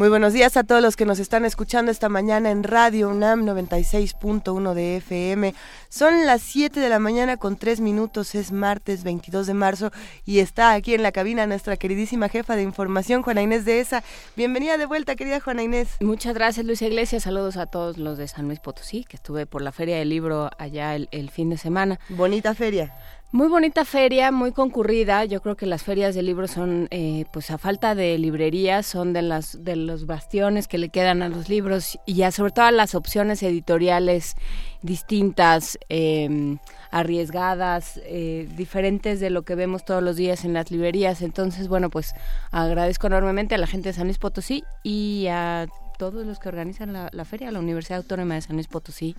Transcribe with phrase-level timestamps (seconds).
[0.00, 3.44] Muy buenos días a todos los que nos están escuchando esta mañana en Radio UNAM
[3.44, 5.54] 96.1 de FM.
[5.90, 9.90] Son las 7 de la mañana con 3 minutos, es martes 22 de marzo
[10.24, 14.02] y está aquí en la cabina nuestra queridísima jefa de información, Juana Inés de ESA.
[14.36, 15.90] Bienvenida de vuelta, querida Juana Inés.
[16.00, 17.24] Muchas gracias, Luisa Iglesias.
[17.24, 20.48] Saludos a todos los de San Luis Potosí, que estuve por la Feria del Libro
[20.56, 22.00] allá el, el fin de semana.
[22.08, 22.96] Bonita feria.
[23.32, 25.24] Muy bonita feria, muy concurrida.
[25.24, 29.12] Yo creo que las ferias de libros son, eh, pues a falta de librerías, son
[29.12, 32.68] de las de los bastiones que le quedan a los libros y ya sobre todo
[32.72, 34.34] las opciones editoriales
[34.82, 36.58] distintas, em,
[36.90, 41.22] arriesgadas, eh, diferentes de lo que vemos todos los días en las librerías.
[41.22, 42.14] Entonces, bueno, pues
[42.50, 45.68] agradezco enormemente a la gente de San Luis Potosí y a
[46.00, 49.14] todos los que organizan la, la feria, la Universidad Autónoma de San Luis Potosí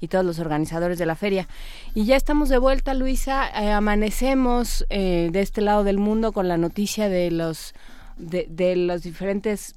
[0.00, 1.48] y todos los organizadores de la feria.
[1.94, 3.48] Y ya estamos de vuelta, Luisa.
[3.48, 7.74] Eh, amanecemos eh, de este lado del mundo con la noticia de los
[8.16, 9.74] de, los diferentes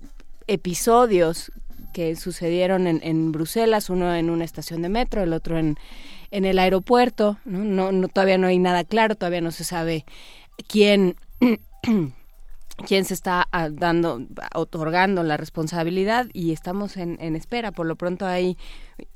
[0.47, 1.51] episodios
[1.93, 5.77] que sucedieron en, en, Bruselas, uno en una estación de metro, el otro en,
[6.31, 7.37] en el aeropuerto.
[7.45, 7.91] ¿no?
[7.91, 10.05] No, todavía no hay nada claro, todavía no se sabe
[10.67, 11.15] quién
[12.85, 14.21] quién se está ah, dando,
[14.53, 17.71] otorgando la responsabilidad y estamos en, en espera.
[17.71, 18.57] Por lo pronto hay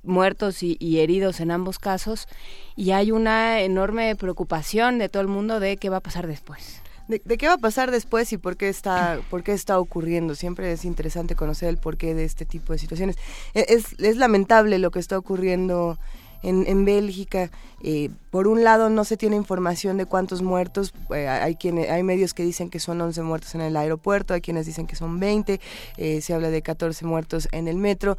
[0.03, 2.27] muertos y, heridos en ambos casos
[2.75, 6.81] y hay una enorme preocupación de todo el mundo de qué va a pasar después.
[7.07, 10.35] De, qué va a pasar después y por qué está por qué está ocurriendo.
[10.35, 13.15] Siempre es interesante conocer el porqué de este tipo de situaciones.
[13.53, 15.97] E, es lamentable lo que está ocurriendo
[16.43, 17.51] en, en Bélgica.
[17.81, 22.01] Eh, por un lado no se tiene información de cuántos muertos, eh, hay quienes, hay
[22.01, 25.19] medios que dicen que son 11 muertos en el aeropuerto, hay quienes dicen que son
[25.19, 25.59] 20,
[25.97, 28.17] eh, se habla de 14 muertos en el metro.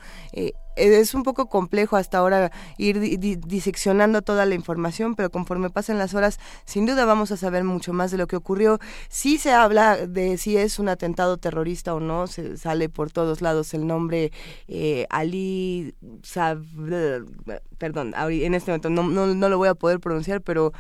[0.79, 6.15] Es un poco complejo hasta ahora ir diseccionando toda la información, pero conforme pasen las
[6.15, 8.79] horas, sin duda vamos a saber mucho más de lo que ocurrió.
[9.09, 13.43] Si se habla de si es un atentado terrorista o no, se sale por todos
[13.43, 14.33] lados el nombre
[15.11, 16.63] Ali Sab
[17.79, 20.73] perdón, en este momento no, no, no lo voy a poder pronunciar, pero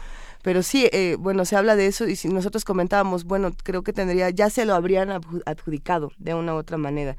[0.42, 3.92] pero sí, eh, bueno, se habla de eso y si nosotros comentábamos, bueno, creo que
[3.92, 5.10] tendría, ya se lo habrían
[5.47, 7.16] adjudicado de una u otra manera.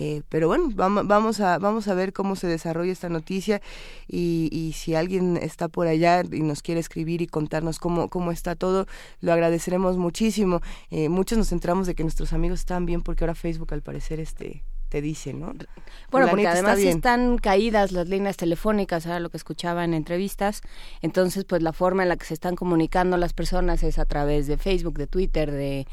[0.00, 3.60] Eh, pero bueno, vamos, vamos, a, vamos a ver cómo se desarrolla esta noticia
[4.06, 8.30] y, y, si alguien está por allá y nos quiere escribir y contarnos cómo, cómo
[8.30, 8.86] está todo,
[9.20, 10.60] lo agradeceremos muchísimo.
[10.92, 14.20] Eh, muchos nos centramos de que nuestros amigos están bien porque ahora Facebook al parecer
[14.20, 15.52] este te dice, ¿no?
[16.10, 20.62] Bueno, porque además están caídas las líneas telefónicas, era lo que escuchaba en entrevistas,
[21.02, 24.46] entonces pues la forma en la que se están comunicando las personas es a través
[24.46, 25.86] de Facebook, de Twitter, de,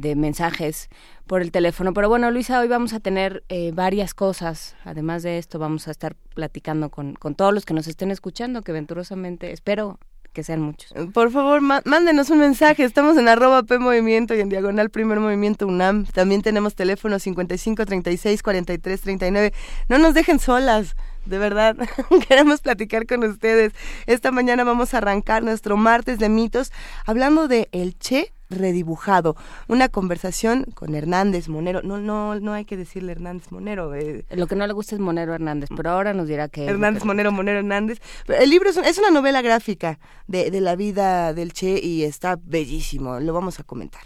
[0.00, 0.88] de mensajes
[1.26, 1.92] por el teléfono.
[1.92, 4.76] Pero bueno, Luisa, hoy vamos a tener eh, varias cosas.
[4.84, 8.62] Además de esto, vamos a estar platicando con, con todos los que nos estén escuchando,
[8.62, 9.98] que venturosamente, espero,
[10.32, 10.92] que sean muchos.
[11.12, 12.84] Por favor, mándenos un mensaje.
[12.84, 16.06] Estamos en arroba P Movimiento y en diagonal Primer Movimiento UNAM.
[16.06, 19.52] También tenemos teléfono 55 36 43 39.
[19.88, 20.94] No nos dejen solas.
[21.24, 21.76] De verdad,
[22.28, 23.72] queremos platicar con ustedes.
[24.06, 26.72] Esta mañana vamos a arrancar nuestro martes de mitos
[27.04, 29.36] hablando de el Che redibujado.
[29.68, 31.82] Una conversación con Hernández Monero.
[31.82, 33.94] No, no, no hay que decirle Hernández Monero.
[33.94, 34.24] Eh.
[34.30, 36.66] Lo que no le gusta es Monero Hernández, pero ahora nos dirá que...
[36.66, 38.00] Hernández Monero, Monero Hernández.
[38.28, 43.20] El libro es, una novela gráfica de, de la vida del Che y está bellísimo.
[43.20, 44.02] Lo vamos a comentar.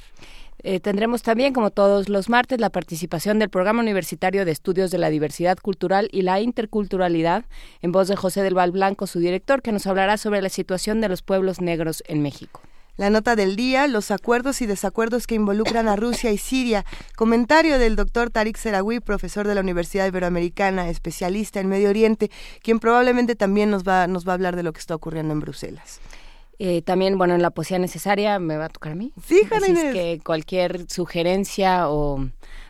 [0.64, 4.98] Eh, tendremos también, como todos los martes, la participación del Programa Universitario de Estudios de
[4.98, 7.44] la Diversidad Cultural y la Interculturalidad,
[7.80, 11.00] en voz de José del Val Blanco, su director, que nos hablará sobre la situación
[11.00, 12.60] de los pueblos negros en México.
[13.02, 16.84] La nota del día, los acuerdos y desacuerdos que involucran a Rusia y Siria.
[17.16, 22.30] Comentario del doctor Tariq Serawi, profesor de la Universidad Iberoamericana, especialista en Medio Oriente,
[22.62, 25.40] quien probablemente también nos va, nos va a hablar de lo que está ocurriendo en
[25.40, 25.98] Bruselas.
[26.60, 29.12] Eh, también, bueno, en la poesía necesaria me va a tocar a mí.
[29.26, 32.24] Sí, Así es que cualquier sugerencia o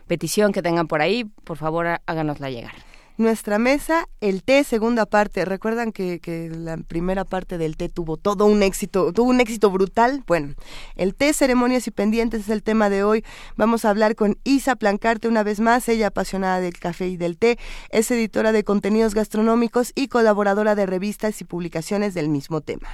[0.07, 2.73] petición que tengan por ahí, por favor háganosla llegar
[3.17, 5.45] nuestra mesa, el té, segunda parte.
[5.45, 9.69] ¿Recuerdan que, que, la primera parte del té tuvo todo un éxito, tuvo un éxito
[9.69, 10.23] brutal?
[10.27, 10.55] Bueno,
[10.95, 13.23] el té, ceremonias y pendientes es el tema de hoy.
[13.55, 17.37] Vamos a hablar con Isa Plancarte una vez más, ella apasionada del café y del
[17.37, 17.57] té,
[17.89, 22.89] es editora de contenidos gastronómicos y colaboradora de revistas y publicaciones del mismo tema.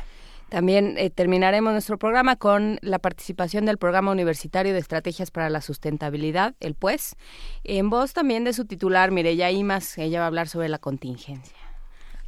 [0.50, 5.62] También eh, terminaremos nuestro programa con la participación del Programa Universitario de Estrategias para la
[5.62, 7.16] Sustentabilidad, el PUES,
[7.64, 11.59] en voz también de su titular, Mireya Imas, ella va a hablar sobre la contingencia.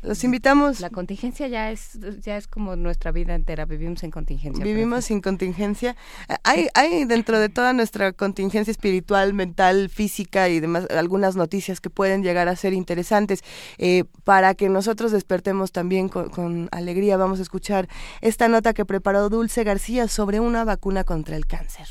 [0.01, 0.79] Los invitamos.
[0.79, 4.63] La contingencia ya es ya es como nuestra vida entera, vivimos en contingencia.
[4.63, 5.95] Vivimos sin contingencia.
[6.43, 11.89] Hay hay dentro de toda nuestra contingencia espiritual, mental, física y demás algunas noticias que
[11.89, 13.43] pueden llegar a ser interesantes
[13.77, 17.17] eh, para que nosotros despertemos también con, con alegría.
[17.17, 17.87] Vamos a escuchar
[18.21, 21.87] esta nota que preparó Dulce García sobre una vacuna contra el cáncer.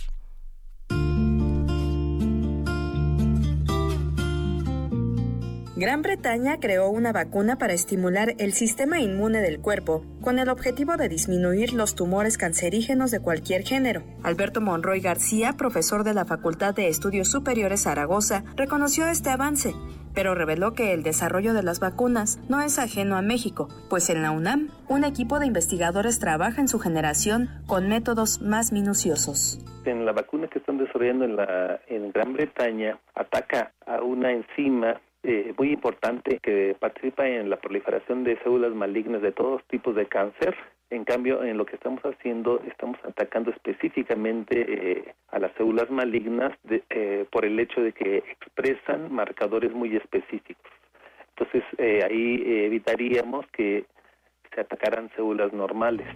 [5.80, 10.98] Gran Bretaña creó una vacuna para estimular el sistema inmune del cuerpo con el objetivo
[10.98, 14.02] de disminuir los tumores cancerígenos de cualquier género.
[14.22, 19.72] Alberto Monroy García, profesor de la Facultad de Estudios Superiores Zaragoza, reconoció este avance,
[20.14, 24.20] pero reveló que el desarrollo de las vacunas no es ajeno a México, pues en
[24.20, 29.64] la UNAM, un equipo de investigadores trabaja en su generación con métodos más minuciosos.
[29.86, 35.00] En la vacuna que están desarrollando en, la, en Gran Bretaña, ataca a una enzima
[35.22, 40.06] eh, muy importante que participa en la proliferación de células malignas de todos tipos de
[40.06, 40.56] cáncer.
[40.90, 46.52] En cambio, en lo que estamos haciendo, estamos atacando específicamente eh, a las células malignas
[46.64, 50.72] de, eh, por el hecho de que expresan marcadores muy específicos.
[51.36, 53.84] Entonces, eh, ahí evitaríamos que
[54.54, 56.06] se atacaran células normales.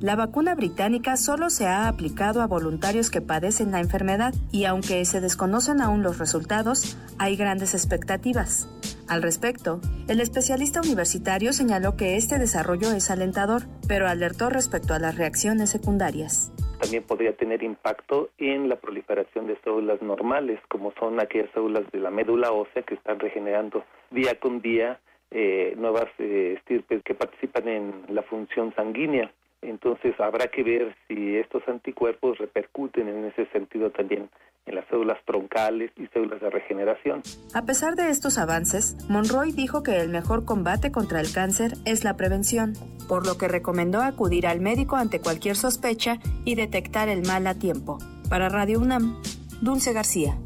[0.00, 5.04] La vacuna británica solo se ha aplicado a voluntarios que padecen la enfermedad y aunque
[5.04, 8.68] se desconocen aún los resultados, hay grandes expectativas.
[9.08, 15.00] Al respecto, el especialista universitario señaló que este desarrollo es alentador, pero alertó respecto a
[15.00, 16.52] las reacciones secundarias.
[16.80, 21.98] También podría tener impacto en la proliferación de células normales, como son aquellas células de
[21.98, 24.98] la médula ósea que están regenerando día con día
[25.30, 29.32] eh, nuevas eh, estirpes que participan en la función sanguínea.
[29.62, 34.30] Entonces habrá que ver si estos anticuerpos repercuten en ese sentido también
[34.66, 37.22] en las células troncales y células de regeneración.
[37.54, 42.04] A pesar de estos avances, Monroy dijo que el mejor combate contra el cáncer es
[42.04, 42.74] la prevención,
[43.08, 47.54] por lo que recomendó acudir al médico ante cualquier sospecha y detectar el mal a
[47.58, 47.98] tiempo.
[48.28, 49.20] Para Radio UNAM,
[49.60, 50.36] Dulce García.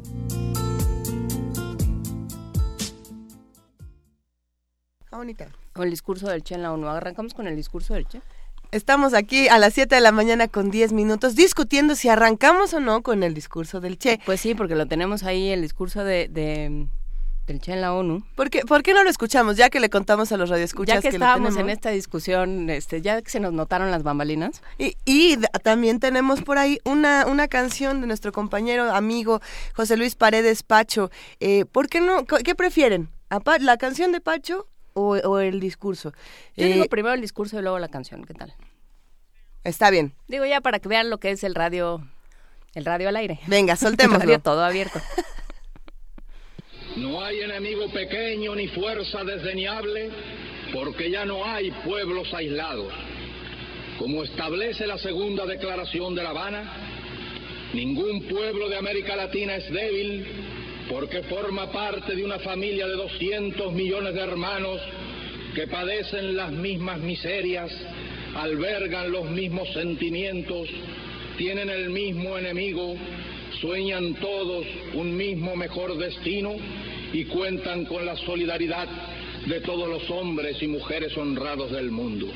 [5.15, 5.47] Ah, bonita.
[5.71, 6.87] Con el discurso del Che en la ONU.
[6.89, 8.21] Arrancamos con el discurso del Che.
[8.71, 12.81] Estamos aquí a las 7 de la mañana con 10 minutos discutiendo si arrancamos o
[12.81, 14.19] no con el discurso del Che.
[14.25, 16.87] Pues sí, porque lo tenemos ahí, el discurso de, de
[17.47, 18.25] del Che en la ONU.
[18.35, 19.55] ¿Por qué, ¿Por qué no lo escuchamos?
[19.55, 22.69] Ya que le contamos a los radioescuchas Ya que, que estábamos lo en esta discusión,
[22.69, 24.61] este, ya que se nos notaron las bambalinas.
[24.77, 29.39] Y, también tenemos por ahí una, una canción de nuestro compañero, amigo
[29.75, 31.09] José Luis Paredes Pacho.
[31.39, 32.25] Eh, ¿Por qué no?
[32.25, 33.07] ¿Qué prefieren?
[33.29, 36.11] ¿A Pa- ¿La canción de Pacho o, o el discurso?
[36.57, 38.53] Yo Eh, digo primero el discurso y luego la canción, ¿qué tal?
[39.63, 40.13] está bien.
[40.27, 42.07] Digo ya para que vean lo que es el radio,
[42.75, 43.39] el radio al aire.
[43.47, 44.19] Venga, El soltémoslo.
[44.19, 44.99] radio todo abierto.
[46.97, 50.09] No hay enemigo pequeño ni fuerza desdeñable,
[50.73, 52.93] porque ya no hay pueblos aislados.
[53.99, 56.63] Como establece la segunda declaración de La Habana,
[57.73, 60.25] ningún pueblo de América Latina es débil,
[60.89, 64.79] porque forma parte de una familia de 200 millones de hermanos
[65.55, 67.71] que padecen las mismas miserias,
[68.35, 70.67] albergan los mismos sentimientos,
[71.37, 72.95] tienen el mismo enemigo,
[73.61, 76.55] sueñan todos un mismo mejor destino
[77.13, 78.87] y cuentan con la solidaridad
[79.45, 82.27] de todos los hombres y mujeres honrados del mundo.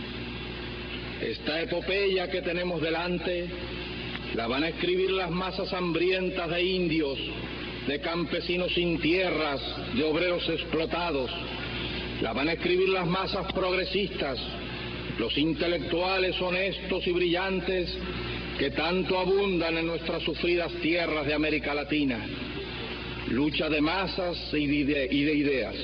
[1.21, 3.47] Esta epopeya que tenemos delante
[4.35, 7.19] la van a escribir las masas hambrientas de indios,
[7.89, 9.59] de campesinos sin tierras,
[9.95, 11.31] de obreros explotados.
[12.21, 14.37] La van a escribir las masas progresistas,
[15.17, 17.89] los intelectuales honestos y brillantes
[18.59, 22.23] que tanto abundan en nuestras sufridas tierras de América Latina.
[23.29, 25.75] Lucha de masas y de, y de ideas.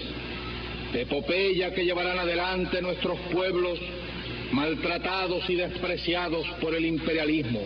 [0.93, 3.79] Epopeya que llevarán adelante nuestros pueblos
[4.51, 7.63] maltratados y despreciados por el imperialismo.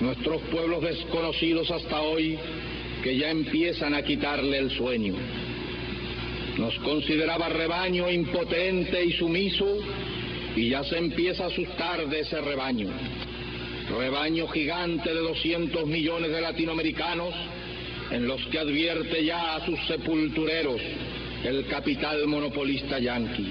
[0.00, 2.36] Nuestros pueblos desconocidos hasta hoy
[3.06, 5.14] que ya empiezan a quitarle el sueño.
[6.58, 9.78] Nos consideraba rebaño impotente y sumiso
[10.56, 12.88] y ya se empieza a asustar de ese rebaño.
[13.96, 17.32] Rebaño gigante de 200 millones de latinoamericanos
[18.10, 20.80] en los que advierte ya a sus sepultureros
[21.44, 23.46] el capital monopolista yanqui.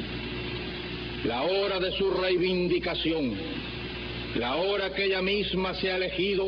[1.23, 3.33] La hora de su reivindicación,
[4.35, 6.45] la hora que ella misma se ha elegido,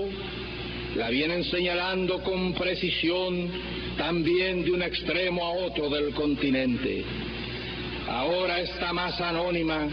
[0.97, 3.51] la vienen señalando con precisión
[3.97, 7.03] también de un extremo a otro del continente.
[8.09, 9.87] Ahora esta masa anónima,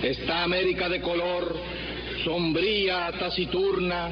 [0.00, 1.56] esta América de color,
[2.22, 4.10] sombría, taciturna,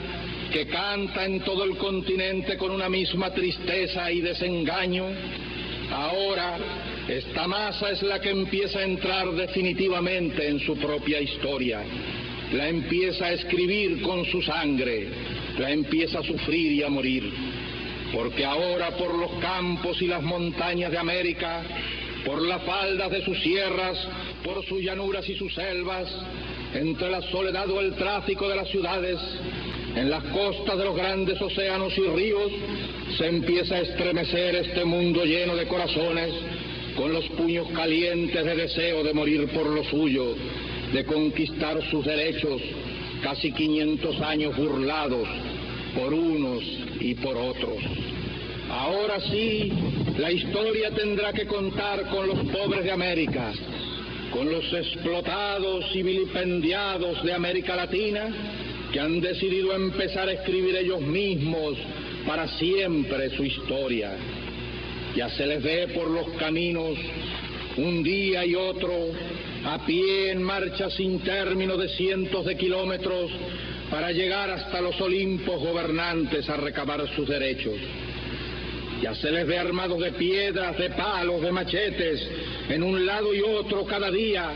[0.53, 5.07] que canta en todo el continente con una misma tristeza y desengaño,
[5.93, 6.59] ahora
[7.09, 11.83] Esta masa es la que empieza a entrar definitivamente en su propia historia.
[12.53, 15.09] La empieza a escribir con su sangre,
[15.63, 17.33] la empieza a sufrir y a morir.
[18.13, 21.63] Porque ahora por los campos y las montañas de América,
[22.27, 23.97] por las faldas de sus sierras,
[24.43, 26.09] por sus llanuras y sus selvas,
[26.75, 29.19] entre la soledad o el tráfico de las ciudades,
[29.95, 32.51] en las costas de los grandes océanos y ríos,
[33.17, 36.35] se empieza a estremecer este mundo lleno de corazones,
[36.97, 40.35] con los puños calientes de deseo de morir por lo suyo,
[40.93, 42.61] de conquistar sus derechos,
[43.23, 45.29] casi 500 años burlados
[45.95, 46.63] por unos
[47.01, 47.79] y por otros.
[48.71, 49.73] Ahora sí,
[50.19, 53.53] la historia tendrá que contar con los pobres de América,
[54.31, 58.31] con los explotados y vilipendiados de América Latina,
[58.93, 61.77] que han decidido empezar a escribir ellos mismos
[62.27, 64.13] para siempre su historia.
[65.17, 66.97] Ya se les ve por los caminos
[67.77, 68.93] un día y otro,
[69.65, 73.31] a pie en marcha sin término de cientos de kilómetros
[73.93, 77.75] para llegar hasta los Olimpos gobernantes a recabar sus derechos.
[79.03, 82.27] Ya se les ve armados de piedras, de palos, de machetes,
[82.71, 84.49] en un lado y otro cada día,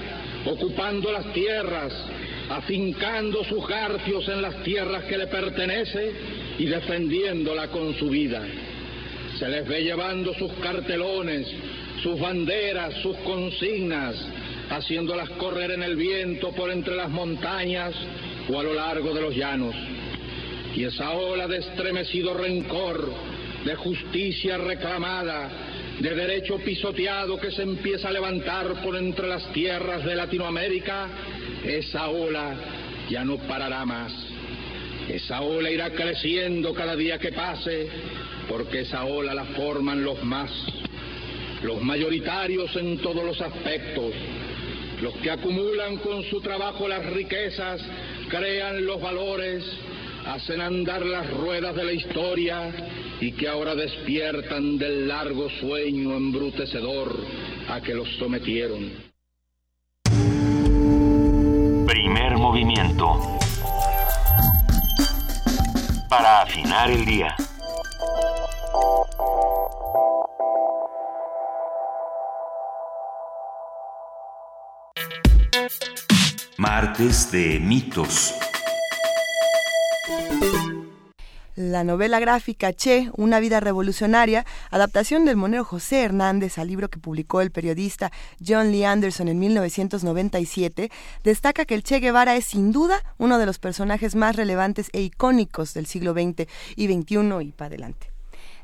[0.47, 1.93] ocupando las tierras,
[2.49, 6.13] afincando sus garfios en las tierras que le pertenece
[6.59, 8.43] y defendiéndola con su vida.
[9.39, 11.47] Se les ve llevando sus cartelones,
[12.03, 14.17] sus banderas, sus consignas,
[14.71, 17.95] haciéndolas correr en el viento por entre las montañas
[18.49, 19.75] o a lo largo de los llanos.
[20.75, 23.13] Y esa ola de estremecido rencor,
[23.65, 25.51] de justicia reclamada,
[25.99, 31.09] de derecho pisoteado que se empieza a levantar por entre las tierras de Latinoamérica,
[31.65, 32.55] esa ola
[33.09, 34.13] ya no parará más.
[35.09, 37.89] Esa ola irá creciendo cada día que pase,
[38.49, 40.51] porque esa ola la forman los más,
[41.63, 44.13] los mayoritarios en todos los aspectos,
[45.01, 47.81] los que acumulan con su trabajo las riquezas,
[48.29, 49.65] crean los valores,
[50.27, 52.73] hacen andar las ruedas de la historia
[53.21, 57.17] y que ahora despiertan del largo sueño embrutecedor
[57.69, 58.93] a que los sometieron.
[61.87, 63.39] Primer movimiento.
[66.09, 67.35] Para afinar el día.
[76.59, 78.35] Martes de mitos.
[81.55, 86.99] La novela gráfica Che, Una vida revolucionaria, adaptación del monero José Hernández al libro que
[86.99, 88.11] publicó el periodista
[88.47, 90.91] John Lee Anderson en 1997,
[91.23, 95.03] destaca que el Che Guevara es sin duda uno de los personajes más relevantes e
[95.03, 98.16] icónicos del siglo XX y XXI y para adelante.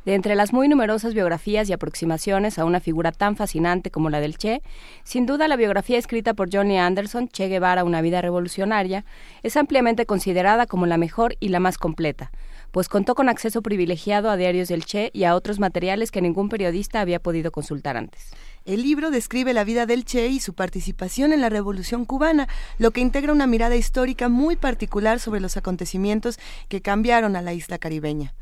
[0.05, 4.19] De entre las muy numerosas biografías y aproximaciones a una figura tan fascinante como la
[4.19, 4.61] del Che,
[5.05, 9.05] sin duda la biografía escrita por Johnny Anderson, Che Guevara, una vida revolucionaria,
[9.45, 12.33] es ampliamente considerada como la mejor y la más completa,
[12.73, 16.49] pues contó con acceso privilegiado a diarios del Che y a otros materiales que ningún
[16.49, 18.33] periodista había podido consultar antes.
[18.65, 22.91] El libro describe la vida del Che y su participación en la Revolución cubana, lo
[22.91, 27.79] que integra una mirada histórica muy particular sobre los acontecimientos que cambiaron a la isla
[27.79, 28.35] caribeña.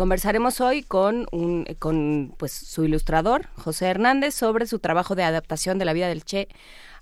[0.00, 5.78] Conversaremos hoy con, un, con pues, su ilustrador, José Hernández, sobre su trabajo de adaptación
[5.78, 6.48] de la vida del Che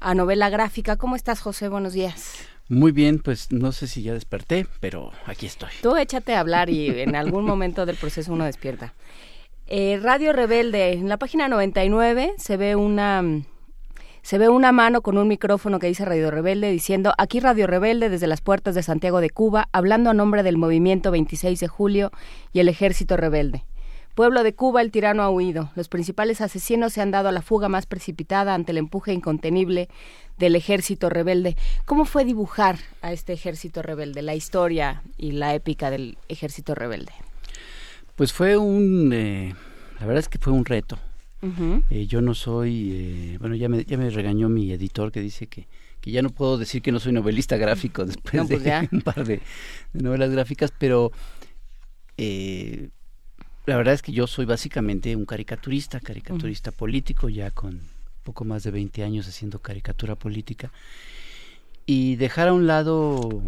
[0.00, 0.96] a novela gráfica.
[0.96, 1.68] ¿Cómo estás, José?
[1.68, 2.38] Buenos días.
[2.68, 5.70] Muy bien, pues no sé si ya desperté, pero aquí estoy.
[5.80, 8.94] Tú échate a hablar y en algún momento del proceso uno despierta.
[9.68, 13.22] Eh, Radio Rebelde, en la página 99 se ve una
[14.22, 18.08] se ve una mano con un micrófono que dice Radio Rebelde diciendo, aquí Radio Rebelde
[18.08, 22.12] desde las puertas de Santiago de Cuba, hablando a nombre del movimiento 26 de julio
[22.52, 23.64] y el ejército rebelde.
[24.18, 25.70] Pueblo de Cuba, el tirano ha huido.
[25.76, 29.88] Los principales asesinos se han dado a la fuga más precipitada ante el empuje incontenible
[30.38, 31.56] del ejército rebelde.
[31.84, 37.12] ¿Cómo fue dibujar a este ejército rebelde, la historia y la épica del ejército rebelde?
[38.16, 39.54] Pues fue un, eh,
[40.00, 40.98] la verdad es que fue un reto,
[41.40, 45.46] eh, yo no soy, eh, bueno, ya me, ya me regañó mi editor que dice
[45.46, 45.68] que,
[46.00, 49.24] que ya no puedo decir que no soy novelista gráfico después pues de un par
[49.24, 49.40] de,
[49.92, 51.12] novelas gráficas, pero
[52.16, 52.88] eh,
[53.66, 57.80] la verdad es que yo soy básicamente un caricaturista, caricaturista político, ya con
[58.24, 60.72] poco más de 20 años haciendo caricatura política.
[61.86, 63.42] Y dejar a un lado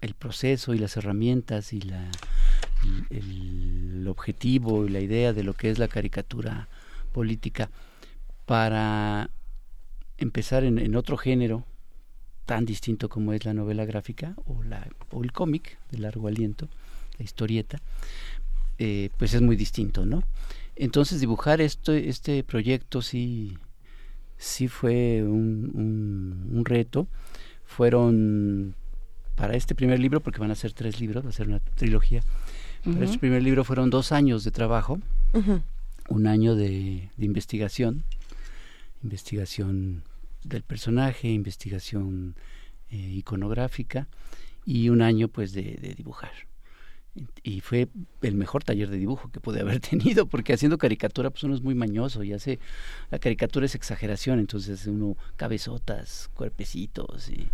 [0.00, 2.10] el proceso y las herramientas y la
[3.10, 6.68] el, objetivo y la idea de lo que es la caricatura
[7.12, 7.70] política
[8.44, 9.30] para
[10.16, 11.64] empezar en, otro género
[12.44, 16.68] tan distinto como es la novela gráfica o, la, o el cómic de largo aliento,
[17.18, 17.80] la historieta,
[18.78, 20.22] eh, pues es muy distinto, ¿no?
[20.76, 23.58] Entonces dibujar esto, este proyecto sí,
[24.36, 27.08] sí fue un, un, reto.
[27.64, 28.74] Fueron
[29.36, 32.22] para este primer libro, porque van a ser tres libros, va a ser una trilogía.
[32.84, 35.00] Para este primer libro fueron dos años de trabajo,
[36.08, 38.04] un año de, de investigación,
[39.02, 40.02] investigación
[40.44, 42.36] del personaje, investigación
[42.90, 44.08] eh, iconográfica
[44.64, 46.32] y un año pues de, dibujar.
[47.42, 47.88] Y fue
[48.22, 51.62] el mejor taller de dibujo que pude haber tenido, porque haciendo caricatura pues uno es
[51.62, 52.58] muy mañoso y hace,
[53.10, 57.48] la caricatura es exageración, entonces uno cabezotas, cuerpecitos y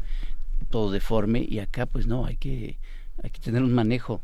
[0.72, 2.80] todo deforme y acá pues no, hay que,
[3.22, 4.20] hay que tener un manejo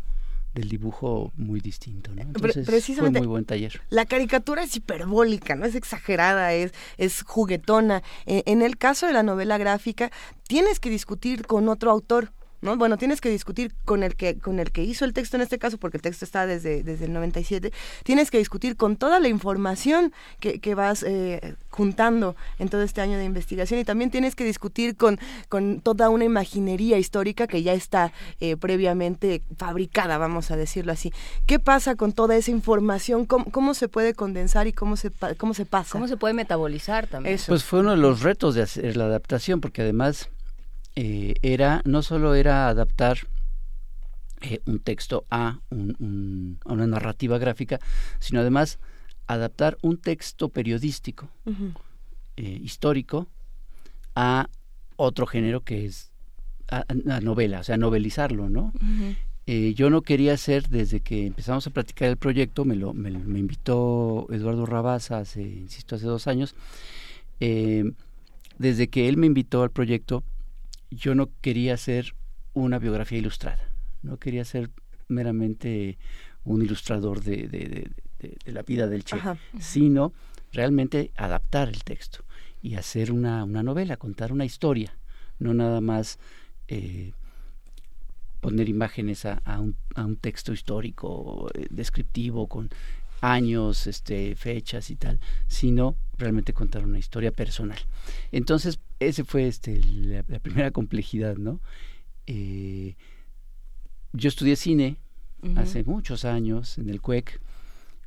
[0.54, 2.22] del dibujo muy distinto, ¿no?
[2.22, 3.80] Entonces, Precisamente, fue muy buen taller.
[3.90, 8.02] La caricatura es hiperbólica, no es exagerada, es, es juguetona.
[8.26, 10.10] E, en el caso de la novela gráfica,
[10.48, 12.76] tienes que discutir con otro autor ¿no?
[12.76, 15.58] Bueno, tienes que discutir con el que con el que hizo el texto en este
[15.58, 17.72] caso, porque el texto está desde, desde el 97,
[18.04, 23.00] tienes que discutir con toda la información que, que vas eh, juntando en todo este
[23.00, 27.62] año de investigación y también tienes que discutir con, con toda una imaginería histórica que
[27.62, 31.12] ya está eh, previamente fabricada, vamos a decirlo así.
[31.46, 33.26] ¿Qué pasa con toda esa información?
[33.26, 35.92] ¿Cómo, se puede condensar y cómo se, cómo se pasa?
[35.92, 37.38] ¿Cómo se puede metabolizar también?
[37.46, 40.30] Pues fue uno de los retos de hacer la adaptación, porque además
[41.00, 43.18] eh, era no solo era adaptar
[44.40, 47.78] eh, un texto a, una narrativa gráfica,
[48.18, 48.80] sino además
[49.28, 51.28] adaptar un texto periodístico,
[52.36, 53.28] eh, histórico,
[54.16, 54.48] a
[54.96, 56.10] otro género que es
[57.04, 58.72] la novela, o sea, novelizarlo, ¿no?
[59.46, 64.26] yo no quería hacer, desde que empezamos a platicar el proyecto, me, lo, me, invitó
[64.30, 66.56] Eduardo Rabasa hace, insisto, hace dos años,
[67.38, 70.24] desde que él me invitó al proyecto,
[70.90, 72.14] yo no quería ser
[72.54, 73.70] una biografía ilustrada,
[74.02, 74.70] no quería ser
[75.08, 75.98] meramente
[76.44, 77.90] un ilustrador de, de,
[78.46, 79.18] la vida del Che,
[79.60, 80.12] sino
[80.52, 82.24] realmente adaptar el texto
[82.62, 84.98] y hacer una, una, novela, contar una historia,
[85.38, 86.18] no nada más
[86.66, 87.12] eh,
[88.40, 92.70] poner imágenes a, un, a, un, texto histórico, eh, descriptivo, con
[93.20, 97.78] años, este, fechas y tal, sino realmente contar una historia personal.
[98.32, 101.60] Entonces, ese fue este, la, primera complejidad, ¿no?
[102.26, 102.96] Eh,
[104.12, 104.96] yo estudié cine
[105.56, 107.40] hace muchos años en el CUEC,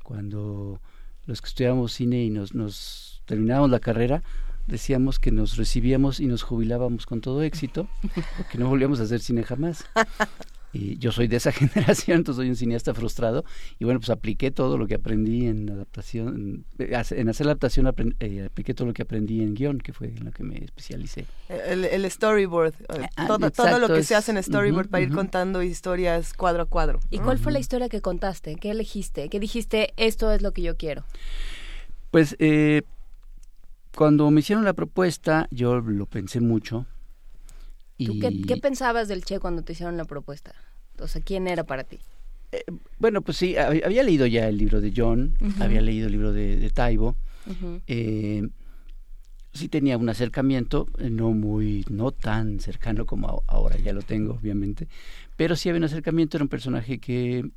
[0.03, 0.81] cuando
[1.25, 4.23] los que estudiábamos cine y nos, nos terminábamos la carrera,
[4.67, 7.87] decíamos que nos recibíamos y nos jubilábamos con todo éxito,
[8.37, 9.85] porque no volvíamos a hacer cine jamás.
[10.73, 13.43] Y yo soy de esa generación, entonces soy un cineasta frustrado.
[13.79, 18.45] Y bueno, pues apliqué todo lo que aprendí en adaptación, en hacer la adaptación eh,
[18.45, 21.25] apliqué todo lo que aprendí en guion, que fue en lo que me especialicé.
[21.49, 25.61] El, storyboard, eh, ah, todo, todo, lo que se hace en storyboard para ir contando
[25.61, 26.99] historias cuadro a cuadro.
[27.09, 28.55] ¿Y cuál fue la historia que contaste?
[28.55, 29.29] ¿Qué elegiste?
[29.29, 29.93] ¿Qué dijiste?
[29.97, 31.03] Esto es lo que yo quiero.
[32.11, 32.81] Pues eh,
[33.95, 36.85] cuando me hicieron la propuesta, yo lo pensé mucho
[38.05, 40.53] ¿Tú qué, pensabas del Che cuando te hicieron la propuesta?
[40.99, 41.99] O sea, ¿quién era para ti?
[42.51, 42.63] Eh,
[42.99, 46.57] bueno, pues sí, había leído ya el libro de John, había leído el libro de,
[46.57, 47.15] de Taibo.
[47.87, 48.47] Eh,
[49.53, 54.33] sí tenía un acercamiento, eh, no muy, no tan cercano como ahora ya lo tengo,
[54.33, 54.87] obviamente,
[55.35, 57.49] pero sí había un acercamiento, era un personaje que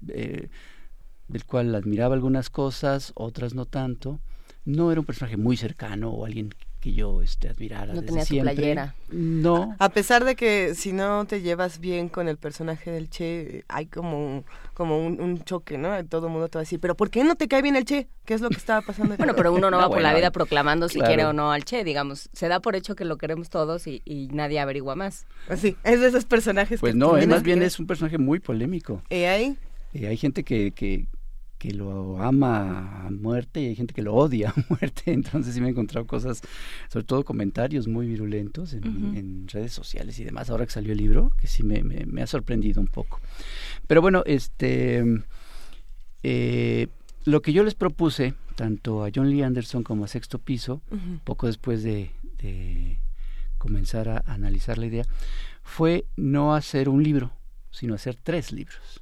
[1.29, 4.21] del cual admiraba algunas cosas, otras no tanto.
[4.65, 6.55] No era un personaje muy cercano o alguien
[6.85, 7.95] que yo este, admirara.
[7.95, 8.55] No desde tenía siempre.
[8.55, 8.95] playera.
[9.09, 9.75] No.
[9.79, 13.87] A pesar de que si no te llevas bien con el personaje del Che, hay
[13.87, 14.45] como un,
[14.75, 16.05] como un, choque, ¿no?
[16.05, 17.87] Todo el mundo te va a decir, pero ¿por qué no te cae bien el
[17.87, 18.07] Che?
[18.27, 19.17] ¿Qué es lo que estaba pasando?
[19.17, 21.85] bueno, pero uno no, va por la vida proclamando si quiere o no al Che,
[21.85, 22.29] digamos.
[22.35, 24.03] Se da por hecho que lo queremos todos y,
[24.35, 25.27] nadie averigua más.
[25.57, 29.01] Sí, es de esos personajes pues no, más bien es un personaje muy polémico.
[29.09, 29.57] ¿Y ahí?
[29.95, 31.07] Y hay gente que, que,
[31.65, 35.03] que lo ama a muerte y hay gente que lo odia a muerte.
[35.07, 36.43] Entonces sí me he encontrado cosas,
[36.91, 40.51] sobre todo comentarios muy virulentos en, redes sociales y demás.
[40.51, 43.19] Ahora que salió el libro, que sí me, me, ha sorprendido un poco.
[43.87, 45.03] Pero bueno, este
[46.23, 46.89] eh,
[47.25, 50.83] lo que yo les propuse, tanto a John Lee Anderson como a Sexto Piso,
[51.25, 52.11] poco después de,
[53.57, 55.05] comenzar a, analizar la idea,
[55.63, 57.33] fue no hacer un libro,
[57.71, 59.01] sino hacer tres libros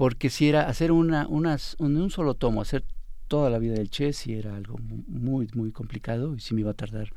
[0.00, 2.84] porque si era hacer una, unas, un, solo tomo, hacer
[3.28, 6.70] toda la vida del Che, si era algo muy, muy complicado y si me iba
[6.70, 7.12] a tardar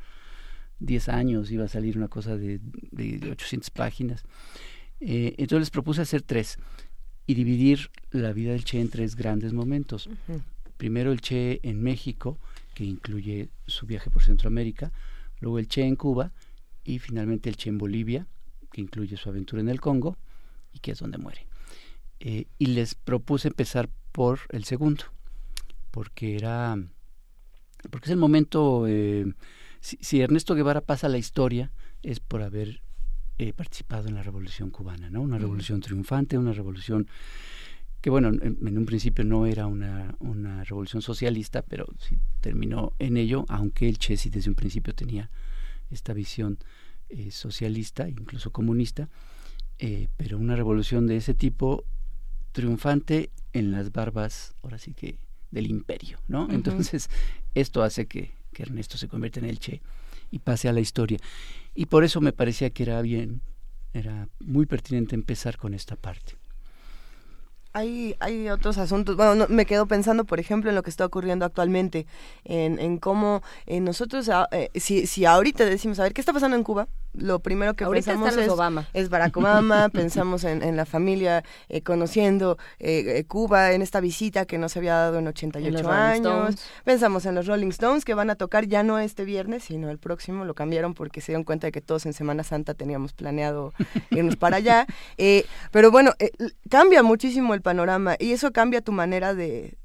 [0.80, 4.24] 10 años, iba a salir una cosa de, de 800 páginas.
[5.00, 6.58] Eh, entonces les propuse hacer tres
[7.26, 10.10] y dividir la vida del Che en tres grandes momentos.
[10.76, 12.36] Primero el Che en México,
[12.74, 14.92] que incluye su viaje por Centroamérica,
[15.40, 16.32] luego el Che en Cuba
[16.84, 18.26] y finalmente el Che en Bolivia,
[18.70, 20.18] que incluye su aventura en el Congo
[20.74, 21.46] y que es donde muere.
[22.20, 25.04] Eh, y les propuse empezar por el segundo,
[25.90, 26.76] porque era,
[27.90, 29.26] porque es el momento, eh,
[29.80, 31.70] si, Ernesto Guevara pasa a la historia,
[32.02, 32.80] es por haber
[33.38, 35.22] eh, participado en la revolución cubana, ¿no?
[35.22, 37.08] Una revolución triunfante, una revolución
[38.04, 43.16] que bueno, en, un principio no era una, una revolución socialista, pero sí terminó en
[43.16, 45.30] ello, aunque el Che sí desde un principio tenía
[45.90, 46.58] esta visión
[47.08, 49.08] eh, socialista, incluso comunista,
[49.78, 51.86] eh, pero una revolución de ese tipo
[52.54, 55.18] triunfante en las barbas, ahora sí que
[55.50, 56.48] del imperio, ¿no?
[56.50, 57.10] Entonces,
[57.54, 59.82] esto hace que, que Ernesto se convierta en el Che
[60.30, 61.18] y pase a la historia.
[61.74, 63.42] Y por eso me parecía que era bien,
[63.92, 66.36] era muy pertinente empezar con esta parte
[67.74, 69.16] hay, hay otros asuntos.
[69.16, 72.06] Bueno, me quedo pensando, por ejemplo, en lo que está ocurriendo actualmente,
[72.44, 76.32] en, en cómo eh, nosotros, ah, eh, si, si ahorita decimos, a ver, ¿qué está
[76.32, 76.88] pasando en Cuba?
[77.14, 78.88] Lo primero que pensamos es, Obama.
[78.92, 82.58] es Barack Obama, pensamos en, en, la familia eh, conociendo
[83.28, 86.56] Cuba, en esta visita que no se había dado en 88 años.
[86.84, 89.98] Pensamos en los Rolling Stones que van a tocar ya no este viernes, sino el
[89.98, 90.44] próximo.
[90.44, 93.72] Lo cambiaron porque se dieron cuenta de que todos en Semana Santa teníamos planeado
[94.10, 94.86] irnos para allá.
[95.70, 96.12] pero bueno,
[96.68, 99.76] cambia muchísimo el panorama y eso cambia tu manera de,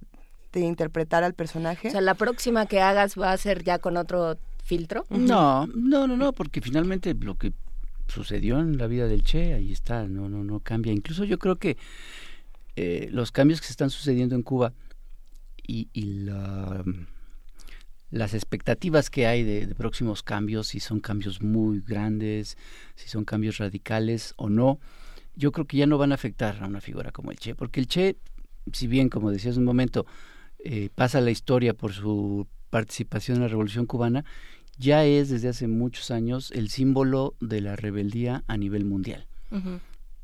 [0.54, 1.88] interpretar al personaje.
[1.88, 4.38] O sea, la próxima que hagas va a ser ya con otro
[4.70, 5.04] filtro.
[5.10, 7.54] No, no, no, no, porque finalmente lo que
[8.08, 10.94] sucedió en la vida del Che, ahí está, no, no, no cambia.
[10.94, 11.76] Incluso yo creo que
[12.76, 14.74] eh, los cambios que se están sucediendo en Cuba
[15.68, 15.90] y,
[18.12, 22.58] las expectativas que hay de, de, próximos cambios, si son cambios muy grandes,
[22.96, 24.80] si son cambios radicales o no,
[25.36, 27.80] yo creo que ya no van a afectar a una figura como el Che, porque
[27.80, 28.18] el Che,
[28.74, 30.06] si bien, como decías un momento,
[30.60, 34.26] eh, pasa la historia por su participación en la Revolución Cubana,
[34.80, 39.28] ya es desde hace muchos años el símbolo de la rebeldía a nivel mundial.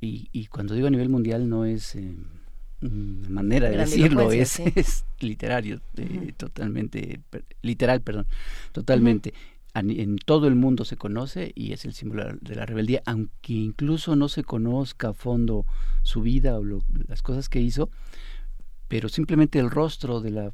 [0.02, 2.16] y, y, cuando digo a nivel mundial no es eh,
[2.82, 7.22] una manera de decirlo, es, es literario, eh, totalmente,
[7.62, 8.28] literal, perdón,
[8.72, 9.34] totalmente.
[9.74, 14.16] En todo el mundo se conoce y es el símbolo de la rebeldía, aunque incluso
[14.16, 15.66] no se conozca a fondo
[16.02, 17.90] su vida o las cosas que hizo,
[18.88, 20.54] pero simplemente el rostro de la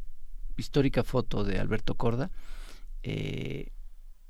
[0.58, 2.32] histórica foto de Alberto Corda
[3.04, 3.68] eh,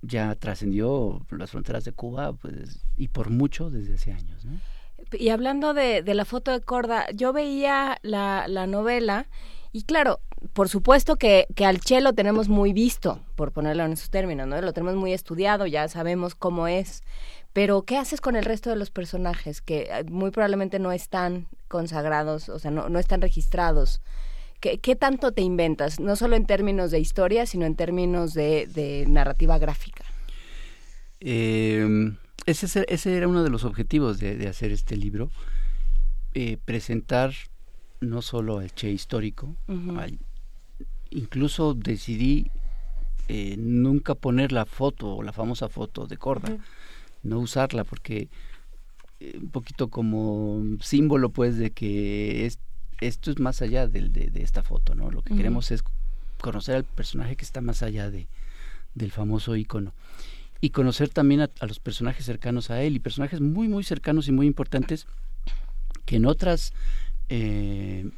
[0.02, 4.46] ya trascendió las fronteras de Cuba pues, y por mucho desde hace años.
[5.12, 9.28] Y hablando de, la foto de Corda, yo veía la, la novela
[9.74, 10.20] y claro,
[10.54, 14.48] por supuesto que, que al Che lo tenemos muy visto, por ponerlo en esos términos,
[14.48, 14.60] ¿no?
[14.60, 17.04] Lo tenemos muy estudiado, ya sabemos cómo es.
[17.54, 21.48] Pero, ¿qué haces con el resto de los personajes que eh, muy probablemente no están
[21.68, 24.02] consagrados, o sea, no, no están registrados?
[24.62, 26.00] ¿Qué, ¿Qué, tanto te inventas?
[26.00, 30.06] No solo en términos de historia, sino en términos de, de narrativa gráfica.
[31.20, 32.14] Eh,
[32.46, 35.30] ese, ese, era uno de los objetivos de, de hacer este libro,
[36.34, 37.34] eh, presentar
[38.00, 39.56] no solo al Che histórico,
[41.12, 42.50] incluso decidí
[43.28, 46.58] eh, nunca poner la foto o la famosa foto de Corda,
[47.22, 48.30] no usarla porque
[49.20, 52.60] eh, un poquito como símbolo pues de que es,
[53.02, 55.12] esto es más allá de, de, esta foto, ¿no?
[55.12, 55.84] Lo que queremos es
[56.40, 58.28] conocer al personaje que está más allá de,
[58.96, 59.94] del famoso icono
[60.62, 64.28] y conocer también a, a, los personajes cercanos a él y personajes muy muy cercanos
[64.28, 65.08] y muy importantes
[66.06, 66.74] que en otras
[67.30, 68.10] eh,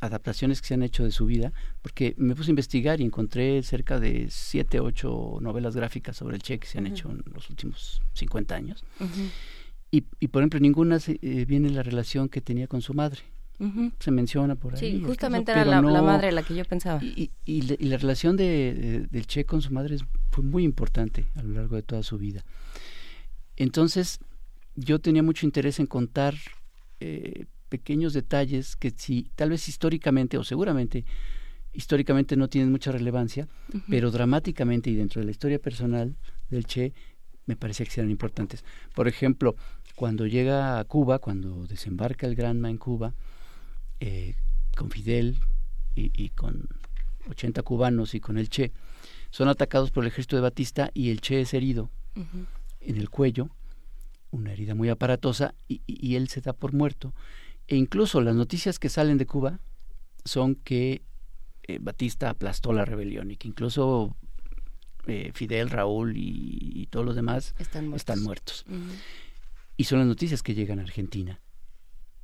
[0.00, 3.62] adaptaciones que se han hecho de su vida, porque me puse a investigar y encontré
[3.62, 7.48] cerca de siete, ocho novelas gráficas sobre el Che que se han hecho en los
[7.48, 8.84] últimos 50 años.
[9.90, 13.20] y, y, por ejemplo, ninguna eh, viene la relación que tenía con su madre.
[13.98, 14.80] Se menciona por ahí.
[14.80, 17.02] Sí, justamente era la, madre la que yo pensaba.
[17.02, 19.96] Y, y, la, relación de, del Che con su madre
[20.30, 22.44] fue muy importante a lo largo de toda su vida.
[23.56, 24.20] Entonces,
[24.74, 26.34] yo tenía mucho interés en contar
[27.00, 31.04] eh, pequeños detalles que si tal vez históricamente o seguramente
[31.72, 33.48] históricamente no tienen mucha relevancia,
[33.88, 36.16] pero dramáticamente y dentro de la historia personal
[36.48, 36.94] del Che
[37.44, 38.64] me parecía que eran importantes.
[38.94, 39.56] Por ejemplo,
[39.94, 43.14] cuando llega a Cuba, cuando desembarca el Granma en Cuba,
[44.00, 44.34] eh,
[44.76, 45.38] con Fidel
[45.94, 46.68] y, con
[47.30, 48.72] 80 cubanos y con el Che,
[49.30, 51.90] son atacados por el ejército de Batista y el Che es herido
[52.80, 53.50] en el cuello,
[54.30, 57.14] una herida muy aparatosa, y, y, él se da por muerto.
[57.66, 59.60] E incluso las noticias que salen de Cuba
[60.24, 61.02] son que
[61.68, 64.16] eh, Batista aplastó la rebelión y que incluso
[65.06, 68.64] eh, Fidel, Raúl y, todos los demás están muertos.
[69.76, 71.40] Y son las noticias que llegan a Argentina.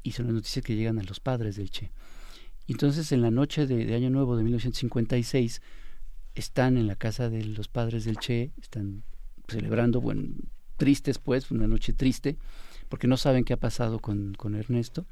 [0.02, 1.90] Y son las noticias que llegan a los padres del Che.
[2.68, 5.62] Entonces, en la noche de, Año Nuevo de 1956,
[6.34, 9.02] están en la casa de los padres del Che, están
[9.48, 10.28] celebrando, bueno,
[10.76, 12.38] tristes pues, una noche triste,
[12.88, 15.06] porque no saben qué ha pasado con, con Ernesto,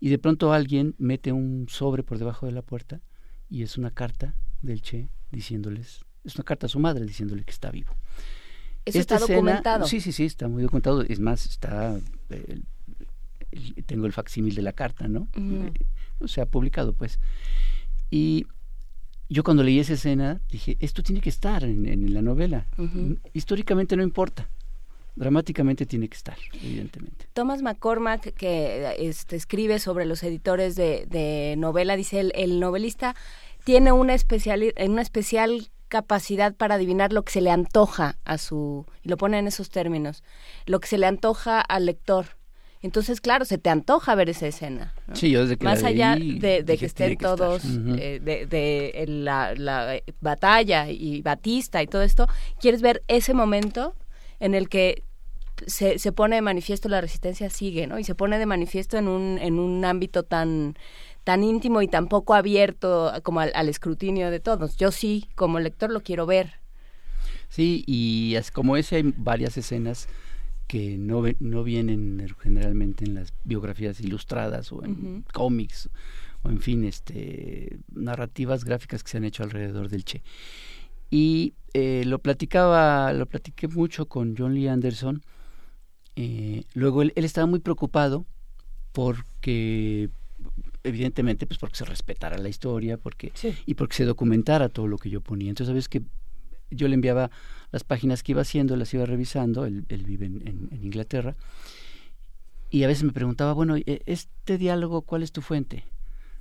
[0.00, 3.00] y de pronto alguien mete un sobre por debajo de la puerta
[3.48, 7.52] y es una carta del Che diciéndoles, es una carta a su madre diciéndole que
[7.52, 7.94] está vivo.
[8.84, 9.86] Eso está documentado.
[9.86, 11.02] Sí, sí, sí, está muy documentado.
[11.02, 11.98] Es más, está
[12.30, 12.60] eh,
[13.86, 15.28] tengo el facsímil de la carta, ¿no?
[15.36, 15.72] Eh,
[16.20, 17.18] o sea, publicado, pues.
[18.10, 18.46] Y
[19.28, 22.66] yo cuando leí esa escena dije, esto tiene que estar en, la novela.
[23.32, 24.48] Históricamente no importa.
[25.16, 27.26] Dramáticamente tiene que estar, evidentemente.
[27.32, 33.16] Thomas McCormack, que este, escribe sobre los editores de, novela, dice, el, el, novelista
[33.64, 38.86] tiene una especial, una especial capacidad para adivinar lo que se le antoja a su,
[39.02, 40.22] y lo pone en esos términos,
[40.66, 42.26] lo que se le antoja al lector.
[42.82, 44.94] Entonces, claro, se te antoja ver esa escena.
[45.12, 51.22] Sí, yo desde que Más allá de, que estén todos, eh, de, la, batalla y
[51.22, 52.28] Batista y todo esto,
[52.60, 53.94] quieres ver ese momento
[54.40, 55.02] en el que
[55.66, 57.98] se, se pone de manifiesto la resistencia sigue, ¿no?
[57.98, 60.76] Y se pone de manifiesto en un, en un ámbito tan
[61.24, 64.76] tan íntimo y tan poco abierto como al, al escrutinio de todos.
[64.76, 66.60] Yo sí, como lector, lo quiero ver.
[67.48, 70.08] Sí, y es, como ese hay varias escenas
[70.66, 75.88] que no, no vienen generalmente en las biografías ilustradas o en cómics
[76.42, 80.22] o en fin, este, narrativas gráficas que se han hecho alrededor del Che.
[81.10, 85.22] Y eh, lo platicaba, lo platiqué mucho con John Lee Anderson.
[86.16, 88.24] Eh, luego él, estaba muy preocupado
[88.92, 90.08] porque
[90.82, 93.32] evidentemente pues porque se respetara la historia porque
[93.66, 96.02] y porque se documentara todo lo que yo ponía entonces sabes que
[96.70, 97.30] yo le enviaba
[97.72, 101.36] las páginas que iba haciendo, las iba revisando, él, vive en, Inglaterra,
[102.70, 105.84] y a veces me preguntaba, bueno, e, este diálogo, ¿cuál es tu fuente?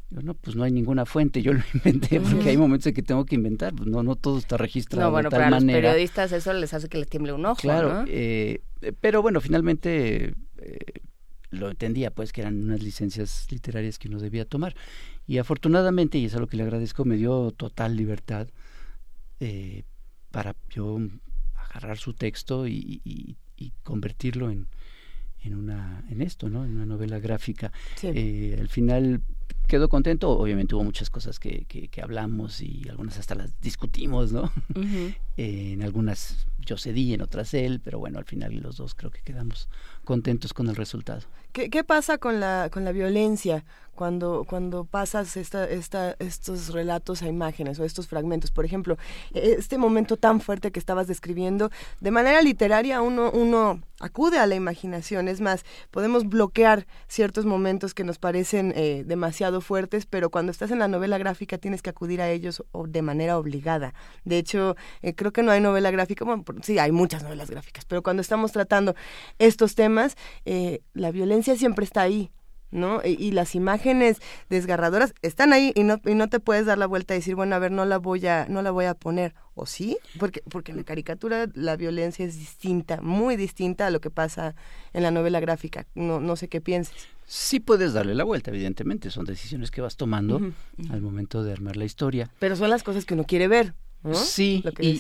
[0.10, 3.02] Yo, no, pues no hay ninguna fuente, yo lo inventé porque hay momentos en que
[3.02, 5.64] tengo que inventar, pues no, no todo está registrado no, bueno, de tal para los
[5.66, 8.62] periodistas eso les hace que les tiemble un ojo, Claro, eh,
[9.02, 10.80] pero bueno, finalmente eh,
[11.50, 14.76] lo entendía, pues que eran unas licencias literarias que uno debía tomar.
[15.28, 18.48] Y afortunadamente, y es a lo que le agradezco, me dio total libertad
[19.40, 19.84] eh,
[20.36, 21.00] para yo
[21.70, 23.38] agarrar su texto y,
[23.84, 24.68] convertirlo en,
[25.42, 27.72] en una en esto no en una novela gráfica.
[28.04, 29.22] Eh, al final
[29.66, 30.30] quedó contento.
[30.32, 35.16] Obviamente hubo muchas cosas que, que, hablamos y algunas hasta las discutimos no eh,
[35.74, 39.22] en algunas yo cedí en otras él pero bueno al final los dos creo que
[39.22, 39.70] quedamos
[40.04, 41.22] contentos con el resultado.
[41.54, 43.64] Qué, qué pasa con la con la violencia
[43.96, 48.52] cuando, cuando pasas esta, esta, estos relatos a imágenes o estos fragmentos.
[48.52, 48.98] Por ejemplo,
[49.34, 54.56] este momento tan fuerte que estabas describiendo, de manera literaria uno, uno acude a la
[54.56, 55.28] imaginación.
[55.28, 60.72] Es más, podemos bloquear ciertos momentos que nos parecen eh, demasiado fuertes, pero cuando estás
[60.72, 63.94] en la novela gráfica tienes que acudir a ellos de manera obligada.
[64.24, 67.86] De hecho, eh, creo que no hay novela gráfica, bueno, sí, hay muchas novelas gráficas,
[67.86, 68.96] pero cuando estamos tratando
[69.40, 72.32] estos temas, eh, la violencia siempre está ahí
[72.76, 73.02] ¿no?
[73.04, 77.16] Y, las imágenes desgarradoras están ahí y no, y no te puedes dar la vuelta
[77.16, 79.34] y decir, bueno, a ver, no la voy a, no la voy a poner.
[79.58, 79.98] ¿O sí?
[80.20, 84.54] Porque, porque en la caricatura la violencia es distinta, muy distinta a lo que pasa
[84.92, 85.88] en la novela gráfica.
[85.96, 87.08] No, no sé qué pienses.
[87.26, 89.10] Sí puedes darle la vuelta, evidentemente.
[89.10, 90.42] Son decisiones que vas tomando
[90.90, 92.30] al momento de armar la historia.
[92.40, 93.74] Pero son las cosas que uno quiere ver.
[94.14, 95.00] Sí, y,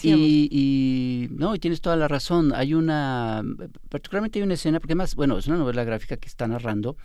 [0.51, 2.53] y, no, y tienes toda la razón.
[2.55, 3.43] Hay una,
[3.89, 6.97] particularmente hay una escena, porque además, bueno, es una novela gráfica que está narrando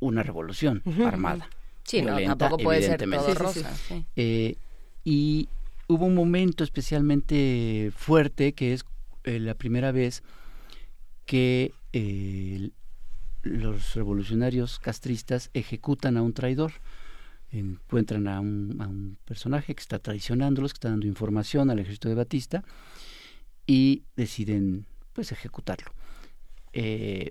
[0.00, 1.48] una revolución armada.
[1.84, 3.72] Sí, no, tampoco puede ser todo rosa.
[4.16, 4.56] Eh,
[5.04, 5.48] y
[5.88, 8.84] hubo un momento especialmente fuerte que es
[9.24, 10.22] eh, la primera vez
[11.24, 12.70] que eh,
[13.42, 16.72] los revolucionarios castristas ejecutan a un traidor.
[17.52, 22.08] Encuentran a un, a un, personaje que está traicionándolos, que está dando información al ejército
[22.08, 22.64] de Batista
[23.66, 25.92] y deciden pues ejecutarlo.
[26.72, 27.30] Eh,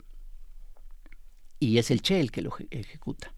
[1.65, 3.33] y es el Che el que lo ejecuta.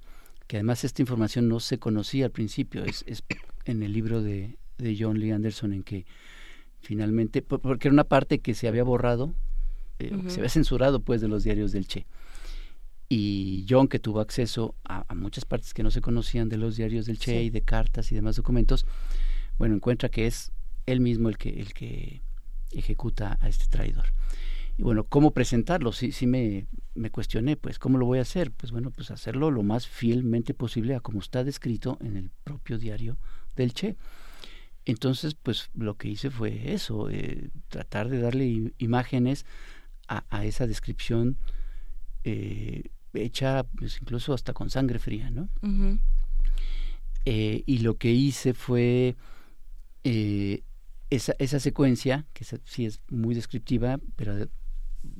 [0.48, 3.24] Que además esta información no se conocía al principio, es, es
[3.66, 6.06] en el libro de, de, John Lee Anderson en que
[6.80, 9.34] finalmente, porque era una parte que se había borrado,
[10.00, 12.06] eh, se había censurado pues de los diarios del Che.
[13.10, 17.06] Y John, que tuvo acceso a, muchas partes que no se conocían de los diarios
[17.06, 18.86] del Che y de cartas y demás documentos,
[19.58, 20.52] bueno, encuentra que es
[20.86, 22.22] él mismo el que, el que
[22.72, 24.06] ejecuta a este traidor.
[24.78, 25.92] Y bueno, ¿cómo presentarlo?
[25.92, 28.52] Sí, sí me, me cuestioné, pues, ¿cómo lo voy a hacer?
[28.52, 32.78] Pues bueno, pues hacerlo lo más fielmente posible a como está descrito en el propio
[32.78, 33.18] diario
[33.56, 33.96] del Che.
[34.86, 39.46] Entonces, pues lo que hice fue eso, eh, tratar de darle imágenes
[40.08, 41.38] a, a, esa descripción
[42.24, 45.50] eh, hecha pues, incluso hasta con sangre fría, ¿no?
[47.26, 49.16] eh, y lo que hice fue
[50.04, 50.64] eh,
[51.10, 54.48] esa, esa secuencia, que sí es muy descriptiva, pero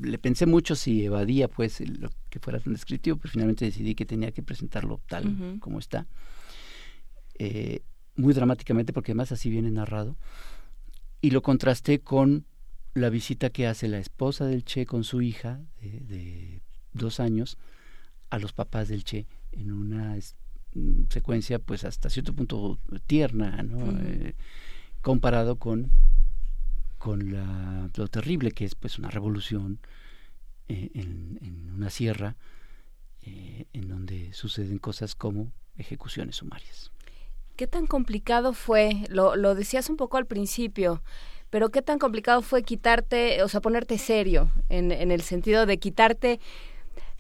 [0.02, 4.06] le pensé mucho si evadía pues lo que fuera tan descriptivo, pero finalmente decidí que
[4.06, 6.08] tenía que presentarlo tal como está.
[7.40, 7.82] Eh,
[8.16, 10.18] muy dramáticamente, porque además así viene narrado,
[11.22, 12.46] y lo contrasté con
[12.94, 16.62] la visita que hace la esposa del Che con su hija de,
[16.94, 17.58] dos años
[18.32, 20.18] a los papás del Che en una
[20.74, 23.92] mm, secuencia pues hasta cierto punto tierna, ¿no?
[24.02, 24.36] Eh,
[25.02, 25.92] comparado con
[27.08, 29.80] con la, lo terrible que es pues una revolución
[30.68, 32.36] eh, en, una sierra
[33.22, 36.92] eh, en donde suceden cosas como ejecuciones sumarias.
[37.56, 39.06] ¿Qué tan complicado fue?
[39.08, 41.02] Lo, lo decías un poco al principio,
[41.50, 45.78] pero ¿qué tan complicado fue quitarte, o sea, ponerte serio en, en el sentido de
[45.78, 46.42] quitarte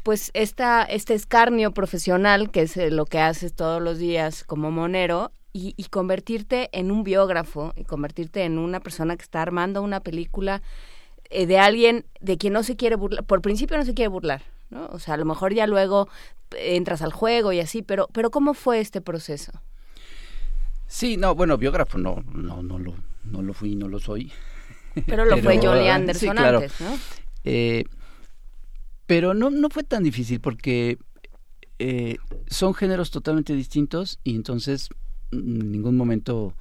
[0.04, 4.69] pues esta, este escarnio profesional, que es eh, lo que haces todos los días como
[4.69, 9.81] monero, y, y, convertirte en un biógrafo, y convertirte en una persona que está armando
[9.81, 10.62] una película
[11.29, 14.43] eh, de alguien de quien no se quiere burlar, por principio no se quiere burlar,
[14.69, 14.86] ¿no?
[14.88, 16.07] O sea, a lo mejor ya luego
[16.51, 19.51] entras al juego y así, pero, pero ¿cómo fue este proceso?
[20.88, 24.31] Sí, no, bueno, biógrafo no, no, no lo, no lo fui, no lo soy.
[25.05, 26.97] Pero lo fue Jolie Anderson antes, ¿no?
[27.43, 27.83] Eh,
[29.05, 30.97] pero no, no fue tan difícil porque
[31.77, 34.89] eh, son géneros totalmente distintos y entonces
[35.31, 36.55] en ningún momento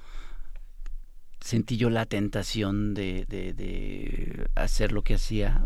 [1.39, 5.65] sentí yo la tentación de, de, de, hacer lo que hacía,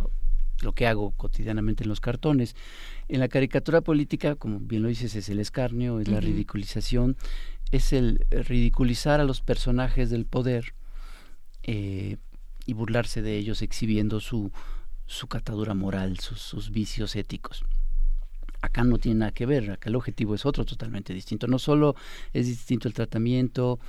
[0.62, 2.56] lo que hago cotidianamente en los cartones.
[3.08, 7.18] En la caricatura política, como bien lo dices, es el escarnio, es la ridiculización,
[7.72, 10.74] es el ridiculizar a los personajes del poder
[11.64, 12.18] eh,
[12.66, 14.52] y burlarse de ellos exhibiendo su,
[15.06, 17.64] su catadura moral, sus, vicios éticos.
[18.62, 21.48] Acá no tiene nada que ver, acá el objetivo es otro totalmente distinto.
[21.48, 21.96] No solo
[22.32, 23.80] es distinto el tratamiento,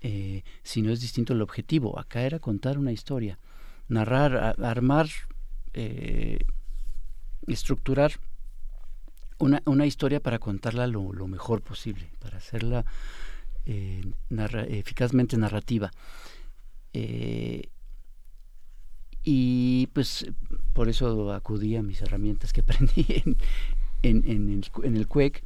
[0.00, 1.98] eh, sino es distinto el objetivo.
[1.98, 3.38] Acá era contar una historia,
[3.88, 5.08] narrar, armar,
[5.72, 6.38] eh,
[7.46, 8.12] estructurar
[9.38, 12.84] una, una, historia para contarla lo, mejor posible, para hacerla
[13.66, 14.02] eh,
[14.68, 15.90] eficazmente narrativa.
[19.30, 20.26] Y pues
[20.72, 23.36] por eso acudí a mis herramientas que aprendí en,
[24.02, 25.42] en, en, el, en el CUEC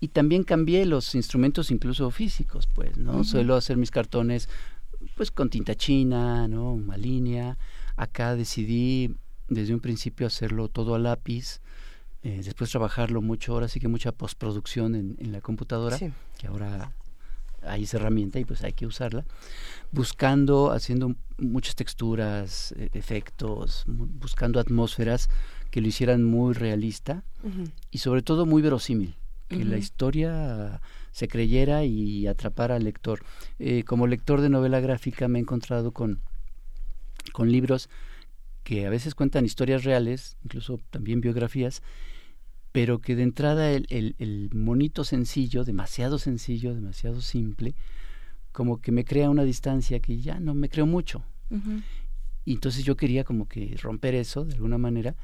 [0.00, 3.22] y también cambié los instrumentos incluso físicos, pues, ¿no?
[3.22, 4.48] Suelo hacer mis cartones
[5.16, 6.72] pues con tinta china, ¿no?
[6.72, 7.58] Una línea.
[7.96, 9.14] Acá decidí
[9.48, 11.60] desde un principio hacerlo todo a lápiz,
[12.22, 16.92] eh, después trabajarlo mucho, ahora sí que mucha postproducción en, en la computadora, que ahora
[17.62, 19.24] hay esa herramienta y pues hay que usarla,
[19.92, 25.28] buscando, haciendo muchas texturas, e, efectos, buscando atmósferas
[25.72, 27.24] que lo hicieran muy realista
[27.90, 29.16] y sobre todo muy verosímil,
[29.48, 30.82] que la historia
[31.12, 33.24] se creyera y atrapara al lector.
[33.58, 36.20] Eh, como lector de novela gráfica me he encontrado con,
[37.32, 37.88] con libros
[38.64, 41.82] que a veces cuentan historias reales, incluso también biografías,
[42.70, 47.74] pero que de entrada el, el, monito sencillo, demasiado sencillo, demasiado simple,
[48.52, 51.24] como que me crea una distancia que ya no me creo mucho.
[52.44, 55.16] Y entonces yo quería como que romper eso de alguna manera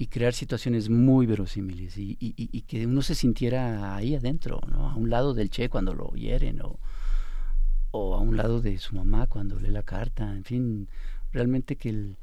[0.00, 4.88] y crear situaciones muy verosímiles y, y, que uno se sintiera ahí adentro, ¿no?
[4.88, 6.80] A un lado del Che cuando lo hieren o,
[7.90, 10.88] o a un lado de su mamá cuando lee la carta, en fin,
[11.32, 12.16] realmente que el,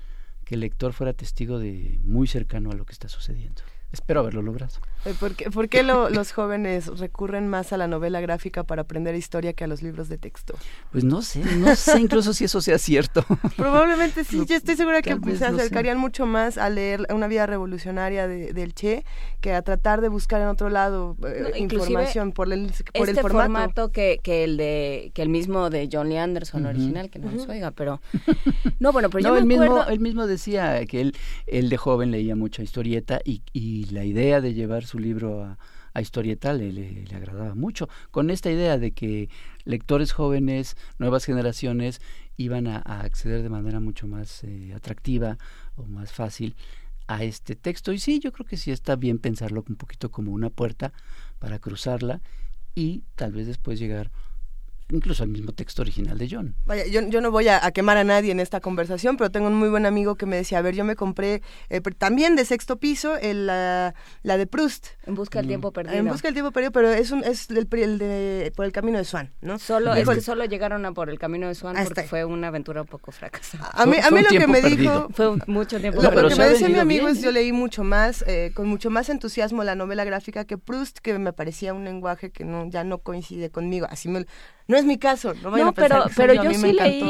[0.43, 3.61] que el lector fuera testigo de muy cercano a lo que está sucediendo.
[3.91, 4.73] Espero haberlo logrado.
[5.19, 9.15] ¿Por qué, por qué lo, los jóvenes recurren más a la novela gráfica para aprender
[9.15, 10.55] historia que a los libros de texto?
[10.91, 13.23] Pues no sé, no sé incluso si eso sea cierto.
[13.55, 18.27] Probablemente sí, yo estoy segura que se acercarían mucho más a leer una vida revolucionaria
[18.27, 19.05] de, del Che
[19.39, 23.31] que a tratar de buscar en otro lado eh, información por el, por este el
[23.31, 23.91] formato.
[23.91, 27.47] que, que el de que el mismo de John Lee Anderson original, que no nos
[27.47, 28.01] oiga, pero
[28.79, 29.75] no, bueno, pero yo me el acuerdo...
[29.75, 34.05] mismo, él mismo decía que él, él de joven leía mucha historieta y, y la
[34.05, 35.57] idea de llevar su libro a,
[35.99, 39.29] historieta le, le, agradaba mucho, con esta idea de que
[39.65, 42.01] lectores jóvenes, nuevas generaciones,
[42.37, 45.39] iban a, acceder de manera mucho más eh, atractiva
[45.75, 46.55] o más fácil
[47.07, 47.91] a este texto.
[47.93, 50.93] Y sí, yo creo que sí está bien pensarlo un poquito como una puerta
[51.39, 52.21] para cruzarla
[52.75, 54.11] y tal vez después llegar
[54.89, 56.55] incluso al mismo texto original de John.
[56.65, 59.55] Vaya, yo, yo no voy a, quemar a nadie en esta conversación, pero tengo un
[59.55, 62.77] muy buen amigo que me decía, a ver, yo me compré eh, también de sexto
[62.77, 64.87] piso el, la, la, de Proust.
[65.05, 65.49] En busca del mm.
[65.49, 65.97] tiempo perdido.
[65.97, 68.97] En busca del tiempo perdido, pero es, un, es el, el de, por el camino
[68.97, 69.59] de Swan, ¿no?
[69.59, 72.81] Solo, es que solo llegaron a por el camino de Swan porque fue una aventura
[72.81, 73.69] un poco fracasada.
[73.73, 75.09] A mí, a mí lo que me dijo...
[75.13, 78.23] Fue mucho tiempo Lo, lo que me decía mi amigo es, yo leí mucho más,
[78.27, 82.31] eh, con mucho más entusiasmo la novela gráfica que Proust, que me parecía un lenguaje
[82.31, 83.87] que no ya no coincide conmigo.
[83.89, 84.25] Así me,
[84.67, 87.03] no es mi caso, no no, pero, pero yo, sí leí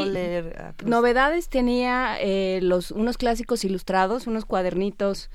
[0.84, 5.30] novedades tenía eh, los unos clásicos ilustrados, unos cuadernitos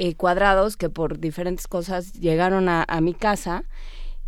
[0.00, 3.64] eh, cuadrados que por diferentes cosas llegaron a, mi casa.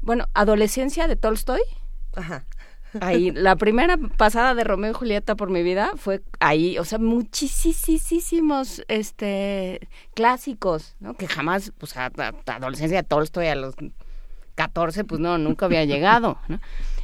[0.00, 1.60] Bueno, Adolescencia de Tolstoy.
[2.16, 2.44] Ajá.
[3.00, 6.98] Ahí, la primera pasada de Romeo y Julieta por mi vida fue ahí, o sea,
[6.98, 11.14] muchísimos este, clásicos, ¿no?
[11.14, 13.76] Que jamás, pues, a, a, adolescencia de Tolstoy a los
[14.56, 16.60] 14, pues no, nunca había llegado, ¿no?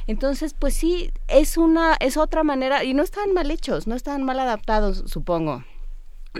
[0.07, 4.23] Entonces, pues sí, es una, es otra manera, y no están mal hechos, no están
[4.23, 5.63] mal adaptados, supongo.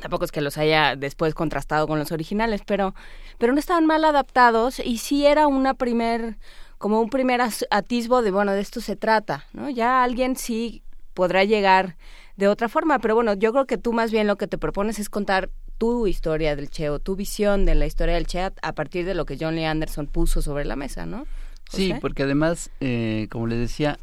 [0.01, 2.95] Tampoco es que los haya después contrastado con los originales, pero,
[3.37, 6.37] pero no estaban mal adaptados y sí era una primer,
[6.77, 9.69] como un primer atisbo de, bueno, de esto se trata, ¿no?
[9.69, 11.97] Ya alguien sí podrá llegar
[12.37, 14.99] de otra forma, pero bueno, yo creo que tú más bien lo que te propones
[14.99, 18.73] es contar tu historia del Che o tu visión de la historia del Che a
[18.73, 21.25] partir de lo que John Lee Anderson puso sobre la mesa, ¿no?
[21.69, 23.99] Sí, porque además, eh, como le decía,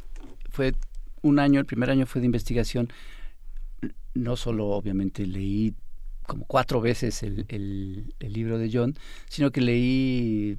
[0.51, 0.75] fue
[1.23, 2.93] un año, el primer año fue de investigación.
[4.15, 5.75] No solo, obviamente, leí
[6.27, 8.95] como cuatro veces el, el, libro de John,
[9.29, 10.59] sino que leí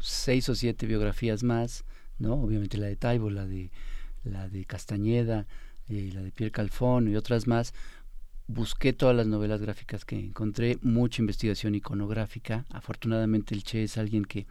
[0.00, 1.84] seis o siete biografías más,
[2.18, 2.34] ¿no?
[2.34, 3.70] Obviamente la de Taibo, la de,
[4.24, 5.46] la de Castañeda,
[5.88, 7.74] eh, la de Pierre Calfón y otras más.
[8.46, 12.64] Busqué todas las novelas gráficas que encontré, mucha investigación iconográfica.
[12.70, 14.46] Afortunadamente el Che es alguien que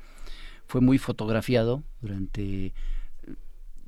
[0.72, 2.74] fue muy fotografiado durante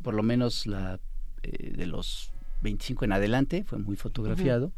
[0.02, 1.00] por lo menos la
[1.42, 4.74] eh, de los 25 en adelante, fue muy fotografiado.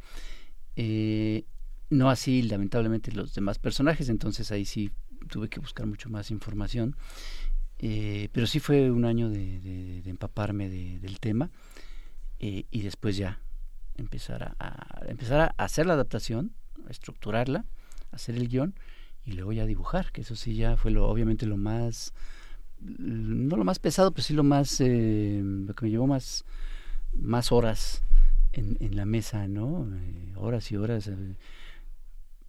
[0.76, 1.46] eh,
[1.90, 4.92] no así, lamentablemente, los demás personajes, entonces ahí sí
[5.30, 6.96] tuve que buscar mucho más información.
[7.80, 11.50] Eh, pero sí fue un año de, de, empaparme del tema
[12.40, 13.42] eh, y después ya
[13.96, 16.54] empezar a, empezar a hacer la adaptación,
[16.88, 17.66] a estructurarla,
[18.12, 18.76] hacer el guion
[19.26, 22.14] y luego ya dibujar, que eso sí ya fue lo, obviamente lo más,
[22.80, 26.46] no lo más pesado, pero sí lo más, eh, lo que me llevó más,
[27.14, 28.04] más horas
[28.54, 29.88] en, en la mesa, ¿no?
[29.92, 31.36] Eh, horas y horas, eh,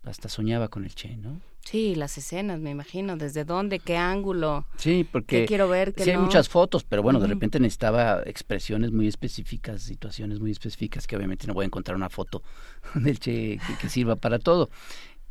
[0.05, 1.41] hasta soñaba con el Che, ¿no?
[1.65, 4.67] Sí, las escenas, me imagino, desde dónde, qué ángulo.
[4.77, 9.09] Sí, porque quiero ver, sí hay muchas fotos, pero bueno, de repente necesitaba expresiones muy
[9.09, 12.43] específicas, situaciones muy específicas que obviamente no voy a encontrar una foto
[12.95, 14.71] del Che que, que sirva para todo.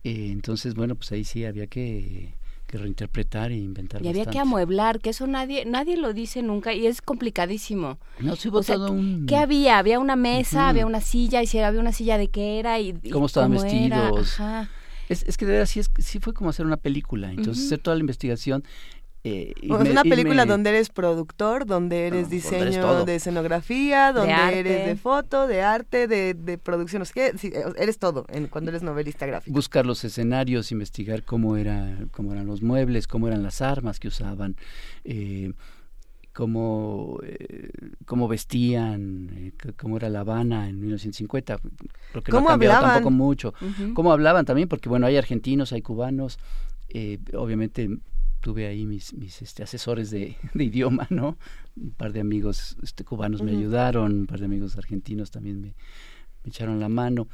[0.06, 2.36] Eh, entonces, bueno, pues ahí sí había que,
[2.68, 4.06] que reinterpretar e inventar.
[4.06, 7.98] Y había que amueblar, que eso nadie nadie lo dice nunca y es complicadísimo.
[8.20, 9.26] No, sí hubo todo un...
[9.26, 9.80] ¿Qué había?
[9.80, 12.94] Había una mesa, había una silla, y si había una silla de qué era y,
[13.12, 14.40] cómo estaban vestidos.
[15.10, 17.32] Es, es que de verdad sí, es, sí fue como hacer una película.
[17.32, 18.64] Entonces, hacer toda la investigación
[19.28, 24.96] eh, es una película donde eres productor, donde eres diseño de escenografía, donde eres de
[24.96, 28.84] foto, de arte, de, de producción, no sé qué, sí, eres todo en, cuando eres
[28.84, 29.52] novelista gráfico.
[29.52, 34.10] Buscar los escenarios, investigar cómo, era, cómo eran los muebles, cómo eran las armas que
[34.10, 34.58] usaban,
[35.06, 35.54] eh,
[36.32, 37.72] cómo, eh,
[38.06, 41.58] cómo vestían, eh, cómo era La Habana en 1950.
[42.12, 42.96] Creo que ¿Cómo no ha cambiado hablaban?
[42.98, 43.54] tampoco mucho.
[43.60, 43.94] Uh -huh.
[43.96, 46.38] Cómo hablaban también, porque bueno, hay argentinos, hay cubanos,
[46.90, 47.90] eh, obviamente
[48.46, 51.36] tuve ahí mis, mis este, asesores de, de, idioma, ¿no?
[51.76, 53.50] Un par de amigos este, cubanos uh -huh.
[53.50, 55.70] me ayudaron, un par de amigos argentinos también me,
[56.44, 57.28] me echaron la mano.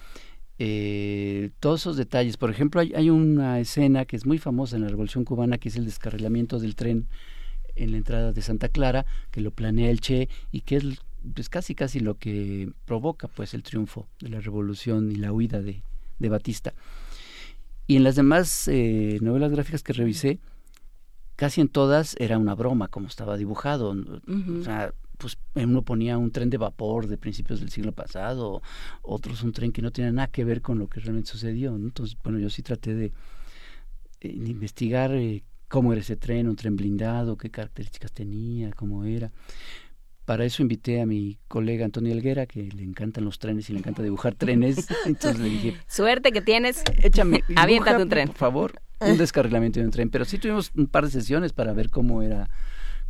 [0.58, 2.38] Eh, todos esos detalles.
[2.38, 5.68] Por ejemplo, hay, hay, una escena que es muy famosa en la Revolución Cubana, que
[5.68, 7.08] es el descarrilamiento del tren
[7.76, 10.84] en la entrada de Santa Clara, que lo planea el Che y que es
[11.36, 15.62] pues, casi casi lo que provoca pues el triunfo de la revolución y la huida
[15.62, 15.84] de,
[16.20, 16.74] de Batista.
[17.86, 20.40] Y en las demás eh, novelas gráficas que revisé,
[21.42, 23.94] casi en todas era una broma como estaba dibujado.
[23.94, 24.62] Uh -huh.
[24.62, 28.62] O sea, pues uno ponía un tren de vapor de principios del siglo pasado,
[29.02, 31.72] otros un tren que no tenía nada que ver con lo que realmente sucedió.
[31.80, 31.88] ¿no?
[31.88, 33.12] Entonces, bueno, yo sí traté de,
[34.22, 39.32] de investigar eh, cómo era ese tren, un tren blindado, qué características tenía, cómo era.
[40.26, 43.80] Para eso invité a mi colega Antonio Elguera, que le encantan los trenes y le
[43.80, 44.86] encanta dibujar trenes.
[45.08, 48.28] Entonces le dije, suerte que tienes, échame, aviéntate un tren.
[48.28, 50.10] Por favor, un descarrilamiento de un tren.
[50.10, 52.50] Pero sí tuvimos un par de sesiones para ver cómo era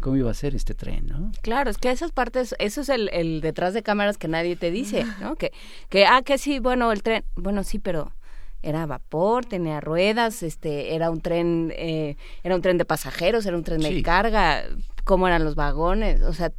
[0.01, 1.31] cómo iba a ser este tren, ¿no?
[1.43, 4.71] Claro, es que esas partes, eso es el, el detrás de cámaras que nadie te
[4.71, 5.35] dice, ¿no?
[5.35, 5.53] Que,
[5.89, 8.11] que, ah, que sí, bueno, el tren, bueno, sí, pero
[8.63, 13.57] era vapor, tenía ruedas, este, era un tren, eh, era un tren de pasajeros, era
[13.57, 13.93] un tren sí.
[13.93, 14.63] de carga,
[15.03, 16.51] cómo eran los vagones, o sea,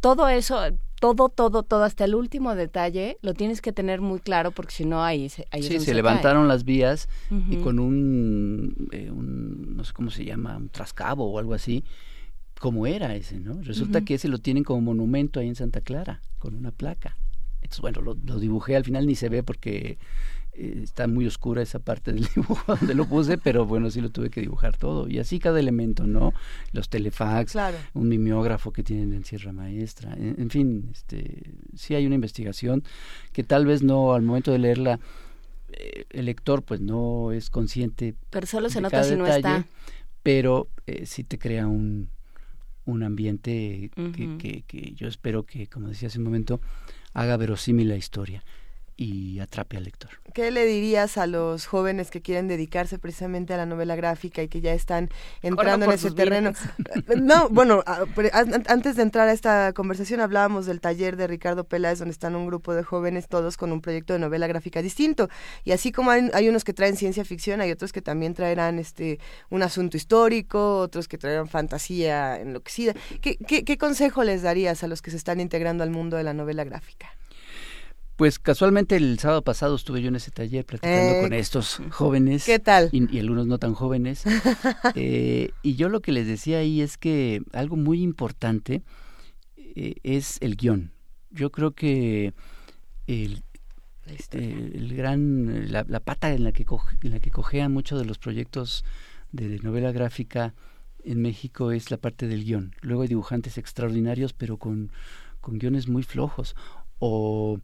[0.00, 0.60] todo eso,
[1.00, 4.84] todo, todo, todo, hasta el último detalle, lo tienes que tener muy claro porque si
[4.84, 6.48] no ahí, ahí sí, se, se levantaron cae.
[6.48, 7.52] las vías uh -huh.
[7.52, 11.84] y con un, eh, un, no sé cómo se llama, un trascabo o algo así,
[12.58, 13.62] como era ese, ¿no?
[13.62, 14.04] Resulta uh -huh.
[14.04, 17.16] que ese lo tienen como monumento ahí en Santa Clara, con una placa.
[17.62, 19.98] Entonces, bueno, lo, lo dibujé, al final ni se ve porque
[20.58, 24.10] eh, está muy oscura esa parte del dibujo donde lo puse, pero bueno, sí lo
[24.10, 25.08] tuve que dibujar todo.
[25.08, 26.32] Y así cada elemento, ¿no?
[26.72, 27.78] Los telefax, claro.
[27.94, 32.82] un mimeógrafo que tienen en Sierra Maestra, en, en, fin, este, sí hay una investigación
[33.32, 34.98] que tal vez no al momento de leerla
[35.70, 38.14] eh, el lector pues no es consciente.
[38.30, 39.66] Pero solo se nota si no está.
[40.22, 42.10] Pero eh, sí te crea un,
[42.84, 46.60] un ambiente que, que, yo espero que, como decía hace un momento,
[47.12, 48.42] haga verosímil la historia
[49.00, 50.10] y atrape al lector.
[50.34, 54.48] ¿Qué le dirías a los jóvenes que quieren dedicarse precisamente a la novela gráfica y
[54.48, 55.08] que ya están
[55.40, 56.52] entrando en ese terreno?
[57.16, 57.84] no, bueno,
[58.66, 62.46] antes de entrar a esta conversación hablábamos del taller de Ricardo Peláez donde están un
[62.46, 65.28] grupo de jóvenes todos con un proyecto de novela gráfica distinto
[65.62, 69.20] y así como hay, unos que traen ciencia ficción, hay otros que también traerán este
[69.48, 72.94] un asunto histórico, otros que traerán fantasía enloquecida.
[73.20, 76.24] ¿Qué, qué, qué consejo les darías a los que se están integrando al mundo de
[76.24, 77.12] la novela gráfica?
[78.18, 82.44] Pues casualmente el sábado pasado estuve yo en ese taller platicando con eh, estos jóvenes.
[82.46, 82.88] ¿Qué tal?
[82.90, 84.24] Y, algunos no tan jóvenes.
[84.96, 88.82] Eh, y yo lo que les decía ahí es que algo muy importante
[89.56, 90.90] eh, es el guion.
[91.30, 92.34] Yo creo que
[93.06, 93.44] el,
[94.32, 96.66] el gran, la, pata en la, que
[97.02, 98.84] en la que cojean muchos de los proyectos
[99.30, 100.54] de novela gráfica
[101.04, 102.74] en México es la parte del guion.
[102.80, 104.90] Luego hay dibujantes extraordinarios, pero con,
[105.40, 106.56] con guiones muy flojos.
[106.98, 107.60] O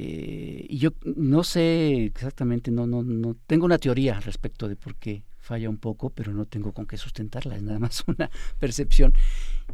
[0.00, 4.94] eh, y yo no sé exactamente, no, no, no tengo una teoría respecto de por
[4.94, 8.30] qué falla un poco, pero no tengo con qué sustentarla, es nada más una
[8.60, 9.12] percepción.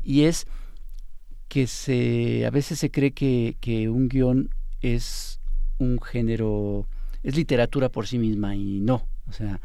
[0.03, 0.47] Y es
[1.49, 4.49] que se, a veces se cree que, que un guion
[4.81, 5.41] es
[5.79, 6.89] un género,
[7.23, 9.61] es literatura por sí misma y no, o sea,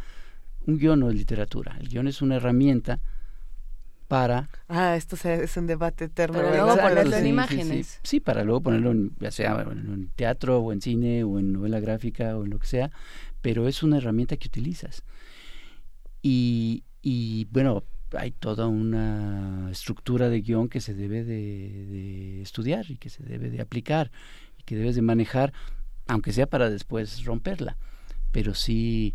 [0.66, 3.00] un guion no es literatura, el guion es una herramienta
[4.10, 4.50] para...
[4.68, 6.40] Ah, esto es un debate eterno.
[6.40, 8.00] Para luego ponerlo en imágenes.
[8.02, 11.80] Sí, para luego ponerlo en, ya sea en teatro o en cine o en novela
[11.80, 12.92] gráfica o en lo que sea,
[13.42, 15.04] pero es una herramienta que utilizas.
[16.24, 17.84] Y, y bueno,
[18.18, 23.24] hay toda una estructura de guion que se debe de, de, estudiar y que se
[23.24, 24.12] debe de aplicar
[24.58, 25.54] y que debes de manejar,
[26.08, 27.78] aunque sea para después romperla.
[28.32, 29.14] Pero sí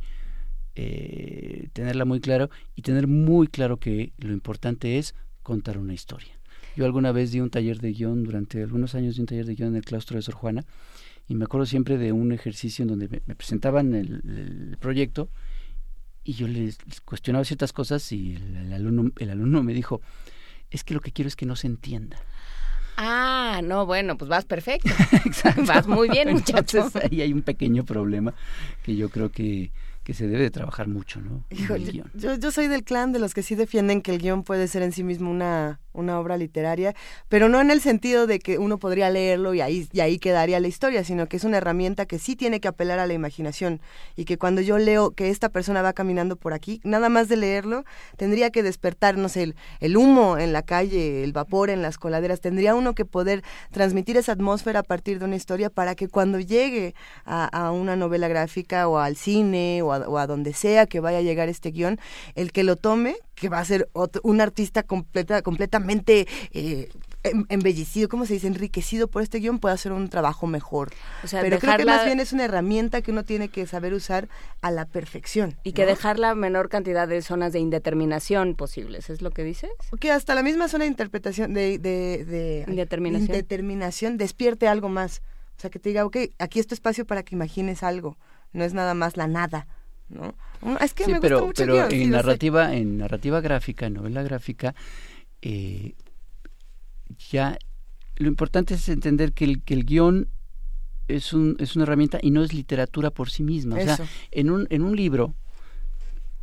[0.77, 6.39] eh, tenerla muy claro y tener muy claro que lo importante es contar una historia.
[6.77, 9.55] Yo alguna vez di un taller de guion, durante algunos años di un taller de
[9.55, 10.64] guion en el claustro de Sor Juana,
[11.29, 15.31] y me acuerdo siempre de un ejercicio en donde me, presentaban el, proyecto
[16.25, 20.01] y yo les, cuestionaba ciertas cosas y el, alumno, el alumno me dijo,
[20.70, 22.18] es que lo que quiero es que no se entienda.
[22.97, 24.91] Ah, no, bueno, pues vas perfecto.
[25.66, 26.95] Vas muy bien, muchachos.
[26.97, 28.35] ahí hay un pequeño problema
[28.85, 29.72] que yo creo que
[30.05, 31.44] que se debe de trabajar mucho, ¿no?
[32.14, 34.82] yo, yo soy del clan de los que sí defienden que el guion puede ser
[34.82, 36.95] en sí mismo una, una obra literaria,
[37.28, 40.61] pero no en el sentido de que uno podría leerlo y ahí, y ahí quedaría
[40.61, 43.80] la historia, sino que es una herramienta que sí tiene que apelar a la imaginación.
[44.16, 47.36] Y que cuando yo leo que esta persona va caminando por aquí, nada más de
[47.36, 47.84] leerlo,
[48.16, 52.40] tendría que despertar, no sé, el, humo en la calle, el vapor en las coladeras,
[52.40, 56.40] tendría uno que poder transmitir esa atmósfera a partir de una historia para que cuando
[56.40, 61.01] llegue a, una novela gráfica o al cine o a, o a donde sea que
[61.01, 61.99] vaya a llegar este guion,
[62.34, 63.90] el que lo tome que va a ser
[64.22, 66.88] un artista completa, completamente eh,
[67.24, 68.47] em, embellecido, ¿cómo se dice?
[68.47, 70.92] Enriquecido por este guion, puede hacer un trabajo mejor.
[71.30, 74.30] Pero creo que más bien es una herramienta que uno tiene que saber usar
[74.62, 75.59] a la perfección.
[75.62, 79.72] Y que dejar la menor cantidad de zonas de indeterminación posibles, ¿es lo que dices?
[80.01, 84.16] Que hasta la misma zona de interpretación, de, de, de indeterminación.
[84.16, 85.20] despierte algo más.
[85.59, 88.16] O sea, que te diga, ok, aquí es tu espacio para que imagines algo,
[88.55, 89.66] no es nada más la nada.
[90.09, 90.34] ¿no?
[90.80, 94.74] Es que me pero, gusta mucho pero en narrativa, en narrativa gráfica, en novela gráfica,
[95.42, 95.94] eh,
[97.30, 97.58] ya
[98.16, 100.28] lo importante es entender que el, que el guion
[101.08, 103.76] es, un, es una herramienta y no es literatura por sí misma.
[103.76, 103.98] O sea,
[104.30, 105.34] en un, en un libro,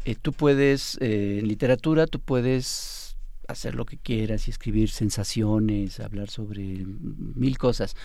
[0.05, 3.17] eh, tú puedes, eh, en literatura, tú puedes
[3.47, 7.95] hacer lo que quieras y escribir sensaciones, hablar sobre mil cosas.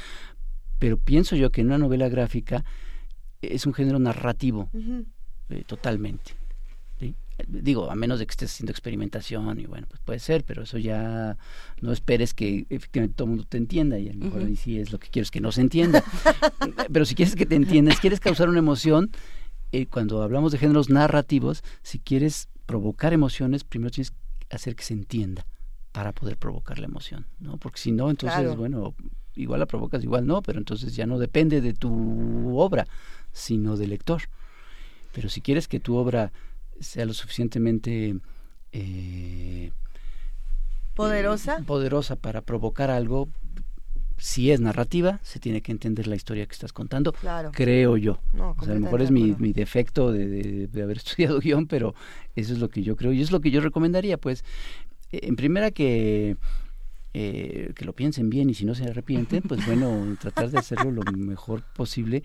[0.78, 2.64] Pero pienso yo que en una novela gráfica
[3.42, 4.70] es un género narrativo.
[5.50, 6.32] Eh, totalmente.
[7.48, 10.78] Digo, a menos de que estés haciendo experimentación y bueno, pues puede ser, pero eso
[10.78, 11.36] ya
[11.82, 14.80] no esperes que efectivamente todo el mundo te entienda y a lo mejor ahí sí
[14.80, 16.02] es lo que quieres que no se entienda.
[16.92, 19.10] pero si quieres que te entiendas, quieres causar una emoción,
[19.72, 24.84] eh, cuando hablamos de géneros narrativos, si quieres provocar emociones, primero tienes que hacer que
[24.84, 25.46] se entienda
[25.92, 27.58] para poder provocar la emoción, ¿no?
[27.58, 28.94] Porque si no, entonces, bueno,
[29.34, 32.86] igual la provocas, igual no, pero entonces ya no depende de tu obra,
[33.32, 34.22] sino del lector.
[35.16, 36.30] Pero si quieres que tu obra
[36.78, 38.18] sea lo suficientemente
[38.70, 39.72] eh,
[40.94, 43.30] poderosa, poderosa para provocar algo,
[44.18, 47.14] si es narrativa, se tiene que entender la historia que estás contando,
[47.52, 48.20] creo yo.
[48.34, 51.94] o sea, a lo mejor es mi, mi defecto de, de, haber estudiado guion, pero
[52.34, 54.44] eso es lo que yo creo y es lo que yo recomendaría, pues,
[55.12, 56.36] en primera que...
[57.18, 60.90] Eh, que lo piensen bien y si no se arrepienten, pues bueno, tratar de hacerlo
[60.90, 62.22] lo mejor posible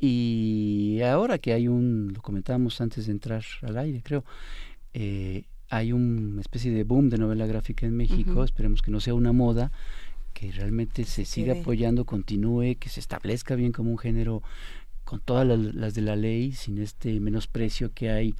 [0.00, 4.24] y ahora que hay un, lo comentábamos antes de entrar al aire, creo,
[4.94, 9.14] eh, hay una especie de boom de novela gráfica en México, esperemos que no sea
[9.14, 9.70] una moda,
[10.32, 14.42] que realmente se siga apoyando, continúe, que se establezca bien como un género
[15.04, 18.34] con todas las, de la ley, sin este menosprecio que hay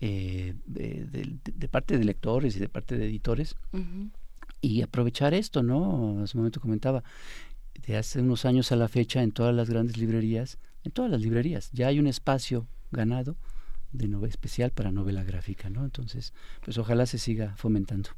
[0.00, 3.56] eh, de, parte de lectores y de parte de editores.
[4.60, 6.22] Y aprovechar esto, ¿no?
[6.22, 7.02] Hace un momento comentaba,
[7.86, 10.58] de hace unos años a la fecha en todas las grandes librerías,
[10.88, 13.36] en todas las librerías, ya hay un espacio ganado
[13.92, 15.84] de novela especial para novela gráfica, ¿no?
[15.84, 16.32] Entonces,
[16.64, 18.08] pues ojalá se siga fomentando.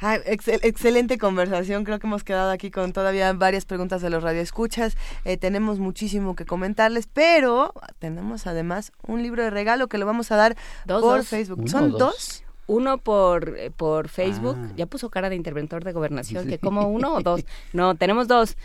[0.00, 4.96] Ah, excelente conversación, creo que hemos quedado aquí con todavía varias preguntas de los radioescuchas,
[5.24, 10.32] eh, tenemos muchísimo que comentarles, pero tenemos además un libro de regalo que lo vamos
[10.32, 10.56] a dar
[10.88, 11.68] por Facebook.
[11.68, 12.42] ¿Son dos?
[12.66, 14.72] Uno por, eh, por Facebook, ah.
[14.76, 17.44] ya puso cara de interventor de gobernación, que como uno o dos.
[17.72, 18.56] No, tenemos dos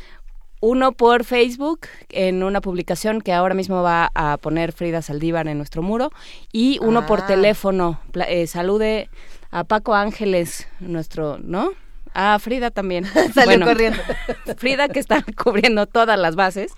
[0.60, 5.58] uno por Facebook en una publicación que ahora mismo va a poner Frida Saldívar en
[5.58, 6.12] nuestro muro
[6.52, 7.28] y uno por ah.
[7.28, 8.00] teléfono.
[8.28, 9.10] Eh, salude
[9.52, 11.72] a Paco Ángeles, nuestro, ¿no?
[12.14, 13.06] A Frida también.
[13.34, 14.00] Salió corriendo.
[14.58, 16.72] Frida que está cubriendo todas las bases.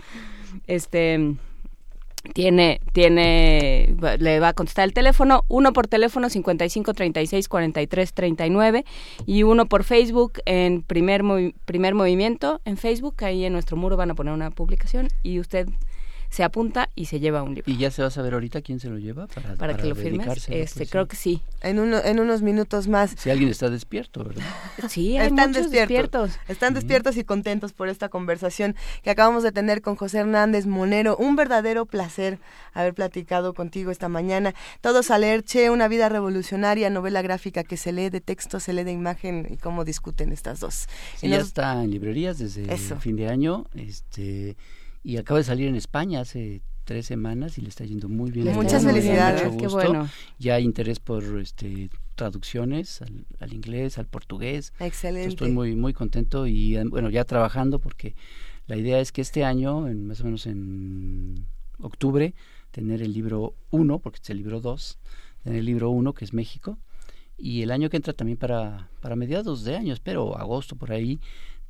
[0.68, 1.38] Este
[2.34, 8.86] tiene, tiene, le va a contestar el teléfono, uno por teléfono 55 36 43 39
[9.26, 11.24] y uno por Facebook en primer,
[11.66, 15.68] primer movimiento en Facebook, ahí en nuestro muro van a poner una publicación y usted
[16.30, 17.72] se apunta y se lleva un libro.
[17.72, 19.28] ¿Y ya se va a saber ahorita quién se lo lleva?
[19.58, 20.48] Para, que lo firmes.
[20.50, 21.42] Este, creo que sí.
[21.62, 23.16] En, uno, en unos minutos más.
[23.18, 24.44] Si alguien está despierto, ¿verdad?
[24.90, 26.32] Sí, hay Están despiertos.
[26.48, 31.18] Están despiertos y contentos por esta conversación que acabamos de tener con José Hernández Monero.
[31.18, 32.40] Un verdadero placer
[32.74, 34.54] haber platicado contigo esta mañana.
[34.82, 38.74] Todos a leer Che, una vida revolucionaria, novela gráfica que se lee de texto, se
[38.74, 40.88] lee de imagen y cómo discuten estas dos.
[41.18, 43.66] Sí, ya está en librerías desde el fin de año.
[43.76, 44.56] Este
[45.04, 48.54] y acaba de salir en España hace tres semanas y le está yendo muy bien.
[48.54, 50.10] Muchas felicidades, qué bueno.
[50.40, 53.02] Ya hay interés por este traducciones
[53.40, 54.74] al, inglés, al portugués.
[54.80, 55.30] Excelente.
[55.30, 58.16] estoy muy muy contento y bueno, ya trabajando porque
[58.70, 61.48] la idea es que este año, en, más o menos en
[61.80, 62.36] octubre,
[62.72, 65.00] tener el libro 1, porque es el libro 2,
[65.44, 66.78] tener el libro 1, que es México,
[67.36, 71.20] y el año que entra también para, para mediados de año, espero, agosto por ahí,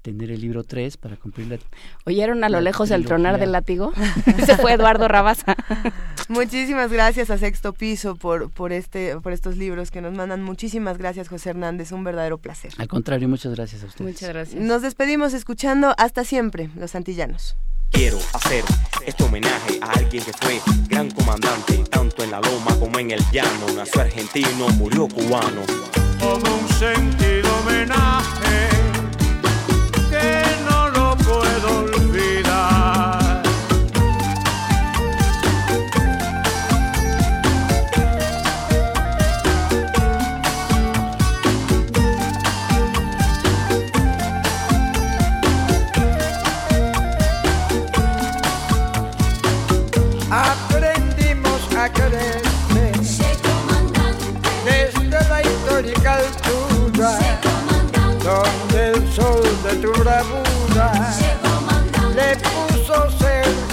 [0.01, 1.59] tener el libro 3 para cumplir la
[2.05, 3.91] ¿Oyeron a lo lejos el tronar del látigo?
[4.37, 5.55] Ese fue Eduardo Rabasa.
[6.29, 10.43] Muchísimas gracias a Sexto Piso por, por, este, por estos libros que nos mandan.
[10.43, 11.91] Muchísimas gracias, José Hernández.
[11.91, 12.71] Un verdadero placer.
[12.77, 14.11] Al contrario, muchas gracias a ustedes.
[14.11, 14.61] Muchas gracias.
[14.61, 17.55] Nos despedimos escuchando Hasta Siempre, Los Antillanos.
[17.91, 18.63] Quiero hacer
[19.05, 23.21] este homenaje a alguien que fue gran comandante, tanto en la loma como en el
[23.31, 23.65] llano.
[23.75, 25.63] Nació argentino, murió cubano.
[26.19, 28.68] Como un sentido homenaje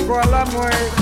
[0.07, 0.96] cerco a la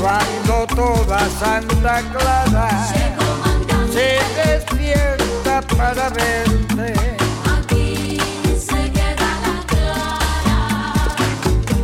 [0.00, 2.68] cuando toda Santa Clara
[3.92, 6.94] se despierta para verte.
[7.58, 8.18] Aquí
[8.56, 10.60] se queda la clara,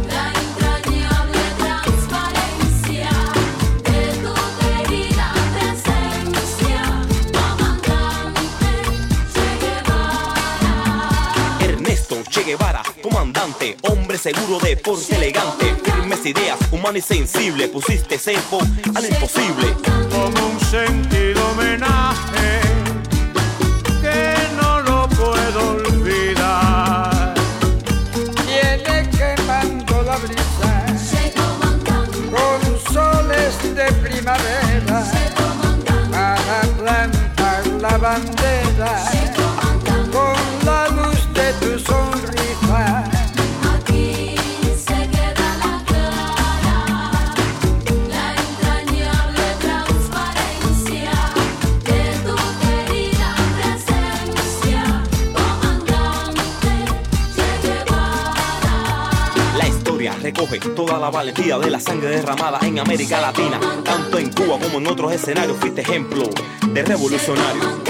[0.09, 3.11] la entrañable transparencia
[3.85, 6.83] de tu querida presencia,
[7.33, 8.71] comandante
[9.33, 10.03] Che Guevara.
[11.61, 12.80] Ernesto Che Guevara,
[13.82, 15.74] hombre seguro de porte elegante
[16.26, 18.61] ideas, humano y sensible, pusiste cepo
[18.95, 19.74] al imposible.
[20.11, 22.70] Como un sentido homenaje
[60.47, 63.61] toda la valentía de la sangre derramada en América Latina.
[63.84, 66.30] Tanto en Cuba como en otros escenarios fuiste ejemplo
[66.72, 67.82] de revolucionario.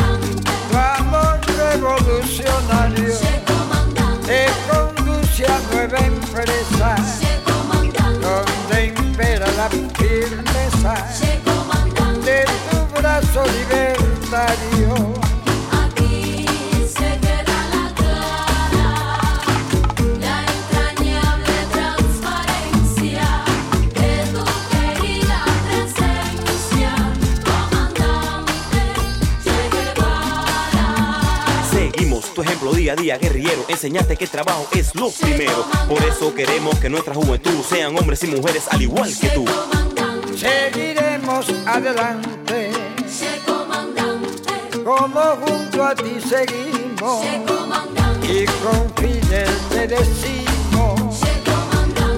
[0.73, 3.15] Vamos revolucionario,
[4.27, 6.80] te conduce a nueva empresa,
[32.97, 33.65] día a día, guerrillero.
[33.69, 35.65] Enseñaste que el trabajo es lo primero.
[35.89, 39.45] Por eso queremos que nuestra juventud sean hombres y mujeres al igual que tú.
[40.37, 42.71] Seguiremos adelante.
[44.85, 47.25] Como junto a ti seguimos.
[48.23, 51.21] Y con Fidel te decimos.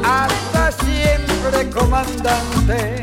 [0.05, 3.02] Hasta siempre, comandante.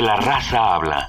[0.00, 1.08] La raza habla.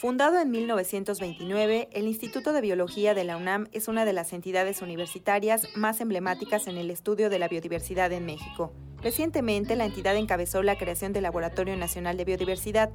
[0.00, 4.80] Fundado en 1929, el Instituto de Biología de la UNAM es una de las entidades
[4.80, 8.72] universitarias más emblemáticas en el estudio de la biodiversidad en México.
[9.02, 12.90] Recientemente, la entidad encabezó la creación del Laboratorio Nacional de Biodiversidad.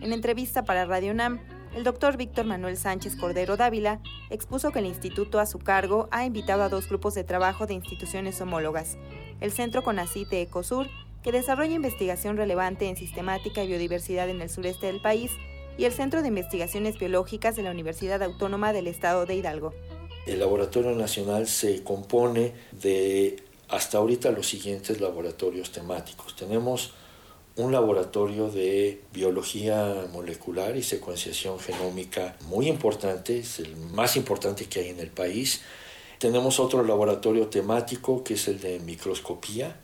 [0.00, 1.40] En entrevista para Radio UNAM,
[1.76, 4.00] el doctor Víctor Manuel Sánchez Cordero Dávila
[4.30, 7.74] expuso que el instituto a su cargo ha invitado a dos grupos de trabajo de
[7.74, 8.96] instituciones homólogas,
[9.42, 10.86] el Centro CONACIT de Ecosur,
[11.22, 15.30] que desarrolla investigación relevante en sistemática y biodiversidad en el sureste del país,
[15.76, 19.74] y el Centro de Investigaciones Biológicas de la Universidad Autónoma del Estado de Hidalgo.
[20.26, 23.36] El Laboratorio Nacional se compone de
[23.68, 26.36] hasta ahorita los siguientes laboratorios temáticos.
[26.36, 26.94] Tenemos
[27.56, 34.80] un laboratorio de biología molecular y secuenciación genómica muy importante, es el más importante que
[34.80, 35.62] hay en el país.
[36.18, 39.74] Tenemos otro laboratorio temático que es el de microscopía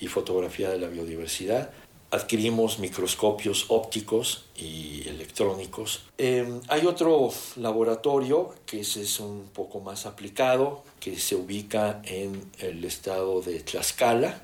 [0.00, 1.70] y fotografía de la biodiversidad.
[2.12, 6.04] Adquirimos microscopios ópticos y electrónicos.
[6.18, 12.84] Em, hay otro laboratorio que es un poco más aplicado, que se ubica en el
[12.84, 14.42] estado de Tlaxcala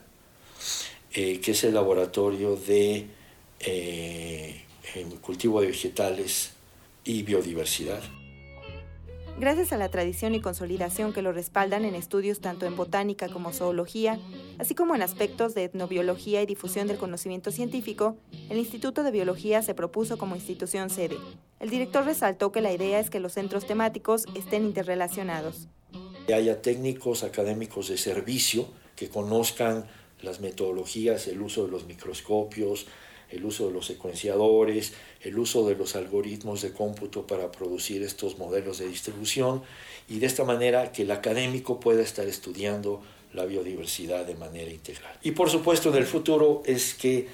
[1.15, 3.07] eh, que es el laboratorio de
[3.61, 4.63] eh,
[5.21, 6.53] cultivo de vegetales
[7.05, 8.03] y biodiversidad.
[9.39, 13.53] Gracias a la tradición y consolidación que lo respaldan en estudios tanto en botánica como
[13.53, 14.19] zoología,
[14.59, 18.17] así como en aspectos de etnobiología y difusión del conocimiento científico,
[18.51, 21.17] el Instituto de Biología se propuso como institución sede.
[21.61, 25.67] El director resaltó que la idea es que los centros temáticos estén interrelacionados.
[26.27, 29.87] Que haya técnicos académicos de servicio que conozcan
[30.23, 32.87] las metodologías, el uso de los microscopios,
[33.33, 34.93] el uso de los secuenciadores,
[35.23, 39.63] el uso de los algoritmos de cómputo para producir estos modelos de distribución
[40.09, 43.03] y de esta manera que el académico pueda estar estudiando
[43.33, 45.19] la biodiversidad de manera integral.
[45.23, 47.29] Y por supuesto en el futuro es que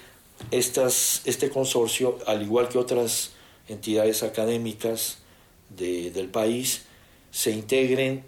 [0.53, 3.33] estas, este consorcio, al igual que otras
[3.67, 5.19] entidades académicas
[5.71, 6.83] del país,
[7.33, 8.23] se integren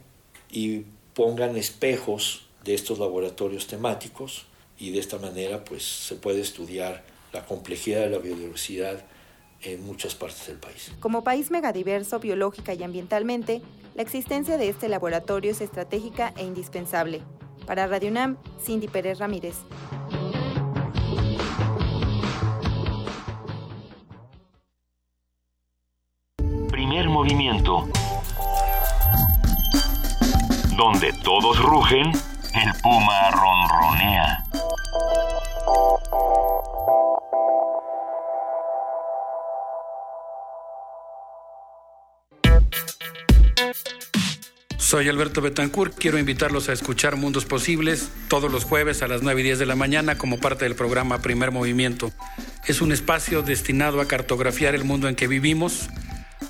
[0.50, 0.82] y
[1.14, 4.46] pongan espejos de estos laboratorios temáticos
[4.80, 9.04] y de esta manera pues se puede estudiar la complejidad de la biodiversidad
[9.62, 10.90] en muchas partes del país.
[11.00, 13.60] Como país megadiverso biológica y ambientalmente,
[13.94, 17.20] la existencia de este laboratorio es estratégica e indispensable.
[17.66, 19.56] Para Radio UNAM, Cindy Pérez Ramírez.
[26.70, 27.86] Primer movimiento.
[30.76, 32.10] Donde todos rugen,
[32.54, 34.49] el puma ronronea.
[44.90, 45.94] Soy Alberto Betancourt.
[45.96, 49.66] Quiero invitarlos a escuchar Mundos Posibles todos los jueves a las 9 y 10 de
[49.66, 52.10] la mañana como parte del programa Primer Movimiento.
[52.66, 55.88] Es un espacio destinado a cartografiar el mundo en que vivimos,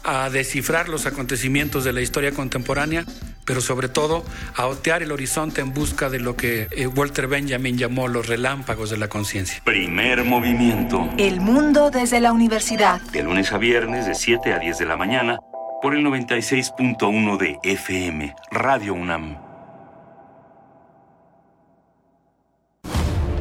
[0.04, 3.04] a descifrar los acontecimientos de la historia contemporánea,
[3.44, 4.24] pero sobre todo
[4.56, 8.90] a otear el horizonte en busca de lo que eh, Walter Benjamin llamó los relámpagos
[8.90, 9.60] de la conciencia.
[9.64, 11.08] Primer movimiento.
[11.18, 13.00] El mundo desde la universidad.
[13.12, 15.38] De lunes a viernes de 7 a 10 de la mañana
[15.82, 19.50] por el 96.1 de FM, Radio UNAM.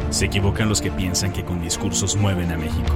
[0.10, 2.96] Se equivocan los que piensan que con discursos mueven a México.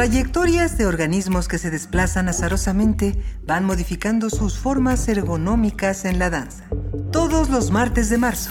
[0.00, 6.64] Trayectorias de organismos que se desplazan azarosamente van modificando sus formas ergonómicas en la danza.
[7.12, 8.50] Todos los martes de marzo.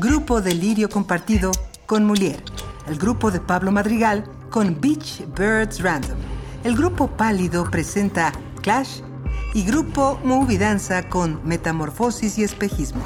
[0.00, 1.52] Grupo Delirio Compartido
[1.84, 2.42] con Mulier.
[2.86, 6.16] El grupo de Pablo Madrigal con Beach Birds Random.
[6.64, 8.32] El grupo Pálido presenta
[8.62, 9.02] Clash
[9.52, 13.02] y Grupo Movie Danza con Metamorfosis y Espejismo.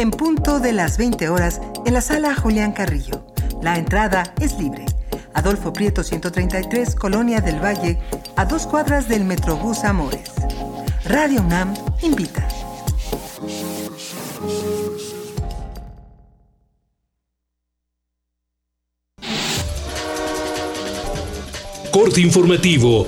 [0.00, 3.26] En punto de las 20 horas en la sala Julián Carrillo.
[3.62, 4.84] La entrada es libre.
[5.34, 7.98] Adolfo Prieto 133, Colonia del Valle,
[8.36, 10.30] a dos cuadras del Metrobús Amores.
[11.04, 12.46] Radio UNAM invita.
[21.90, 23.06] Corte informativo.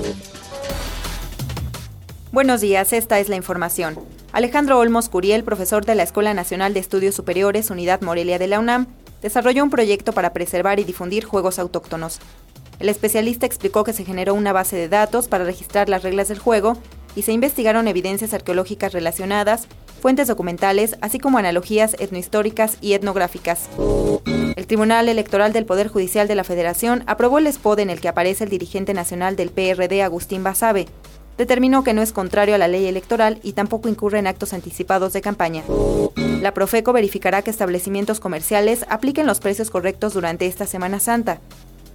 [2.33, 4.20] Buenos días, esta es la información.
[4.33, 8.59] Alejandro Olmos Curiel, profesor de la Escuela Nacional de Estudios Superiores, Unidad Morelia de la
[8.59, 8.87] UNAM,
[9.21, 12.19] desarrolló un proyecto para preservar y difundir juegos autóctonos.
[12.79, 16.39] El especialista explicó que se generó una base de datos para registrar las reglas del
[16.39, 16.77] juego
[17.13, 19.67] y se investigaron evidencias arqueológicas relacionadas,
[20.01, 23.67] fuentes documentales, así como analogías etnohistóricas y etnográficas.
[24.55, 28.07] El Tribunal Electoral del Poder Judicial de la Federación aprobó el spot en el que
[28.07, 30.87] aparece el dirigente nacional del PRD, Agustín Basabe,
[31.37, 35.13] determinó que no es contrario a la ley electoral y tampoco incurre en actos anticipados
[35.13, 35.63] de campaña.
[36.41, 41.39] La Profeco verificará que establecimientos comerciales apliquen los precios correctos durante esta Semana Santa.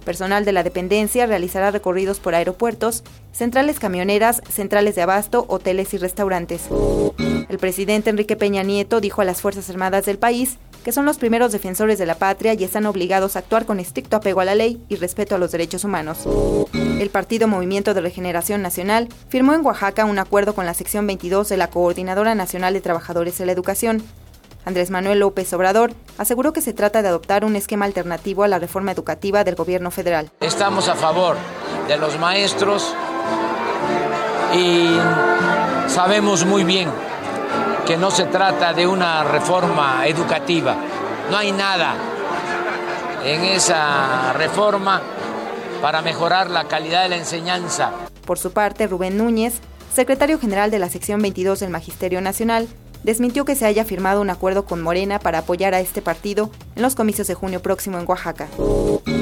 [0.05, 5.97] Personal de la dependencia realizará recorridos por aeropuertos, centrales camioneras, centrales de abasto, hoteles y
[5.97, 6.69] restaurantes.
[7.49, 11.17] El presidente Enrique Peña Nieto dijo a las Fuerzas Armadas del país que son los
[11.17, 14.55] primeros defensores de la patria y están obligados a actuar con estricto apego a la
[14.55, 16.25] ley y respeto a los derechos humanos.
[16.99, 21.47] El Partido Movimiento de Regeneración Nacional firmó en Oaxaca un acuerdo con la sección 22
[21.47, 24.01] de la Coordinadora Nacional de Trabajadores de la Educación.
[24.65, 28.57] Andrés Manuel López Obrador aseguró que se trata de adoptar un esquema alternativo a la
[28.57, 30.31] reforma educativa del gobierno federal.
[30.39, 31.37] Estamos a favor
[31.87, 32.95] de los maestros
[34.55, 34.97] y
[35.87, 36.89] sabemos muy bien
[37.85, 40.75] que no se trata de una reforma educativa.
[41.29, 41.93] No hay nada
[43.23, 45.01] en esa reforma
[45.81, 47.91] para mejorar la calidad de la enseñanza.
[48.25, 49.55] Por su parte, Rubén Núñez,
[49.93, 52.67] secretario general de la sección 22 del Magisterio Nacional,
[53.03, 56.81] desmintió que se haya firmado un acuerdo con Morena para apoyar a este partido en
[56.81, 58.47] los comicios de junio próximo en Oaxaca.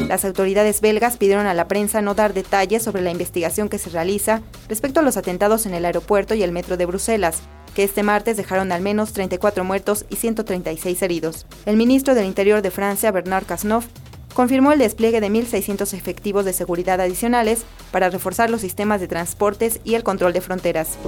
[0.08, 3.90] Las autoridades belgas pidieron a la prensa no dar detalles sobre la investigación que se
[3.90, 7.42] realiza respecto a los atentados en el aeropuerto y el metro de Bruselas,
[7.76, 11.46] que este martes dejaron al menos 34 muertos y 136 heridos.
[11.66, 13.88] El ministro del Interior de Francia, Bernard Cazeneuve,
[14.36, 19.80] confirmó el despliegue de 1.600 efectivos de seguridad adicionales para reforzar los sistemas de transportes
[19.84, 21.00] y el control de fronteras.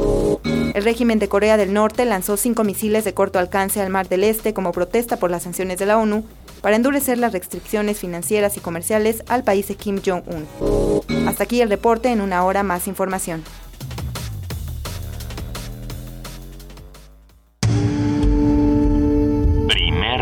[0.73, 4.23] El régimen de Corea del Norte lanzó cinco misiles de corto alcance al Mar del
[4.23, 6.23] Este como protesta por las sanciones de la ONU
[6.61, 11.27] para endurecer las restricciones financieras y comerciales al país de Kim Jong-un.
[11.27, 13.43] Hasta aquí el reporte, en una hora más información.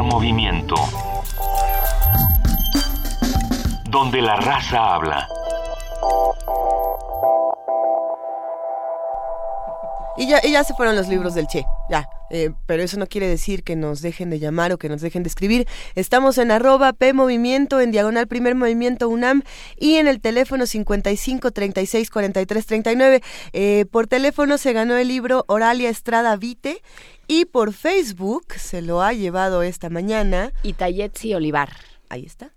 [0.05, 0.75] movimiento.
[3.95, 5.25] Donde la raza habla.
[10.17, 12.09] Y ya, y ya se fueron los libros del Che, ya.
[12.29, 15.23] Eh, pero eso no quiere decir que nos dejen de llamar o que nos dejen
[15.23, 15.65] de escribir.
[15.95, 19.43] Estamos en arroba P Movimiento, en diagonal Primer Movimiento UNAM
[19.79, 23.21] y en el teléfono 55 36 43 39.
[23.53, 26.81] Eh, por teléfono se ganó el libro Oralia Estrada Vite
[27.27, 30.51] y por Facebook se lo ha llevado esta mañana.
[30.63, 31.69] Itayetsi Olivar.
[32.09, 32.51] Ahí está.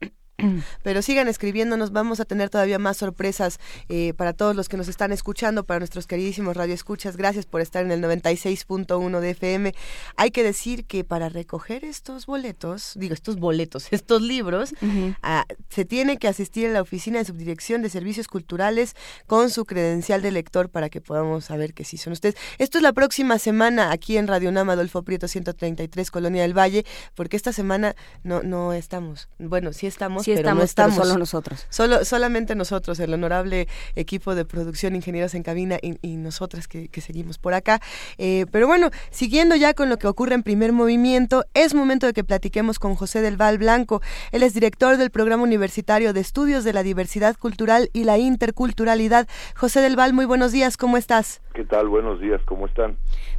[0.85, 3.59] Pero sigan escribiéndonos, vamos a tener todavía más sorpresas
[3.89, 7.17] eh, para todos los que nos están escuchando, para nuestros queridísimos radioescuchas.
[7.17, 9.75] Gracias por estar en el 96.1 de FM.
[10.17, 14.75] Hay que decir que para recoger estos boletos, digo, estos boletos, estos libros,
[15.23, 18.95] ah, se tiene que asistir a la oficina de subdirección de servicios culturales
[19.27, 22.37] con su credencial de lector para que podamos saber que sí son ustedes.
[22.59, 26.85] Esto es la próxima semana aquí en Radio Nama, Adolfo Prieto 133, Colonia del Valle,
[27.17, 29.29] porque esta semana no, no estamos.
[29.41, 30.97] Bueno, sí estamos pero no estamos.
[30.97, 31.67] solo nosotros.
[31.69, 37.39] Solo, solamente nosotros, el honorable equipo de producción, ingenieros en cabina y, nosotras que, seguimos
[37.39, 37.81] por acá.
[38.19, 42.13] Eh, pero bueno, siguiendo ya con lo que ocurre en primer movimiento, es momento de
[42.13, 44.03] que platiquemos con José del Val Blanco.
[44.33, 49.29] Él es director del Programa Universitario de Estudios de la Diversidad Cultural y la Interculturalidad.
[49.55, 51.41] José del Val, muy buenos días, ¿cómo estás?
[51.55, 51.89] ¿Qué tal?
[51.89, 52.97] Buenos días, ¿cómo están?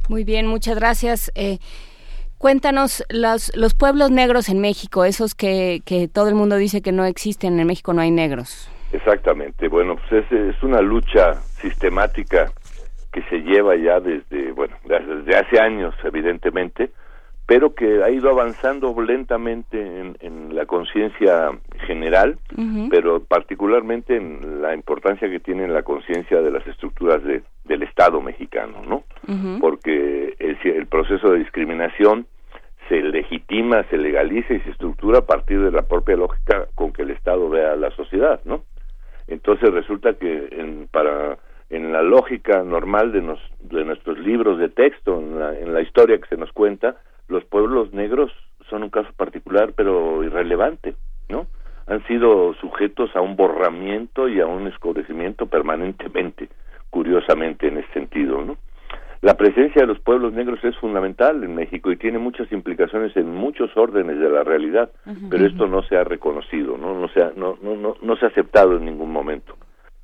[0.08, 1.30] Muy bien, muchas gracias.
[1.34, 1.58] Eh,
[2.40, 6.90] Cuéntanos los, los pueblos negros en México, esos que, que todo el mundo dice que
[6.90, 8.66] no existen, en México no hay negros.
[8.92, 12.50] Exactamente, bueno, pues es, es una lucha sistemática
[13.12, 16.92] que se lleva ya desde, bueno, desde hace años, evidentemente,
[17.44, 22.38] pero que ha ido avanzando lentamente en, en la conciencia general,
[22.90, 27.82] pero particularmente en la importancia que tiene en la conciencia de las estructuras de, del
[27.82, 29.04] Estado mexicano, ¿no?
[29.60, 32.26] Porque el, el proceso de discriminación
[32.88, 37.02] se legitima, se legaliza y se estructura a partir de la propia lógica con que
[37.02, 38.64] el Estado vea a la sociedad, ¿no?
[39.28, 41.38] Entonces resulta que en, para
[41.70, 45.82] en la lógica normal de, nos, de nuestros libros de texto, en la, en la
[45.82, 46.96] historia que se nos cuenta,
[47.28, 48.32] los pueblos negros
[48.68, 50.94] son un caso particular pero irrelevante,
[51.28, 51.46] ¿no?
[51.90, 56.48] Han sido sujetos a un borramiento y a un esclarecimiento permanentemente,
[56.88, 58.56] curiosamente en ese sentido, ¿no?
[59.22, 63.34] La presencia de los pueblos negros es fundamental en México y tiene muchas implicaciones en
[63.34, 64.90] muchos órdenes de la realidad,
[65.28, 66.94] pero esto no se ha reconocido, ¿no?
[66.94, 69.56] No, se ha, no, no, no, no se ha aceptado en ningún momento.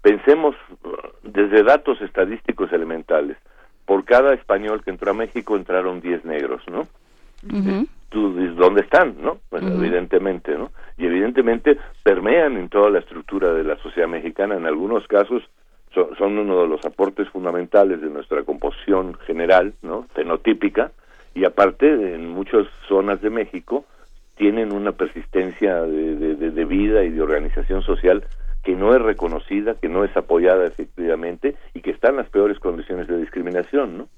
[0.03, 0.89] Pensemos uh,
[1.23, 3.39] desde datos estadísticos elementales.
[3.87, 6.87] Por cada español que entró a México entraron 10 negros, ¿no?
[8.09, 9.17] Tú dices, ¿dónde están?
[9.21, 9.39] ¿no?
[9.49, 10.71] Pues evidentemente, ¿no?
[10.97, 14.57] Y evidentemente permean en toda la estructura de la sociedad mexicana.
[14.57, 15.43] En algunos casos
[15.93, 20.07] son, uno de los aportes fundamentales de nuestra composición general, ¿no?
[20.15, 20.93] Fenotípica.
[21.35, 23.85] Y aparte, en muchas zonas de México
[24.37, 28.25] tienen una persistencia de, de vida y de organización social
[28.67, 32.59] que no es reconocida, que no es apoyada efectivamente y que está en las peores
[32.59, 34.09] condiciones de discriminación, ¿no?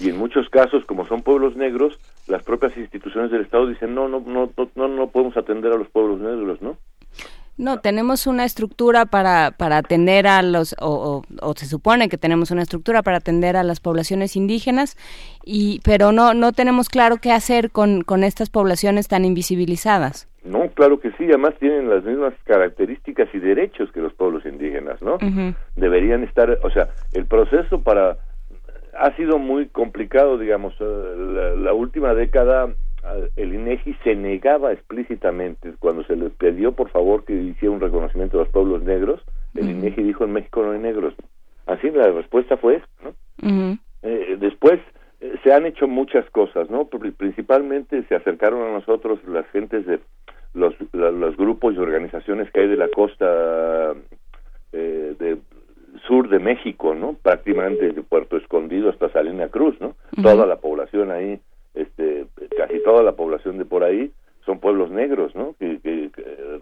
[0.00, 4.08] Y en muchos casos como son pueblos negros las propias instituciones del estado dicen no
[4.08, 6.76] no no no no podemos atender a los pueblos negros no
[7.58, 12.52] no, tenemos una estructura para, para atender a los, o, o, se supone que tenemos
[12.52, 14.96] una estructura para atender a las poblaciones indígenas,
[15.44, 20.28] y, pero no, no tenemos claro qué hacer con, con estas poblaciones tan invisibilizadas.
[20.44, 25.02] No, claro que sí, además tienen las mismas características y derechos que los pueblos indígenas,
[25.02, 25.18] ¿no?
[25.74, 28.18] Deberían estar, o sea, el proceso para
[28.98, 32.68] ha sido muy complicado, digamos, eh, la, última década
[33.36, 38.36] el INEGI se negaba explícitamente cuando se le pidió por favor que hiciera un reconocimiento
[38.36, 39.22] de los pueblos negros,
[39.54, 41.14] el INEGI dijo en México no hay negros.
[41.66, 43.78] Así la respuesta fue ¿no?
[44.02, 44.80] Eh, después
[45.20, 46.86] eh, se han hecho muchas cosas, ¿no?
[46.86, 50.00] Principalmente se acercaron a nosotros las gentes de
[50.54, 53.94] los, los grupos y organizaciones que hay de la costa
[54.72, 55.38] de
[56.06, 57.14] sur de México, ¿no?
[57.22, 59.94] Prácticamente desde Puerto Escondido hasta Salina Cruz, ¿no?
[60.22, 61.40] Toda la población ahí,
[61.74, 62.26] este,
[62.56, 64.10] casi toda la población de por ahí
[64.44, 65.54] son pueblos negros, ¿no?
[65.58, 65.78] Que,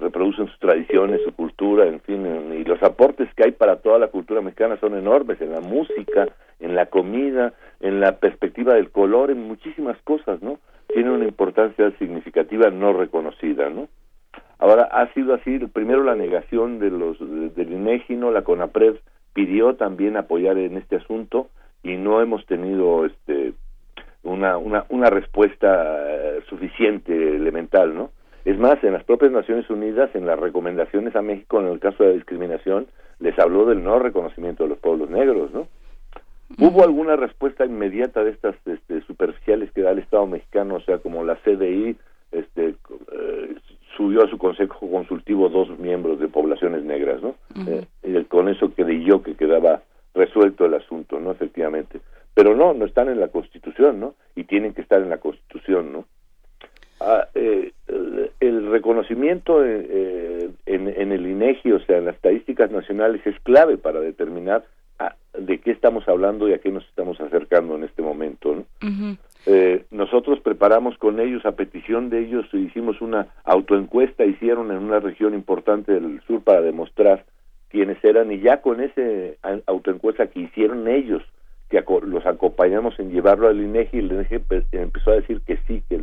[0.00, 4.08] reproducen sus tradiciones, su cultura, en fin, y los aportes que hay para toda la
[4.08, 6.28] cultura mexicana son enormes en la música,
[6.60, 10.58] en la comida, en la perspectiva del color, en muchísimas cosas, ¿no?
[10.88, 13.88] Tiene una importancia significativa no reconocida, ¿no?
[14.58, 18.30] Ahora ha sido así, primero la negación de los del INEGI, ¿no?
[18.30, 18.96] La CONAPRED
[19.36, 21.48] pidió también apoyar en este asunto
[21.82, 23.52] y no hemos tenido este
[24.22, 25.68] una, una, una respuesta
[26.08, 28.10] eh, suficiente, elemental, ¿no?
[28.46, 32.02] Es más, en las propias Naciones Unidas, en las recomendaciones a México en el caso
[32.02, 32.86] de la discriminación,
[33.20, 35.68] les habló del no reconocimiento de los pueblos negros, ¿no?
[36.58, 40.98] ¿Hubo alguna respuesta inmediata de estas este, superficiales que da el Estado mexicano, o sea,
[40.98, 41.96] como la CDI
[42.32, 42.68] este,
[43.12, 43.54] eh,
[43.96, 47.34] subió a su consejo consultivo dos miembros de poblaciones negras, ¿no?
[47.66, 49.82] Eh, con eso yo que quedaba
[50.14, 51.30] resuelto el asunto, ¿no?
[51.32, 52.00] Efectivamente.
[52.34, 54.14] Pero no, no están en la Constitución, ¿no?
[54.34, 56.04] Y tienen que estar en la Constitución, ¿no?
[57.00, 62.70] Ah, eh, el, el, reconocimiento eh, en, en, el INEGI, o sea, en las estadísticas
[62.70, 64.64] nacionales, es clave para determinar
[64.98, 68.54] a, de qué estamos hablando y a qué nos estamos acercando en este momento.
[68.54, 69.18] ¿no?
[69.46, 74.98] Eh, nosotros preparamos con ellos, a petición de ellos, hicimos una autoencuesta, hicieron en una
[74.98, 77.24] región importante del sur para demostrar
[77.68, 81.22] quiénes eran y ya con ese autoencuesta que hicieron ellos,
[81.68, 84.40] que los acompañamos en llevarlo al INEGI, el INEGI
[84.72, 86.00] empezó a decir que sí, que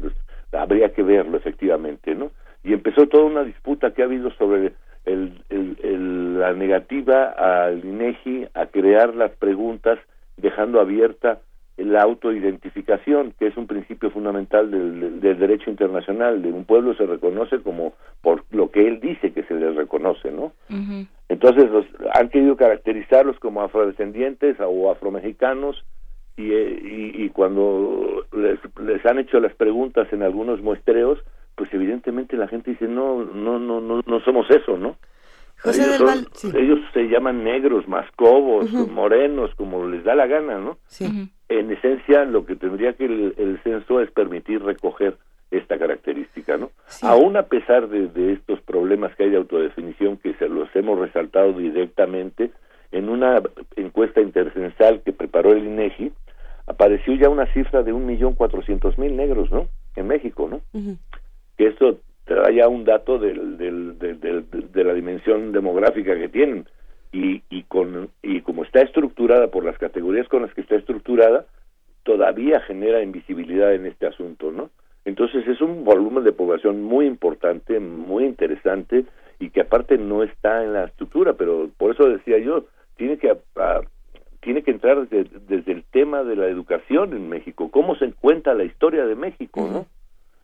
[0.53, 2.31] habría que verlo efectivamente, ¿no?
[2.63, 4.73] Y empezó toda una disputa que ha habido sobre
[5.05, 9.99] el, la negativa al INEGI a crear las preguntas
[10.37, 11.41] dejando abierta
[11.83, 16.41] la autoidentificación, que es un principio fundamental del, del, derecho internacional.
[16.41, 20.31] De un pueblo se reconoce como por lo que él dice que se le reconoce,
[20.31, 20.53] ¿no?
[20.69, 21.07] Uh -huh.
[21.29, 25.83] Entonces los, han querido caracterizarlos como afrodescendientes o afromexicanos
[26.37, 31.19] y, y, y cuando les, les han hecho las preguntas en algunos muestreos,
[31.55, 34.97] pues evidentemente la gente dice no, no, no, no, no somos eso, ¿no?
[35.63, 36.57] José ellos, del Val, son, sí.
[36.57, 38.89] ellos se llaman negros, mascobos, Uh -huh.
[38.89, 40.77] morenos, como les da la gana, ¿no?
[40.87, 41.05] Sí.
[41.49, 45.17] En esencia, lo que tendría que el, el censo es permitir recoger
[45.51, 46.71] esta característica, ¿no?
[46.87, 47.05] Sí.
[47.07, 50.97] Aún a pesar de, de, estos problemas que hay de autodefinición, que se los hemos
[50.99, 52.51] resaltado directamente,
[52.91, 53.41] en una
[53.75, 56.11] encuesta intercensal que preparó el INEGI,
[56.67, 59.67] apareció ya una cifra de un millón cuatrocientos mil negros, ¿no?
[59.95, 60.57] En México, ¿no?
[60.73, 60.97] Uh -huh.
[61.57, 66.65] Que esto trae ya un dato del, del, de la dimensión demográfica que tienen.
[67.11, 71.45] Y, y, con, y como está estructurada por las categorías con las que está estructurada,
[72.01, 74.71] todavía genera invisibilidad en este asunto, ¿no?
[75.05, 79.05] Entonces es un volumen de población muy importante, muy interesante
[79.39, 82.65] y que aparte no está en la estructura, pero por eso decía yo,
[82.95, 83.35] tiene que
[84.41, 88.53] tiene que entrar desde, desde, el tema de la educación en México, cómo se cuenta
[88.53, 89.61] la historia de México.
[89.71, 89.85] ¿no?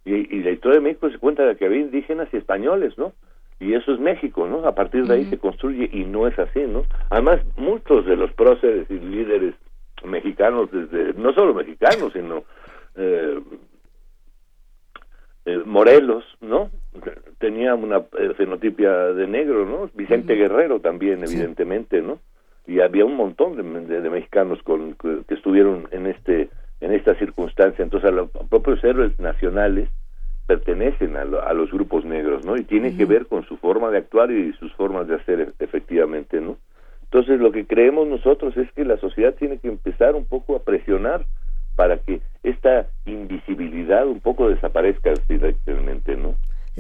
[0.06, 3.14] Y, y, la historia de México se cuenta de que había indígenas y españoles, ¿no?
[3.60, 4.66] Y eso es México, ¿no?
[4.66, 5.30] A partir de ahí uh -huh.
[5.32, 6.86] se construye y no es así, ¿no?
[7.10, 9.56] Además, muchos de los próceres y líderes
[10.06, 12.44] mexicanos, desde no solo mexicanos, sino
[12.96, 13.40] eh,
[15.46, 16.70] eh, Morelos, ¿no?
[17.38, 19.90] Tenía una eh, fenotipia de negro, ¿no?
[19.94, 20.40] Vicente uh -huh.
[20.40, 22.20] Guerrero también, evidentemente, ¿no?
[22.66, 26.50] Y había un montón de, de, de mexicanos con, que, que, estuvieron en este
[26.82, 27.84] en esta circunstancia.
[27.84, 29.90] Entonces, a los propios héroes nacionales
[30.48, 32.58] pertenecen a, lo, a los grupos negros, ¿no?
[32.58, 32.98] Y tiene uh -huh.
[32.98, 36.58] que ver con su forma de actuar y sus formas de hacer, efectivamente, ¿no?
[37.04, 40.64] Entonces, lo que creemos nosotros es que la sociedad tiene que empezar un poco a
[40.64, 41.26] presionar
[41.76, 46.36] para que esta invisibilidad un poco desaparezca directamente, ¿no?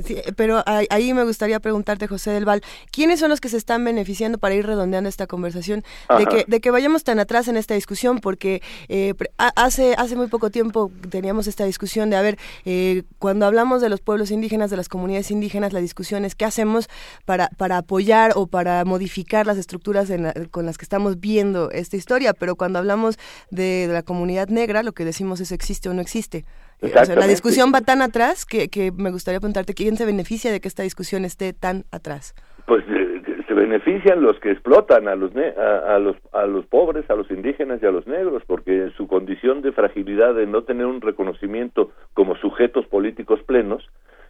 [0.05, 3.83] Sí, pero ahí me gustaría preguntarte, José del Val, ¿quiénes son los que se están
[3.83, 5.83] beneficiando para ir redondeando esta conversación?
[6.17, 10.27] De que, de que, vayamos tan atrás en esta discusión, porque eh, hace, hace muy
[10.27, 14.69] poco tiempo teníamos esta discusión de, a ver, eh, cuando hablamos de los pueblos indígenas,
[14.69, 16.89] de las comunidades indígenas, la discusión es qué hacemos
[17.25, 21.97] para, para apoyar o para modificar las estructuras la, con las que estamos viendo esta
[21.97, 23.17] historia, pero cuando hablamos
[23.49, 26.45] de, de la comunidad negra, lo que decimos es existe o no existe.
[26.81, 30.51] O sea, la discusión va tan atrás que, que, me gustaría preguntarte quién se beneficia
[30.51, 32.33] de que esta discusión esté tan atrás.
[32.65, 37.09] Pues eh, se benefician los que explotan a los, a, a, los a los pobres,
[37.09, 40.63] a los indígenas y a los negros, porque en su condición de fragilidad de no
[40.63, 43.89] tener un reconocimiento como sujetos políticos plenos,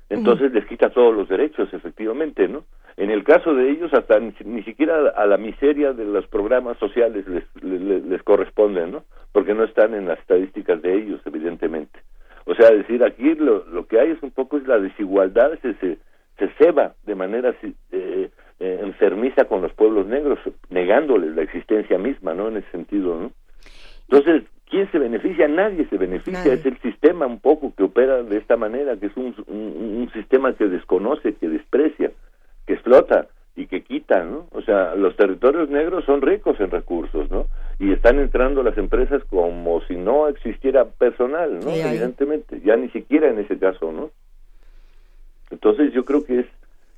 [0.10, 0.56] entonces uh -huh.
[0.56, 2.64] les quita todos los derechos, efectivamente, ¿no?
[2.98, 6.78] En el caso de ellos, hasta ni, ni siquiera a la miseria de los programas
[6.80, 9.04] sociales les, les, les corresponden, ¿no?
[9.32, 12.00] Porque no están en las estadísticas de ellos, evidentemente.
[12.50, 15.76] O sea, decir, aquí lo, lo que hay es un poco es la desigualdad, se,
[15.76, 16.00] se,
[16.40, 20.40] se ceba de manera eh, eh, enfermiza con los pueblos negros,
[20.70, 22.48] negándoles la existencia misma, ¿no?
[22.48, 23.32] En ese sentido, ¿no?
[24.10, 25.48] Entonces, ¿quién se beneficia?
[25.48, 26.54] Nadie se beneficia, Nadie.
[26.54, 30.12] es el sistema un poco que opera de esta manera, que es un, un, un
[30.14, 32.10] sistema que desconoce, que desprecia,
[32.66, 34.48] que explota y que quita, ¿no?
[34.52, 37.48] O sea, los territorios negros son ricos en recursos, ¿no?
[37.80, 41.72] Y están entrando las empresas como si no existiera personal, ¿no?
[41.72, 44.12] Sí, Evidentemente, ya ni siquiera en ese caso, ¿no?
[45.52, 46.46] Entonces yo creo que es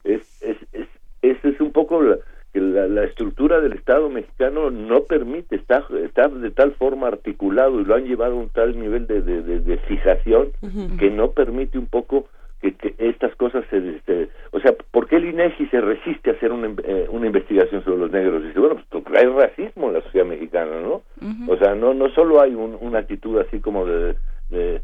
[0.04, 0.88] es es es,
[1.22, 2.18] es, es un poco la,
[2.54, 7.80] que la, la, estructura del Estado mexicano no permite, está, está de tal forma articulado
[7.80, 10.98] y lo han llevado a un tal nivel de, de, de, de fijación uh -huh.
[10.98, 12.28] que no permite un poco
[12.62, 16.34] que, que estas cosas se, se, o sea ¿por qué el INEGI se resiste a
[16.34, 18.44] hacer una, eh, una investigación sobre los negros?
[18.44, 21.02] dice bueno pues hay racismo en la sociedad mexicana ¿no?
[21.22, 21.54] Uh -huh.
[21.54, 24.16] o sea no no solo hay un, una actitud así como de,
[24.50, 24.82] de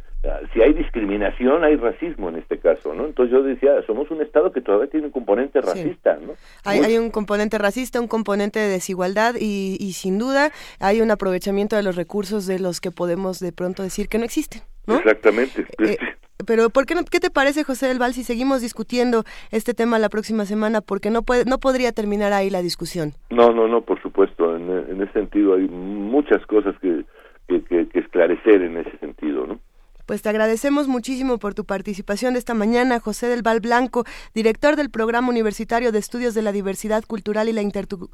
[0.53, 4.51] si hay discriminación hay racismo en este caso no entonces yo decía somos un estado
[4.51, 6.25] que todavía tiene un componente racista sí.
[6.25, 6.33] no
[6.65, 11.11] hay, hay, un componente racista un componente de desigualdad y, y sin duda hay un
[11.11, 14.63] aprovechamiento de los recursos de los que podemos de pronto decir que no existen
[14.95, 15.65] Exactamente.
[15.79, 15.97] Eh,
[16.45, 19.99] pero ¿por qué, no, qué te parece, José del Val, si seguimos discutiendo este tema
[19.99, 20.81] la próxima semana?
[20.81, 23.13] Porque no puede, no podría terminar ahí la discusión.
[23.29, 24.55] No, no, no, por supuesto.
[24.55, 27.05] En, en ese sentido hay muchas cosas que,
[27.47, 29.59] que, que, que esclarecer en ese sentido, ¿no?
[30.07, 34.77] Pues te agradecemos muchísimo por tu participación de esta mañana, José del Val Blanco, director
[34.77, 37.61] del Programa Universitario de Estudios de la Diversidad Cultural y la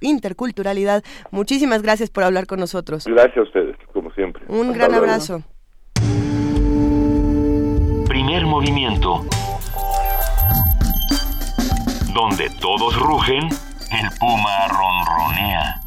[0.01, 1.03] Interculturalidad.
[1.29, 3.05] Muchísimas gracias por hablar con nosotros.
[3.05, 4.43] Gracias a ustedes, como siempre.
[4.47, 5.43] Un gran abrazo.
[8.33, 9.23] Primer movimiento.
[12.15, 15.79] Donde todos rugen, el puma ronronea.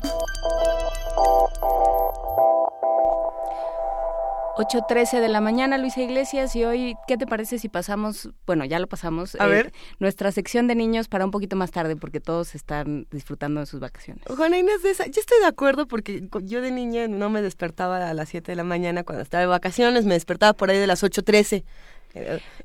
[4.59, 8.79] 8.13 de la mañana, Luisa Iglesias, y hoy, ¿qué te parece si pasamos, bueno, ya
[8.79, 9.73] lo pasamos, A ver.
[9.99, 13.81] nuestra sección de niños para un poquito más tarde, porque todos están disfrutando de sus
[13.81, 14.25] vacaciones?
[14.35, 18.09] Juana Inés de esa, yo estoy de acuerdo porque yo de niña no me despertaba
[18.09, 20.87] a las 7 de la mañana cuando estaba de vacaciones, me despertaba por ahí de
[20.87, 21.65] las 8.13.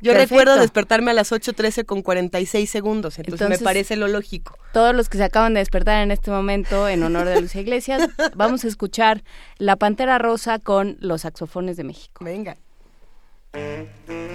[0.02, 4.57] Yo recuerdo despertarme a las 8.13 con 46 segundos, entonces, me parece lo lógico.
[4.73, 8.07] Todos los que se acaban de despertar en este momento, en honor de Lucia Iglesias,
[8.36, 9.23] vamos a escuchar
[9.57, 12.23] La Pantera Rosa con los saxofones de México.
[12.23, 12.57] Venga.
[13.53, 14.32] Mm-hmm.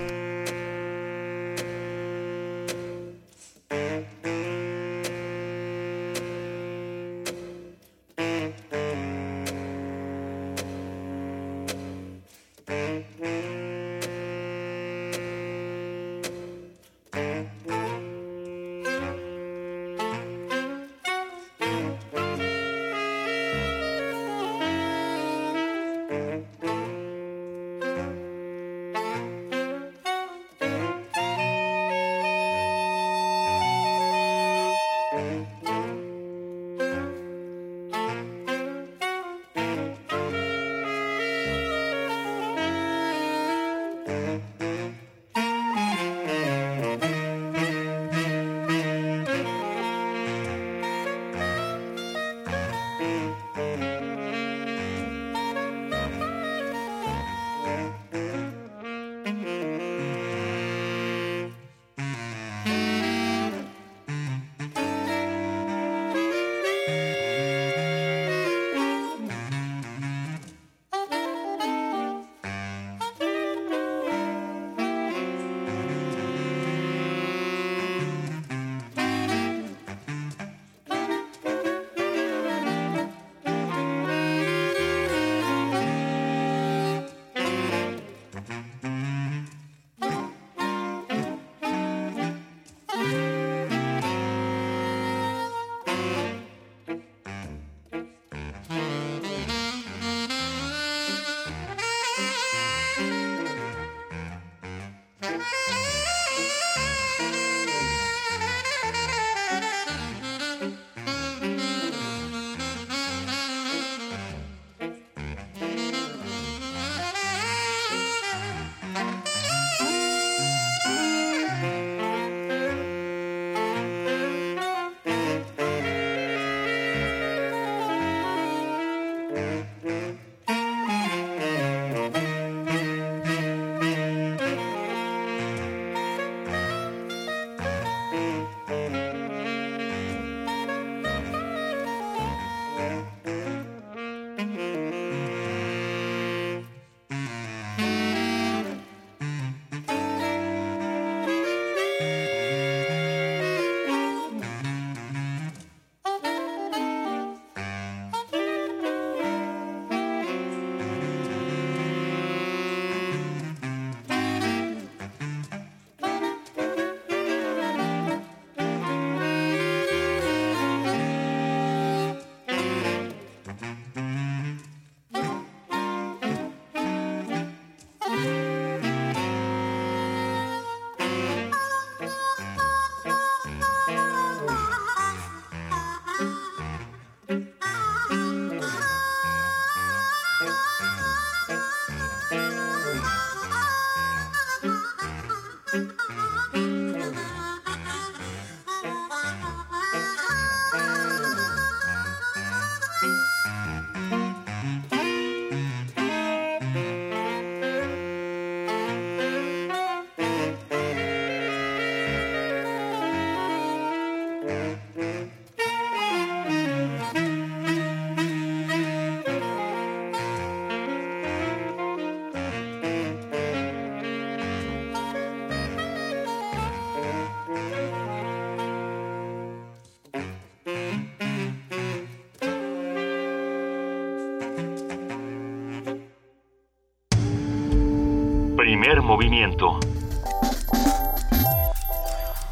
[238.87, 239.81] Primer movimiento.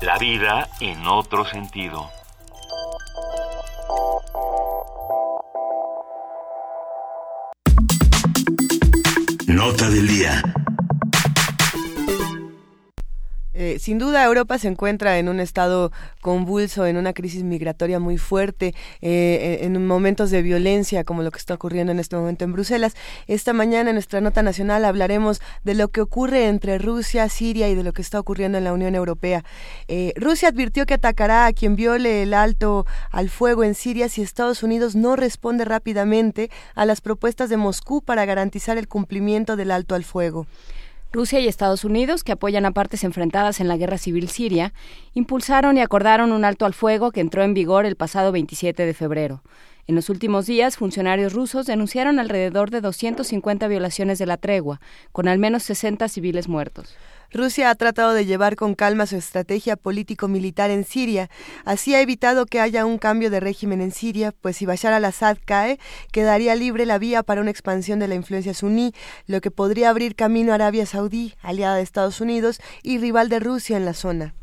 [0.01, 2.11] La vida en otro sentido.
[9.47, 10.43] Nota del día.
[13.53, 15.93] Eh, sin duda Europa se encuentra en un estado
[16.25, 21.39] convulso, en una crisis migratoria muy fuerte, eh, en momentos de violencia como lo que
[21.39, 22.95] está ocurriendo en este momento en Bruselas.
[23.27, 27.75] Esta mañana en nuestra nota nacional hablaremos de lo que ocurre entre Rusia, Siria y
[27.75, 29.45] de lo que está ocurriendo en la Unión Europea.
[29.87, 34.23] Eh, Rusia advirtió que atacará a quien viole el alto al fuego en Siria si
[34.23, 39.71] Estados Unidos no responde rápidamente a las propuestas de Moscú para garantizar el cumplimiento del
[39.71, 40.47] alto al fuego.
[41.15, 44.73] Rusia y Estados Unidos, que apoyan a partes enfrentadas en la guerra civil siria,
[45.13, 48.95] impulsaron y acordaron un alto al fuego que entró en vigor el pasado 27 de
[48.95, 49.41] febrero.
[49.87, 54.81] En los últimos días, funcionarios rusos denunciaron alrededor de 250 violaciones de la tregua,
[55.13, 56.97] con al menos 60 civiles muertos.
[57.35, 61.29] Rusia ha tratado de llevar con calma su estrategia político-militar en Siria.
[61.65, 65.39] Así ha evitado que haya un cambio de régimen en Siria, pues si Bashar al-Assad
[65.45, 65.81] cae,
[66.13, 68.95] quedaría libre la vía para una expansión de la influencia suní,
[69.27, 73.41] lo que podría abrir camino a Arabia Saudí, aliada de Estados Unidos y rival de
[73.41, 74.35] Rusia en la zona.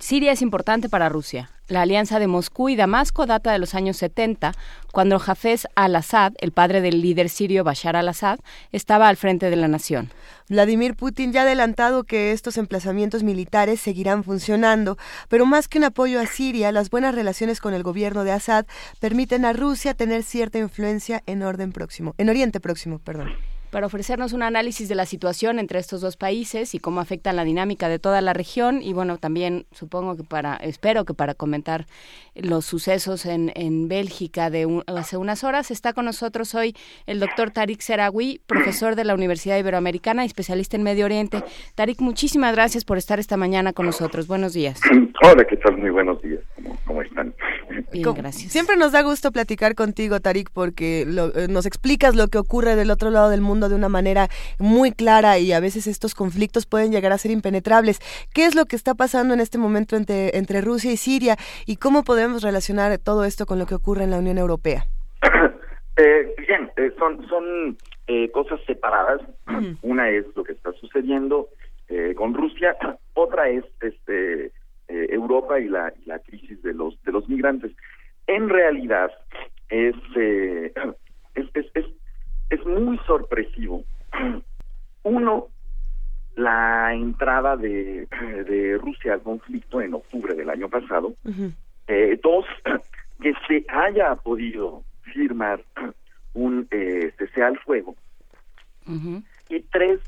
[0.00, 1.50] Siria es importante para Rusia.
[1.68, 4.54] La alianza de Moscú y Damasco data de los años 70,
[4.92, 8.38] cuando Hafez al-Assad, el padre del líder sirio Bashar al-Assad,
[8.72, 10.10] estaba al frente de la nación.
[10.48, 14.96] Vladimir Putin ya ha adelantado que estos emplazamientos militares seguirán funcionando,
[15.28, 18.64] pero más que un apoyo a Siria, las buenas relaciones con el gobierno de Assad
[19.00, 23.34] permiten a Rusia tener cierta influencia en orden próximo, en Oriente Próximo, perdón
[23.70, 27.44] para ofrecernos un análisis de la situación entre estos dos países y cómo afectan la
[27.44, 31.86] dinámica de toda la región y bueno, también supongo que para, espero que para comentar
[32.34, 36.74] los sucesos en, en Bélgica de hace unas horas, está con nosotros hoy
[37.06, 41.42] el doctor Tarik Serawi, profesor de la Universidad Iberoamericana y especialista en Medio Oriente.
[41.74, 44.26] Tarik, muchísimas gracias por estar esta mañana con nosotros.
[44.26, 44.80] Buenos días.
[45.22, 45.76] Hola, ¿qué tal?
[45.76, 46.40] Muy buenos días.
[46.86, 47.34] ¿Cómo, están?
[47.92, 48.52] Bien, gracias.
[48.52, 52.90] Siempre nos da gusto platicar contigo, Tarik, porque eh, nos explicas lo que ocurre del
[52.90, 54.28] otro lado del mundo de una manera
[54.58, 58.00] muy clara y a veces estos conflictos pueden llegar a ser impenetrables.
[58.34, 61.36] ¿Qué es lo que está pasando en este momento entre, entre Rusia y Siria
[61.66, 64.86] y cómo podemos relacionar todo esto con lo que ocurre en la Unión Europea?
[65.96, 67.76] Eh, bien, eh, son, son
[68.06, 69.20] eh, cosas separadas.
[69.82, 71.48] Una es lo que está sucediendo
[72.16, 72.76] con Rusia,
[73.14, 74.52] otra es este
[74.90, 77.72] Europa y la, la crisis de los de los migrantes.
[78.26, 79.10] En realidad
[79.68, 79.94] es,
[81.34, 81.86] es, es
[82.50, 83.84] es muy sorpresivo.
[85.04, 85.46] Uno,
[86.36, 88.06] la entrada de,
[88.48, 91.14] de Rusia al conflicto en octubre del año pasado.
[91.86, 92.44] eh, dos,
[93.22, 95.62] que se haya podido firmar
[96.34, 97.94] un eh, cese al fuego.
[99.48, 100.00] Y tres,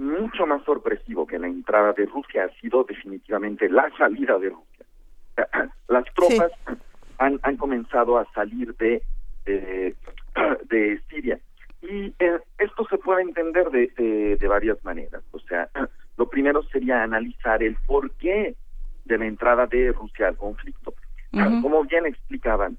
[0.00, 4.86] mucho más sorpresivo que la entrada de Rusia ha sido definitivamente la salida de Rusia.
[5.88, 6.50] Las tropas
[7.18, 9.02] han, han comenzado a salir de,
[9.46, 9.94] eh,
[10.68, 11.38] de Siria
[11.82, 15.22] y eh, esto se puede entender de, de, varias maneras.
[15.32, 15.68] O sea,
[16.16, 18.54] lo primero sería analizar el porqué
[19.04, 20.94] de la entrada de Rusia al conflicto.
[21.62, 22.76] Como bien explicaban,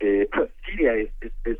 [0.00, 0.28] eh,
[0.66, 1.10] Siria es,
[1.44, 1.58] es,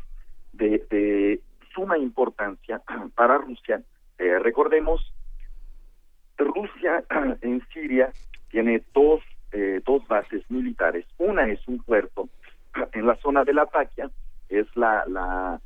[0.53, 1.41] de, de,
[1.73, 2.81] suma importancia
[3.15, 3.81] para Rusia.
[4.17, 5.13] Eh, recordemos,
[6.37, 7.03] Rusia
[7.41, 8.11] en Siria
[8.49, 9.21] tiene dos,
[9.51, 11.05] eh, dos bases militares.
[11.17, 12.29] Una es un puerto
[12.93, 14.09] en la zona de la Taquia,
[14.49, 15.59] es la, la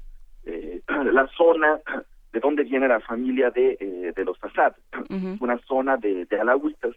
[0.45, 1.79] eh, la zona
[2.31, 4.73] de donde viene la familia de, eh, de los Assad,
[5.41, 6.95] una zona de, de alawitas,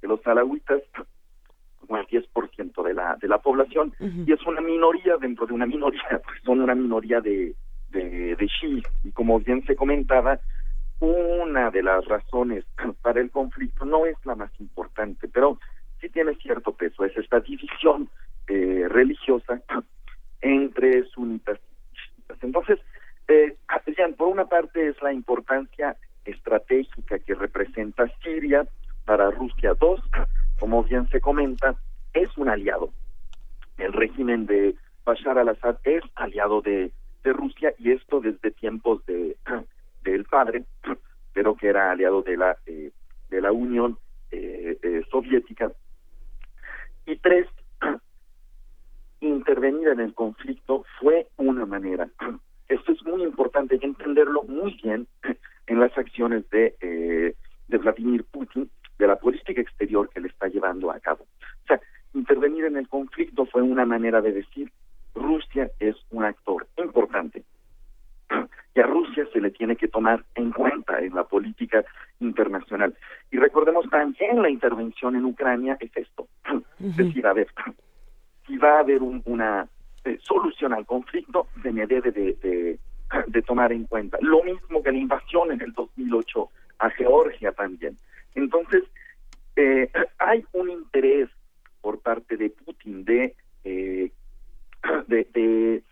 [0.00, 0.80] de los alawitas
[1.80, 5.66] como el 10% de la, de la población, y es una minoría dentro de una
[5.66, 7.54] minoría, pues son una minoría de,
[7.90, 8.50] de, de
[9.02, 10.38] y como bien se comentaba,
[11.04, 12.64] una de las razones
[13.02, 15.58] para el conflicto no es la más importante, pero
[16.00, 18.08] sí tiene cierto peso, es esta división
[18.48, 19.60] eh, religiosa
[20.40, 21.58] entre sunitas
[22.42, 22.78] entonces,
[23.28, 23.56] eh,
[24.16, 28.66] por una parte es la importancia estratégica que representa Siria
[29.04, 29.74] para Rusia.
[29.78, 30.00] Dos,
[30.58, 31.74] como bien se comenta,
[32.12, 32.90] es un aliado.
[33.78, 34.74] El régimen de
[35.04, 36.92] Bashar al-Assad es aliado de,
[37.24, 39.36] de Rusia y esto desde tiempos de
[40.04, 40.64] del padre,
[41.32, 42.92] pero que era aliado de la eh,
[43.30, 43.98] de la Unión
[44.30, 45.72] eh, eh, Soviética.
[47.06, 47.46] Y tres,
[49.20, 52.08] intervenir en el conflicto fue una manera.
[52.68, 55.06] Esto es muy importante entenderlo muy bien
[55.66, 57.34] en las acciones de, eh,
[57.68, 61.24] de Vladimir Putin, de la política exterior que le está llevando a cabo.
[61.24, 61.80] O sea,
[62.14, 64.70] intervenir en el conflicto fue una manera de decir
[65.14, 67.44] Rusia es un actor importante
[68.74, 71.84] y a Rusia se le tiene que tomar en cuenta en la política
[72.20, 72.94] internacional.
[73.30, 76.26] Y recordemos también la intervención en Ucrania es esto,
[76.80, 77.48] es decir, a ver,
[78.46, 79.68] si va a haber una
[80.04, 82.78] eh, solución al conflicto, se me debe de,
[83.28, 84.18] de, tomar en cuenta.
[84.20, 86.48] Lo mismo que la invasión en el 2008
[86.80, 87.96] a Georgia también.
[88.34, 88.82] Entonces,
[89.56, 89.88] eh,
[90.18, 91.28] hay un interés
[91.80, 94.10] por parte de Putin de, eh,
[95.06, 95.82] de, de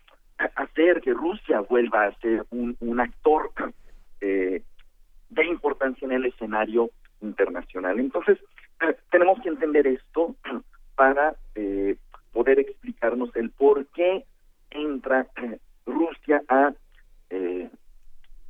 [0.55, 3.51] hacer que Rusia vuelva a ser un, actor
[4.21, 4.61] eh,
[5.29, 6.89] de importancia en el escenario
[7.21, 7.99] internacional.
[7.99, 8.39] Entonces,
[8.81, 10.35] eh, tenemos que entender esto
[10.95, 11.97] para eh,
[12.31, 14.25] poder explicarnos el por qué
[14.71, 15.27] entra
[15.85, 16.73] Rusia a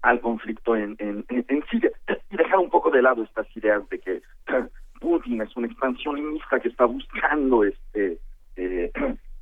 [0.02, 1.90] al conflicto en, en, en, Siria
[2.30, 4.22] y dejar un poco de lado estas ideas de que
[5.00, 8.20] Putin es un expansionista que está buscando este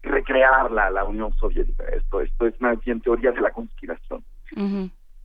[0.03, 1.83] recrear la, la Unión Soviética.
[1.85, 4.23] Esto, esto es más bien teoría de la conspiración.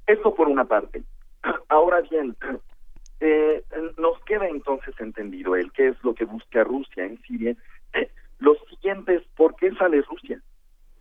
[0.07, 1.03] Esto por una parte.
[1.69, 2.37] Ahora bien,
[3.21, 3.65] eh,
[3.99, 7.57] nos queda entonces entendido el qué es lo que busca Rusia en Siria.
[7.95, 10.39] Eh, lo siguiente es por qué sale Rusia,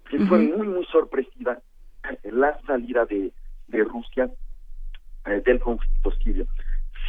[0.09, 1.59] que fue muy, muy sorpresiva
[2.23, 3.33] la salida de,
[3.67, 4.29] de Rusia
[5.25, 6.45] eh, del conflicto sirio.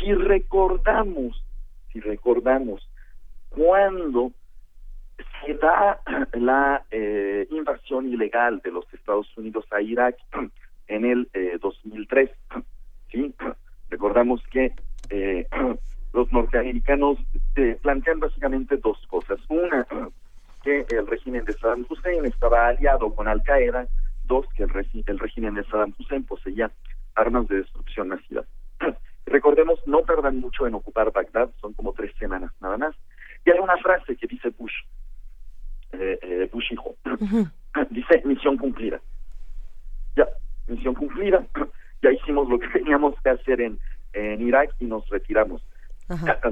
[0.00, 1.40] Si recordamos,
[1.92, 2.88] si recordamos,
[3.50, 4.32] cuando
[5.44, 6.00] se da
[6.32, 10.16] la eh, invasión ilegal de los Estados Unidos a Irak
[10.88, 11.28] en el
[11.60, 12.30] 2003.
[12.30, 12.34] Eh,
[13.10, 13.34] ¿sí?
[13.90, 14.72] Recordamos que
[15.10, 15.46] eh,
[16.12, 17.18] los norteamericanos
[17.82, 19.38] plantean básicamente dos cosas.
[19.48, 19.86] Una,
[20.62, 23.86] que el régimen de Saddam Hussein estaba aliado con Al Qaeda.
[24.24, 24.70] Dos, que el,
[25.06, 26.70] el régimen de Saddam Hussein poseía
[27.14, 28.44] armas de destrucción masiva.
[29.26, 32.94] Recordemos, no tardan mucho en ocupar Bagdad, son como tres semanas nada más.
[33.44, 34.74] Y hay una frase que dice Bush,
[35.92, 36.94] eh, eh, Bush hijo.
[37.90, 39.00] Dice, misión cumplida.
[40.16, 40.26] Ya,
[40.68, 41.44] misión cumplida.
[42.02, 43.78] Ya hicimos lo que teníamos que hacer en,
[44.12, 45.62] en Irak y nos retiramos.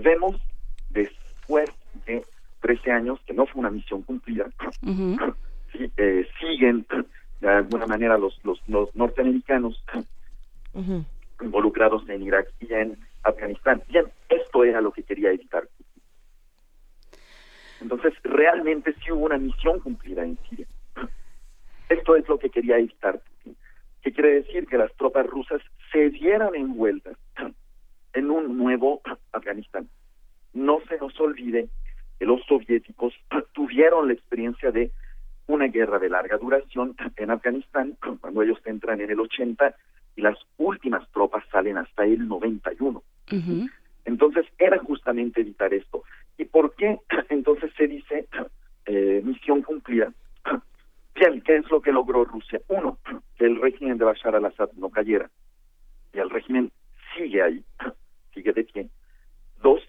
[0.02, 0.40] Vemos,
[0.88, 1.70] después
[2.06, 2.24] de
[2.60, 4.46] 13 años, que no fue una misión cumplida,
[5.96, 6.86] eh, siguen
[7.40, 9.84] de alguna manera los, los, los norteamericanos
[11.40, 13.82] involucrados en Irak y en Afganistán.
[13.88, 15.68] Bien, esto era lo que quería evitar.
[17.84, 20.66] Entonces, realmente sí hubo una misión cumplida en Siria.
[21.90, 23.20] Esto es lo que quería evitar
[24.00, 24.66] ¿Qué quiere decir?
[24.66, 25.60] Que las tropas rusas
[25.92, 27.16] se vieran envueltas
[28.14, 29.02] en un nuevo
[29.32, 29.88] Afganistán.
[30.54, 31.68] No se nos olvide
[32.18, 33.12] que los soviéticos
[33.52, 34.90] tuvieron la experiencia de
[35.46, 39.74] una guerra de larga duración en Afganistán, cuando ellos entran en el 80
[40.16, 43.02] y las últimas tropas salen hasta el 91.
[44.04, 46.02] Entonces era justamente evitar esto.
[46.38, 46.98] ¿Y por qué
[47.30, 48.28] entonces se dice
[48.86, 50.12] eh, misión cumplida?
[51.14, 52.60] Bien, ¿qué es lo que logró Rusia?
[52.68, 52.98] Uno,
[53.36, 55.30] que el régimen de Bashar al-Assad no cayera.
[56.12, 56.70] Y el régimen
[57.16, 57.64] sigue ahí,
[58.32, 58.88] sigue de pie.
[59.62, 59.80] Dos,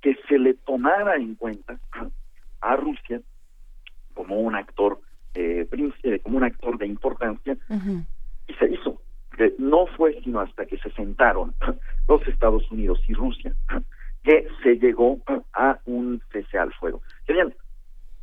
[0.00, 1.78] que se le tomara en cuenta
[2.60, 3.20] a Rusia
[4.14, 5.00] como un actor
[5.34, 5.66] eh,
[6.02, 7.56] eh como un actor de importancia
[8.46, 9.00] y se hizo
[9.58, 11.54] no fue sino hasta que se sentaron
[12.08, 13.54] los Estados Unidos y Rusia
[14.24, 15.18] que se llegó
[15.52, 17.02] a un cese al fuego.
[17.28, 17.54] bien,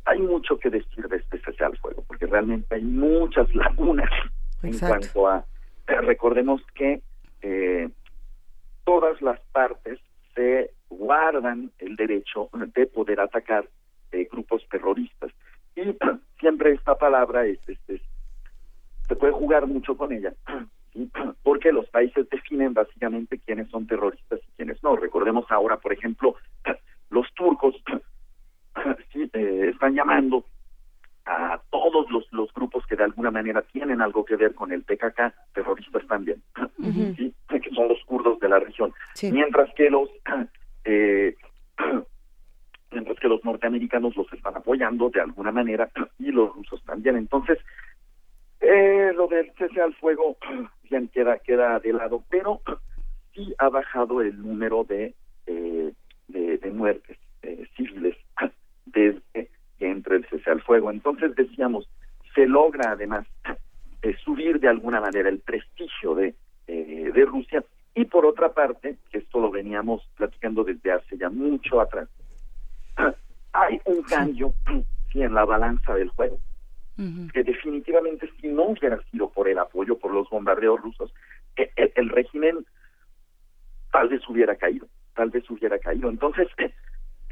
[0.04, 4.10] hay mucho que decir de este cese al fuego, porque realmente hay muchas lagunas
[4.62, 5.44] en cuanto a...
[5.88, 7.02] Eh, recordemos que
[7.42, 7.88] eh,
[8.84, 9.98] todas las partes
[10.34, 13.68] se guardan el derecho de poder atacar
[14.12, 15.32] eh, grupos terroristas.
[15.74, 15.96] Y
[16.38, 17.58] siempre esta palabra es,
[19.08, 20.32] se puede jugar mucho con ella,
[21.92, 24.96] países definen básicamente quiénes son terroristas y quiénes no.
[24.96, 26.34] Recordemos ahora, por ejemplo,
[27.10, 27.76] los turcos
[29.14, 30.44] eh, están llamando
[31.24, 34.82] a todos los, los grupos que de alguna manera tienen algo que ver con el
[34.82, 36.42] PKK, terroristas también,
[37.48, 38.92] que son los kurdos de la región.
[39.30, 40.08] Mientras que los
[40.84, 41.36] eh,
[42.90, 47.16] mientras que los norteamericanos los están apoyando de alguna manera y los rusos también.
[47.16, 47.58] Entonces,
[48.60, 50.36] eh, lo del cese al fuego
[51.12, 52.60] queda, queda de lado, pero
[53.34, 55.14] sí ha bajado el número de,
[55.46, 55.92] eh,
[56.28, 58.16] de, muertes eh, civiles
[58.86, 60.90] desde que entre el cese al fuego.
[60.90, 61.88] Entonces decíamos,
[62.34, 63.26] se logra además
[64.02, 66.34] eh, subir de alguna manera el prestigio de,
[66.66, 67.64] de Rusia.
[67.94, 72.08] Y por otra parte, que esto lo veníamos platicando desde hace ya mucho atrás,
[73.52, 74.54] hay un cambio
[75.12, 76.38] sí, en la balanza del juego
[77.32, 81.12] que definitivamente si no hubiera sido por el apoyo, por los bombardeos rusos,
[81.56, 82.64] e, e, el, régimen
[83.90, 86.08] tal vez hubiera caído, tal vez hubiera caído.
[86.08, 86.72] Entonces, eh,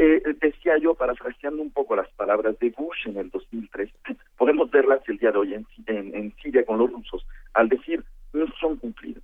[0.03, 3.91] eh, decía yo, parafraseando un poco las palabras de Bush en el 2003,
[4.39, 8.03] podemos verlas el día de hoy en, en, Siria con los rusos, al decir
[8.33, 9.21] misión cumplida.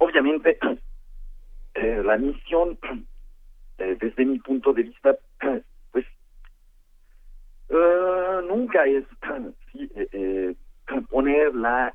[0.00, 0.58] efectivamente,
[1.74, 2.76] eh, la misión,
[3.78, 5.16] eh, desde mi punto de vista,
[5.92, 6.04] pues
[8.48, 9.04] nunca es
[11.10, 11.92] poner la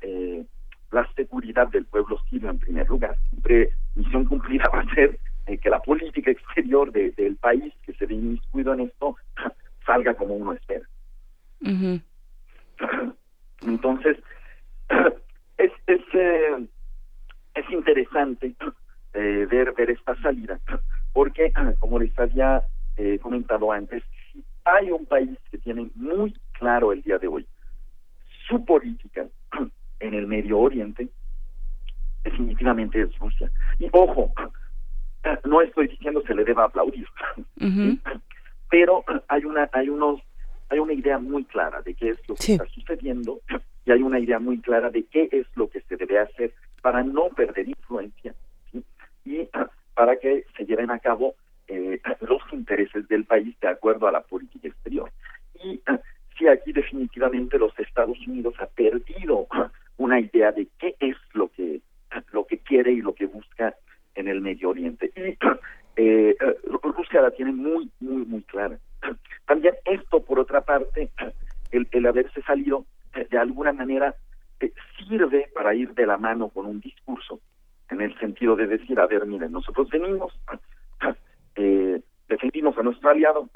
[0.92, 3.16] la seguridad del pueblo sirio en primer lugar.
[3.30, 5.18] Siempre misión cumplida va a ser
[5.60, 9.16] que la política exterior del país que se ve inmiscuido en esto
[9.86, 10.86] salga como uno espera.
[13.66, 14.18] Entonces,
[15.58, 16.66] es, es, eh,
[17.54, 18.54] es interesante
[19.14, 20.58] eh, ver, ver esta salida,
[21.12, 22.62] porque, como les había
[22.96, 24.02] eh, comentado antes,
[24.64, 27.46] hay un país que tiene muy claro el día de hoy
[28.46, 29.26] su política
[30.00, 31.08] en el Medio Oriente,
[32.24, 33.50] definitivamente es Rusia.
[33.78, 34.32] Y ojo,
[35.44, 37.06] no estoy diciendo se le deba aplaudir,
[38.70, 40.20] pero hay una hay unos
[40.68, 43.40] hay una idea muy clara de qué es lo que está sucediendo
[43.84, 47.02] y hay una idea muy clara de qué es lo que se debe hacer para
[47.02, 48.34] no perder influencia
[49.24, 49.48] y
[49.94, 51.34] para que se lleven a cabo
[51.68, 55.12] eh, los intereses del país de acuerdo a la política exterior.
[55.62, 55.80] Y
[56.38, 59.46] sí, aquí definitivamente los Estados Unidos ha perdido
[59.96, 61.80] una idea de qué es lo que
[62.32, 63.74] lo que quiere y lo que busca
[64.14, 65.10] en el Medio Oriente.
[65.16, 65.38] Y
[65.96, 66.36] eh,
[66.82, 68.78] Rusia la tiene muy, muy, muy clara.
[69.46, 71.10] También esto, por otra parte,
[71.70, 72.84] el, haberse salido
[73.30, 74.14] de alguna manera
[74.60, 77.40] eh, sirve para ir de la mano con un discurso,
[77.90, 80.32] en el sentido de decir, a ver, miren, nosotros venimos,
[81.56, 83.48] eh, defendimos a nuestro aliado,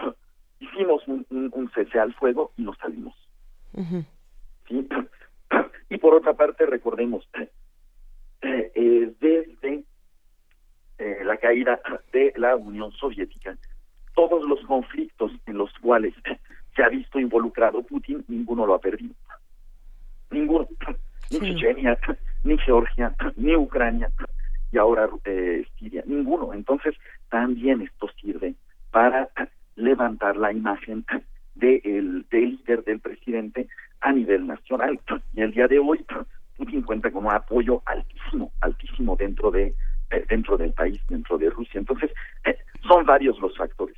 [0.61, 3.15] hicimos un, un, cese al fuego y nos salimos.
[4.69, 4.89] ¿Sí?
[5.89, 7.29] Y por otra parte, recordemos,
[8.43, 9.85] eh, desde
[10.99, 11.81] eh, la caída
[12.13, 13.57] de la Unión Soviética,
[14.15, 16.15] todos los conflictos en los cuales
[16.75, 19.15] se ha visto involucrado Putin, ninguno lo ha perdido.
[20.31, 20.67] Ninguno.
[21.31, 21.99] Ni Chechenia,
[22.45, 24.11] ni Georgia, ni Ucrania,
[24.73, 26.03] y ahora eh, Siria.
[26.07, 26.53] Ninguno.
[26.53, 26.95] Entonces,
[27.29, 28.55] también esto sirve
[28.91, 29.29] para
[29.77, 31.05] levantar la imagen
[31.55, 33.69] del líder del presidente
[34.01, 35.01] a nivel nacional.
[35.35, 36.05] Y el día de hoy,
[36.57, 39.75] Putin cuenta con un apoyo altísimo, altísimo dentro de
[40.11, 41.81] eh, dentro del país, dentro de Rusia.
[41.81, 42.13] Entonces,
[42.45, 43.97] eh, son varios los factores.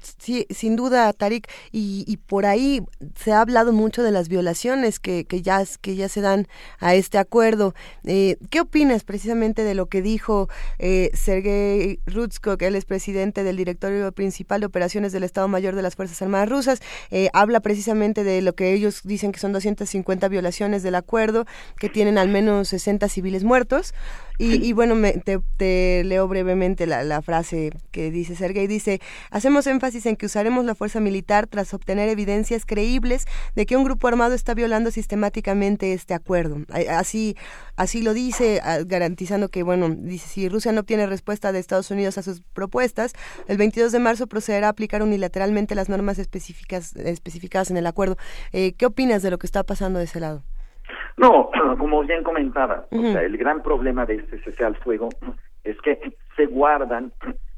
[0.00, 2.82] Sí, sin duda, Tarik, y, por ahí
[3.14, 6.48] se ha hablado mucho de las violaciones que, que, ya, que ya se dan
[6.78, 7.74] a este acuerdo.
[8.04, 10.48] Eh, ¿Qué opinas precisamente de lo que dijo
[10.78, 15.82] eh, Sergei Rutskok, él es presidente del Directorio Principal de Operaciones del Estado Mayor de
[15.82, 16.80] las Fuerzas Armadas Rusas?
[17.10, 21.44] Eh, habla precisamente de lo que ellos dicen que son 250 violaciones del acuerdo,
[21.78, 23.92] que tienen al menos 60 civiles muertos.
[24.38, 28.66] Y, bueno, me, te, leo brevemente la, frase que dice Sergei.
[28.66, 29.00] Dice,
[29.30, 33.26] hacemos énfasis en que usaremos la fuerza militar tras obtener evidencias creíbles
[33.56, 36.58] de que un grupo armado está violando sistemáticamente este acuerdo.
[36.88, 37.34] Así,
[37.76, 42.16] así lo dice, garantizando que, bueno, dice, si Rusia no obtiene respuesta de Estados Unidos
[42.16, 43.12] a sus propuestas,
[43.48, 48.16] el 22 de marzo procederá a aplicar unilateralmente las normas específicas, especificadas en el acuerdo.
[48.52, 50.44] Eh, ¿Qué opinas de lo que está pasando de ese lado?
[51.16, 55.08] No, como bien comentaba, o sea, el gran problema de este cese al fuego
[55.64, 55.98] es que
[56.36, 57.12] se guardan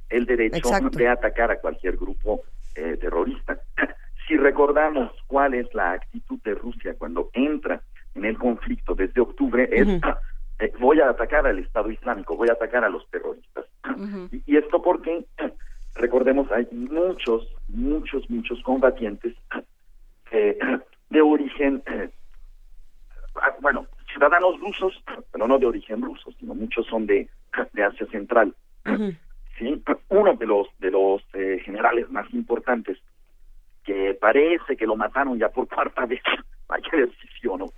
[0.09, 2.43] el derecho de atacar a cualquier grupo
[2.75, 3.59] eh, terrorista.
[4.27, 7.83] Si recordamos cuál es la actitud de Rusia cuando entra
[8.15, 9.87] en el conflicto desde octubre, es
[10.61, 13.67] eh, voy a atacar al Estado Islámico, voy a atacar a los terroristas.
[14.47, 15.27] y, esto porque,
[15.97, 19.35] recordemos, hay muchos, muchos, muchos combatientes
[20.31, 20.59] eh,
[21.11, 21.83] de origen
[23.37, 25.03] Ah, bueno, ciudadanos rusos,
[25.33, 27.29] pero no de origen ruso, sino muchos son de,
[27.73, 28.55] de Asia Central.
[29.59, 32.99] Sí, uno de los de los eh, generales más importantes
[33.85, 36.23] que parece que lo mataron ya por cuarta vez,
[36.69, 37.73] vaya decisión, ¿no?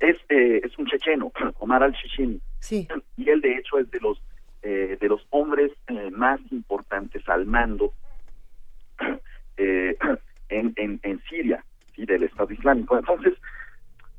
[0.00, 2.40] es, eh, es un checheno, Omar al-Shishini.
[2.58, 2.86] Sí.
[3.16, 4.20] Y él de hecho es de los
[4.62, 5.72] eh, de los hombres
[6.12, 7.92] más importantes al mando
[9.56, 11.64] en, en, en Siria,
[11.94, 12.04] ¿sí?
[12.04, 12.98] del Estado Islámico.
[12.98, 13.34] Entonces,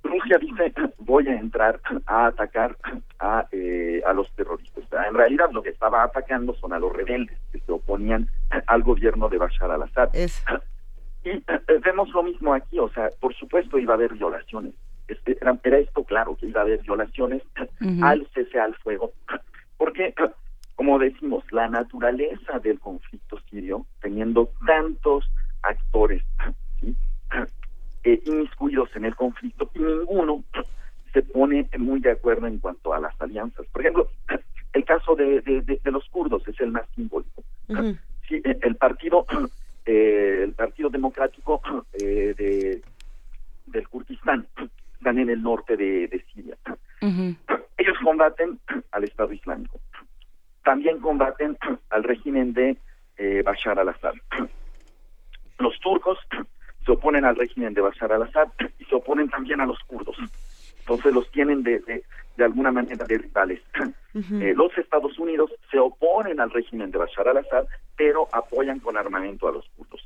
[0.04, 2.76] Rusia dice voy a entrar a atacar
[3.20, 4.84] a, eh, a los terroristas.
[5.08, 8.30] En realidad lo que estaba atacando son a los rebeldes que se oponían
[8.68, 10.10] al gobierno de Bashar al-Assad.
[11.24, 11.44] Y eh,
[11.84, 14.74] vemos lo mismo aquí, o sea, por supuesto iba a haber violaciones.
[15.08, 17.44] Este, era, esto claro, que iba a haber violaciones
[18.02, 19.12] al cese al fuego.
[19.78, 20.14] Porque,
[20.76, 25.30] como decimos, la naturaleza del conflicto sirio, teniendo tantos
[25.62, 26.24] actores
[28.04, 30.44] eh, inmiscuidos en el conflicto y ninguno
[31.14, 33.66] se pone muy de acuerdo en cuanto a las alianzas.
[33.68, 34.08] Por ejemplo,
[34.74, 37.44] el caso de, de, los kurdos es el más simbólico.
[38.28, 39.26] Sí, el partido,
[39.86, 41.62] eh, el partido democrático
[41.94, 42.82] eh, de,
[43.68, 44.48] del Kurdistán
[44.98, 46.56] están en el norte de, Siria.
[47.02, 48.60] Ellos combaten
[48.92, 49.80] al Estado Islámico.
[50.64, 51.58] También combaten
[51.90, 52.78] al régimen de
[53.18, 54.14] eh, Bashar al-Assad.
[55.58, 56.20] Los turcos
[56.86, 58.50] se oponen al régimen de Bashar al-Assad
[58.80, 60.18] y se oponen también a los kurdos.
[60.80, 62.04] Entonces los tienen de, de,
[62.38, 63.62] de alguna manera de rivales.
[64.14, 69.48] Eh, los Estados Unidos se oponen al régimen de Bashar al-Assad, pero apoyan con armamento
[69.48, 70.02] a los kurdos.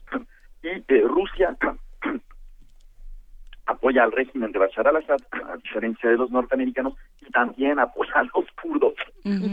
[0.61, 1.55] Y eh, Rusia
[3.65, 8.23] apoya al régimen de Bashar al-Assad, a diferencia de los norteamericanos, y también apoya a
[8.23, 8.93] los kurdos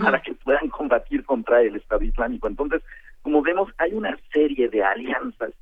[0.03, 2.47] para que puedan combatir contra el Estado Islámico.
[2.47, 2.83] Entonces,
[3.23, 5.53] como vemos, hay una serie de alianzas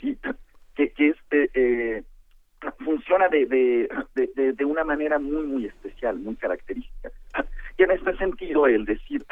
[0.00, 0.18] ¿sí?
[0.76, 2.02] Que, que este, eh,
[2.84, 7.10] funciona de, de, de, de, una manera muy, muy especial, muy característica.
[7.78, 9.24] Y en este sentido, el decir,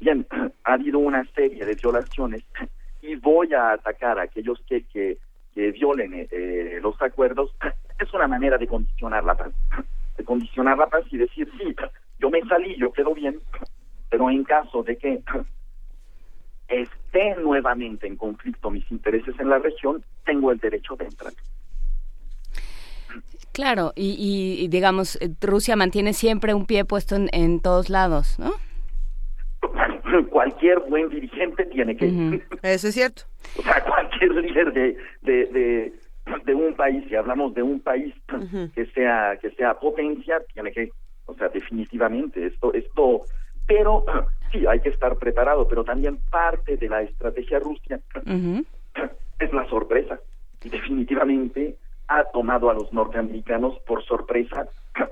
[0.00, 0.26] bien,
[0.64, 2.44] ha habido una serie de violaciones
[3.00, 5.18] y voy a atacar a aquellos que, que,
[5.54, 7.54] que violen eh, los acuerdos,
[7.98, 9.52] es una manera de condicionar la paz.
[10.16, 11.74] De condicionar la paz y decir, sí,
[12.18, 13.38] yo me salí, yo quedo bien,
[14.10, 15.22] pero en caso de que
[16.68, 21.32] esté nuevamente en conflicto mis intereses en la región, tengo el derecho de entrar.
[23.52, 28.38] Claro, y, y, digamos, eh, Rusia mantiene siempre un pie puesto en, en todos lados,
[28.38, 28.52] ¿no?
[30.30, 32.06] Cualquier buen dirigente tiene que...
[32.62, 33.22] Eso es cierto.
[33.58, 35.92] O sea, cualquier líder de, de, de,
[36.44, 38.14] de un país, si hablamos de un país
[38.74, 40.90] que sea que sea potencia, tiene que,
[41.26, 43.22] o sea, definitivamente esto esto,
[43.68, 44.04] pero
[44.50, 48.00] sí hay que estar preparado, pero también parte de la estrategia rusa
[49.38, 50.18] es la sorpresa.
[50.64, 51.76] Y definitivamente
[52.08, 54.66] ha tomado a los norteamericanos por sorpresa,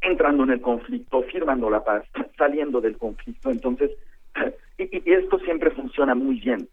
[0.00, 2.04] entrando en el conflicto, firmando la paz,
[2.36, 3.50] saliendo del conflicto.
[3.50, 3.92] Entonces,
[4.78, 6.68] y, y esto siempre funciona muy bien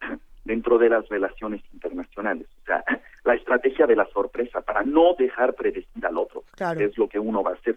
[0.45, 2.47] dentro de las relaciones internacionales.
[2.63, 2.83] O sea,
[3.23, 6.79] la estrategia de la sorpresa para no dejar predecir al otro Claro.
[6.79, 7.75] es lo que uno va a hacer.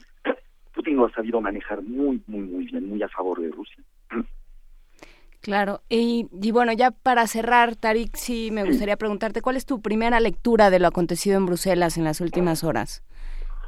[0.75, 3.83] Putin lo ha sabido manejar muy, muy, muy bien, muy a favor de Rusia.
[5.41, 9.81] Claro, y, y bueno, ya para cerrar, Tarik, sí me gustaría preguntarte, ¿cuál es tu
[9.81, 13.03] primera lectura de lo acontecido en Bruselas en las últimas horas?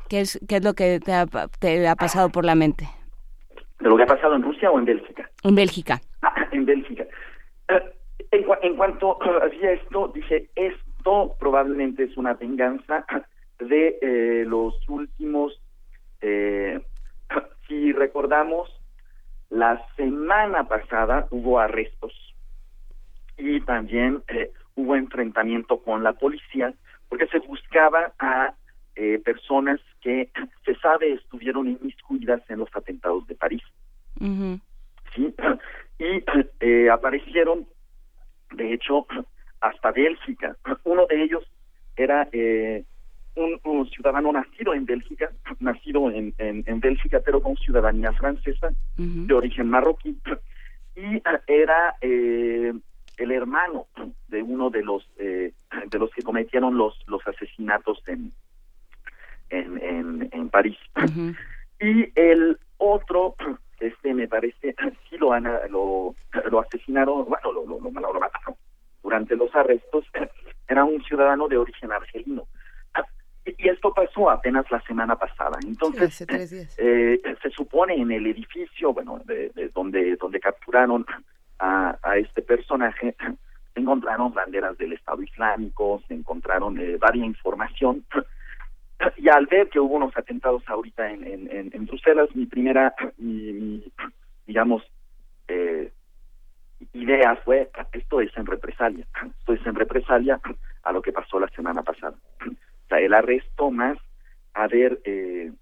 [0.08, 1.26] ¿Qué es, qué es lo que te ha,
[1.60, 2.88] te ha pasado por la mente?
[3.78, 5.30] ¿De lo que ha pasado en Rusia o en Bélgica?
[5.44, 6.00] En Bélgica.
[6.22, 7.04] Ah, en Bélgica.
[7.68, 7.94] Eh,
[8.32, 13.06] en, cua- en cuanto hacía esto, dije, esto probablemente es una venganza
[13.60, 15.62] de eh, los últimos,
[16.20, 16.80] eh,
[17.70, 18.68] si recordamos,
[19.48, 22.12] la semana pasada hubo arrestos
[23.38, 26.74] y también eh, hubo enfrentamiento con la policía
[27.08, 28.54] porque se buscaba a
[28.96, 30.30] eh, personas que
[30.64, 33.62] se sabe estuvieron inmiscuidas en los atentados de París.
[35.14, 35.34] ¿sí?
[35.98, 36.24] Y
[36.60, 37.66] eh, aparecieron,
[38.52, 39.06] de hecho,
[39.60, 40.56] hasta Bélgica.
[40.84, 41.44] Uno de ellos
[41.96, 42.84] era eh,
[43.34, 45.30] un, un ciudadano nacido en Bélgica,
[45.60, 50.16] nacido en, en, en Bélgica, pero con ciudadanía francesa, de origen marroquí,
[50.96, 52.72] y eh, era eh,
[53.16, 53.86] el hermano
[54.28, 55.52] de uno de los eh,
[55.86, 58.32] de los que cometieron los los asesinatos en
[59.50, 60.78] en, en, en París.
[61.80, 63.34] Y el otro,
[63.78, 64.74] este me parece,
[65.08, 66.14] sí lo han, lo,
[66.50, 68.54] lo asesinaron, bueno, lo, lo, lo, lo mataron
[69.02, 70.04] durante los arrestos,
[70.68, 72.46] era un ciudadano de origen argelino.
[73.44, 75.58] Y, esto pasó apenas la semana pasada.
[75.66, 76.76] Entonces, tres días.
[76.78, 81.06] eh, se supone en el edificio, bueno, de, de donde donde capturaron
[81.58, 83.16] a, a este personaje,
[83.74, 88.04] se encontraron banderas del Estado Islámico, se encontraron eh, varia información.
[89.16, 92.94] Y al ver que hubo unos atentados ahorita en, en, en, en Bruselas, mi primera,
[93.16, 93.92] mi, mi,
[94.46, 94.82] digamos,
[95.48, 95.90] eh,
[96.92, 99.06] idea fue, esto es en represalia,
[99.38, 100.40] esto es en represalia
[100.82, 102.14] a lo que pasó la semana pasada.
[102.90, 103.96] O sea, el arresto más
[104.52, 105.52] haber, eh,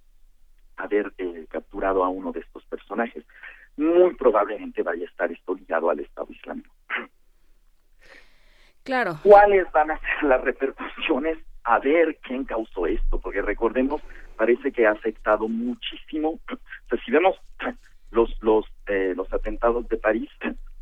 [0.79, 3.23] haber eh, capturado a uno de estos personajes.
[3.77, 6.75] Muy probablemente vaya a estar esto ligado al Estado Islámico.
[8.83, 9.19] Claro.
[9.23, 11.37] ¿Cuáles van a ser las repercusiones?
[11.65, 14.01] A ver quién causó esto, porque recordemos,
[14.39, 16.41] parece que ha afectado muchísimo.
[16.51, 17.37] O sea, si vemos
[18.11, 20.31] los los eh, los atentados de París,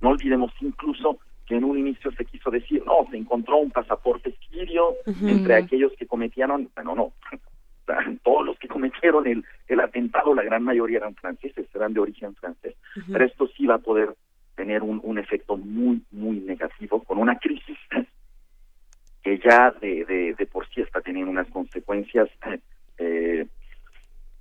[0.01, 4.35] no olvidemos incluso que en un inicio se quiso decir, no, se encontró un pasaporte
[4.49, 7.13] sirio entre aquellos que cometían, bueno, no,
[8.23, 12.35] todos los que cometieron el, el atentado, la gran mayoría eran franceses, eran de origen
[12.35, 12.75] francés.
[13.11, 14.15] Pero esto sí va a poder
[14.57, 17.79] tener un, un efecto muy, muy negativo con una crisis
[19.23, 22.29] que ya de, de, de por sí está teniendo unas consecuencias,
[22.99, 23.47] eh,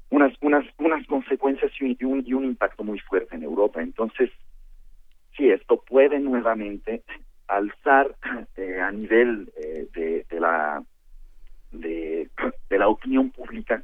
[0.09, 3.81] unas, unas, unas consecuencias y un, y un impacto muy fuerte en Europa.
[3.81, 4.31] Entonces,
[5.35, 7.03] sí, esto puede nuevamente
[7.47, 8.15] alzar
[8.57, 10.83] eh, a nivel eh, de, de la
[11.71, 12.29] de,
[12.69, 13.83] de la opinión pública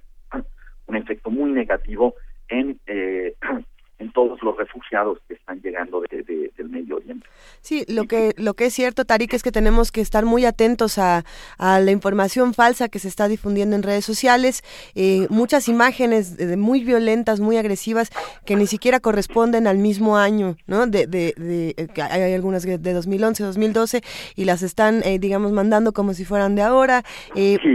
[0.87, 2.15] un efecto muy negativo
[2.47, 3.35] en, eh,
[4.57, 7.27] refugiados que están llegando de, del Medio Oriente.
[7.61, 10.97] Sí, lo que, lo que es cierto, Tarik, es que tenemos que estar muy atentos
[10.97, 11.23] a,
[11.59, 14.63] a la información falsa que se está difundiendo en redes sociales,
[14.95, 18.09] eh, muchas imágenes muy violentas, muy agresivas,
[18.45, 20.87] que ni siquiera corresponden al mismo año, ¿no?
[20.87, 24.01] De, de, de eh, hay algunas de 2011, 2012,
[24.35, 27.03] y las están, eh, digamos, mandando como si fueran de ahora.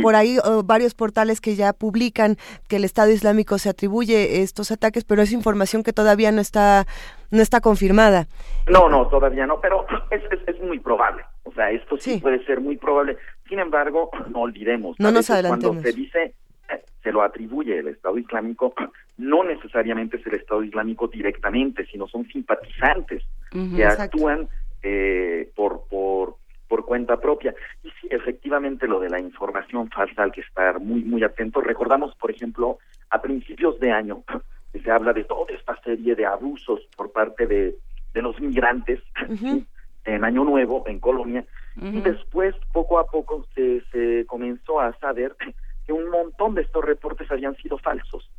[0.02, 4.72] Por ahí oh, varios portales que ya publican que el Estado Islámico se atribuye estos
[4.72, 6.88] ataques, pero es información que todavía no está
[7.30, 8.26] no está confirmada.
[8.68, 11.22] No, no, todavía no, pero es, es, muy probable.
[11.44, 13.16] O sea, esto sí, puede ser muy probable.
[13.48, 14.98] Sin embargo, no olvidemos.
[14.98, 15.76] No nos adelantemos.
[15.76, 16.34] Cuando se dice,
[16.68, 18.74] eh, se lo atribuye el Estado Islámico,
[19.18, 24.48] no necesariamente es el Estado Islámico directamente, sino son simpatizantes que actúan
[24.82, 26.36] eh, por, por,
[26.68, 27.54] por cuenta propia.
[27.82, 31.60] Y sí, efectivamente, lo de la información falsa hay que estar muy, muy atento.
[31.60, 32.78] Recordamos, por ejemplo,
[33.10, 34.24] a principios de año,
[34.72, 37.76] se habla de toda esta serie de abusos por parte de,
[38.12, 39.00] de los migrantes
[40.04, 41.44] en Año Nuevo, en Colonia,
[41.78, 45.36] y después, poco a poco, se, se comenzó a saber
[45.86, 48.30] que un montón de estos reportes habían sido falsos.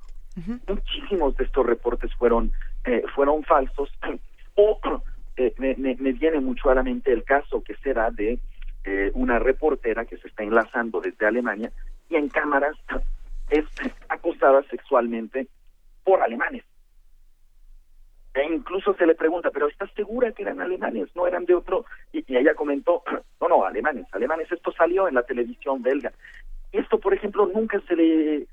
[0.67, 2.51] Muchísimos de estos reportes fueron,
[2.85, 3.89] eh, fueron falsos,
[4.55, 4.79] o
[5.37, 8.39] eh, me, me, viene mucho a la mente el caso que será de
[8.83, 11.71] eh, una reportera que se está enlazando desde Alemania
[12.09, 12.75] y en cámaras
[13.49, 13.65] es
[14.09, 15.47] acosada sexualmente
[16.07, 16.63] por alemanes.
[18.33, 21.13] E incluso se le pregunta, pero ¿estás segura que eran alemanes?
[21.13, 21.83] No eran de otro.
[22.13, 23.03] Y, ella comentó,
[23.41, 24.49] no, no, alemanes, alemanes.
[24.49, 26.13] Esto salió en la televisión belga.
[26.71, 28.47] Esto, por ejemplo, nunca se le,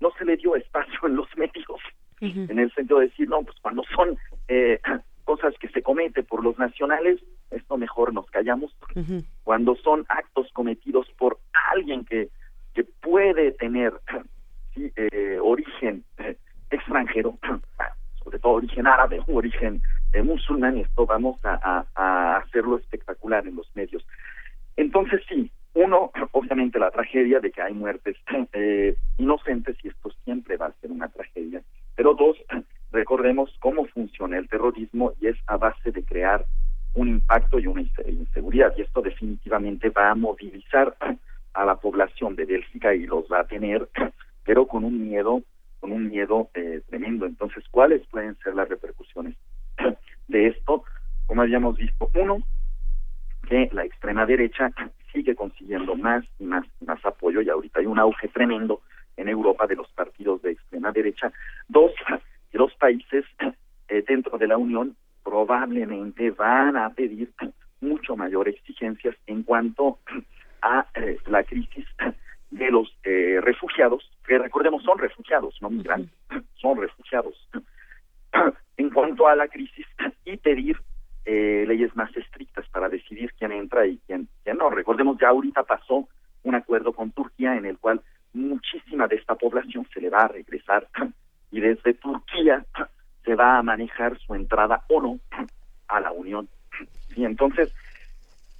[0.00, 1.80] no se le dio espacio en los medios,
[2.22, 4.16] en el sentido de decir, no, pues cuando son
[4.48, 4.80] eh,
[5.24, 7.20] cosas que se cometen por los nacionales,
[7.50, 8.74] esto mejor nos callamos.
[9.44, 11.38] Cuando son actos cometidos por
[11.74, 12.30] alguien que,
[12.72, 13.92] que puede tener
[14.74, 16.38] sí, eh, origen eh,
[16.70, 17.38] extranjero,
[18.24, 19.82] sobre todo origen árabe o origen
[20.12, 21.84] eh, musulmán, esto vamos a,
[22.38, 24.06] hacerlo espectacular en los medios.
[24.76, 28.16] Entonces sí, uno, obviamente la tragedia de que hay muertes
[28.52, 31.62] eh, inocentes y esto siempre va a ser una tragedia,
[31.94, 32.36] pero dos,
[32.92, 36.44] recordemos cómo funciona el terrorismo y es a base de crear
[36.94, 40.96] un impacto y una inseguridad y esto definitivamente va a movilizar
[41.52, 43.88] a la población de Bélgica y los va a tener,
[44.44, 45.42] pero con un miedo
[45.86, 47.26] con un miedo eh, tremendo.
[47.26, 49.36] Entonces, ¿cuáles pueden ser las repercusiones
[50.28, 50.82] de esto?
[51.26, 52.38] Como habíamos visto, uno,
[53.48, 54.72] que la extrema derecha
[55.12, 58.80] sigue consiguiendo más y más y más apoyo y ahorita hay un auge tremendo
[59.16, 61.32] en Europa de los partidos de extrema derecha.
[61.68, 61.92] Dos,
[62.50, 63.24] que los países
[63.88, 67.32] eh, dentro de la Unión probablemente van a pedir
[67.80, 70.00] mucho mayor exigencias en cuanto
[70.62, 71.86] a eh, la crisis
[72.50, 76.12] de los eh, refugiados, que recordemos son refugiados, no migrantes,
[76.54, 77.34] son refugiados,
[78.76, 79.86] en cuanto a la crisis
[80.24, 80.76] y pedir
[81.24, 84.70] eh, leyes más estrictas para decidir quién entra y quién, quién no.
[84.70, 86.08] Recordemos, ya ahorita pasó
[86.44, 88.00] un acuerdo con Turquía en el cual
[88.32, 90.86] muchísima de esta población se le va a regresar
[91.50, 92.64] y desde Turquía
[93.24, 95.18] se va a manejar su entrada o no
[95.88, 96.48] a la Unión.
[97.16, 97.74] Y entonces,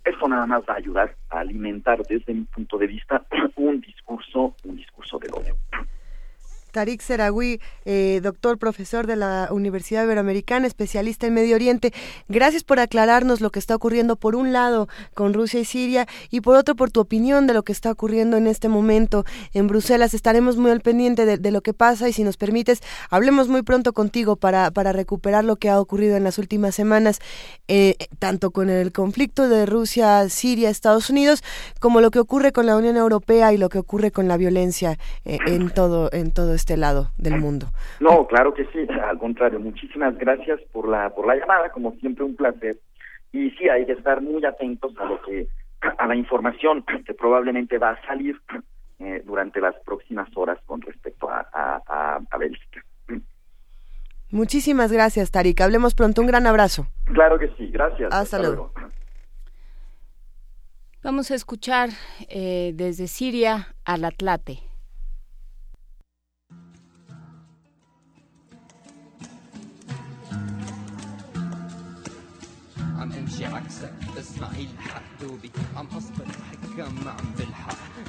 [0.07, 3.25] eso nada más va a ayudar a alimentar desde mi punto de vista
[3.57, 5.57] un discurso, un discurso de odio.
[6.77, 11.95] Tarik Serawi, eh, doctor, profesor de la Universidad Iberoamericana, especialista en Medio Oriente.
[12.29, 16.43] Gracias por aclararnos lo que está ocurriendo, por un lado, con Rusia y Siria, y
[16.43, 19.25] por otro, por tu opinión de lo que está ocurriendo en este momento
[19.55, 20.13] en Bruselas.
[20.13, 23.95] Estaremos muy al pendiente de, lo que pasa y, si nos permites, hablemos muy pronto
[23.95, 27.21] contigo para, para recuperar lo que ha ocurrido en las últimas semanas,
[27.69, 31.43] eh, tanto con el conflicto de Rusia, Siria, Estados Unidos,
[31.81, 34.99] como lo que ocurre con la Unión Europea y lo que ocurre con la violencia
[35.25, 37.69] eh, en todo en todo este este lado del mundo.
[38.01, 42.25] No, claro que sí, al contrario, muchísimas gracias por la por la llamada, como siempre
[42.25, 42.77] un placer.
[43.33, 45.47] Y sí, hay que estar muy atentos a lo que
[45.81, 48.41] a la información que probablemente va a salir
[48.99, 52.83] eh, durante las próximas horas con respecto a, a, a, Bélgica.
[54.31, 55.61] Muchísimas gracias, Tarik.
[55.61, 56.21] Hablemos pronto.
[56.21, 56.89] Un gran abrazo.
[57.05, 57.69] Claro que sí.
[57.69, 58.13] Gracias.
[58.13, 58.73] Hasta, luego.
[61.05, 61.91] Vamos a escuchar
[62.29, 64.63] eh, desde Siria al Atlate.
[73.01, 74.69] عم أمشي عكسك اسمعي
[75.21, 76.25] دوبي عم اصبر
[76.73, 77.56] حكام عم بلحق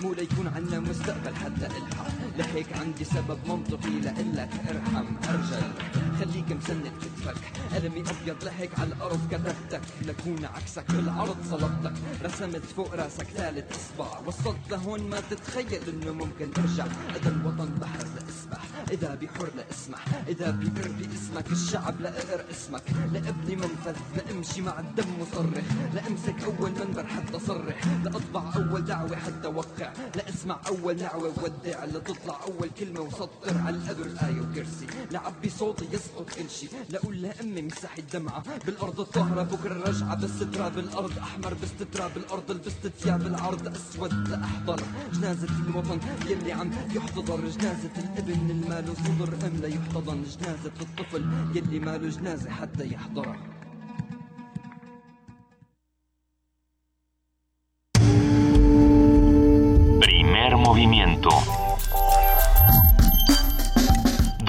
[0.01, 2.07] مو ليكون عنا مستقبل حتى الحق.
[2.37, 5.71] لهيك عندي سبب منطقي لقلك ارحم أرجل
[6.19, 7.35] خليك مسند كتفك.
[7.73, 9.81] قلمي أبيض لهيك على الأرض كتبتك.
[10.05, 11.93] لكون عكسك بالعرض صلبتك.
[12.23, 14.19] رسمت فوق راسك ثالث إصبع.
[14.25, 18.61] وصلت لهون ما تتخيل إنه ممكن ارجع هذا الوطن بحر لاسبح
[18.91, 22.83] إذا بحر لا اسمح إذا ببر باسمك الشعب لا اقرا اسمك.
[23.13, 25.63] لا ابني منفذ لا امشي مع الدم وصرخ
[25.93, 30.95] لا امسك أول منبر حتى صرح لا أطبع أول دعوة حتى وقع لا اسمع أول
[30.97, 36.49] نعوة وودع لا تطلع أول كلمة وسطر على القبر آية وكرسي لعبي صوتي يسقط كل
[36.49, 42.17] شي لأقول لأمي مسحي الدمعة بالأرض الطاهرة بكرة رجعة بس تراب الأرض أحمر بس تراب
[42.17, 44.81] الأرض لبست ثياب العرض أسود لأحضر.
[45.13, 45.99] جنازة الوطن
[46.29, 47.39] يلي عم يحتضر.
[47.49, 51.25] جنازة الابن المال صدر أم لا يحتضن؟ جنازة الطفل
[51.55, 53.56] يلي ماله؟ جنازة حتى يحضرها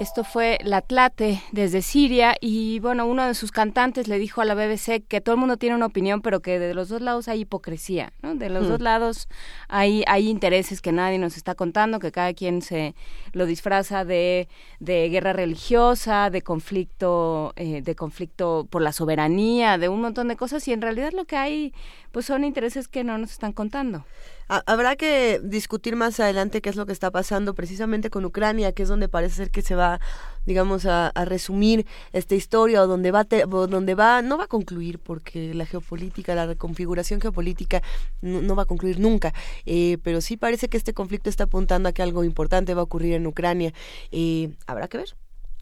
[0.00, 4.46] Esto fue La Tlate desde Siria y bueno, uno de sus cantantes le dijo a
[4.46, 7.28] la BBC que todo el mundo tiene una opinión, pero que de los dos lados
[7.28, 8.34] hay hipocresía, ¿no?
[8.34, 8.68] De los Hmm.
[8.70, 9.28] dos lados
[9.68, 12.94] hay, hay intereses que nadie nos está contando, que cada quien se
[13.34, 14.48] lo disfraza de,
[14.78, 20.36] de guerra religiosa, de conflicto, eh, de conflicto por la soberanía, de un montón de
[20.36, 21.74] cosas y en realidad lo que hay
[22.10, 24.06] pues son intereses que no nos están contando.
[24.52, 28.72] Ha- Habrá que discutir más adelante qué es lo que está pasando precisamente con Ucrania,
[28.72, 30.00] que es donde parece ser que se va,
[30.44, 34.48] digamos, a, resumir esta historia o donde va, te- o donde va, no va a
[34.48, 37.80] concluir porque la geopolítica, la reconfiguración geopolítica
[38.22, 39.32] no, no va a concluir nunca,
[39.66, 42.84] eh, pero sí parece que este conflicto está apuntando a que algo importante va a
[42.84, 43.72] ocurrir en Ucrania.
[44.10, 45.14] Eh, habrá que ver.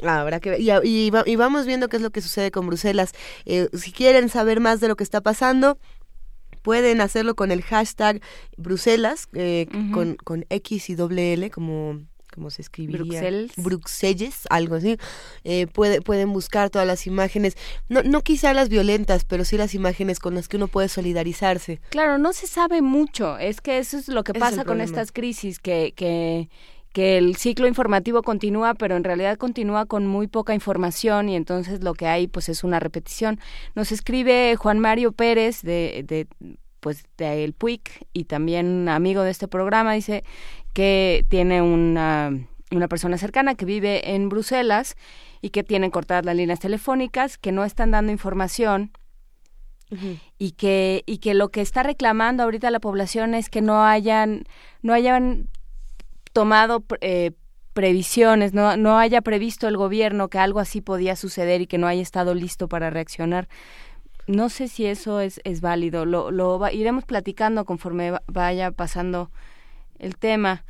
[0.02, 0.60] Habrá que ver.
[0.60, 0.70] Y,
[1.26, 3.12] y vamos viendo qué es lo que sucede con Bruselas.
[3.44, 5.76] Eh, si quieren saber más de lo que está pasando,
[6.58, 8.20] pueden hacerlo con el hashtag
[8.56, 12.00] Bruselas, eh, con, con X y doble L, como,
[12.32, 13.04] como se escribiría.
[13.04, 13.52] Bruxelles.
[13.56, 14.96] Bruxelles, algo así.
[15.44, 17.56] Eh, puede, pueden buscar todas las imágenes,
[17.88, 21.80] no, no quizá las violentas, pero sí las imágenes con las que uno puede solidarizarse.
[21.90, 23.38] Claro, no se sabe mucho.
[23.38, 26.48] Es que eso es lo que es pasa con estas crisis, que, que,
[26.98, 31.80] que el ciclo informativo continúa, pero en realidad continúa con muy poca información y entonces
[31.84, 33.38] lo que hay pues es una repetición.
[33.76, 36.26] Nos escribe Juan Mario Pérez de, de
[36.80, 40.24] pues de El Puig y también amigo de este programa, dice
[40.72, 42.32] que tiene una,
[42.72, 44.96] una persona cercana que vive en Bruselas
[45.40, 48.90] y que tienen cortadas las líneas telefónicas, que no están dando información
[50.36, 54.46] y que y que lo que está reclamando ahorita la población es que no hayan
[54.82, 55.48] no hayan
[56.32, 57.32] tomado eh,
[57.72, 61.86] previsiones no no haya previsto el gobierno que algo así podía suceder y que no
[61.86, 63.48] haya estado listo para reaccionar
[64.26, 68.70] no sé si eso es es válido lo lo va- iremos platicando conforme va- vaya
[68.72, 69.30] pasando
[69.98, 70.64] el tema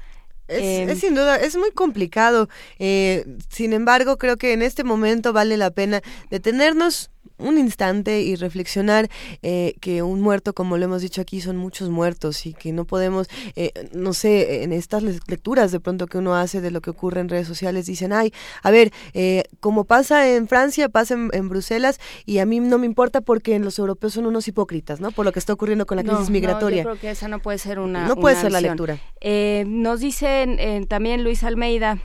[0.49, 2.49] Es, Eh, es sin duda, es muy complicado.
[2.79, 8.37] Eh, sin embargo, creo que en este momento vale la pena detenernos un instante y
[8.37, 9.09] reflexionar
[9.43, 12.85] eh, que un muerto, como lo hemos dicho aquí, son muchos muertos y que no
[12.85, 16.81] podemos, eh, no sé, en estas le- lecturas de pronto que uno hace de lo
[16.81, 18.33] que ocurre en redes sociales, dicen, ay,
[18.63, 22.79] a ver, eh, como pasa en Francia, pasa en, en Bruselas y a mí no
[22.79, 25.11] me importa porque los europeos son unos hipócritas, ¿no?
[25.13, 26.83] Por lo que está ocurriendo con la No, crisis no, migratoria.
[26.83, 28.07] yo creo que esa no puede ser una.
[28.07, 28.99] No puede una ser la lectura.
[29.21, 31.99] Eh, nos dice eh, también Luis Almeida.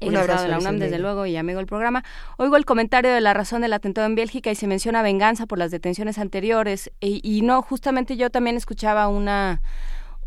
[0.00, 2.04] Egresado abrazo, de la UNAM, desde luego, y amigo del programa.
[2.36, 5.58] Oigo el comentario de la razón del atentado en Bélgica y se menciona venganza por
[5.58, 6.90] las detenciones anteriores.
[7.00, 9.60] Y, y no, justamente yo también escuchaba una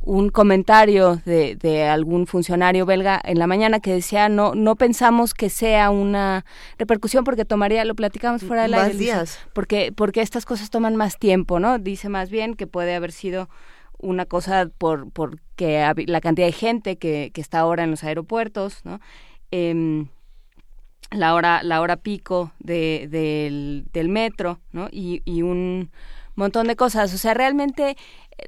[0.07, 5.34] un comentario de, de algún funcionario belga en la mañana que decía no no pensamos
[5.34, 6.45] que sea una
[6.77, 9.39] repercusión porque tomaría lo platicamos fuera del aire días.
[9.52, 13.49] porque porque estas cosas toman más tiempo no dice más bien que puede haber sido
[13.98, 18.85] una cosa por porque la cantidad de gente que, que está ahora en los aeropuertos
[18.85, 19.02] no
[19.52, 20.07] Em,
[21.11, 25.90] la hora la hora pico de, del, del metro no y, y un
[26.36, 27.95] montón de cosas o sea realmente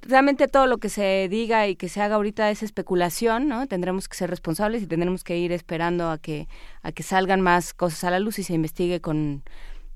[0.02, 4.10] realmente todo lo que se diga y que se haga ahorita es especulación no tendremos
[4.10, 6.50] que ser responsables y tendremos que ir esperando a que
[6.82, 9.44] a que salgan más cosas a la luz y se investigue con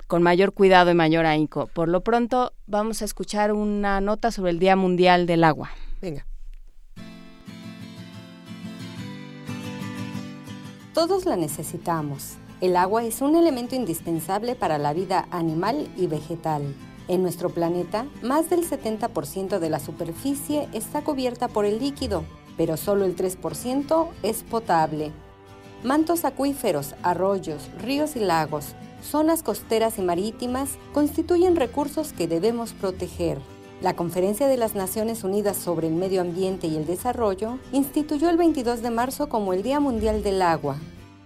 [0.07, 1.67] con mayor cuidado y mayor ahínco.
[1.67, 5.71] Por lo pronto, vamos a escuchar una nota sobre el Día Mundial del Agua.
[6.01, 6.25] Venga.
[10.93, 12.35] Todos la necesitamos.
[12.61, 16.75] El agua es un elemento indispensable para la vida animal y vegetal.
[17.07, 22.23] En nuestro planeta, más del 70% de la superficie está cubierta por el líquido,
[22.57, 25.11] pero solo el 3% es potable.
[25.83, 33.39] Mantos acuíferos, arroyos, ríos y lagos, zonas costeras y marítimas constituyen recursos que debemos proteger.
[33.83, 38.37] La Conferencia de las Naciones Unidas sobre el Medio Ambiente y el Desarrollo instituyó el
[38.37, 40.77] 22 de marzo como el Día Mundial del Agua.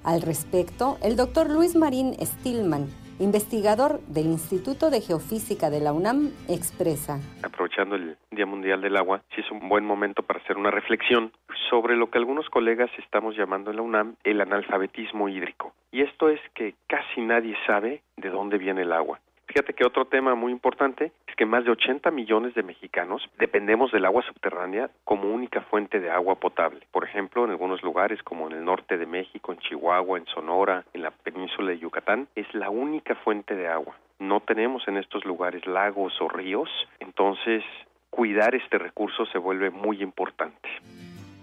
[0.04, 2.88] Al respecto, el doctor Luis Marín Stillman,
[3.20, 7.20] investigador del Instituto de Geofísica de la UNAM, expresa.
[7.44, 11.32] Aprovechando el Día Mundial del Agua, sí es un buen momento para hacer una reflexión
[11.70, 15.76] sobre lo que algunos colegas estamos llamando en la UNAM el analfabetismo hídrico.
[15.92, 19.20] Y esto es que casi nadie sabe de dónde viene el agua.
[19.48, 23.92] Fíjate que otro tema muy importante es que más de 80 millones de mexicanos dependemos
[23.92, 26.86] del agua subterránea como única fuente de agua potable.
[26.92, 30.84] Por ejemplo, en algunos lugares como en el norte de México, en Chihuahua, en Sonora,
[30.94, 33.96] en la península de Yucatán, es la única fuente de agua.
[34.20, 36.70] No tenemos en estos lugares lagos o ríos,
[37.00, 37.64] entonces
[38.10, 40.70] cuidar este recurso se vuelve muy importante.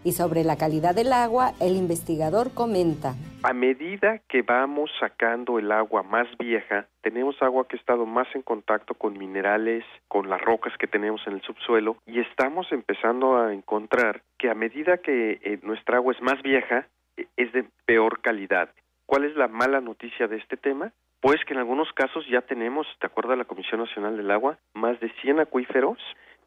[0.04, 3.14] Y sobre la calidad del agua, el investigador comenta.
[3.42, 8.28] A medida que vamos sacando el agua más vieja, tenemos agua que ha estado más
[8.34, 13.38] en contacto con minerales, con las rocas que tenemos en el subsuelo, y estamos empezando
[13.38, 16.86] a encontrar que a medida que eh, nuestra agua es más vieja,
[17.16, 18.68] eh, es de peor calidad.
[19.06, 20.92] ¿Cuál es la mala noticia de este tema?
[21.20, 24.58] Pues que en algunos casos ya tenemos, de acuerdo a la Comisión Nacional del Agua,
[24.74, 25.98] más de 100 acuíferos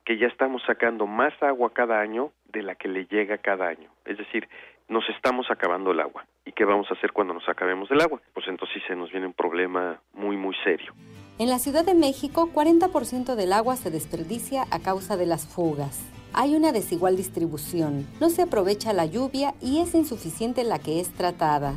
[0.07, 3.89] que ya estamos sacando más agua cada año de la que le llega cada año.
[4.05, 4.47] Es decir,
[4.87, 6.25] nos estamos acabando el agua.
[6.45, 8.21] ¿Y qué vamos a hacer cuando nos acabemos el agua?
[8.33, 10.93] Pues entonces se nos viene un problema muy, muy serio.
[11.39, 16.09] En la Ciudad de México, 40% del agua se desperdicia a causa de las fugas.
[16.31, 21.13] Hay una desigual distribución, no se aprovecha la lluvia y es insuficiente la que es
[21.15, 21.73] tratada.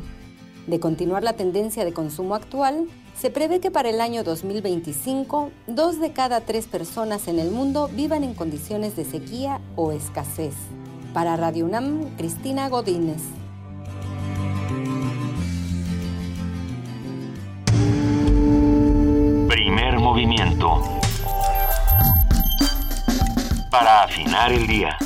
[0.67, 2.85] De continuar la tendencia de consumo actual,
[3.21, 7.87] se prevé que para el año 2025, dos de cada tres personas en el mundo
[7.93, 10.55] vivan en condiciones de sequía o escasez.
[11.13, 13.21] Para Radio UNAM, Cristina Godínez.
[19.47, 20.81] Primer movimiento.
[23.69, 24.97] Para afinar el día.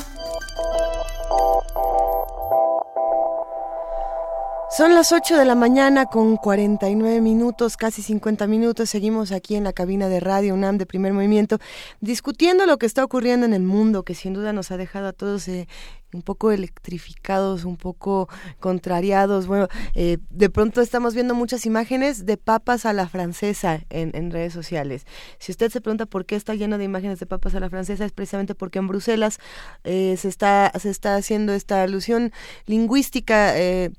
[4.76, 8.90] Son las 8 de la mañana con 49 minutos, casi 50 minutos.
[8.90, 11.56] Seguimos aquí en la cabina de Radio UNAM de primer movimiento,
[12.02, 15.14] discutiendo lo que está ocurriendo en el mundo, que sin duda nos ha dejado a
[15.14, 15.66] todos eh,
[16.12, 18.28] un poco electrificados, un poco
[18.60, 19.46] contrariados.
[19.46, 24.52] Bueno, eh, de pronto estamos viendo muchas imágenes de papas a la francesa en, redes
[24.52, 25.06] sociales.
[25.38, 28.04] Si usted se pregunta por qué está lleno de imágenes de papas a la francesa,
[28.04, 29.38] es precisamente porque en Bruselas
[29.84, 32.30] eh, se, está, se está haciendo esta alusión
[32.66, 33.58] lingüística.
[33.58, 33.90] Eh,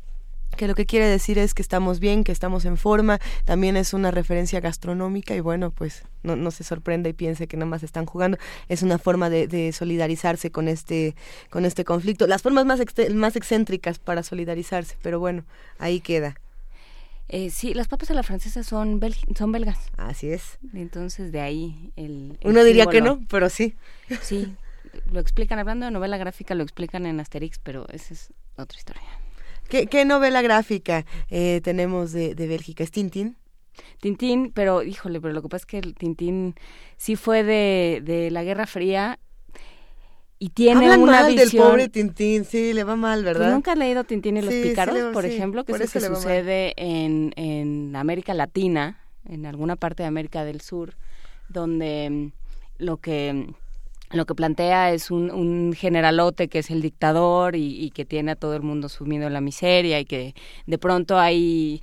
[0.57, 3.93] que lo que quiere decir es que estamos bien, que estamos en forma, también es
[3.93, 7.83] una referencia gastronómica y bueno, pues no, no se sorprenda y piense que nada más
[7.83, 11.15] están jugando, es una forma de, de solidarizarse con este,
[11.49, 12.81] con este conflicto, las formas más,
[13.13, 15.45] más excéntricas para solidarizarse, pero bueno,
[15.79, 16.35] ahí queda.
[17.29, 19.79] Eh, sí, las papas a la francesa son, bel son belgas.
[19.97, 20.59] Así es.
[20.73, 22.37] Entonces de ahí el...
[22.41, 23.17] el Uno diría símbolo.
[23.17, 23.75] que no, pero sí.
[24.21, 24.55] Sí,
[25.11, 29.03] lo explican, hablando de novela gráfica, lo explican en Asterix, pero esa es otra historia.
[29.69, 32.83] ¿Qué, qué novela gráfica eh, tenemos de, de Bélgica?
[32.83, 33.37] ¿Es Tintín?
[34.01, 36.55] Tintín, pero híjole, pero lo que pasa es que el Tintín
[36.97, 39.19] sí fue de, de la Guerra Fría
[40.39, 41.49] y tiene Hablan una mal visión...
[41.49, 43.47] del pobre Tintín, sí, le va mal, ¿verdad?
[43.47, 45.63] ¿Tú nunca has leído Tintín y los Sí, pícaros, sí, por sí, ejemplo?
[45.63, 50.07] Que por es eso lo que sucede en, en América Latina, en alguna parte de
[50.07, 50.95] América del Sur,
[51.49, 52.31] donde
[52.77, 53.47] lo que
[54.11, 58.31] lo que plantea es un, un generalote que es el dictador y, y que tiene
[58.31, 60.33] a todo el mundo sumido en la miseria y que
[60.65, 61.81] de pronto hay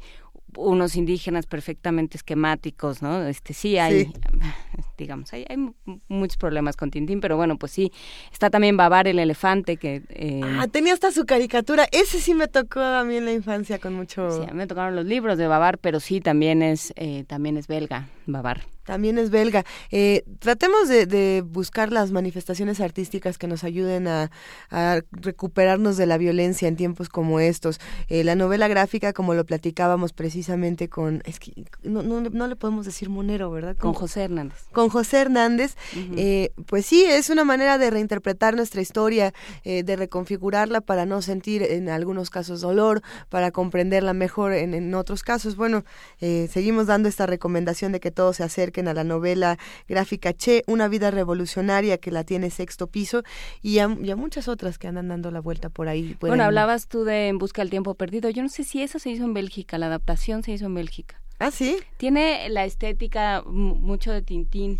[0.56, 3.22] unos indígenas perfectamente esquemáticos, ¿no?
[3.26, 4.12] Este sí hay, Sí.
[4.96, 5.74] digamos, hay, hay mu-
[6.08, 7.92] muchos problemas con Tintín, pero bueno, pues sí,
[8.32, 11.86] está también Babar el elefante que eh, Ah, tenía hasta su caricatura.
[11.92, 14.30] Ese sí me tocó a mí en la infancia con mucho...
[14.30, 17.56] sí, a mí me tocaron los libros de Babar, pero sí también es eh, también
[17.56, 18.62] es belga, Babar.
[18.84, 19.64] También es belga.
[19.90, 24.30] Eh, tratemos de, de buscar las manifestaciones artísticas que nos ayuden a,
[24.70, 27.80] a recuperarnos de la violencia en tiempos como estos.
[28.08, 31.22] Eh, la novela gráfica, como lo platicábamos precisamente con...
[31.24, 33.74] Es que no, no, no le podemos decir Monero, ¿verdad?
[33.76, 34.66] Con José Hernández.
[34.70, 35.76] Con José Hernández.
[36.16, 39.32] Eh, pues sí, es una manera de reinterpretar nuestra historia,
[39.64, 44.94] eh, de reconfigurarla para no sentir en algunos casos dolor, para comprenderla mejor en, en
[44.94, 45.56] otros casos.
[45.56, 45.84] Bueno,
[46.20, 49.58] eh, seguimos dando esta recomendación de que todos se acerquen a la novela
[49.88, 53.22] gráfica Che, Una vida revolucionaria que la tiene sexto piso
[53.62, 56.14] y a, y a muchas otras que andan dando la vuelta por ahí.
[56.18, 58.28] Pueden- Bueno, hablabas tú de En busca del tiempo perdido.
[58.30, 61.20] Yo no sé si eso se hizo en Bélgica, la adaptación se hizo en Bélgica.
[61.38, 61.78] Ah, sí.
[61.96, 64.78] Tiene la estética mu- mucho de Tintín,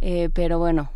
[0.00, 0.90] eh, pero bueno,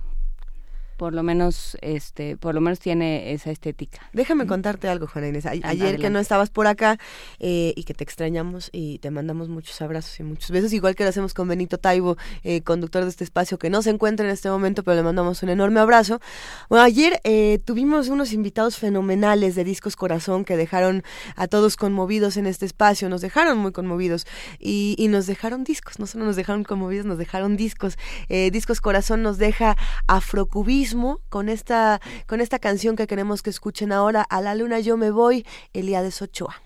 [1.03, 4.09] por lo menos este por lo menos tiene esa estética.
[4.13, 5.47] Déjame contarte algo Juana Inés.
[5.47, 5.99] Ayer Adelante.
[6.01, 6.97] que no estabas por acá
[7.41, 11.03] eh, y que te extrañamos y te mandamos muchos abrazos y muchos besos igual que
[11.03, 14.31] lo hacemos con Benito Taibo eh, conductor de este espacio que no se encuentra en
[14.31, 16.21] este momento pero le mandamos un enorme abrazo.
[16.69, 21.03] Bueno ayer eh, tuvimos unos invitados fenomenales de discos corazón que dejaron
[21.35, 24.25] a todos conmovidos en este espacio nos dejaron muy conmovidos
[24.61, 27.99] y, y nos dejaron discos no solo nos dejaron conmovidos nos dejaron discos.
[28.29, 29.77] Eh, discos corazón nos deja
[30.07, 30.92] afrocubismo
[31.29, 35.11] con esta con esta canción que queremos que escuchen ahora a la luna yo me
[35.11, 36.63] voy Eliades Ochoa.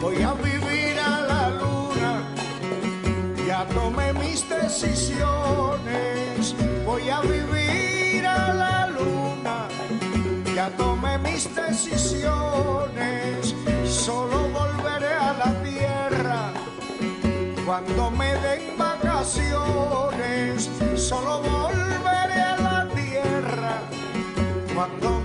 [0.00, 0.22] Voy
[13.84, 16.52] Solo volveré a la tierra
[17.64, 20.68] cuando me den vacaciones.
[20.96, 23.82] Solo volveré a la tierra
[24.74, 25.17] cuando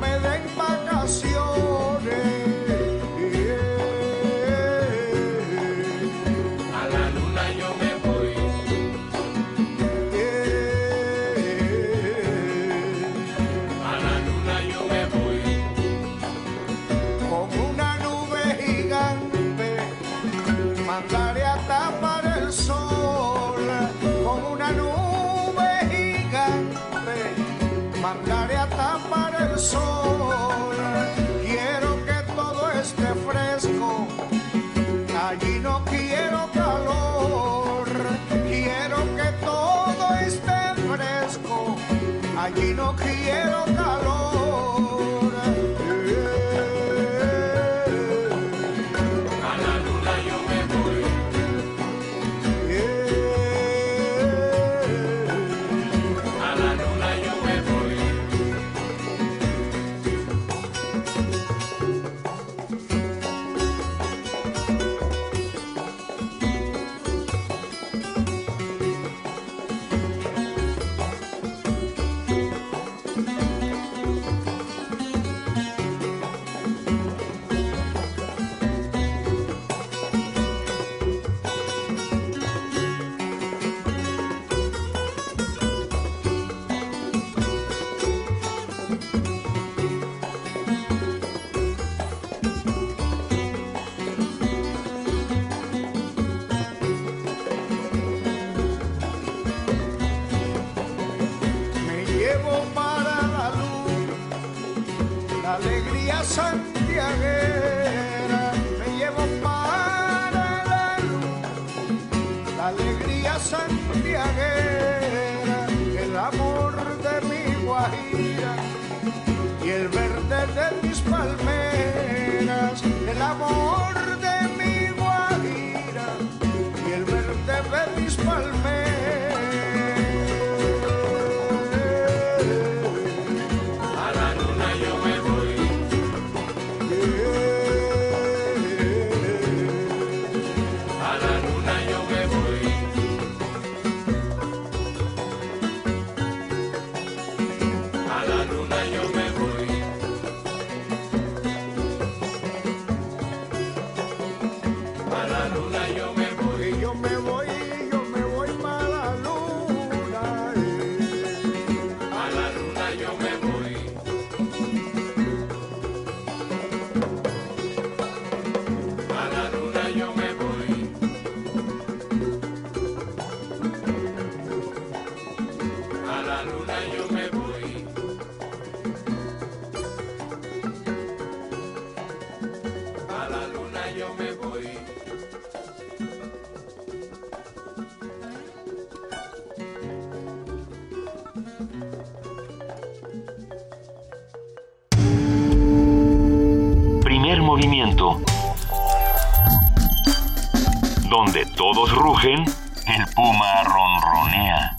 [202.25, 204.77] el puma ronronea.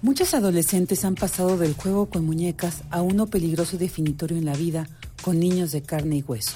[0.00, 4.54] Muchos adolescentes han pasado del juego con muñecas a uno peligroso y definitorio en la
[4.54, 4.88] vida
[5.22, 6.54] con niños de carne y hueso.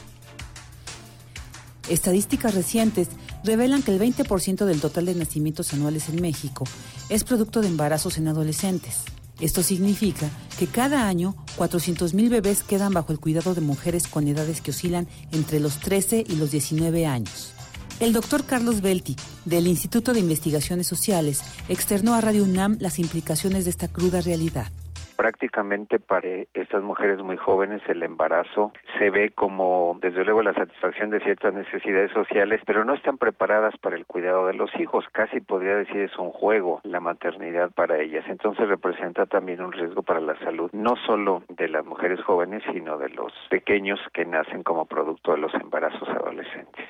[1.90, 3.08] Estadísticas recientes
[3.44, 6.64] revelan que el 20% del total de nacimientos anuales en México
[7.10, 9.11] es producto de embarazos en adolescentes.
[9.42, 14.60] Esto significa que cada año 400.000 bebés quedan bajo el cuidado de mujeres con edades
[14.60, 17.52] que oscilan entre los 13 y los 19 años.
[17.98, 23.64] El doctor Carlos Belti, del Instituto de Investigaciones Sociales, externó a Radio UNAM las implicaciones
[23.64, 24.70] de esta cruda realidad
[25.16, 31.10] prácticamente para estas mujeres muy jóvenes el embarazo se ve como desde luego la satisfacción
[31.10, 35.04] de ciertas necesidades sociales, pero no están preparadas para el cuidado de los hijos.
[35.12, 38.24] Casi podría decir es un juego la maternidad para ellas.
[38.28, 42.98] Entonces representa también un riesgo para la salud, no solo de las mujeres jóvenes, sino
[42.98, 46.86] de los pequeños que nacen como producto de los embarazos adolescentes.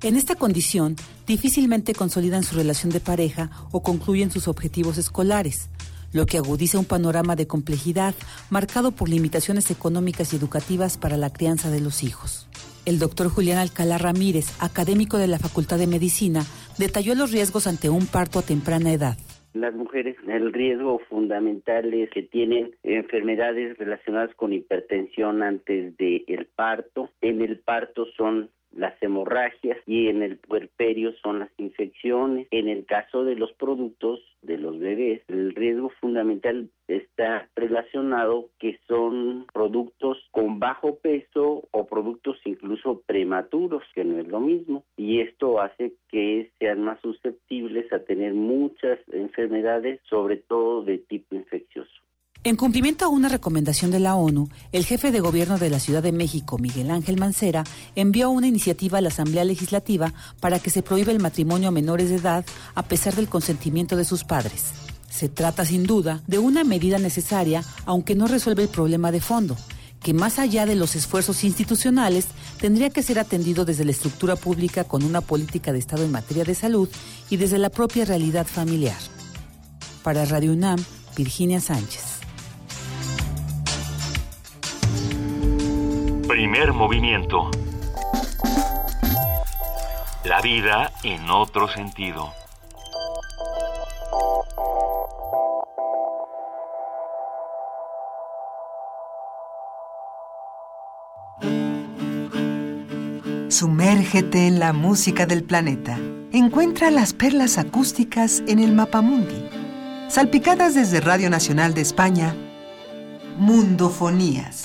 [0.00, 0.94] En esta condición,
[1.26, 5.70] difícilmente consolidan su relación de pareja o concluyen sus objetivos escolares
[6.12, 8.14] lo que agudiza un panorama de complejidad
[8.50, 12.48] marcado por limitaciones económicas y educativas para la crianza de los hijos.
[12.86, 16.42] El doctor Julián Alcalá Ramírez, académico de la Facultad de Medicina,
[16.78, 19.18] detalló los riesgos ante un parto a temprana edad.
[19.54, 27.10] Las mujeres, el riesgo fundamental es que tienen enfermedades relacionadas con hipertensión antes del parto.
[27.20, 32.46] En el parto son las hemorragias y en el puerperio son las infecciones.
[32.50, 38.78] En el caso de los productos de los bebés, el riesgo fundamental está relacionado que
[38.86, 44.84] son productos con bajo peso o productos incluso prematuros, que no es lo mismo.
[44.96, 51.34] Y esto hace que sean más susceptibles a tener muchas enfermedades, sobre todo de tipo
[51.34, 51.90] infeccioso.
[52.44, 56.04] En cumplimiento a una recomendación de la ONU, el jefe de gobierno de la Ciudad
[56.04, 57.64] de México, Miguel Ángel Mancera,
[57.96, 62.10] envió una iniciativa a la Asamblea Legislativa para que se prohíba el matrimonio a menores
[62.10, 62.46] de edad
[62.76, 64.66] a pesar del consentimiento de sus padres.
[65.10, 69.56] Se trata sin duda de una medida necesaria, aunque no resuelve el problema de fondo,
[70.00, 72.28] que más allá de los esfuerzos institucionales,
[72.60, 76.44] tendría que ser atendido desde la estructura pública con una política de Estado en materia
[76.44, 76.88] de salud
[77.30, 78.98] y desde la propia realidad familiar.
[80.04, 80.78] Para Radio UNAM,
[81.16, 82.17] Virginia Sánchez.
[86.28, 87.50] Primer movimiento.
[90.26, 92.34] La vida en otro sentido.
[103.48, 105.98] Sumérgete en la música del planeta.
[106.32, 109.48] Encuentra las perlas acústicas en el Mapamundi.
[110.08, 112.36] Salpicadas desde Radio Nacional de España,
[113.38, 114.64] Mundofonías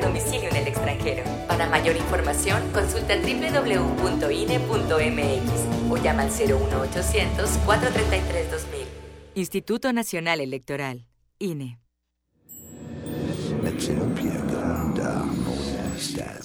[0.00, 1.24] Domicilio en el extranjero.
[1.46, 4.30] Para mayor información, consulta www.ine.mx
[5.90, 8.80] o llama al 01800 433 2000.
[9.34, 11.06] Instituto Nacional Electoral,
[11.38, 11.78] INE.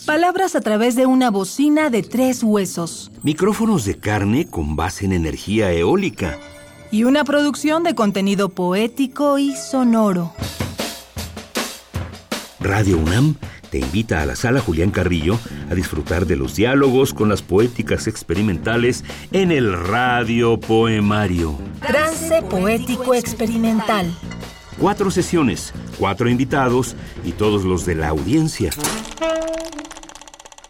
[0.06, 3.12] Palabras a través de una bocina de tres huesos.
[3.24, 6.38] Micrófonos de carne con base en energía eólica
[6.92, 10.34] y una producción de contenido poético y sonoro.
[12.66, 13.36] Radio UNAM
[13.70, 15.38] te invita a la sala Julián Carrillo
[15.70, 21.60] a disfrutar de los diálogos con las poéticas experimentales en el Radio Poemario.
[21.86, 24.12] Trance Poético Experimental.
[24.80, 28.72] Cuatro sesiones, cuatro invitados y todos los de la audiencia.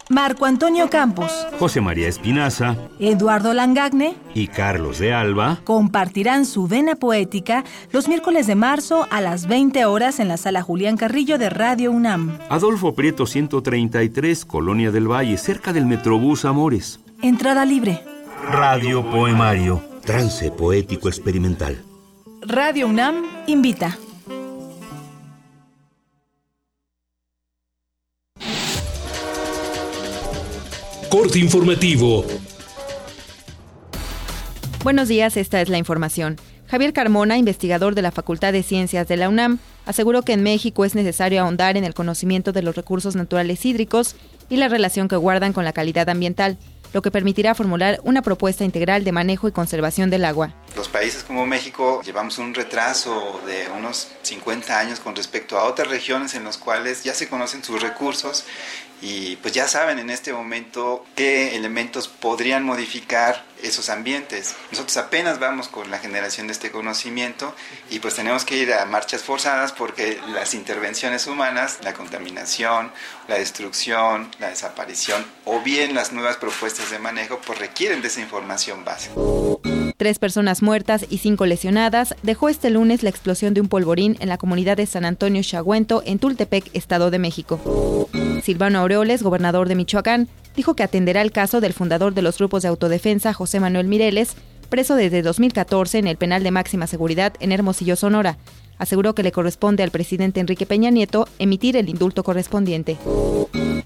[0.10, 6.96] Marco Antonio Campos, José María Espinaza, Eduardo Langagne y Carlos de Alba compartirán su vena
[6.96, 11.50] poética los miércoles de marzo a las 20 horas en la sala Julián Carrillo de
[11.50, 12.38] Radio UNAM.
[12.50, 17.00] Adolfo Prieto 133, Colonia del Valle, cerca del Metrobús Amores.
[17.24, 18.04] Entrada libre.
[18.52, 21.84] Radio Poemario, trance poético experimental.
[22.44, 23.98] Radio UNAM invita.
[31.16, 32.26] Corte informativo.
[34.84, 36.36] Buenos días, esta es la información.
[36.68, 40.84] Javier Carmona, investigador de la Facultad de Ciencias de la UNAM, Aseguró que en México
[40.84, 44.16] es necesario ahondar en el conocimiento de los recursos naturales hídricos
[44.50, 46.58] y la relación que guardan con la calidad ambiental,
[46.94, 50.54] lo que permitirá formular una propuesta integral de manejo y conservación del agua.
[50.76, 55.88] Los países como México llevamos un retraso de unos 50 años con respecto a otras
[55.88, 58.46] regiones en las cuales ya se conocen sus recursos
[59.02, 64.56] y pues ya saben en este momento qué elementos podrían modificar esos ambientes.
[64.72, 67.54] Nosotros apenas vamos con la generación de este conocimiento
[67.90, 72.92] y pues tenemos que ir a marchas forzadas porque las intervenciones humanas, la contaminación,
[73.28, 78.22] la destrucción, la desaparición o bien las nuevas propuestas de manejo pues requieren de esa
[78.22, 79.14] información básica.
[79.98, 84.28] Tres personas muertas y cinco lesionadas dejó este lunes la explosión de un polvorín en
[84.28, 88.10] la comunidad de San Antonio Chagüento, en Tultepec, Estado de México.
[88.44, 92.64] Silvano Aureoles, gobernador de Michoacán, dijo que atenderá el caso del fundador de los grupos
[92.64, 94.36] de autodefensa, José Manuel Mireles,
[94.70, 98.38] preso desde 2014 en el penal de máxima seguridad en Hermosillo, Sonora.
[98.78, 102.98] Aseguró que le corresponde al presidente Enrique Peña Nieto emitir el indulto correspondiente.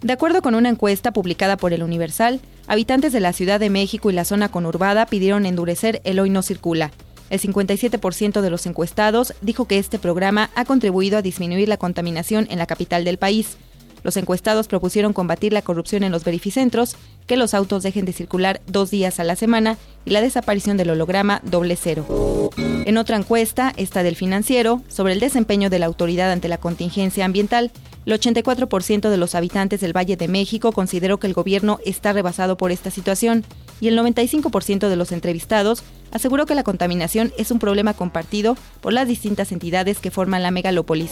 [0.01, 4.09] De acuerdo con una encuesta publicada por el Universal, habitantes de la Ciudad de México
[4.09, 6.91] y la zona conurbada pidieron endurecer el hoy no circula.
[7.29, 12.47] El 57% de los encuestados dijo que este programa ha contribuido a disminuir la contaminación
[12.49, 13.57] en la capital del país.
[14.03, 16.95] Los encuestados propusieron combatir la corrupción en los verificentros,
[17.27, 20.91] que los autos dejen de circular dos días a la semana y la desaparición del
[20.91, 22.49] holograma doble cero.
[22.57, 27.25] En otra encuesta, esta del financiero, sobre el desempeño de la autoridad ante la contingencia
[27.25, 27.71] ambiental,
[28.05, 32.57] el 84% de los habitantes del Valle de México consideró que el gobierno está rebasado
[32.57, 33.43] por esta situación
[33.81, 38.93] y el 95% de los entrevistados aseguró que la contaminación es un problema compartido por
[38.93, 41.11] las distintas entidades que forman la megalópolis.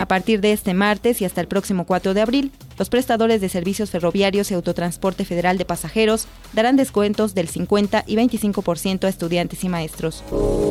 [0.00, 3.48] A partir de este martes y hasta el próximo 4 de abril, los prestadores de
[3.48, 9.62] servicios ferroviarios y autotransporte federal de pasajeros darán descuentos del 50 y 25% a estudiantes
[9.64, 10.24] y maestros.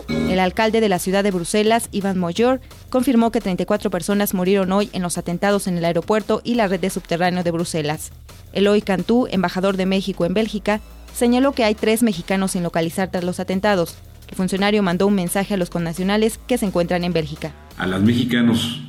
[0.10, 4.90] El alcalde de la ciudad de Bruselas, Iván Moyor, confirmó que 34 personas murieron hoy
[4.94, 8.12] en los atentados en el aeropuerto y la red de subterráneo de Bruselas.
[8.54, 10.82] Eloy Cantú, embajador de México en Bélgica,
[11.20, 13.98] señaló que hay tres mexicanos sin localizar tras los atentados.
[14.30, 17.54] El funcionario mandó un mensaje a los connacionales que se encuentran en Bélgica.
[17.78, 18.82] A los mexicanos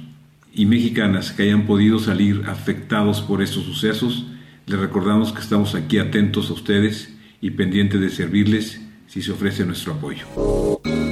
[0.52, 4.27] y mexicanas que hayan podido salir afectados por estos sucesos,
[4.66, 8.81] les recordamos que estamos aquí atentos a ustedes y pendientes de servirles
[9.11, 10.24] si se ofrece nuestro apoyo.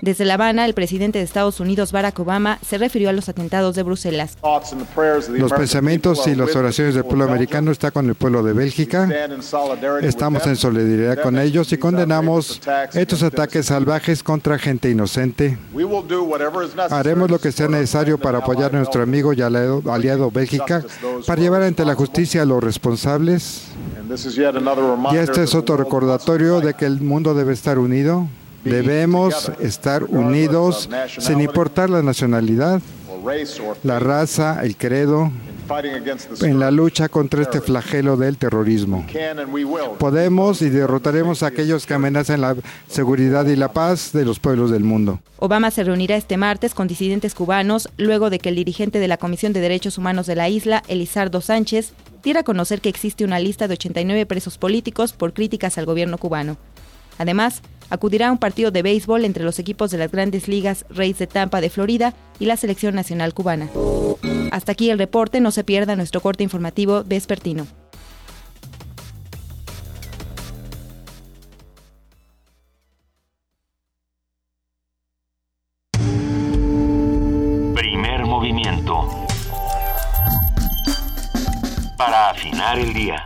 [0.03, 3.75] Desde La Habana, el presidente de Estados Unidos, Barack Obama, se refirió a los atentados
[3.75, 4.39] de Bruselas.
[5.31, 9.09] Los pensamientos y las oraciones del pueblo americano están con el pueblo de Bélgica.
[10.01, 12.61] Estamos en solidaridad con ellos y condenamos
[12.95, 15.59] estos ataques salvajes contra gente inocente.
[16.91, 20.85] Haremos lo que sea necesario para apoyar a nuestro amigo y aliado, aliado Bélgica
[21.27, 23.65] para llevar ante la justicia a los responsables.
[25.13, 27.88] Y este es otro recordatorio de que el mundo debe estar unido.
[28.65, 30.89] Debemos estar unidos
[31.19, 32.81] sin importar la nacionalidad,
[33.83, 35.31] la raza, el credo,
[36.43, 39.07] en la lucha contra este flagelo del terrorismo.
[39.99, 42.57] Podemos y derrotaremos a aquellos que amenazan la
[42.89, 45.21] seguridad y la paz de los pueblos del mundo.
[45.39, 49.19] Obama se reunirá este martes con disidentes cubanos luego de que el dirigente de la
[49.19, 51.93] Comisión de Derechos Humanos de la isla, Elizardo Sánchez,
[52.23, 56.19] diera a conocer que existe una lista de 89 presos políticos por críticas al gobierno
[56.19, 56.57] cubano.
[57.19, 61.19] Además, acudirá a un partido de béisbol entre los equipos de las grandes ligas Reyes
[61.19, 63.69] de Tampa de Florida y la selección nacional cubana.
[64.51, 67.67] Hasta aquí el reporte, no se pierda nuestro corte informativo vespertino.
[77.75, 79.09] Primer movimiento.
[81.97, 83.23] Para afinar el día.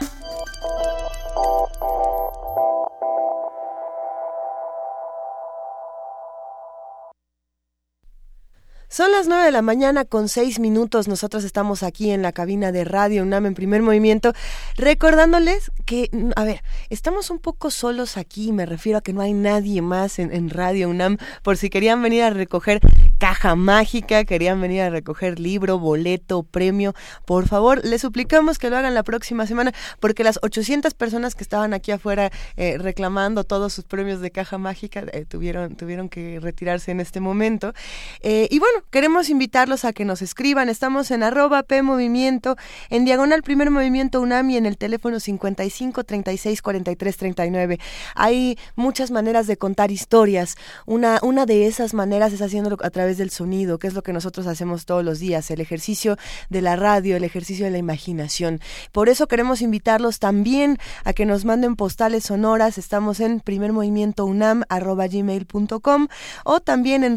[9.22, 11.06] Las 9 de la mañana con 6 minutos.
[11.06, 14.32] Nosotros estamos aquí en la cabina de Radio UNAM en primer movimiento,
[14.76, 18.50] recordándoles que, mm, a ver, estamos un poco solos aquí.
[18.50, 21.18] Me refiero a que no hay nadie más en, Radio UNAM.
[21.44, 22.80] Por si querían venir a recoger
[23.18, 26.92] caja mágica, querían venir a recoger libro, boleto, premio,
[27.24, 31.44] por favor, les suplicamos que lo hagan la próxima semana, porque las 800 personas que
[31.44, 36.40] estaban aquí afuera eh, reclamando todos sus premios de caja mágica eh, tuvieron, tuvieron que
[36.40, 37.72] retirarse en este momento.
[38.22, 40.68] Eh, y bueno, queremos invitarlos a que nos escriban.
[40.68, 41.82] Estamos en arroba P
[42.90, 47.78] en diagonal Primer Movimiento UNAMI, en el teléfono 55 36 43 39.
[48.14, 50.56] Hay muchas maneras de contar historias.
[50.86, 54.12] Una, una de esas maneras es haciéndolo a través del sonido, que es lo que
[54.12, 56.16] nosotros hacemos todos los días, el ejercicio
[56.48, 58.60] de la radio, el ejercicio de la imaginación.
[58.92, 62.78] Por eso queremos invitarlos también a que nos manden postales sonoras.
[62.78, 66.08] Estamos en primermovimientounam.gmail.com
[66.44, 67.16] o también en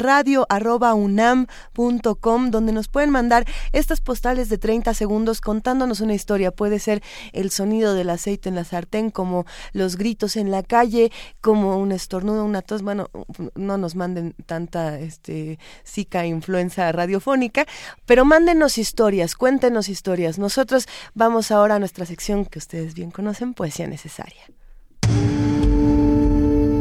[2.52, 6.52] donde nos pueden mandar estas postales de 30 segundos contándonos una historia.
[6.52, 7.02] Puede ser
[7.34, 11.92] el sonido del aceite en la sartén, como los gritos en la calle, como un
[11.92, 12.82] estornudo, una tos.
[12.82, 13.10] Bueno,
[13.56, 17.66] no nos manden tanta este, zika influenza radiofónica,
[18.06, 20.40] pero mándenos historias, cuéntenos historias.
[20.40, 24.42] Nosotros vamos ahora a nuestra sección que ustedes bien conocen, Poesía Necesaria.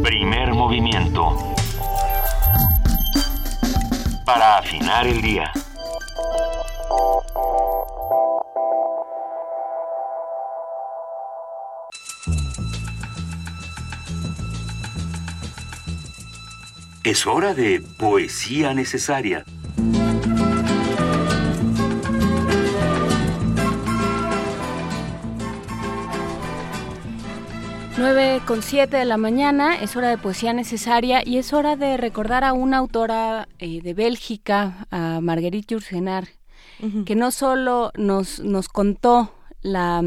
[0.02, 1.54] Primer movimiento.
[4.24, 5.52] Para afinar el día.
[17.02, 19.44] Es hora de poesía necesaria.
[27.96, 31.96] 9 con 7 de la mañana, es hora de poesía necesaria y es hora de
[31.96, 36.26] recordar a una autora eh, de Bélgica, a Marguerite Yourcenar,
[37.06, 40.02] que no solo nos, nos contó la,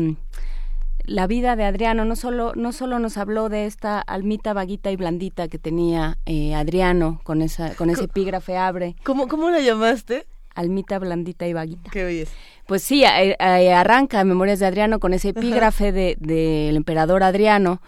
[1.05, 4.97] la vida de Adriano, no solo, no solo nos habló de esta almita vaguita y
[4.97, 8.97] blandita que tenía eh, Adriano con, esa, con ese epígrafe abre.
[9.03, 10.27] ¿Cómo, ¿Cómo la llamaste?
[10.57, 11.91] Almita blandita y vaguita.
[11.91, 12.31] ¿Qué oyes?
[12.65, 17.79] Pues sí, arranca Memorias de Adriano con ese epígrafe del de, emperador Adriano,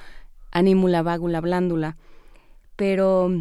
[0.52, 1.98] anímula, vágula, blándula.
[2.76, 3.32] Pero,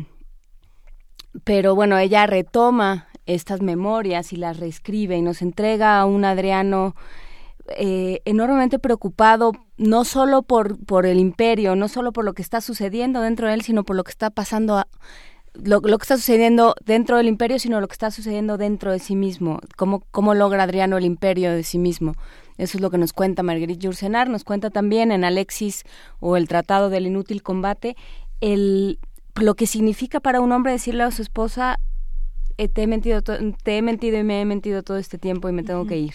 [1.44, 6.96] pero bueno, ella retoma estas memorias y las reescribe y nos entrega a un Adriano
[7.76, 12.62] eh, enormemente preocupado no solo por, por el imperio, no solo por lo que está
[12.62, 14.88] sucediendo dentro de él, sino por lo que está pasando a,
[15.64, 19.16] lo, que está sucediendo dentro del imperio, sino lo que está sucediendo dentro de sí
[19.16, 19.60] mismo.
[19.76, 22.14] Cómo, cómo logra Adriano el imperio de sí mismo.
[22.56, 24.28] Eso es lo que nos cuenta Marguerite Yourcenar.
[24.28, 25.84] Nos cuenta también en Alexis
[26.20, 27.96] o el Tratado del Inútil Combate
[28.40, 28.98] el,
[29.34, 31.80] lo que significa para un hombre decirle a su esposa
[32.56, 35.52] eh, te he mentido te he mentido y me he mentido todo este tiempo y
[35.52, 36.14] me tengo que ir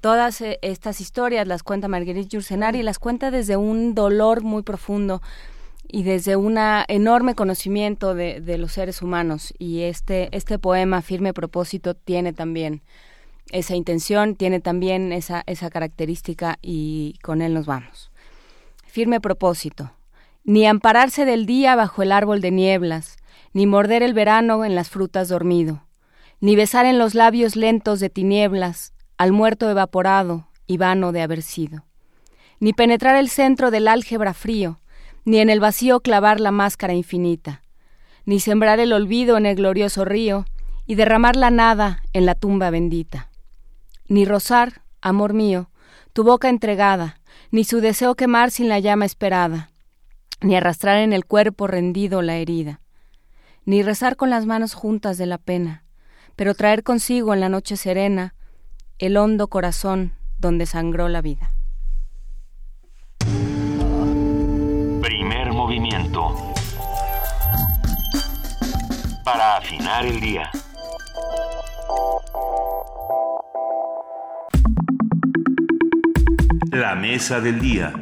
[0.00, 4.62] todas eh, estas historias las cuenta Marguerite Yourcenar y las cuenta desde un dolor muy
[4.62, 5.22] profundo
[5.88, 6.58] y desde un
[6.88, 9.54] enorme conocimiento de, de, los seres humanos.
[9.58, 12.82] Y este, este poema, Firme Propósito, tiene también
[13.50, 18.10] esa intención, tiene también esa, esa característica y con él nos vamos.
[18.86, 19.92] Firme Propósito.
[20.44, 23.16] Ni ampararse del día bajo el árbol de nieblas,
[23.52, 25.84] ni morder el verano en las frutas dormido,
[26.40, 31.42] ni besar en los labios lentos de tinieblas al muerto evaporado y vano de haber
[31.42, 31.84] sido,
[32.60, 34.78] ni penetrar el centro del álgebra frío,
[35.28, 37.60] ni en el vacío clavar la máscara infinita,
[38.24, 40.46] ni sembrar el olvido en el glorioso río
[40.86, 43.28] y derramar la nada en la tumba bendita,
[44.08, 45.68] ni rozar, amor mío,
[46.14, 49.70] tu boca entregada, ni su deseo quemar sin la llama esperada,
[50.40, 52.80] ni arrastrar en el cuerpo rendido la herida,
[53.66, 55.84] ni rezar con las manos juntas de la pena,
[56.36, 58.34] pero traer consigo en la noche serena
[58.98, 61.52] el hondo corazón donde sangró la vida.
[69.24, 70.50] Para afinar el día.
[76.72, 77.92] La mesa del día.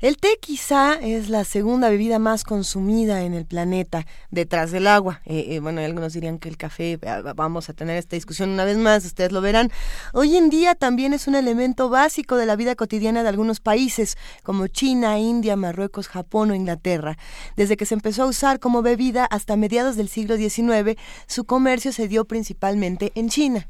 [0.00, 5.20] El té quizá es la segunda bebida más consumida en el planeta detrás del agua.
[5.26, 8.64] Eh, eh, bueno, algunos dirían que el café, eh, vamos a tener esta discusión una
[8.64, 9.70] vez más, ustedes lo verán.
[10.14, 14.16] Hoy en día también es un elemento básico de la vida cotidiana de algunos países
[14.42, 17.18] como China, India, Marruecos, Japón o Inglaterra.
[17.56, 21.92] Desde que se empezó a usar como bebida hasta mediados del siglo XIX, su comercio
[21.92, 23.68] se dio principalmente en China.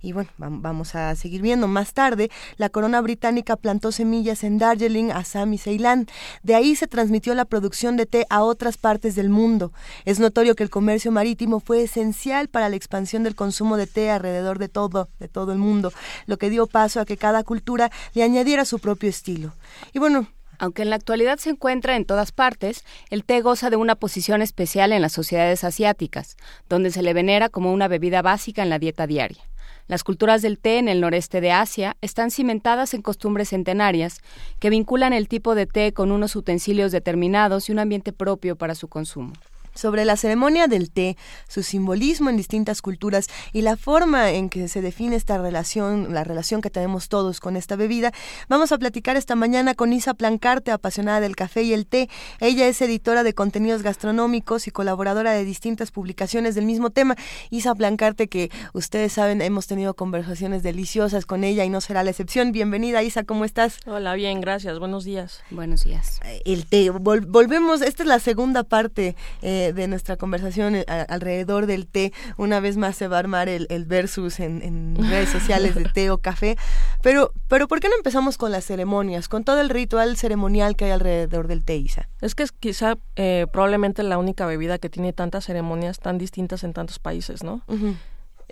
[0.00, 1.66] Y bueno, vamos a seguir viendo.
[1.66, 6.06] Más tarde, la corona británica plantó semillas en Darjeeling, Assam y Ceilán.
[6.42, 9.72] De ahí se transmitió la producción de té a otras partes del mundo.
[10.04, 14.10] Es notorio que el comercio marítimo fue esencial para la expansión del consumo de té
[14.10, 15.92] alrededor de todo, de todo el mundo,
[16.26, 19.52] lo que dio paso a que cada cultura le añadiera su propio estilo.
[19.92, 23.76] Y bueno, aunque en la actualidad se encuentra en todas partes, el té goza de
[23.76, 26.36] una posición especial en las sociedades asiáticas,
[26.68, 29.42] donde se le venera como una bebida básica en la dieta diaria.
[29.88, 34.20] Las culturas del té en el noreste de Asia están cimentadas en costumbres centenarias
[34.60, 38.74] que vinculan el tipo de té con unos utensilios determinados y un ambiente propio para
[38.74, 39.32] su consumo.
[39.78, 44.66] Sobre la ceremonia del té, su simbolismo en distintas culturas y la forma en que
[44.66, 48.12] se define esta relación, la relación que tenemos todos con esta bebida.
[48.48, 52.10] Vamos a platicar esta mañana con Isa Plancarte, apasionada del café y el té.
[52.40, 57.14] Ella es editora de contenidos gastronómicos y colaboradora de distintas publicaciones del mismo tema.
[57.50, 62.10] Isa Plancarte, que ustedes saben, hemos tenido conversaciones deliciosas con ella y no será la
[62.10, 62.50] excepción.
[62.50, 63.78] Bienvenida, Isa, ¿cómo estás?
[63.86, 64.80] Hola, bien, gracias.
[64.80, 65.40] Buenos días.
[65.50, 66.20] Buenos días.
[66.44, 69.14] El té, volvemos, esta es la segunda parte.
[69.42, 72.12] Eh, de, nuestra conversación eh, alrededor del té.
[72.36, 76.18] Una vez más se va a armar el, versus en, redes sociales de té o
[76.18, 76.56] café.
[77.02, 80.86] Pero, pero ¿por qué no empezamos con las ceremonias, con todo el ritual ceremonial que
[80.86, 82.08] hay alrededor del té, Isa?
[82.20, 86.64] Es que es quizá eh, probablemente la única bebida que tiene tantas ceremonias tan distintas
[86.64, 87.62] en tantos países, ¿no?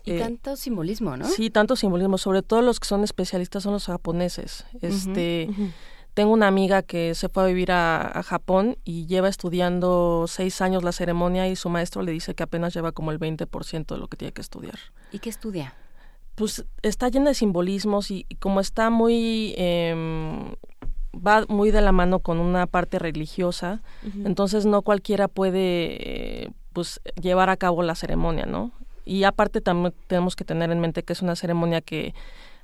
[0.05, 1.27] Y eh, tanto simbolismo, ¿no?
[1.27, 2.17] Sí, tanto simbolismo.
[2.17, 4.65] Sobre todo los que son especialistas son los japoneses.
[4.81, 5.49] Este,
[6.17, 10.83] tengo una amiga que se fue a vivir a, Japón y lleva estudiando seis años
[10.83, 14.09] la ceremonia y su maestro le dice que apenas lleva como el 20% de lo
[14.09, 14.79] que tiene que estudiar.
[15.13, 15.75] ¿Y qué estudia?
[16.35, 19.55] Pues está llena de simbolismos y, como está muy...
[19.59, 20.55] Em,
[21.15, 23.83] va muy de la mano con una parte religiosa,
[24.25, 28.73] entonces no cualquiera puede pues llevar a cabo la ceremonia, ¿no?
[29.05, 32.15] Y aparte también tenemos que tener en mente que es una ceremonia que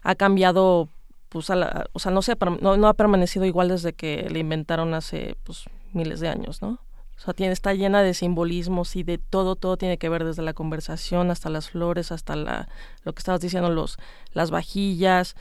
[0.03, 0.89] ha cambiado
[1.33, 5.65] pues, o sea, no, sé, no, ha permanecido igual desde que le inventaron hace pues,
[5.95, 6.79] miles de años, ¿no?
[7.17, 10.43] O sea, tiene, está llena de simbolismos y de todo, todo tiene que ver desde
[10.43, 12.69] la conversación hasta las flores, hasta la,
[13.05, 13.97] lo que estabas diciendo, los,
[14.35, 15.37] las vajillas,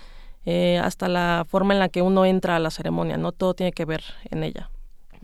[0.46, 3.34] eh, hasta la forma en la que uno entra a la ceremonia, ¿no?
[3.34, 4.70] Todo tiene que ver en ella.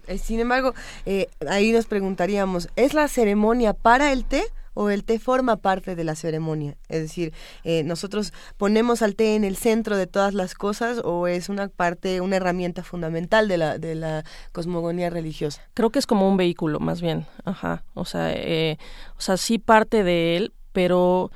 [0.08, 0.74] Eh, sin embargo,
[1.06, 4.44] eh, ahí nos preguntaríamos, ¿es la ceremonia para el té
[4.78, 6.78] o el té forma parte de la ceremonia?
[6.88, 7.34] Es decir,
[7.64, 11.68] eh, nosotros ponemos al té en el centro de todas las cosas o es una
[11.68, 15.62] parte, una herramienta fundamental de la, de la cosmogonía religiosa.
[15.74, 17.26] Creo que es como un vehículo, más bien.
[17.44, 17.84] Ajá.
[17.96, 18.78] O sea, eh,
[19.18, 21.32] o sea, sí parte de él, pero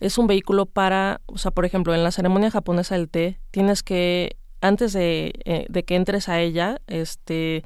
[0.00, 3.82] es un vehículo para, o sea, por ejemplo, en la ceremonia japonesa del té, tienes
[3.82, 7.64] que, antes de, eh, de que entres a ella, este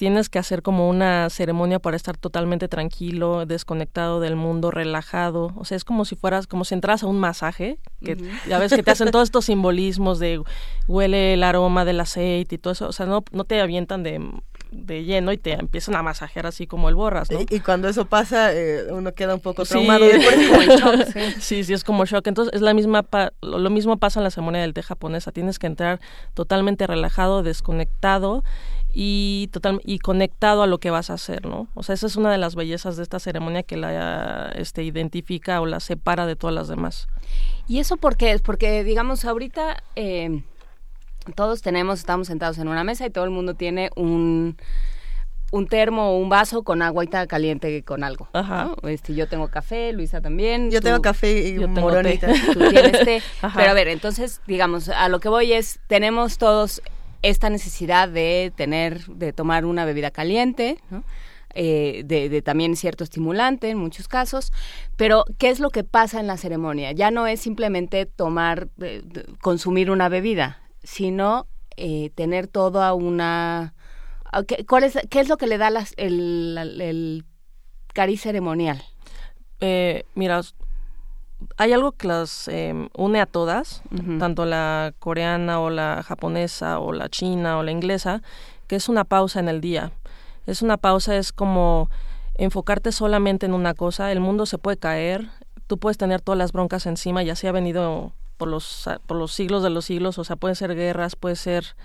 [0.00, 5.52] tienes que hacer como una ceremonia para estar totalmente tranquilo, desconectado del mundo, relajado.
[5.56, 8.16] O sea, es como si fueras, como si entras a un masaje, que
[8.48, 10.42] ya ves que te hacen todos estos simbolismos de
[10.88, 12.88] huele el aroma del aceite y todo eso.
[12.88, 14.26] O sea, no, no te avientan de,
[14.70, 17.38] de lleno y te empiezan a masajear así como el borras, ¿no?
[17.38, 20.06] Y, cuando eso pasa, eh, uno queda un poco traumado.
[21.40, 21.64] Sí.
[21.64, 22.26] sí, es como shock.
[22.26, 23.04] Entonces, es la misma
[23.42, 25.30] lo mismo pasa en la ceremonia del té japonesa.
[25.30, 26.00] Tienes que entrar
[26.32, 28.44] totalmente relajado, desconectado
[28.92, 31.68] y total y conectado a lo que vas a hacer, ¿no?
[31.74, 35.60] O sea, esa es una de las bellezas de esta ceremonia que la este identifica
[35.60, 37.08] o la separa de todas las demás.
[37.68, 38.42] ¿Y eso por qué es?
[38.42, 40.42] Porque digamos ahorita eh,
[41.34, 44.56] todos tenemos, estamos sentados en una mesa y todo el mundo tiene un
[45.52, 48.28] un termo o un vaso con agüita caliente con algo.
[48.32, 48.72] Ajá.
[48.84, 50.70] Este, yo tengo café, Luisa también.
[50.70, 52.28] Yo tengo café y yo moronita.
[52.52, 53.22] Tú tienes té.
[53.56, 56.82] Pero a ver, entonces, digamos, a lo que voy es, tenemos todos
[57.22, 60.78] esta necesidad de tener, de tomar una bebida caliente,
[61.54, 64.52] eh, de, también cierto estimulante en muchos casos,
[64.96, 66.92] pero ¿qué es lo que pasa en la ceremonia?
[66.92, 69.02] Ya no es simplemente tomar, eh,
[69.40, 73.74] consumir una bebida, sino eh, tener toda una...
[74.46, 77.24] ¿qué, cuál es, ¿Qué es lo que le da el, el,
[77.92, 78.82] cariz ceremonial?
[80.14, 80.40] mira,
[81.56, 83.82] hay algo que las em, une a todas,
[84.18, 88.22] tanto la coreana o la japonesa o la china o la inglesa,
[88.66, 89.92] que es una pausa en el día.
[90.46, 91.90] Es una pausa, es como
[92.34, 95.28] enfocarte solamente en una cosa, el mundo se puede caer,
[95.66, 99.32] tú puedes tener todas las broncas encima y así ha venido por los, por los
[99.32, 101.76] siglos de los siglos, o sea, pueden ser guerras, puede ser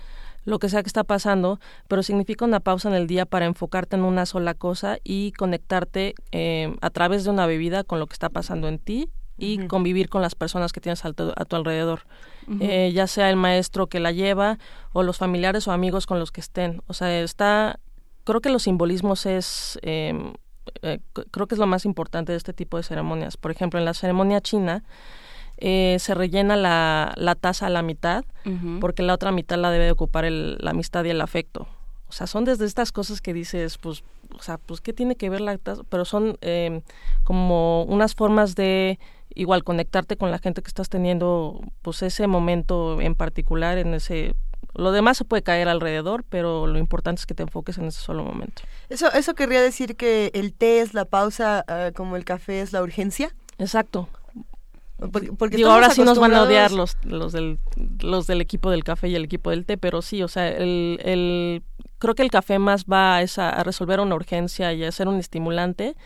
[0.44, 3.96] lo que sea que está pasando, pero significa una pausa en el día para enfocarte
[3.96, 8.14] en una sola cosa y conectarte em, a través de una bebida con lo que
[8.14, 12.02] está pasando en ti y convivir con las personas que tienes a tu, alrededor,
[12.60, 14.58] eh, ya sea el maestro que la lleva
[14.92, 16.82] o los familiares o amigos con los que estén.
[16.86, 17.78] O sea, está,
[18.24, 20.32] creo que los simbolismos es, em,
[20.82, 21.00] eh,
[21.30, 23.36] creo que es lo más importante de este tipo de ceremonias.
[23.36, 24.84] Por ejemplo, en la ceremonia china,
[25.58, 28.24] eh, se rellena la, la, taza a la mitad
[28.78, 31.66] porque la otra mitad la debe ocupar el, la amistad y el afecto.
[32.08, 35.28] O sea, son desde estas cosas que dices, pues, o sea, pues, ¿qué tiene que
[35.28, 35.82] ver la taza?
[35.88, 36.82] Pero son em,
[37.24, 38.98] como unas formas de
[39.36, 44.34] igual conectarte con la gente que estás teniendo pues ese momento en particular en ese
[44.74, 48.00] lo demás se puede caer alrededor, pero lo importante es que te enfoques en ese
[48.00, 48.62] solo momento.
[48.90, 52.72] Eso eso querría decir que el té es la pausa ah, como el café es
[52.72, 53.34] la urgencia.
[53.58, 54.08] Exacto.
[55.38, 57.58] Porque, ahora sí nos van a odiar los, los, del,
[58.00, 60.98] los del equipo del café y el equipo del té, pero sí, o sea, el,
[61.04, 61.62] el
[61.98, 65.08] creo que el café más va a, esa, a resolver una urgencia y a ser
[65.08, 65.96] un estimulante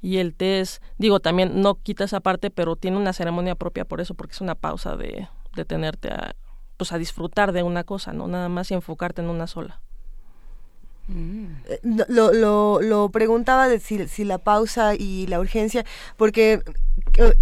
[0.00, 3.84] y el té es, digo, también no quita esa parte, pero tiene una ceremonia propia
[3.84, 5.28] por eso, porque es una pausa de,
[5.66, 6.36] tenerte a,
[6.76, 9.80] pues a disfrutar de una cosa, no nada más y enfocarte en una sola.
[11.10, 15.84] Eh, Lo, lo, lo preguntaba de si, si la pausa y la urgencia,
[16.16, 16.62] porque,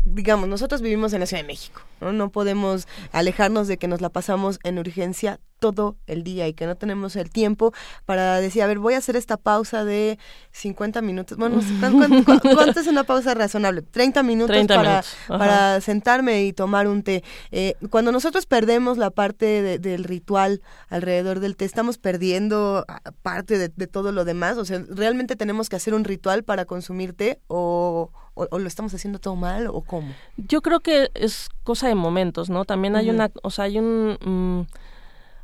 [0.05, 2.13] digamos, nosotros vivimos en la Ciudad de México, ¿no?
[2.13, 6.67] No podemos alejarnos de que nos la pasamos en urgencia todo el día y que
[6.67, 7.73] no tenemos el tiempo
[8.05, 10.19] para decir, a ver, voy a hacer esta pausa de
[10.53, 11.39] 50 minutos.
[11.39, 11.93] Bueno, no sé, ¿cuán-
[12.25, 13.81] cuán- cuán- ¿cuánto es una pausa razonable?
[13.81, 17.25] 30 minutos 30 para, minutos, para sentarme y tomar un té.
[17.53, 23.01] Eh, cuando nosotros perdemos la parte de- del ritual alrededor del té, estamos perdiendo ah,
[23.23, 24.59] parte de, de todo lo demás.
[24.59, 28.69] O sea, ¿realmente tenemos que hacer un ritual para consumir té o, o- o lo
[28.69, 30.13] estamos haciendo todo mal o cómo?
[30.37, 32.65] Yo creo que es cosa de momentos, ¿no?
[32.65, 34.67] También hay una, o sea, hay un, mm,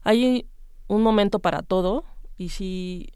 [0.05, 0.47] hay
[0.89, 2.05] un momento para todo
[2.37, 3.11] y si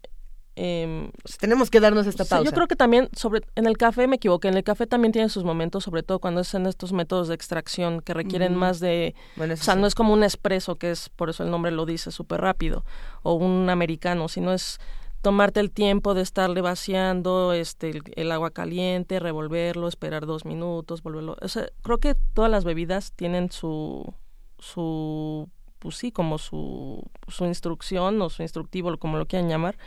[0.59, 2.43] em, tenemos que darnos esta sí, pausa.
[2.43, 5.29] Yo creo que también sobre en el café me equivoqué, en el café también tiene
[5.29, 9.13] sus momentos, sobre todo cuando es en estos métodos de extracción que requieren más de,
[9.35, 9.79] Bueno, o sea, sí.
[9.79, 12.83] no es como un espresso que es por eso el nombre lo dice súper rápido
[13.21, 14.79] o un americano, sino es
[15.21, 21.03] tomarte el tiempo de estarle vaciando este el, el agua caliente, revolverlo, esperar dos minutos,
[21.03, 21.37] volverlo.
[21.41, 24.13] O sea, creo que todas las bebidas tienen su
[24.59, 25.49] su
[25.79, 29.77] pues sí, como su, su instrucción o su instructivo, como lo quieran llamar,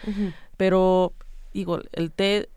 [0.57, 1.13] pero
[1.53, 2.49] digo, el té,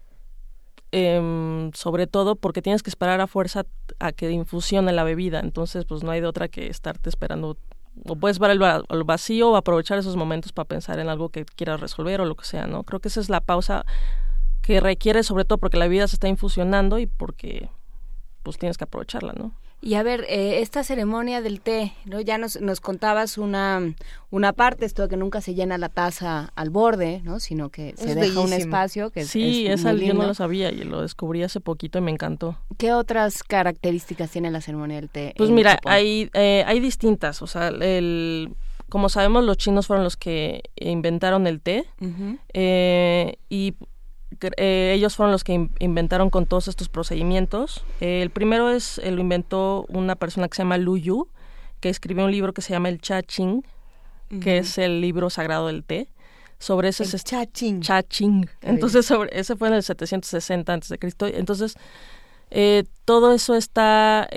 [0.91, 3.65] em, sobre todo porque tienes que esperar a fuerza
[3.99, 7.57] a que infusione la bebida, entonces pues no hay de otra que estarte esperando,
[8.05, 11.29] o puedes ver el, va- el vacío o aprovechar esos momentos para pensar en algo
[11.29, 12.83] que quieras resolver o lo que sea, ¿no?
[12.83, 13.85] Creo que esa es la pausa
[14.61, 17.69] que requiere sobre todo porque la bebida se está infusionando y porque
[18.43, 19.51] pues tienes que aprovecharla, ¿no?
[19.85, 22.21] Y a ver, eh, esta ceremonia del té, ¿no?
[22.21, 23.81] Ya nos, nos contabas una,
[24.31, 27.41] una parte, esto de que nunca se llena la taza al borde, ¿no?
[27.41, 30.25] Sino que se Es deja un espacio que es- Sí, es esa muy yo no
[30.25, 32.57] lo sabía y lo descubrí hace poquito y me encantó.
[32.77, 35.33] ¿Qué otras características tiene la ceremonia del té?
[35.35, 35.91] Pues mira, Japón?
[35.91, 37.41] hay, eh, hay distintas.
[37.41, 38.55] O sea, el,
[38.87, 41.85] como sabemos, los chinos fueron los que inventaron el té
[42.53, 43.73] eh, y
[44.57, 47.83] eh, ellos fueron los que in- inventaron con todos estos procedimientos.
[48.01, 51.29] Eh, el primero es eh, lo inventó una persona que se llama Lu Yu,
[51.79, 53.63] que escribió un libro que se llama el Cha Ching,
[54.41, 56.07] que es el libro sagrado del té.
[56.59, 57.81] Sobre ese El es- Cha Ching.
[57.81, 58.47] Cha Ching.
[58.61, 61.27] Entonces, sobre, ese fue en el 760 antes de Cristo.
[61.27, 61.75] Entonces,
[62.51, 64.27] eh, todo eso está,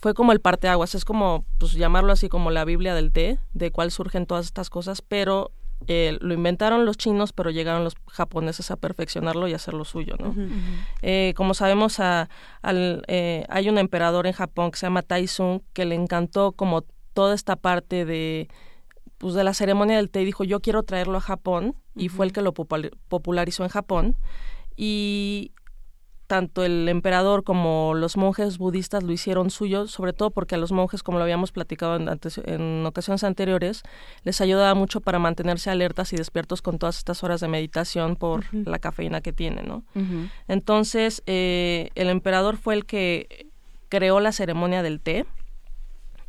[0.00, 3.70] fue como el parteaguas, es como, pues llamarlo así como la Biblia del té, de
[3.70, 5.50] cuál surgen todas estas cosas, pero
[5.88, 10.34] eh, lo inventaron los chinos, pero llegaron los japoneses a perfeccionarlo y hacerlo suyo, ¿no?
[11.02, 12.28] Eh, como sabemos, a-
[12.62, 16.84] al, eh, hay un emperador en Japón que se llama Taizong que le encantó como
[17.14, 18.48] toda esta parte de
[19.18, 22.26] pues de la ceremonia del té y dijo yo quiero traerlo a Japón y fue
[22.26, 24.16] el que lo popul- popularizó en Japón.
[24.76, 25.52] Y
[26.32, 30.72] tanto el emperador como los monjes budistas lo hicieron suyo, sobre todo porque a los
[30.72, 33.82] monjes, como lo habíamos platicado en, antes- en ocasiones anteriores,
[34.24, 38.44] les ayudaba mucho para mantenerse alertas y despiertos con todas estas horas de meditación por
[38.54, 39.84] la cafeína que tienen, ¿no?
[40.48, 43.48] Entonces, eh, el emperador fue el que
[43.90, 45.26] creó la ceremonia del té.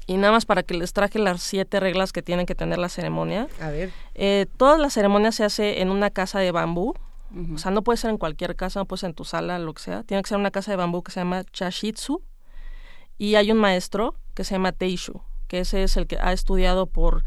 [0.06, 2.90] Y nada más para que les traje las siete reglas que tienen que tener la
[2.90, 3.48] ceremonia.
[3.61, 3.90] A ver.
[4.15, 6.93] Eh, toda la ceremonia se hace en una casa de bambú.
[7.56, 9.74] O sea, no puede ser en cualquier casa, no puede ser en tu sala, lo
[9.74, 10.03] que sea.
[10.03, 12.24] Tiene que ser una casa de bambú que se llama Chashitsu.
[13.18, 16.88] Y hay un maestro que se llama Teishu, que ese es el que ha estudiado
[16.88, 17.24] por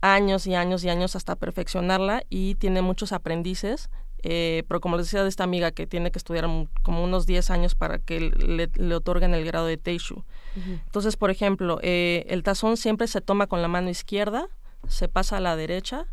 [0.00, 3.88] años y años y años hasta perfeccionarla y tiene muchos aprendices.
[4.26, 6.46] eh, pero como les decía de esta amiga que tiene que estudiar
[6.82, 10.24] como unos 10 años para que le, le otorguen el grado de Teishu.
[10.56, 14.48] Entonces, por ejemplo, eh, el tazón siempre se toma con la mano izquierda,
[14.88, 16.06] se pasa a la derecha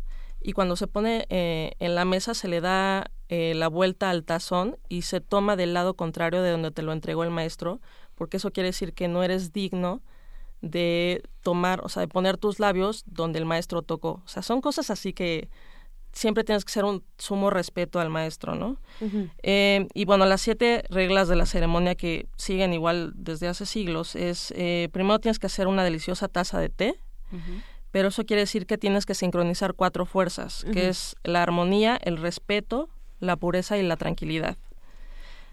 [0.44, 4.24] y cuando se pone eh, en la mesa se le da eh, la vuelta al
[4.24, 7.80] tazón y se toma del lado contrario de donde te lo entregó el maestro,
[8.14, 10.02] porque eso quiere decir que no eres digno
[10.60, 14.22] de tomar, o sea, de poner tus labios donde el maestro tocó.
[14.24, 15.48] O sea, son cosas así que
[16.12, 18.76] siempre tienes que ser un sumo respeto al maestro, ¿no?
[19.42, 24.14] Eh, y bueno, las siete reglas de la ceremonia que siguen igual desde hace siglos
[24.14, 26.94] es, eh, primero tienes que hacer una deliciosa taza de té,
[27.92, 32.16] pero eso quiere decir que tienes que sincronizar cuatro fuerzas, que es la armonía, el
[32.16, 32.88] respeto,
[33.20, 34.56] la pureza y la tranquilidad.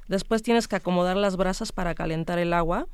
[0.08, 2.88] Después tienes que acomodar las brasas para calentar el agua,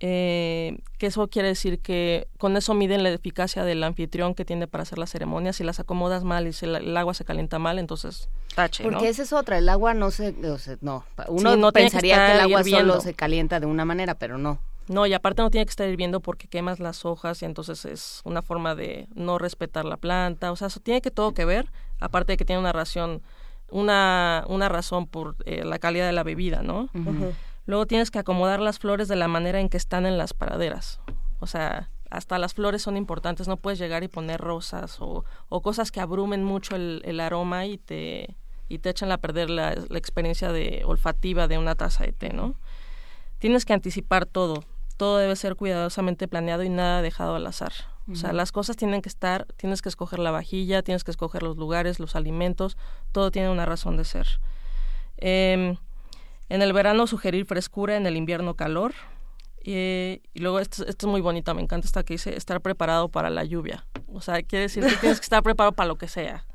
[0.00, 4.66] eh, que eso quiere decir que con eso miden la eficacia del anfitrión que tiene
[4.66, 5.52] para hacer la ceremonia.
[5.52, 8.98] Si las acomodas mal y si la- el agua se calienta mal, entonces tache, Porque
[9.02, 9.04] ¿no?
[9.04, 10.30] esa es otra, el agua no se...
[10.50, 12.92] o sea, no, uno Sí, no que pensaría que, el agua hirviendo.
[12.94, 14.58] solo se calienta de una manera, pero no.
[14.88, 18.20] No, y aparte no tiene que estar hirviendo porque quemas las hojas y entonces es
[18.24, 20.52] una forma de no respetar la planta.
[20.52, 21.70] O sea, eso tiene que todo que ver,
[22.00, 23.22] aparte de que tiene una ración,
[23.70, 26.88] una, una razón por eh, la calidad de la bebida, ¿no?
[27.64, 31.00] Luego tienes que acomodar las flores de la manera en que están en las praderas.
[31.38, 35.62] O sea, hasta las flores son importantes, no puedes llegar y poner rosas o, o
[35.62, 38.36] cosas que abrumen mucho el, el, aroma y te,
[38.68, 42.30] y te echan a perder la, la experiencia de olfativa de una taza de té,
[42.30, 42.56] ¿no?
[43.38, 44.64] Tienes que anticipar todo,
[45.02, 47.72] todo debe ser cuidadosamente planeado y nada dejado al azar.
[48.08, 51.42] O sea, las cosas tienen que estar, tienes que escoger la vajilla, tienes que escoger
[51.42, 52.76] los lugares, los alimentos,
[53.10, 54.28] todo tiene una razón de ser.
[55.16, 55.76] Eh,
[56.48, 58.94] en el verano sugerir frescura, en el invierno calor.
[59.64, 63.28] y luego esto, esto, es muy bonito, me encanta esta que dice estar preparado para
[63.28, 63.84] la lluvia.
[64.06, 66.46] O sea, quiere decir que tienes que estar preparado para lo que sea.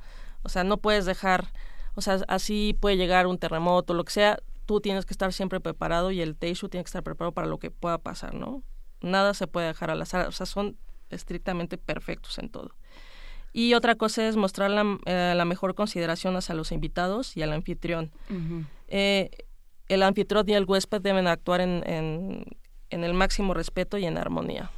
[0.43, 1.51] O sea, no puedes dejar,
[1.95, 5.59] o sea, así puede llegar un terremoto, lo que sea, tú tienes que estar siempre
[5.59, 8.61] preparado y el Teishu tiene que estar preparado para lo que pueda pasar, ¿no?
[9.01, 10.77] Nada se puede dejar al azar, o sea, son
[11.09, 12.75] estrictamente perfectos en todo.
[13.53, 17.53] Y otra cosa es mostrar la, eh, la mejor consideración hacia los invitados y al
[17.53, 18.11] anfitrión.
[18.29, 18.65] Uh -huh.
[18.89, 19.29] eh,
[19.87, 22.45] el anfitrión y el huésped deben actuar en, en,
[22.89, 24.69] en, el máximo respeto y en armonía.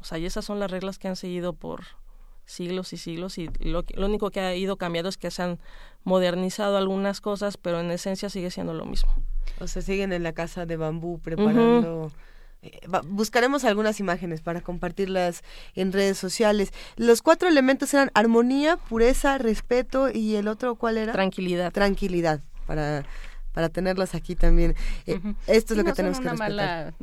[0.00, 1.84] O sea, y esas son las reglas que han seguido por
[2.46, 5.58] siglos y siglos y lo, lo único que ha ido cambiando es que se han
[6.04, 9.12] modernizado algunas cosas, pero en esencia sigue siendo lo mismo.
[9.60, 12.04] O sea, siguen en la casa de bambú preparando...
[12.04, 12.12] Uh -huh.
[13.04, 15.44] Buscaremos algunas imágenes para compartirlas
[15.74, 16.72] en redes sociales.
[16.96, 21.12] Los cuatro elementos eran armonía, pureza, respeto y el otro, ¿cuál era?
[21.12, 21.72] Tranquilidad.
[21.72, 23.04] Tranquilidad, para
[23.52, 24.74] para tenerlas aquí también.
[25.06, 25.36] Uh -huh.
[25.46, 26.50] Esto es lo no que tenemos que respetar.
[26.50, 26.94] Mala,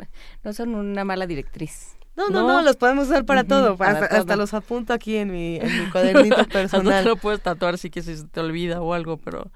[0.44, 1.96] no son una mala directriz.
[2.16, 3.78] No, no, no, no, los podemos usar para uh -huh, todo.
[3.78, 4.20] Para hasta, todo.
[4.20, 7.04] hasta, los apunto aquí en mi, en mi cuadernito personal.
[7.04, 9.52] no lo puedes tatuar si que se te olvida o algo, pero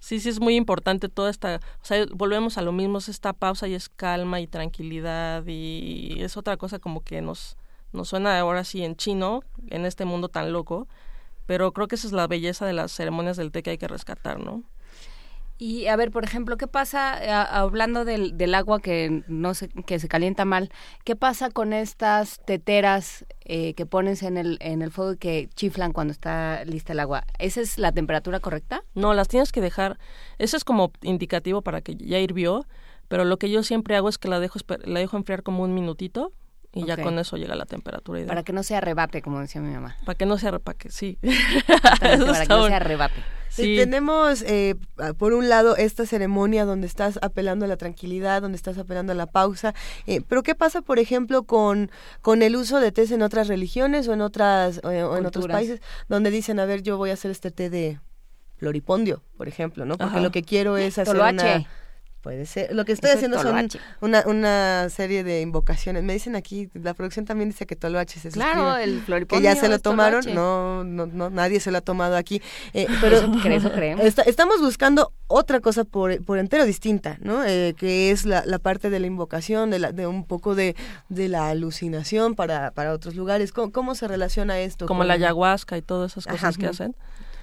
[0.00, 3.32] sí, sí es muy importante toda esta, o sea, volvemos a lo mismo, es esta
[3.32, 7.56] pausa y es calma y tranquilidad y es otra cosa como que nos,
[7.92, 10.88] nos suena ahora sí en chino, en este mundo tan loco,
[11.46, 13.88] pero creo que esa es la belleza de las ceremonias del té que hay que
[13.88, 14.64] rescatar, ¿no?
[15.62, 19.68] Y a ver, por ejemplo, ¿qué pasa, a, hablando del, del, agua que no se,
[19.68, 20.70] que se calienta mal,
[21.04, 25.50] qué pasa con estas teteras eh, que pones en el, en el fuego y que
[25.54, 27.24] chiflan cuando está lista el agua?
[27.38, 28.84] ¿Esa es la temperatura correcta?
[28.94, 29.98] No, las tienes que dejar,
[30.38, 32.66] eso es como indicativo para que ya hirvió,
[33.08, 35.74] pero lo que yo siempre hago es que la dejo, la dejo enfriar como un
[35.74, 36.32] minutito
[36.72, 36.96] y okay.
[36.96, 38.28] ya con eso llega la temperatura ideal.
[38.28, 39.98] Para que no se arrebate, como decía mi mamá.
[40.06, 41.18] Para que no se arrebate, sí.
[41.82, 42.32] para que no
[42.66, 43.22] se arrebate.
[43.50, 43.76] Sí.
[43.76, 44.76] Tenemos, eh,
[45.18, 49.16] por un lado, esta ceremonia donde estás apelando a la tranquilidad, donde estás apelando a
[49.16, 49.74] la pausa.
[50.06, 51.90] Eh, pero ¿qué pasa, por ejemplo, con,
[52.22, 55.80] con el uso de tés en otras religiones o en, otras, o en otros países
[56.08, 57.98] donde dicen, a ver, yo voy a hacer este té de
[58.56, 59.96] floripondio, por ejemplo, ¿no?
[59.96, 60.20] Porque Ajá.
[60.20, 61.56] lo que quiero es hacer Toloache.
[61.56, 61.68] una...
[62.20, 62.74] Puede ser.
[62.74, 63.68] Lo que estoy haciendo son
[64.02, 66.02] una, una serie de invocaciones.
[66.02, 69.68] Me dicen aquí, la producción también dice que Toloache se Claro, el Que ya se
[69.68, 70.22] lo tomaron.
[70.34, 72.42] No, no, no, nadie se lo ha tomado aquí.
[72.74, 74.04] Eh, pero eso creemos.
[74.10, 77.42] Está, estamos buscando otra cosa por, por entero distinta, ¿no?
[77.44, 80.76] Eh, que es la, la, parte de la invocación, de, la, de un poco de,
[81.08, 83.52] de la alucinación para, para otros lugares.
[83.52, 84.86] ¿Cómo, ¿Cómo, se relaciona esto?
[84.86, 85.08] Como con...
[85.08, 86.58] la ayahuasca y todas esas cosas Ajá.
[86.58, 86.96] que hacen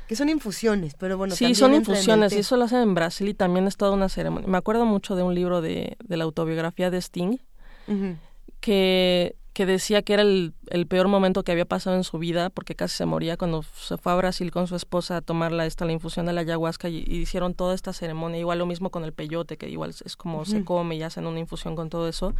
[0.07, 1.35] que son infusiones, pero bueno.
[1.35, 4.47] Sí, son infusiones y eso lo hacen en Brasil y también es toda una ceremonia.
[4.47, 7.39] Me acuerdo mucho de un libro de, de la autobiografía de Sting
[7.87, 8.15] uh -huh.
[8.61, 12.49] que, que decía que era el, el, peor momento que había pasado en su vida
[12.49, 15.65] porque casi se moría cuando se fue a Brasil con su esposa a tomar la,
[15.65, 18.39] esta, la infusión de la ayahuasca y, y hicieron toda esta ceremonia.
[18.39, 20.45] Igual lo mismo con el peyote, que igual es como uh -huh.
[20.45, 22.33] se come y hacen una infusión con todo eso.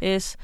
[0.00, 0.38] Es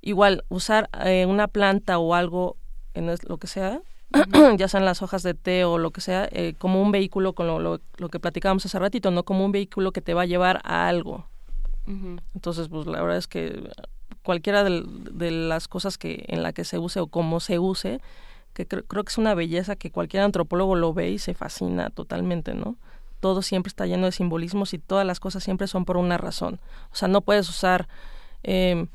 [0.00, 2.56] igual usar eh, una planta o algo
[2.94, 3.80] en lo que sea
[4.56, 7.46] ya sean las hojas de té o lo que sea, eh, como un vehículo con
[7.46, 10.26] lo, lo, lo, que platicábamos hace ratito, no como un vehículo que te va a
[10.26, 11.26] llevar a algo.
[11.86, 12.20] Uh -huh.
[12.34, 13.68] Entonces, pues la verdad es que
[14.22, 18.00] cualquiera de, de, las cosas que en la que se use o cómo se use,
[18.54, 21.90] que cre creo que es una belleza que cualquier antropólogo lo ve y se fascina
[21.90, 22.76] totalmente, ¿no?
[23.20, 26.60] Todo siempre está lleno de simbolismos y todas las cosas siempre son por una razón.
[26.92, 27.88] O sea, no puedes usar...
[28.42, 28.86] Eh,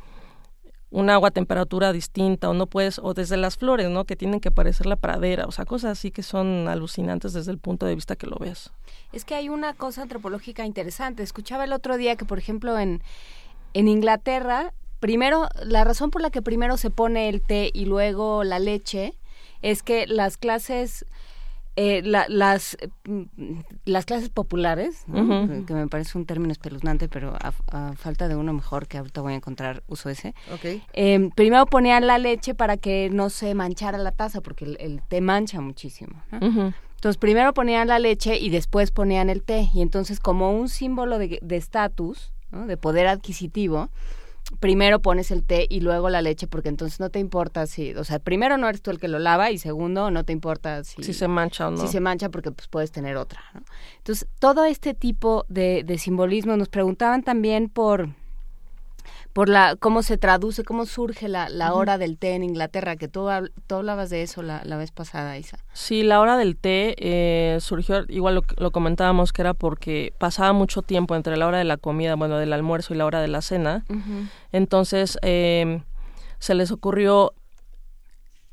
[0.91, 4.39] un agua a temperatura distinta o no puedes o desde las flores no que tienen
[4.39, 7.95] que parecer la pradera o sea cosas así que son alucinantes desde el punto de
[7.95, 8.71] vista que lo ves
[9.11, 11.23] es que hay una cosa antropológica interesante.
[11.23, 13.01] Escuchaba el otro día que por ejemplo en
[13.73, 18.43] en Inglaterra primero la razón por la que primero se pone el té y luego
[18.43, 19.15] la leche
[19.61, 21.05] es que las clases
[21.75, 22.77] eh, la, las,
[23.85, 25.21] las clases populares, ¿no?
[25.21, 25.65] uh -huh.
[25.65, 29.21] que me parece un término espeluznante, pero a, a, falta de uno mejor, que ahorita
[29.21, 30.83] voy a encontrar uso ese, okay.
[30.93, 35.01] eh, primero ponían la leche para que no se manchara la taza, porque el, el
[35.01, 36.21] té mancha muchísimo.
[36.31, 36.37] ¿no?
[36.47, 36.73] Uh -huh.
[36.95, 39.67] Entonces, primero ponían la leche y después ponían el té.
[39.73, 42.67] Y entonces, como un símbolo de estatus, ¿no?
[42.67, 43.89] de poder adquisitivo,
[44.59, 48.03] primero pones el té y luego la leche porque entonces no te importa si, o
[48.03, 51.01] sea, primero no eres tú el que lo lava y segundo no te importa si,
[51.03, 51.77] si se mancha o no.
[51.77, 53.41] Si se mancha porque pues puedes tener otra.
[53.53, 53.61] ¿no?
[53.97, 58.09] Entonces, todo este tipo de, de simbolismo nos preguntaban también por
[59.33, 63.07] por la cómo se traduce, cómo surge la, la hora del té en Inglaterra, que
[63.07, 63.27] tú,
[63.67, 65.57] tú hablabas de eso la, la, vez pasada, Isa.
[65.73, 70.51] Sí, la hora del té eh, surgió, igual lo, lo, comentábamos, que era porque pasaba
[70.53, 73.29] mucho tiempo entre la hora de la comida, bueno, del almuerzo y la hora de
[73.29, 73.85] la cena.
[73.89, 74.29] Uh -huh.
[74.51, 75.81] Entonces, eh,
[76.39, 77.33] se les ocurrió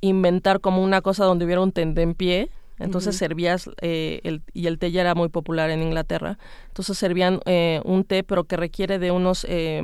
[0.01, 3.19] inventar como una cosa donde hubiera un pie, entonces uh -huh.
[3.19, 7.81] servías, eh, el, y el té ya era muy popular en Inglaterra, entonces servían eh,
[7.85, 9.83] un té, pero que requiere de unos eh,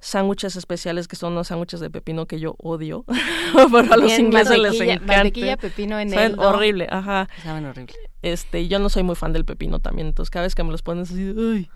[0.00, 3.04] sándwiches especiales que son unos sándwiches de pepino que yo odio,
[3.72, 5.06] pero a los Bien, ingleses les encanta.
[5.06, 7.28] Mantequilla, pepino en Saben el horrible, ajá.
[7.42, 7.94] Saben horrible.
[8.22, 10.82] Este, yo no soy muy fan del pepino también, entonces cada vez que me los
[10.82, 11.70] pones así, uy.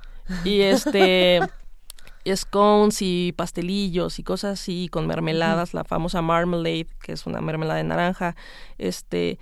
[0.44, 1.40] Y este
[2.34, 5.76] scones y pastelillos y cosas así con mermeladas, uh -huh.
[5.78, 8.36] la famosa marmalade, que es una mermelada de naranja,
[8.78, 9.38] este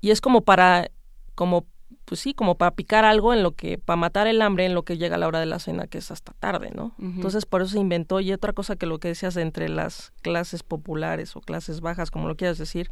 [0.00, 0.90] y es como para
[1.34, 1.66] como
[2.04, 4.82] pues sí, como para picar algo en lo que, para matar el hambre en lo
[4.84, 6.94] que llega la hora de la cena, que es hasta tarde, ¿no?
[6.98, 7.14] Uh -huh.
[7.16, 8.20] Entonces, por eso se inventó.
[8.20, 12.28] Y otra cosa que lo que decías entre las clases populares o clases bajas, como
[12.28, 12.90] lo quieras decir,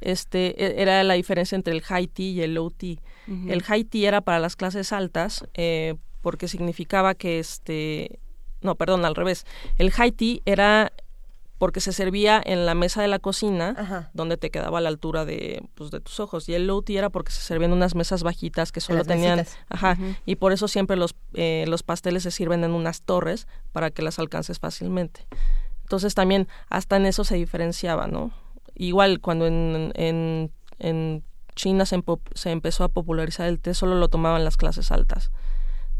[0.00, 2.96] este, e, era la diferencia entre el high tea y el low tea.
[3.26, 3.52] Uh -huh.
[3.52, 8.20] El high tea era para las clases altas, eh, porque significaba que este,
[8.62, 9.44] no, perdón, al revés.
[9.76, 10.92] El high tea era
[11.62, 14.10] porque se servía en la mesa de la cocina, Ajá.
[14.14, 16.48] donde te quedaba a la altura de, pues, de tus ojos.
[16.48, 19.36] Y el low tea era porque se servían en unas mesas bajitas que solo tenían...
[19.36, 19.64] mesitas.
[19.68, 23.92] Ajá, y por eso siempre los, eh, los pasteles se sirven en unas torres para
[23.92, 25.28] que las alcances fácilmente.
[25.82, 28.32] Entonces también hasta en eso se diferenciaba, ¿no?
[28.74, 30.50] Igual cuando en, en,
[30.80, 31.22] en
[31.54, 32.02] China se,
[32.34, 35.30] se empezó a popularizar el té, solo lo tomaban las clases altas.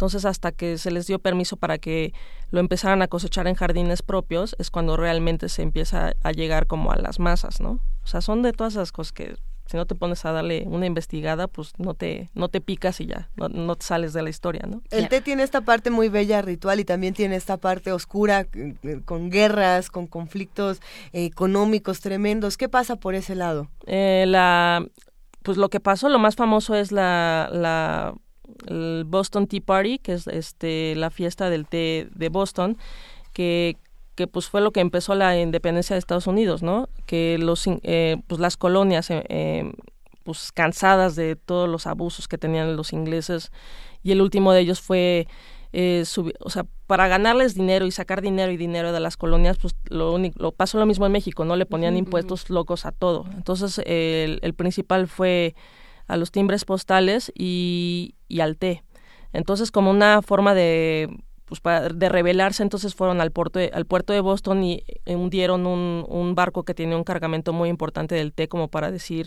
[0.03, 2.13] Entonces, hasta que se les dio permiso para que
[2.51, 6.91] lo empezaran a cosechar en jardines propios, es cuando realmente se empieza a llegar como
[6.91, 7.79] a las masas, ¿no?
[8.03, 10.87] O sea, son de todas esas cosas que si no te pones a darle una
[10.87, 14.31] investigada, pues no te, no te picas y ya, no, no te sales de la
[14.31, 14.83] historia, ¿no?
[14.91, 19.03] El té tiene esta parte muy bella ritual y también tiene esta parte oscura eh,
[19.05, 20.81] con guerras, con conflictos
[21.13, 22.57] eh, económicos tremendos.
[22.57, 23.69] ¿Qué pasa por ese lado?
[23.87, 24.85] Eh, la,
[25.45, 28.15] pues lo que pasó, lo más famoso es la, la
[28.67, 32.77] el Boston Tea Party, que es este la fiesta del té de Boston,
[33.33, 33.77] que
[34.15, 36.89] que pues fue lo que empezó la independencia de Estados Unidos, ¿no?
[37.07, 39.73] Que los eh, pues las colonias eh, eh,
[40.25, 43.51] pues cansadas de todos los abusos que tenían los ingleses
[44.03, 45.27] y el último de ellos fue
[45.75, 46.05] eh,
[46.41, 50.13] o sea, para ganarles dinero y sacar dinero y dinero de las colonias, pues lo
[50.13, 51.57] único, lo pasó lo mismo en México, ¿no?
[51.57, 53.25] Le ponían impuestos locos a todo.
[53.35, 55.55] Entonces, el, el principal fue
[56.09, 58.83] a los timbres postales y, y al té.
[59.33, 61.09] Entonces, como una forma de
[61.47, 61.61] pues
[61.95, 66.35] de rebelarse, entonces fueron al puerto de, al puerto de Boston y hundieron un, un
[66.35, 69.27] barco que tenía un cargamento muy importante del té como para decir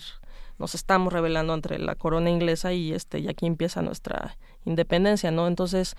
[0.57, 5.47] nos estamos rebelando entre la corona inglesa y este y aquí empieza nuestra independencia, ¿no?
[5.47, 5.95] Entonces,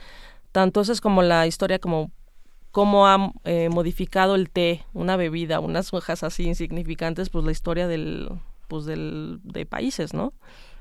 [0.50, 2.10] tanto esa es como la historia como
[2.72, 7.86] cómo ha eh, modificado el té, una bebida, unas hojas así insignificantes, pues la historia
[7.86, 8.30] del
[8.66, 10.32] pues del de países, ¿no?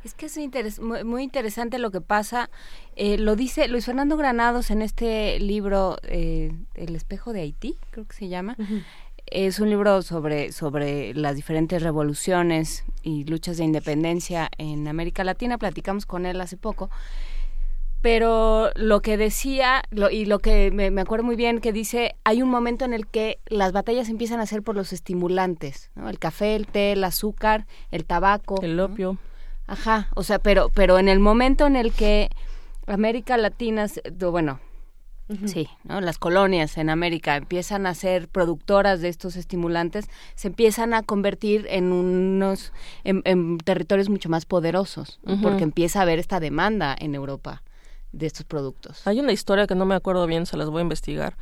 [0.06, 2.52] Es que es interes muy, muy interesante lo que pasa.
[2.96, 8.06] Eh, lo dice Luis Fernando Granados en este libro, eh, El espejo de Haití, creo
[8.06, 8.56] que se llama.
[9.26, 15.58] Es un libro sobre, sobre las diferentes revoluciones y luchas de independencia en América Latina.
[15.58, 16.92] Platicamos con él hace poco.
[18.04, 22.16] Pero lo que decía, lo, y lo que me, me, acuerdo muy bien, que dice,
[22.24, 26.08] hay un momento en el que las batallas empiezan a ser por los estimulantes, ¿no?
[26.10, 28.62] El café, el té, el azúcar, el tabaco.
[28.62, 29.14] El opio.
[29.14, 29.35] ¿no?
[29.68, 32.30] Ajá, o sea, pero, pero en el momento en el que
[32.88, 33.88] América Latina,
[34.32, 34.60] bueno,
[35.30, 35.48] uh -huh.
[35.48, 36.02] sí, ¿no?
[36.02, 41.66] las colonias en América empiezan a ser productoras de estos estimulantes, se empiezan a convertir
[41.70, 45.42] en unos, en, en territorios mucho más poderosos, uh -huh.
[45.42, 47.64] porque empieza a haber esta demanda en Europa
[48.12, 49.06] de estos productos.
[49.08, 51.38] Hay una historia que no me acuerdo bien, se las voy a investigar,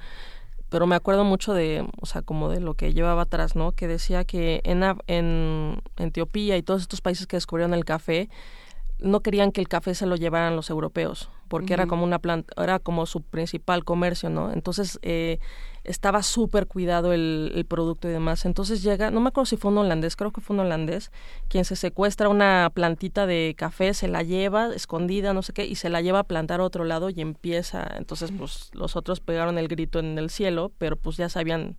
[0.73, 3.73] pero me acuerdo mucho de, o sea, como de lo que llevaba atrás, ¿no?
[3.73, 8.27] Que decía que en, en, en Etiopía y todos estos países que descubrieron el café,
[8.97, 11.73] no querían que el café se lo llevaran los europeos, porque uh -huh.
[11.73, 14.51] era como una planta, era como su principal comercio, ¿no?
[14.51, 15.37] Entonces eh,
[15.83, 18.45] estaba súper cuidado el, el, producto y demás.
[18.45, 21.11] Entonces llega, no me acuerdo si fue un holandés, creo que fue un holandés,
[21.49, 25.75] quien se secuestra una plantita de café, se la lleva escondida, no sé qué, y
[25.75, 27.85] se la lleva a plantar a otro lado y empieza.
[27.97, 31.75] Entonces, pues los otros pegaron el grito en el cielo, pero pues ya sabían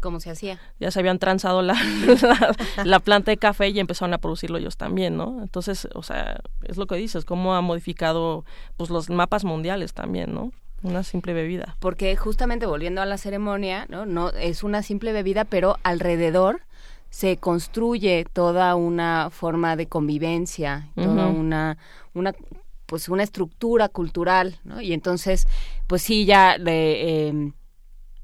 [0.00, 0.58] cómo se hacía.
[0.80, 1.74] Ya se habían transado la,
[2.22, 5.42] la, la, planta de café y empezaron a producirlo ellos también, ¿no?
[5.42, 8.44] Entonces, o sea, es lo que dices, cómo ha modificado
[8.76, 10.52] pues los mapas mundiales también, ¿no?
[10.82, 11.76] Una simple bebida.
[11.80, 14.06] Porque justamente volviendo a la ceremonia, ¿no?
[14.06, 16.60] no es una simple bebida, pero alrededor
[17.10, 21.78] se construye toda una forma de convivencia, toda una,
[22.14, 22.34] una
[22.86, 24.80] pues una estructura cultural, ¿no?
[24.80, 25.46] Y entonces,
[25.86, 27.52] pues sí, ya de, eh,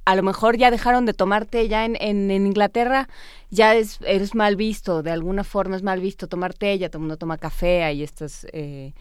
[0.04, 3.08] a lo mejor ya dejaron de tomar té, ya en, en, en Inglaterra
[3.50, 6.98] ya es, eres mal visto, de alguna forma es mal visto tomar té, ya todo
[6.98, 8.94] el mundo toma café, hay estos eh,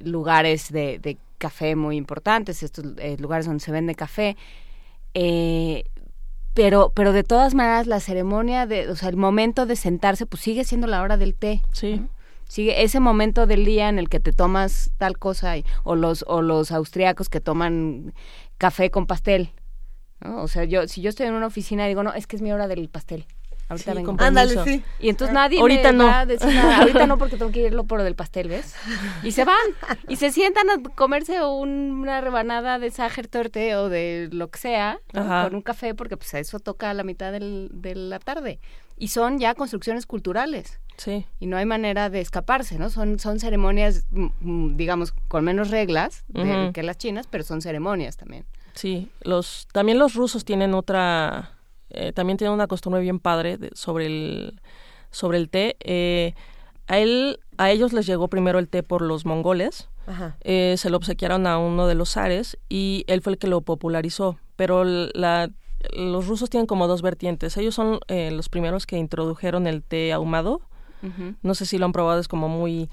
[0.00, 4.36] lugares de, de café muy importantes, estos eh, lugares donde se vende café.
[5.14, 5.84] Eh,
[6.54, 10.42] pero pero de todas maneras la ceremonia de o sea el momento de sentarse pues
[10.42, 12.02] sigue siendo la hora del té sí
[12.48, 16.24] sigue ese momento del día en el que te tomas tal cosa y- o los
[16.28, 18.12] o los austriacos que toman
[18.58, 19.50] café con pastel
[20.20, 20.42] ¿no?
[20.42, 22.52] o sea yo si yo estoy en una oficina digo no es que es mi
[22.52, 23.24] hora del pastel
[23.72, 24.16] ahorita Sí, vengo.
[24.18, 24.82] Ándale, sí.
[25.00, 26.06] y entonces nadie ahorita me no.
[26.06, 26.78] va a decir nada.
[26.82, 28.74] ahorita no porque tengo que irlo por el pastel ves
[29.22, 29.56] y se van
[30.08, 34.98] y se sientan a comerse un- una rebanada de Sachertorte o de lo que sea
[35.12, 38.60] con un café porque pues eso toca a la mitad del- de la tarde
[38.96, 41.26] y son ya construcciones culturales Sí.
[41.40, 42.90] y no hay manera de escaparse, ¿no?
[42.90, 47.62] Son, son ceremonias, mm, mm, digamos, con menos reglas de- que las chinas, pero son
[47.62, 48.44] ceremonias también.
[48.74, 51.52] Sí, los también los rusos tienen otra,
[51.94, 54.60] eh, también tienen una costumbre bien padre de- sobre el
[55.10, 55.76] sobre el té.
[55.80, 56.34] Eh,
[56.86, 59.88] a él, a ellos les llegó primero el té por los mongoles.
[60.06, 60.36] Ajá.
[60.40, 63.60] Eh, se lo obsequiaron a uno de los zares y él fue el que lo
[63.60, 64.38] popularizó.
[64.56, 65.50] Pero la,
[65.96, 67.56] los rusos tienen como dos vertientes.
[67.56, 70.60] Ellos son los primeros que introdujeron el té ahumado.
[71.42, 72.88] No sé si lo han probado, es como muy,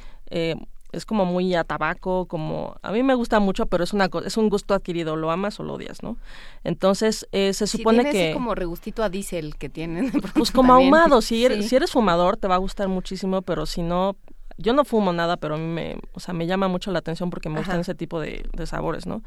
[0.91, 4.37] es como muy a tabaco, como a mí me gusta mucho, pero es una es
[4.37, 6.17] un gusto adquirido, lo amas o lo odias, ¿no?
[6.63, 10.11] Entonces eh, se supone que como regustito a diésel que tienen.
[10.33, 10.93] pues como también.
[10.93, 11.69] ahumado, si eres, Sí.
[11.69, 14.15] si eres fumador te va a gustar muchísimo, pero si no,
[14.57, 17.29] yo no fumo nada, pero a mí me, o sea, me llama mucho la atención
[17.29, 17.61] porque me Ajá.
[17.65, 19.21] gustan ese tipo de, de sabores, ¿no?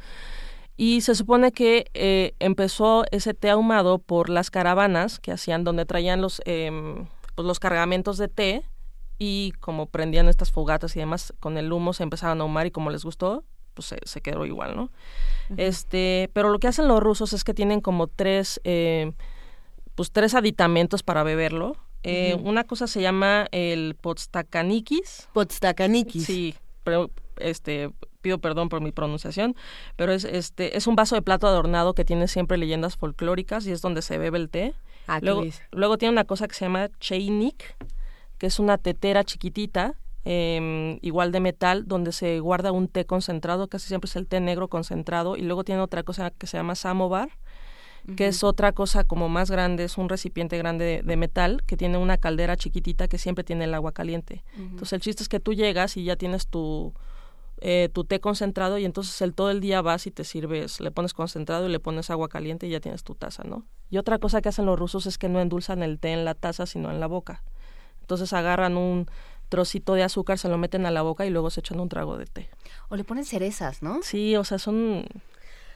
[0.76, 5.84] Y se supone que eh, empezó ese té ahumado por las caravanas que hacían donde
[5.84, 8.62] traían los, em, pues los cargamentos de té
[9.18, 12.70] y como prendían estas fogatas y demás, con el humo se empezaban a ahumar y
[12.70, 14.90] como les gustó, pues se, se quedó igual, ¿no?
[15.56, 19.12] Este, pero lo que hacen los rusos es que tienen como tres, eh,
[19.94, 21.76] pues tres aditamentos para beberlo.
[22.02, 22.36] Eh.
[22.42, 25.28] Una cosa se llama el podstakanikis.
[25.32, 26.24] Podstakanikis.
[26.24, 29.56] Sí, pero este pido perdón por mi pronunciación,
[29.96, 33.72] pero es este es un vaso de plato adornado que tiene siempre leyendas folclóricas y
[33.72, 34.74] es donde se bebe el té.
[35.08, 37.76] Ah, luego, luego tiene una cosa que se llama cheinik,
[38.42, 43.68] que es una tetera chiquitita, em, igual de metal, donde se guarda un té concentrado,
[43.68, 46.74] casi siempre es el té negro concentrado, y luego tiene otra cosa que se llama
[46.74, 47.28] samovar,
[48.16, 51.76] que es otra cosa como más grande, es un recipiente grande de, de metal que
[51.76, 54.42] tiene una caldera chiquitita que siempre tiene el agua caliente.
[54.56, 56.94] Entonces el chiste es que tú llegas y ya tienes tu,
[57.60, 60.90] eh, tu té concentrado y entonces el todo el día vas y te sirves, le
[60.90, 63.66] pones concentrado y le pones agua caliente y ya tienes tu taza, ¿no?
[63.88, 66.34] Y otra cosa que hacen los rusos es que no endulzan el té en la
[66.34, 67.44] taza, sino en la boca.
[68.12, 69.06] Entonces agarran un
[69.48, 72.18] trocito de azúcar, se lo meten a la boca y luego se echan un trago
[72.18, 72.50] de té.
[72.88, 74.00] O le ponen cerezas, ¿no?
[74.02, 75.06] Sí, o sea, son...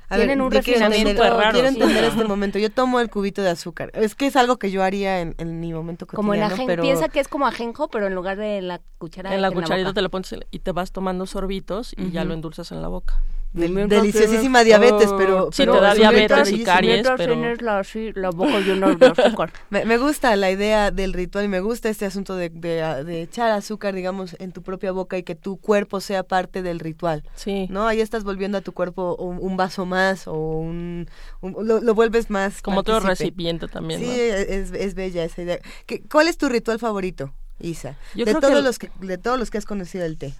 [0.08, 1.74] A Tienen un refinamiento raro, Quiero sí.
[1.74, 2.58] entender este momento.
[2.58, 3.90] Yo tomo el cubito de azúcar.
[3.94, 6.22] Es que es algo que yo haría en, en mi momento cotidiano.
[6.22, 6.82] Como el ajenjo, pero...
[6.82, 9.62] piensa que es como ajenjo, pero en lugar de la cuchara en la boca.
[9.62, 12.88] cucharita te lo pones y te vas tomando sorbitos y ya lo endulzas en la
[12.88, 13.22] boca.
[13.52, 15.48] Del- deliciosísima diabetes, pero...
[15.50, 17.32] Sí, pero te da es diabetes y caries, pero...
[17.32, 19.50] tienes la, sí, la boca llena de azúcar.
[19.70, 23.22] Me, me gusta la idea del ritual y me gusta este asunto de, de, de
[23.22, 27.22] echar azúcar, digamos, en tu propia boca y que tu cuerpo sea parte del ritual.
[27.34, 27.66] Sí.
[27.70, 27.86] ¿No?
[27.86, 31.08] Ahí estás volviendo a tu cuerpo un, un vaso más o un...
[31.40, 33.24] un- lo, lo vuelves más Como otro partícipe.
[33.24, 34.12] recipiente también, Sí, ¿no?
[34.12, 35.58] es, es bella esa idea.
[35.86, 37.96] ¿Qué- ¿Cuál es tu ritual favorito, Isa?
[38.14, 40.34] Yo de, creo todos los que, de todos los que has conocido el té.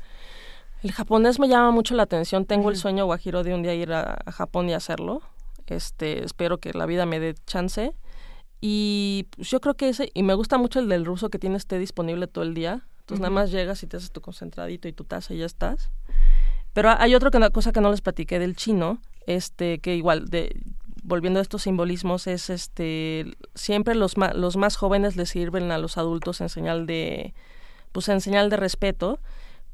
[0.86, 2.44] El japonés me llama mucho la atención.
[2.46, 5.20] Tengo el sueño guajiro de un día ir a, a Japón y hacerlo.
[5.66, 7.92] Este, espero que la vida me dé chance.
[8.60, 11.66] Y pues, yo creo que ese, y me gusta mucho el del ruso que tienes
[11.66, 12.86] té disponible todo el día.
[13.00, 15.90] Entonces nada más llegas y te haces tu concentradito y tu taza y ya estás.
[16.72, 20.56] Pero hay otra cosa que no les platiqué del chino, este, que igual, de,
[21.02, 25.78] volviendo a estos simbolismos, es este, siempre los, ma- los más jóvenes les sirven a
[25.78, 27.34] los adultos en señal de,
[27.90, 29.18] pues en señal de respeto.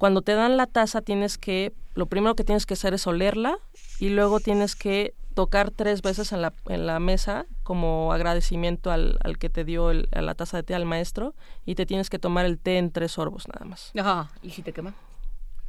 [0.03, 3.59] Cuando te dan la taza tienes que, lo primero que tienes que hacer es olerla
[4.01, 9.17] y luego tienes que tocar tres veces en la, en la mesa como agradecimiento al,
[9.23, 12.11] al que te dio el- a la taza de té al maestro y te tienes
[12.11, 13.93] que tomar el té en tres sorbos nada más.
[13.97, 14.33] Ajá.
[14.43, 14.93] ¿Y si te quema?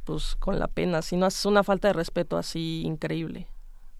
[0.02, 3.46] Pues con la pena, si no es una falta de respeto así increíble.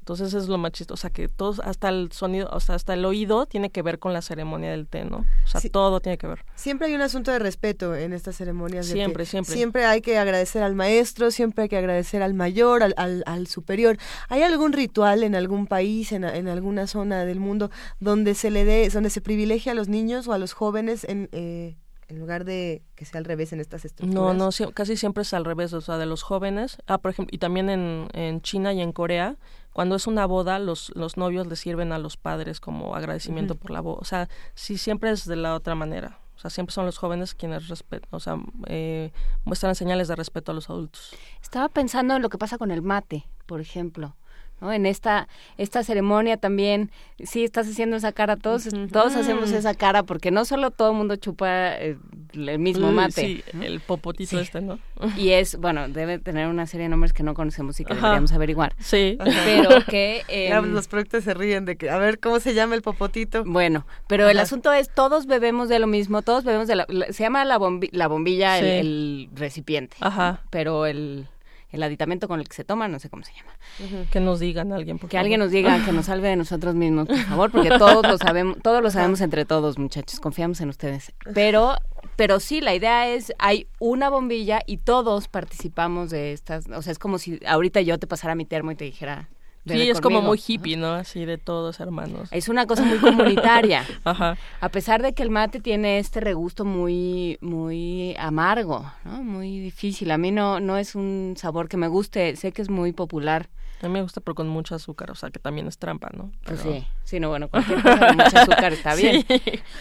[0.04, 2.92] Entonces es lo más chistoso, o sea que todos, hasta el sonido, o sea, hasta
[2.92, 5.24] el oído tiene que ver con la ceremonia del té, ¿no?
[5.44, 6.44] O sea, todo tiene que ver.
[6.56, 8.84] Siempre hay un asunto de respeto en estas ceremonias.
[8.84, 9.54] Siempre, siempre.
[9.54, 13.96] Siempre hay que agradecer al maestro, siempre hay que agradecer al mayor, al, al, superior.
[14.28, 18.66] ¿Hay algún ritual en algún país, en, en, alguna zona del mundo, donde se le
[18.66, 21.30] dé, donde se privilegia a los niños o a los jóvenes en...
[21.32, 24.14] Eh, en lugar de que sea al revés en estas estructuras.
[24.14, 26.76] No, no, casi siempre es al revés, o sea, de los jóvenes.
[26.86, 29.36] Ah, por ejemplo, y también en, en China y en Corea,
[29.74, 33.72] cuando es una boda, los, los novios le sirven a los padres como agradecimiento por
[33.72, 33.98] la boda.
[34.00, 36.20] O sea, sí, siempre es de la otra manera.
[36.36, 37.68] O sea, siempre son los jóvenes quienes
[38.10, 38.38] o sea,
[38.68, 39.10] eh,
[39.44, 41.16] muestran señales de respeto a los adultos.
[41.42, 44.14] Estaba pensando en lo que pasa con el mate, por ejemplo.
[44.60, 46.90] En esta, esta ceremonia también,
[47.22, 50.96] sí, estás haciendo esa cara, todos, todos hacemos esa cara, porque no solo todo el
[50.96, 51.98] mundo chupa eh,
[52.32, 53.20] el mismo mate.
[53.20, 54.78] Sí, el popotito este, ¿no?
[55.16, 58.32] Y es, bueno, debe tener una serie de nombres que no conocemos y que deberíamos
[58.32, 58.74] averiguar.
[58.78, 59.18] Sí.
[59.44, 60.22] Pero que...
[60.34, 63.44] Em, los proyectos se ríen de que, a ver, ¿cómo se llama el popotito?
[63.44, 66.86] Bueno, pero el asunto es, todos bebemos de lo mismo, todos bebemos de la...
[67.10, 67.58] se llama la,
[67.92, 69.96] la bombilla el, el, recipiente.
[70.00, 70.40] Ajá.
[70.50, 71.28] Pero el
[71.74, 74.06] el aditamento con el que se toma, no sé cómo se llama.
[74.10, 77.08] Que nos digan alguien, por Que alguien nos diga, que nos salve de nosotros mismos,
[77.08, 81.12] por favor, porque todos lo sabemos, todos lo sabemos entre todos, muchachos, confiamos en ustedes.
[81.34, 81.76] Pero
[82.16, 86.92] pero sí, la idea es, hay una bombilla y todos participamos de estas, o sea,
[86.92, 89.28] es como si ahorita yo te pasara mi termo y te dijera,
[89.66, 90.92] Sí, es como muy hippie, ¿no?
[90.92, 92.28] Así de todos hermanos.
[92.32, 93.84] Es una cosa muy comunitaria.
[94.04, 94.36] Ajá.
[94.60, 99.22] A pesar de que el mate tiene este regusto muy muy amargo, ¿no?
[99.22, 100.10] Muy difícil.
[100.10, 102.36] A mí no no es un sabor que me guste.
[102.36, 103.48] Sé que es muy popular.
[103.82, 106.30] A mí me gusta, pero con mucho azúcar, o sea, que también es trampa, ¿no?
[106.44, 109.24] Pues sí, sí, no, bueno, cualquier cosa con mucho azúcar está bien.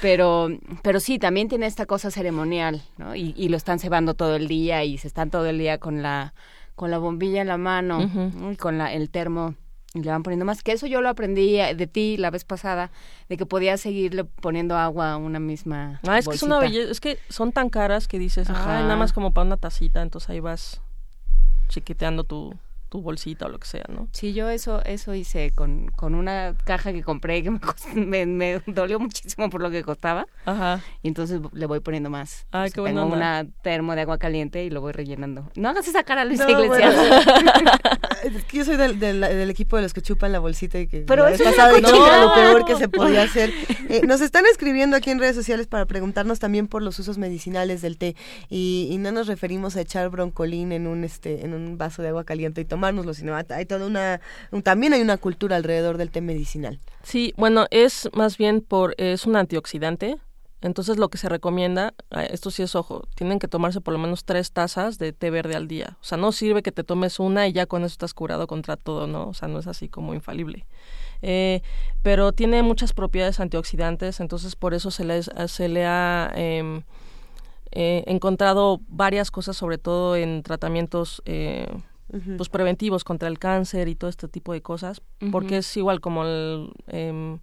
[0.01, 0.49] Pero,
[0.81, 3.15] pero sí, también tiene esta cosa ceremonial, ¿no?
[3.15, 6.01] Y, y lo están cebando todo el día y se están todo el día con
[6.01, 6.33] la
[6.75, 8.09] con la bombilla en la mano
[8.51, 9.53] y con la, el termo
[9.93, 10.63] y le van poniendo más.
[10.63, 12.91] Que eso yo lo aprendí eh, de ti la vez pasada,
[13.29, 15.99] de que podías seguirle poniendo agua a una misma.
[16.07, 19.13] Ah, es que es una belleza, es que son tan caras que dices, nada más
[19.13, 20.81] como para una tacita, entonces ahí vas
[21.69, 22.55] chiquiteando tu,
[22.93, 24.07] tu bolsita o lo que sea, ¿no?
[24.11, 27.49] Sí, yo eso eso hice con, con una caja que compré que
[27.95, 30.27] me, me, dolió muchísimo por lo que costaba.
[30.45, 30.79] Ajá.
[31.01, 32.45] Y entonces le voy poniendo más.
[32.51, 35.49] Ay, qué Tengo una termo de agua caliente y lo voy rellenando.
[35.55, 36.93] No hagas esa cara, Luis Iglesias.
[38.53, 41.43] yo soy del, del, equipo de los que chupan la bolsita y que Pero eso
[41.49, 43.51] es lo peor que se podía hacer.
[43.89, 47.81] Eh, nos están escribiendo aquí en redes sociales para preguntarnos también por los usos medicinales
[47.81, 48.15] del té
[48.49, 52.09] y, y no nos referimos a echar broncolín en un este en un vaso de
[52.09, 52.82] agua caliente y tomar
[53.13, 54.19] sino hay toda una,
[54.63, 56.79] también hay una cultura alrededor del té medicinal.
[57.03, 60.17] Sí, bueno, es más bien por, es un antioxidante,
[60.63, 61.93] entonces lo que se recomienda,
[62.29, 65.55] esto sí es ojo, tienen que tomarse por lo menos tres tazas de té verde
[65.55, 65.97] al día.
[66.01, 68.77] O sea, no sirve que te tomes una y ya con eso estás curado contra
[68.77, 69.27] todo, ¿no?
[69.27, 70.65] O sea, no es así como infalible.
[71.21, 71.61] Eh,
[72.01, 76.83] pero tiene muchas propiedades antioxidantes, entonces por eso se le, se le ha em,
[77.71, 81.21] eh, encontrado varias cosas, sobre todo en tratamientos
[82.13, 85.01] eh, pues preventivos contra el cáncer y todo este tipo de cosas,
[85.31, 87.39] porque es igual como el, em,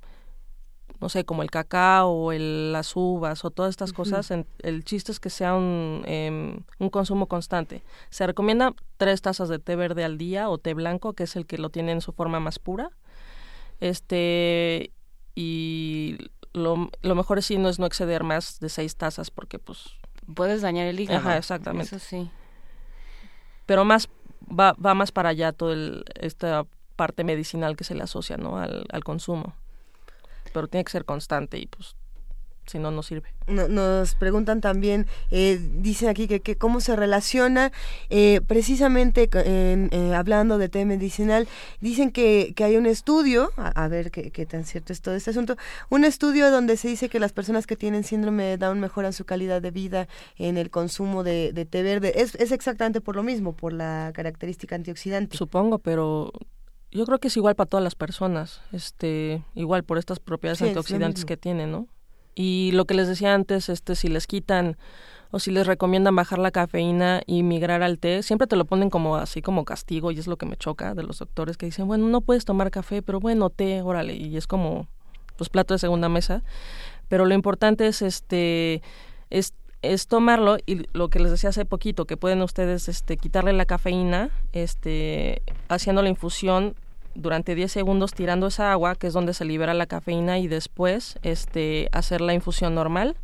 [1.01, 5.13] no sé, como el cacao o el, las uvas o todas estas cosas, el chiste
[5.13, 7.83] es que sea un, em, un consumo constante.
[8.11, 11.47] Se recomienda tres tazas de té verde al día o té blanco, que es el
[11.47, 12.91] que lo tiene en su forma más pura.
[13.81, 14.93] Este,
[15.35, 16.19] y
[16.53, 19.85] lo, lo mejor es si no es no exceder más de seis tazas, porque pues...
[20.35, 21.21] Puedes dañar el hígado.
[21.21, 21.97] Ajá, exactamente.
[21.97, 22.31] Eso sí.
[23.67, 24.09] Pero más
[24.49, 26.65] va, va más para allá toda esta
[26.97, 28.59] parte medicinal que se le asocia ¿no?
[28.59, 29.55] al, al consumo.
[30.53, 31.95] Pero tiene que ser constante y pues
[32.71, 33.33] si no, no sirve.
[33.47, 37.73] nos preguntan también, eh, dicen aquí que, que, cómo se relaciona,
[38.09, 41.49] eh, precisamente eh, hablando de té medicinal,
[41.81, 45.31] dicen que, que hay un estudio, a, ver qué, qué, tan cierto es todo este
[45.31, 45.57] asunto,
[45.89, 49.25] un estudio donde se dice que las personas que tienen síndrome de Down mejoran su
[49.25, 50.09] calidad de vida
[50.39, 52.13] en el consumo de, de té verde.
[52.17, 55.37] Es, es exactamente por lo mismo, por la característica antioxidante.
[55.37, 56.33] Supongo, pero
[56.93, 61.25] yo creo que es igual para todas las personas, este, igual por estas propiedades antioxidantes
[61.25, 61.87] que tiene, ¿no?
[62.35, 64.77] Y lo que les decía antes, este, si les quitan
[65.31, 68.91] o si les recomiendan bajar la cafeína y migrar al té, siempre te lo ponen
[68.91, 71.87] como así como castigo y es lo que me choca de los doctores que dicen,
[71.87, 74.89] bueno, no puedes tomar café, pero bueno, té, órale, y es como
[75.37, 76.43] pues plato de segunda mesa,
[77.09, 78.83] pero lo importante es este
[79.31, 83.53] es, es tomarlo y lo que les decía hace poquito, que pueden ustedes este quitarle
[83.53, 86.75] la cafeína, este haciendo la infusión
[87.15, 91.19] durante 10 segundos tirando esa agua, que es donde se libera la cafeína, y después
[91.23, 93.17] este, hacer la infusión normal,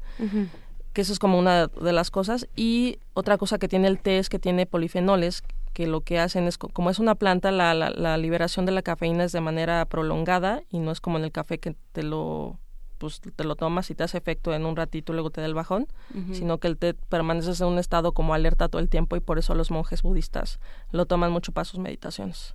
[0.92, 2.48] que eso es como una de las cosas.
[2.56, 5.42] Y otra cosa que tiene el té es que tiene polifenoles,
[5.72, 8.82] que lo que hacen es, como es una planta, la, la, la liberación de la
[8.82, 12.58] cafeína es de manera prolongada y no es como en el café que te lo
[12.98, 15.46] pues te lo tomas y te hace efecto en un ratito y luego te da
[15.46, 15.86] el bajón,
[16.32, 19.38] sino que el té permaneces en un estado como alerta todo el tiempo y por
[19.38, 20.60] eso los monjes budistas
[20.92, 22.54] lo toman mucho para sus meditaciones.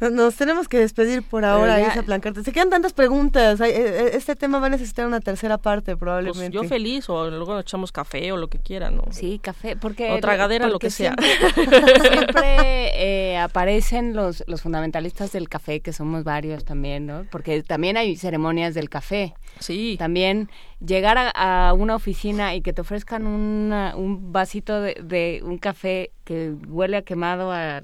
[0.00, 2.44] Nos- tenemos que despedir por ahora, ya- Isa Plancarte.
[2.44, 3.60] Se quedan tantas preguntas.
[3.60, 6.50] Eh, eh, Este tema va a necesitar una tercera parte, Pues probablemente.
[6.54, 9.04] yo feliz o luego echamos café o lo que quieran, ¿no?
[9.10, 10.12] Sí, café, porque...
[10.12, 11.14] O tragadera, lo que sea.
[11.18, 11.80] Siempre,
[12.12, 17.24] siempre, eh, aparecen los, los fundamentalistas del café, que somos varios también, ¿no?
[17.30, 19.34] Porque también hay ceremonias del café.
[19.58, 19.96] Sí.
[19.98, 20.48] También
[20.84, 25.58] llegar a, a una oficina y que te ofrezcan una- un vasito de, de un
[25.58, 27.82] café que huele a quemado a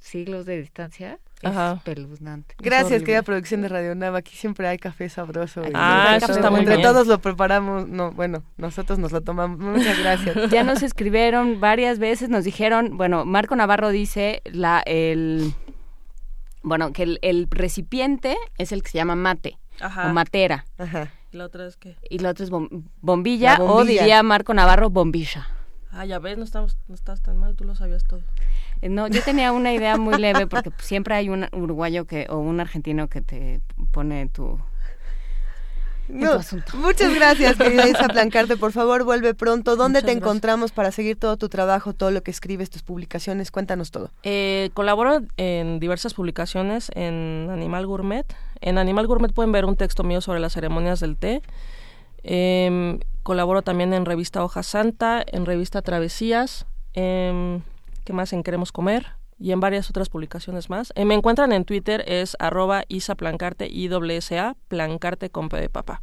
[0.00, 1.18] siglos de distancia.
[1.42, 1.72] Ajá.
[1.72, 2.54] Es espeluznante.
[2.58, 4.18] Gracias, querida producción de Radio Nava.
[4.18, 5.62] Aquí siempre hay café sabroso.
[5.62, 6.86] y- Ah, eso está muy Entre bien.
[6.88, 7.86] todos lo preparamos.
[7.88, 9.58] No, bueno, nosotros nos lo tomamos.
[9.58, 10.36] Muchas gracias.
[10.50, 15.52] Ya nos escribieron varias veces, nos dijeron, bueno, Marco Navarro dice la el
[16.62, 20.10] bueno, que el, el recipiente es el que se llama mate Ajá.
[20.10, 21.12] o matera Ajá.
[21.30, 24.00] ¿Y la otra es que y la otra es bom- bombilla, La o bombilla.
[24.02, 25.46] diría Marco Navarro bombilla.
[25.90, 28.20] Ah, ya ves, no, estamos, no estás tan mal, tú lo sabías todo.
[28.82, 32.38] Eh, No, yo tenía una idea muy leve porque siempre hay un uruguayo que o
[32.38, 33.60] un argentino que te
[33.92, 34.58] pone tu
[36.08, 36.74] en tu No, asunto.
[36.78, 38.56] muchas gracias, querida Isa Plancarte.
[38.56, 39.76] Por favor, vuelve pronto.
[39.76, 40.22] ¿Dónde Muchas te gracias.
[40.22, 43.50] encontramos para seguir todo tu trabajo, todo lo que escribes, tus publicaciones?
[43.50, 44.10] Cuéntanos todo.
[44.22, 48.24] Eh, colaboro en diversas publicaciones en Animal Gourmet.
[48.62, 51.42] En Animal Gourmet pueden ver un texto mío sobre las ceremonias del té.
[52.22, 57.60] Em, colaboro también en revista Hoja Santa, en revista Travesías, em,
[58.08, 58.32] ¿qué más?
[58.32, 59.04] En Queremos Comer
[59.38, 60.94] y en varias otras publicaciones más.
[60.94, 66.00] Eh, me encuentran en Twitter, es arroba Isa Plancarte, I-S-A, Plancarte con P de papá.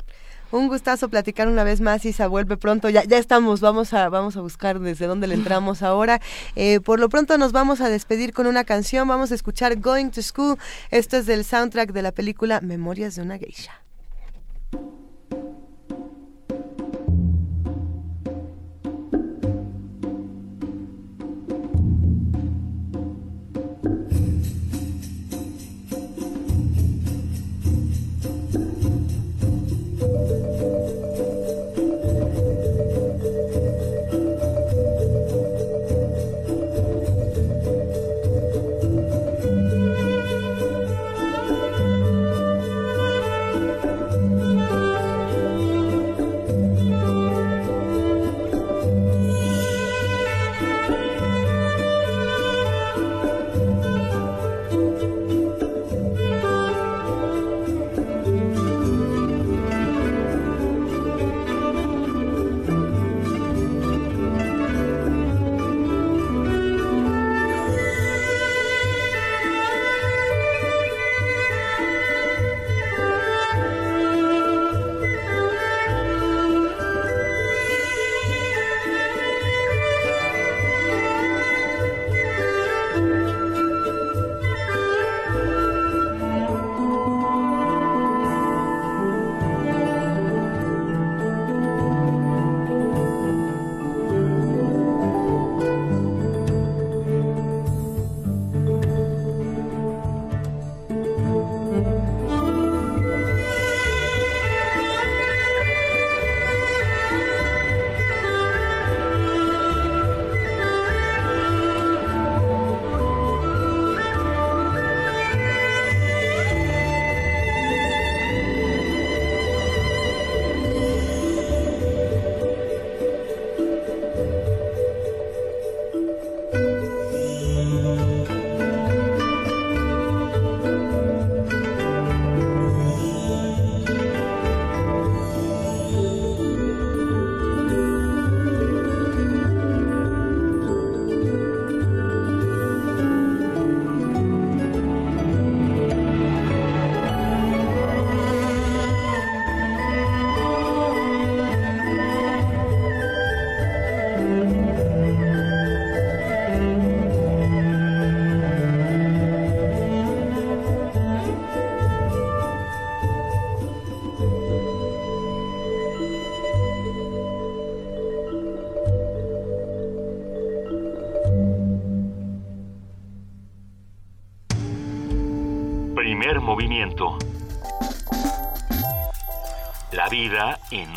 [0.52, 2.92] Un gustazo platicar una vez más, Isa, vuelve pronto.
[2.92, 6.22] Ya, ya estamos, vamos a, vamos a buscar desde dónde le entramos ahora.
[6.56, 9.08] Eh, por lo pronto nos vamos a despedir con una canción.
[9.08, 10.60] Vamos a escuchar Going to School.
[10.92, 13.82] Esto es del soundtrack de la película Memorias de una Geisha.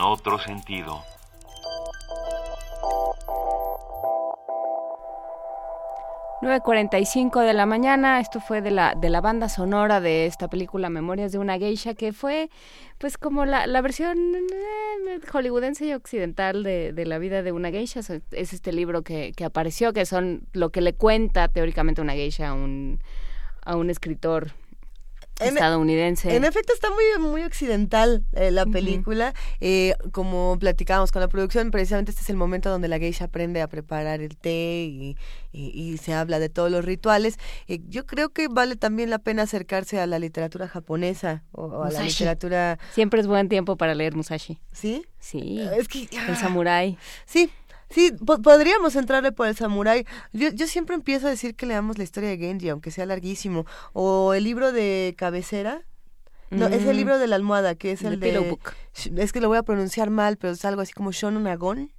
[0.01, 1.03] Otro sentido.
[6.41, 10.89] 9.45 de la mañana, esto fue de la, de la banda sonora de esta película
[10.89, 12.49] Memorias de una geisha, que fue
[12.99, 17.71] pues como la, la versión eh, hollywoodense y occidental de, de, la vida de una
[17.71, 18.01] geisha.
[18.31, 22.51] Es este libro que, que apareció, que son lo que le cuenta teóricamente una geisha
[22.51, 23.01] a un,
[23.65, 24.53] a un escritor
[25.41, 26.35] estadounidense.
[26.35, 29.35] En, efecto está muy muy occidental eh, la película.
[29.61, 33.63] eh, como platicábamos con la producción, precisamente este es el momento donde la geisha aprende
[33.63, 35.17] a preparar el té y,
[35.53, 37.39] y, y se habla de todos los rituales.
[37.67, 41.83] Eh, yo creo que vale también la pena acercarse a la literatura japonesa o, o
[41.85, 42.79] a la literatura...
[42.93, 44.59] Siempre es buen tiempo para leer Musashi.
[44.73, 45.05] ¿Sí?
[45.19, 45.61] Sí.
[45.77, 46.09] Es que...
[46.29, 46.99] El samurái.
[47.27, 47.51] Sí,
[47.91, 50.07] Sí, po podríamos entrarle por el samurái.
[50.33, 53.67] Yo, yo siempre empiezo a decir que leamos la historia de Genji, aunque sea larguísimo.
[53.93, 55.83] O el libro de cabecera.
[56.51, 56.73] No, mm.
[56.73, 58.39] es el libro de la almohada, que es el, el de...
[58.39, 58.73] Book.
[59.17, 61.93] Es que lo voy a pronunciar mal, pero es algo así como Shonen Agon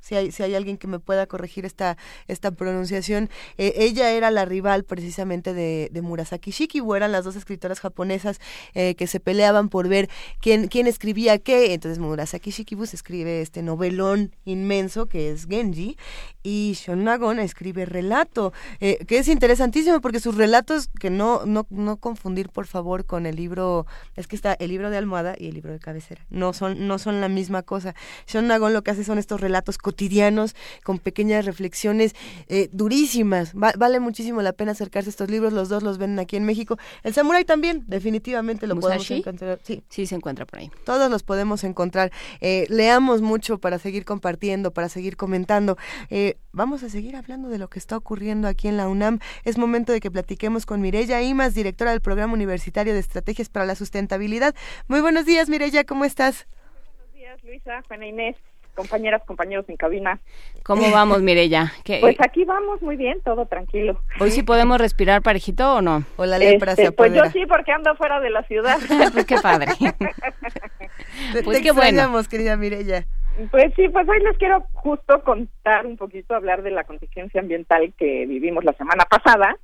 [0.00, 1.96] si hay, si hay alguien que me pueda corregir esta,
[2.26, 3.30] esta pronunciación.
[3.56, 8.40] Eh, ella era la rival precisamente de, de Murasaki Shikibu, eran las dos escritoras japonesas
[8.74, 10.08] eh, que se peleaban por ver
[10.40, 11.74] quién, quién escribía qué.
[11.74, 15.96] Entonces Murasaki Shikibu escribe este novelón inmenso que es Genji
[16.42, 21.98] y Shonagon escribe relato, eh, que es interesantísimo porque sus relatos, que no, no, no
[21.98, 23.86] confundir por favor con el libro,
[24.16, 26.98] es que está el libro de almohada y el libro de cabecera, no son, no
[26.98, 27.94] son la misma cosa.
[28.26, 32.14] Shonagon lo que hace son estos relatos cotidianos con pequeñas reflexiones
[32.48, 33.54] eh, durísimas.
[33.54, 36.44] Va, vale muchísimo la pena acercarse a estos libros, los dos los ven aquí en
[36.44, 36.76] México.
[37.04, 38.98] El Samurai también, definitivamente lo ¿Musashi?
[38.98, 39.58] podemos encontrar.
[39.62, 39.82] Sí.
[39.88, 40.70] sí, se encuentra por ahí.
[40.84, 42.12] Todos los podemos encontrar.
[42.42, 45.78] Eh, leamos mucho para seguir compartiendo, para seguir comentando.
[46.10, 49.20] Eh, vamos a seguir hablando de lo que está ocurriendo aquí en la UNAM.
[49.44, 53.64] Es momento de que platiquemos con Mireya Imas, directora del Programa Universitario de Estrategias para
[53.64, 54.54] la Sustentabilidad.
[54.86, 56.46] Muy buenos días, Mireya, ¿cómo estás?
[56.74, 58.36] Buenos días, Luisa, Juana Inés
[58.78, 60.20] compañeras, compañeros en cabina.
[60.62, 61.72] ¿Cómo vamos, Mireya?
[61.84, 61.98] ¿Qué?
[62.00, 64.00] Pues aquí vamos muy bien, todo tranquilo.
[64.20, 66.04] ¿Hoy sí podemos respirar parejito o no?
[66.16, 68.78] O la lepra este, se Pues yo sí, porque ando fuera de la ciudad.
[69.12, 69.72] pues qué padre.
[71.32, 72.22] te, pues te qué bueno.
[72.30, 73.04] querida Mireya.
[73.50, 77.92] Pues sí, pues hoy les quiero justo contar un poquito, hablar de la contingencia ambiental
[77.98, 79.56] que vivimos la semana pasada,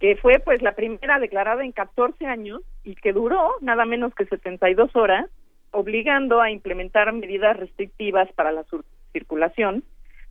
[0.00, 4.26] que fue pues la primera declarada en 14 años y que duró nada menos que
[4.26, 5.30] 72 horas
[5.74, 8.64] obligando a implementar medidas restrictivas para la
[9.12, 9.84] circulación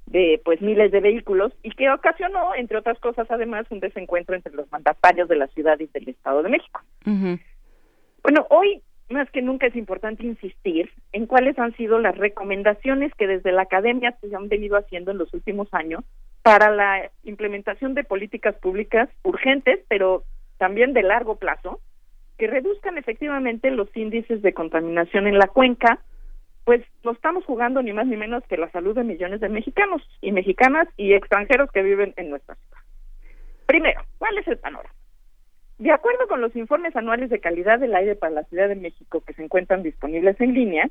[0.06, 4.54] de pues miles de vehículos y que ocasionó entre otras cosas además un desencuentro entre
[4.54, 6.82] los mandatarios de la ciudad y del Estado de México.
[7.06, 7.40] Uh -huh.
[8.24, 13.28] Bueno, hoy más que nunca es importante insistir en cuáles han sido las recomendaciones que
[13.28, 16.04] desde la academia se han venido haciendo en los últimos años
[16.42, 20.24] para la implementación de políticas públicas urgentes, pero
[20.58, 21.80] también de largo plazo,
[22.38, 26.00] que reduzcan efectivamente los índices de contaminación en la cuenca,
[26.66, 30.02] pues nos estamos jugando ni más ni menos que la salud de millones de mexicanos
[30.22, 32.82] y mexicanas y extranjeros que viven en nuestra ciudad.
[33.66, 34.94] Primero, ¿cuál es el panorama?
[35.78, 39.22] De acuerdo con los informes anuales de calidad del aire para la Ciudad de México
[39.22, 40.90] que se encuentran disponibles en línea,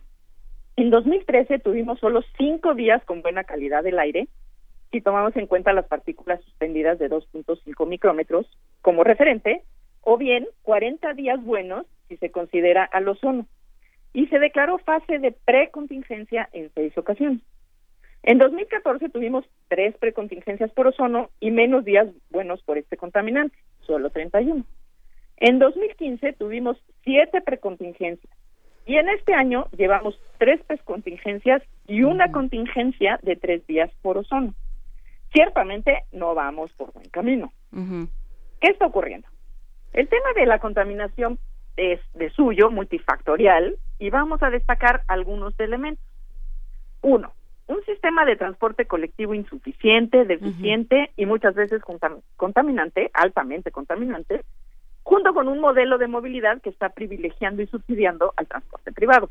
[0.77, 4.29] en 2013 tuvimos solo cinco días con buena calidad del aire
[4.93, 8.47] si tomamos en cuenta las partículas suspendidas de 2.5 micrómetros
[8.83, 9.63] como referente,
[10.03, 13.47] o bien 40 días buenos si se considera al ozono.
[14.13, 17.41] Y se declaró fase de precontingencia en seis ocasiones.
[18.23, 24.11] En 2014 tuvimos tres precontingencias por ozono y menos días buenos por este contaminante, solo
[24.11, 24.65] 31.
[25.39, 28.33] En 2015 tuvimos siete precontingencias
[28.87, 34.55] y en este año llevamos tres precontingencias y una contingencia de tres días por ozono.
[35.33, 37.53] Ciertamente no vamos por buen camino.
[37.73, 38.09] Uh -huh.
[38.61, 39.27] ¿Qué está ocurriendo?
[39.93, 41.39] El tema de la contaminación
[41.77, 46.05] es de suyo multifactorial y vamos a destacar algunos elementos.
[47.03, 47.33] Uno,
[47.67, 51.13] un sistema de transporte colectivo insuficiente, deficiente uh -huh.
[51.17, 54.43] y muchas veces contam contaminante, altamente contaminante,
[55.03, 59.31] junto con un modelo de movilidad que está privilegiando y subsidiando al transporte privado.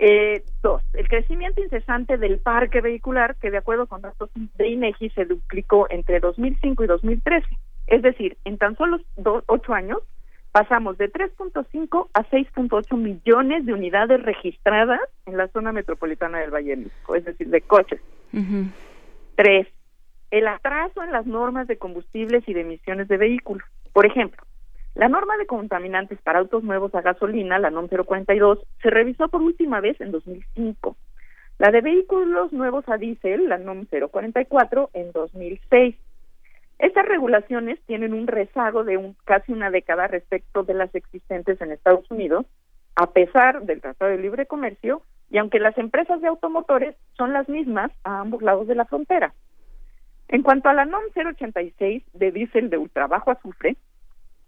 [0.00, 5.10] Eh, dos, el crecimiento incesante del parque vehicular que de acuerdo con datos de INEGI
[5.10, 7.46] se duplicó entre 2005 y 2013.
[7.88, 9.98] Es decir, en tan solo do, ocho años
[10.52, 16.70] pasamos de 3.5 a 6.8 millones de unidades registradas en la zona metropolitana del Valle
[16.70, 18.00] de México, es decir, de coches.
[18.32, 18.70] Uh -huh.
[19.36, 19.66] Tres,
[20.30, 23.66] el atraso en las normas de combustibles y de emisiones de vehículos.
[23.92, 24.42] Por ejemplo,
[24.94, 29.40] la norma de contaminantes para autos nuevos a gasolina, la NOM 042, se revisó por
[29.42, 30.96] última vez en 2005.
[31.58, 35.94] La de vehículos nuevos a diésel, la NOM 044, en 2006.
[36.78, 41.72] Estas regulaciones tienen un rezago de un, casi una década respecto de las existentes en
[41.72, 42.46] Estados Unidos,
[42.94, 47.48] a pesar del Tratado de Libre Comercio, y aunque las empresas de automotores son las
[47.48, 49.34] mismas a ambos lados de la frontera.
[50.28, 53.76] En cuanto a la NOM 086 de diésel de ultrabajo azufre,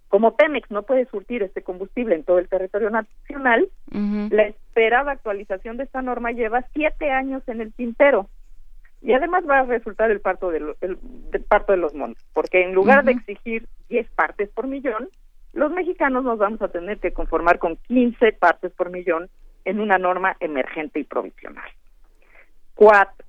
[0.08, 5.76] como Pemex no puede surtir este combustible en todo el territorio nacional, la esperada actualización
[5.76, 8.28] de esta norma lleva siete años en el tintero.
[9.02, 10.98] Y además va a resultar el parto de, el,
[11.48, 15.08] parto de los montes, porque en lugar de exigir 10 partes por millón,
[15.52, 19.30] los mexicanos nos vamos a tener que conformar con 15 partes por millón
[19.64, 21.68] en una norma emergente y provisional.
[22.74, 23.26] Cuatro,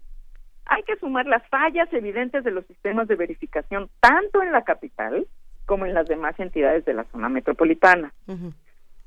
[0.65, 5.25] hay que sumar las fallas evidentes de los sistemas de verificación tanto en la capital
[5.65, 8.13] como en las demás entidades de la zona metropolitana.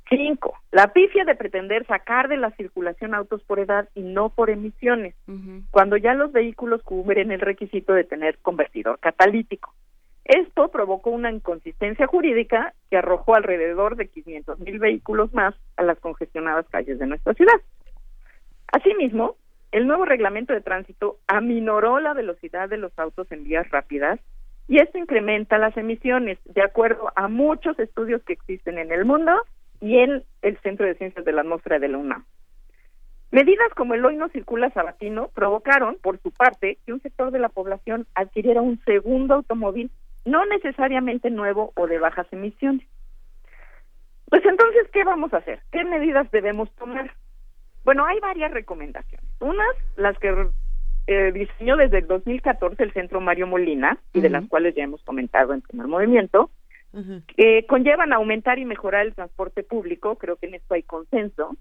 [0.09, 4.51] Cinco, la pifia de pretender sacar de la circulación autos por edad y no por
[4.51, 5.15] emisiones,
[5.71, 9.73] cuando ya los vehículos cubren el requisito de tener convertidor catalítico.
[10.25, 15.99] Esto provocó una inconsistencia jurídica que arrojó alrededor de 500 mil vehículos más a las
[16.01, 17.61] congestionadas calles de nuestra ciudad.
[18.73, 19.37] Asimismo,
[19.73, 24.21] el nuevo reglamento de tránsito aminoró la velocidad de los autos en vías rápidas
[24.69, 29.33] y esto incrementa las emisiones, de acuerdo a muchos estudios que existen en el mundo
[29.85, 32.25] y en el Centro de Ciencias de la Atmósfera de la UNAM.
[33.31, 37.39] Medidas como el hoy no circula sabatino provocaron, por su parte, que un sector de
[37.39, 39.91] la población adquiriera un segundo automóvil,
[40.25, 42.87] no necesariamente nuevo o de bajas emisiones.
[44.31, 45.61] Pues entonces, ¿qué vamos a hacer?
[45.71, 47.13] ¿Qué medidas debemos tomar?
[47.85, 49.29] Bueno, hay varias recomendaciones.
[49.41, 50.49] Unas, las que
[51.09, 55.03] eh, diseñó desde el 2014 el Centro Mario Molina, y de las cuales ya hemos
[55.03, 56.51] comentado en primer movimiento,
[57.37, 61.57] que conllevan aumentar y mejorar el transporte público, creo que en esto hay consenso,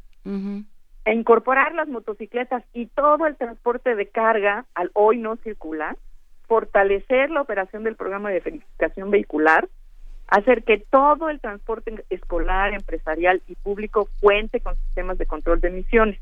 [1.05, 5.97] e incorporar las motocicletas y todo el transporte de carga al hoy no circular,
[6.47, 9.67] fortalecer la operación del programa de verificación vehicular,
[10.27, 15.67] hacer que todo el transporte escolar, empresarial y público cuente con sistemas de control de
[15.69, 16.19] emisiones.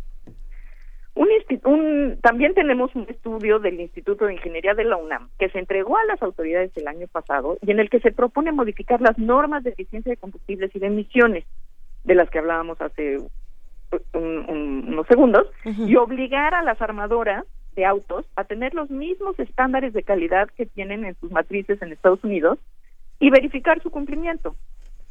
[1.13, 1.27] Un,
[1.65, 5.97] un, también tenemos un estudio del Instituto de Ingeniería de la UNAM que se entregó
[5.97, 9.63] a las autoridades el año pasado y en el que se propone modificar las normas
[9.63, 11.45] de eficiencia de combustibles y de emisiones
[12.05, 13.17] de las que hablábamos hace
[14.13, 20.03] unos segundos y obligar a las armadoras de autos a tener los mismos estándares de
[20.03, 22.59] calidad que tienen en sus matrices en Estados Unidos
[23.19, 24.55] y verificar su cumplimiento.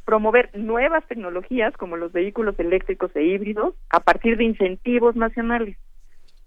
[0.05, 5.77] Promover nuevas tecnologías como los vehículos eléctricos e híbridos a partir de incentivos nacionales.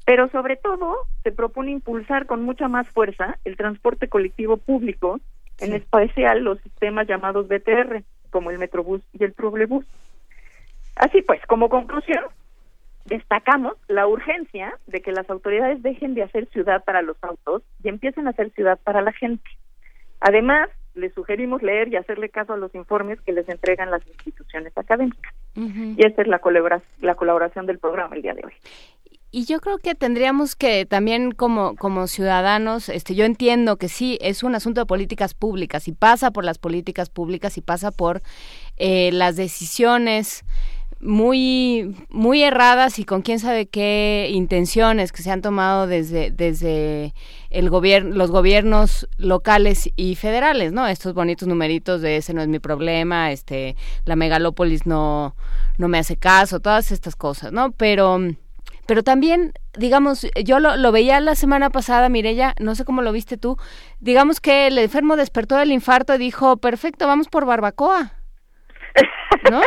[0.04, 5.20] Pero sobre todo se propone impulsar con mucha más fuerza el transporte colectivo público,
[5.60, 9.86] en especial los sistemas llamados BTR, como el Metrobús y el Trolebús.
[10.96, 12.24] Así pues, como conclusión,
[13.04, 17.88] destacamos la urgencia de que las autoridades dejen de hacer ciudad para los autos y
[17.88, 19.48] empiecen a hacer ciudad para la gente.
[20.20, 24.76] Además, les sugerimos leer y hacerle caso a los informes que les entregan las instituciones
[24.76, 25.34] académicas.
[25.56, 26.40] Y esta es la,
[27.00, 28.52] la colaboración del programa el día de hoy.
[29.36, 34.16] Y yo creo que tendríamos que también como, como ciudadanos, este, yo entiendo que sí,
[34.20, 38.22] es un asunto de políticas públicas y pasa por las políticas públicas y pasa por
[38.76, 40.44] eh, las decisiones
[41.00, 47.12] muy muy erradas y con quién sabe qué intenciones que se han tomado desde desde
[47.50, 52.48] el gobierno los gobiernos locales y federales no estos bonitos numeritos de ese no es
[52.48, 55.34] mi problema este la megalópolis no
[55.76, 58.20] no me hace caso todas estas cosas no pero
[58.86, 63.12] pero también digamos yo lo, lo veía la semana pasada Mirella no sé cómo lo
[63.12, 63.56] viste tú
[64.00, 68.12] digamos que el enfermo despertó del infarto y dijo perfecto vamos por barbacoa
[69.50, 69.60] ¿No?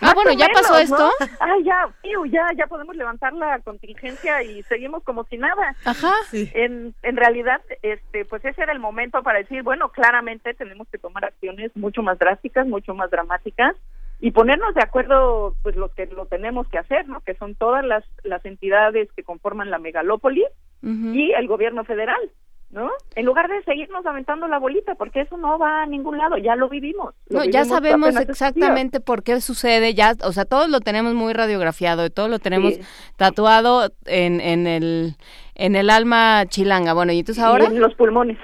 [0.00, 1.10] ah, bueno, ¿ya pasó esto?
[1.40, 1.88] Ah, ya,
[2.30, 5.74] ya, ya podemos levantar la contingencia y seguimos como si nada.
[5.84, 6.12] Ajá.
[6.32, 10.98] En, en realidad, este, pues ese era el momento para decir, bueno, claramente tenemos que
[10.98, 13.74] tomar acciones mucho más drásticas, mucho más dramáticas
[14.20, 17.20] y ponernos de acuerdo, pues los que lo tenemos que hacer, ¿no?
[17.20, 20.46] Que son todas las, las entidades que conforman la megalópolis
[20.82, 22.30] y el gobierno federal.
[22.70, 22.90] ¿no?
[23.14, 26.56] En lugar de seguirnos aventando la bolita, porque eso no va a ningún lado, ya
[26.56, 27.14] lo vivimos.
[27.30, 32.04] no, ya sabemos exactamente por qué sucede, ya, o sea, todos lo tenemos muy radiografiado
[32.04, 32.74] y todos lo tenemos
[33.16, 35.14] tatuado en, en el
[35.54, 36.94] en el alma chilanga.
[36.94, 38.38] Bueno, y entonces ahora en los pulmones.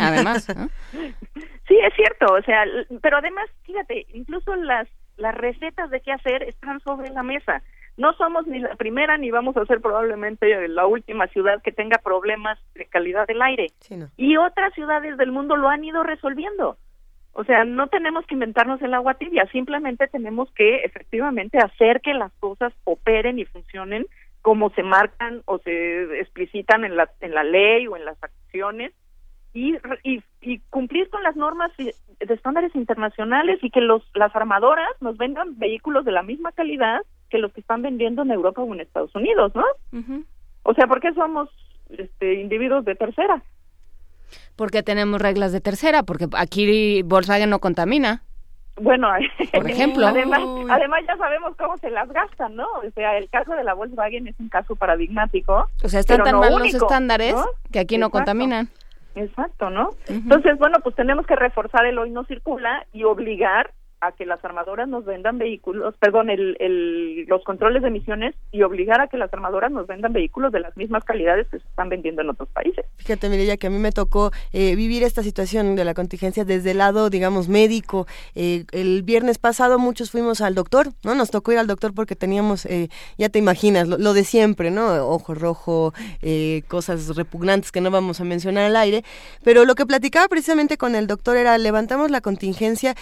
[0.00, 0.48] además,
[1.68, 2.64] Sí, es cierto, o sea,
[3.02, 7.62] pero además, fíjate, incluso las las recetas de qué hacer están sobre la mesa
[7.96, 11.98] no somos ni la primera ni vamos a ser probablemente la última ciudad que tenga
[11.98, 13.68] problemas de calidad del aire.
[14.16, 16.76] Y otras ciudades del mundo lo han ido resolviendo.
[17.32, 22.14] O sea, no tenemos que inventarnos el agua tibia, simplemente tenemos que efectivamente hacer que
[22.14, 24.06] las cosas operen y funcionen
[24.40, 28.92] como se marcan o se explicitan en la, en la ley o en las acciones
[29.56, 34.90] y, y, y cumplir con las normas de estándares internacionales y que los, las armadoras
[35.00, 38.74] nos vendan vehículos de la misma calidad que los que están vendiendo en Europa o
[38.74, 39.64] en Estados Unidos, ¿no?
[40.62, 41.48] O sea, ¿por qué somos
[41.88, 43.42] este, individuos de tercera?
[44.56, 48.22] Porque tenemos reglas de tercera, porque aquí Volkswagen no contamina.
[48.78, 49.08] Bueno,
[49.54, 50.06] por ejemplo.
[50.06, 52.66] Además, además ya sabemos cómo se las gastan, ¿no?
[52.86, 55.70] O sea, el caso de la Volkswagen es un caso paradigmático.
[55.82, 57.34] O sea, están tan mal los estándares
[57.72, 58.68] que aquí no contaminan.
[59.16, 59.90] Exacto, ¿no?
[60.08, 64.44] Entonces, bueno, pues tenemos que reforzar el hoy no circula y obligar a que las
[64.44, 69.16] armadoras nos vendan vehículos, perdón, el, el, los controles de emisiones y obligar a que
[69.16, 72.48] las armadoras nos vendan vehículos de las mismas calidades que se están vendiendo en otros
[72.50, 72.84] países.
[72.96, 76.72] Fíjate, Mireya, que a mí me tocó eh, vivir esta situación de la contingencia desde
[76.72, 78.06] el lado, digamos, médico.
[78.34, 81.14] Eh, el viernes pasado muchos fuimos al doctor, ¿no?
[81.14, 84.70] Nos tocó ir al doctor porque teníamos, eh, ya te imaginas, lo, lo, de siempre,
[84.70, 85.06] ¿no?
[85.08, 85.92] Ojo rojo,
[86.68, 89.04] cosas repugnantes que no vamos a mencionar al aire.
[89.42, 92.94] Pero lo que platicaba precisamente con el doctor era, levantamos la contingencia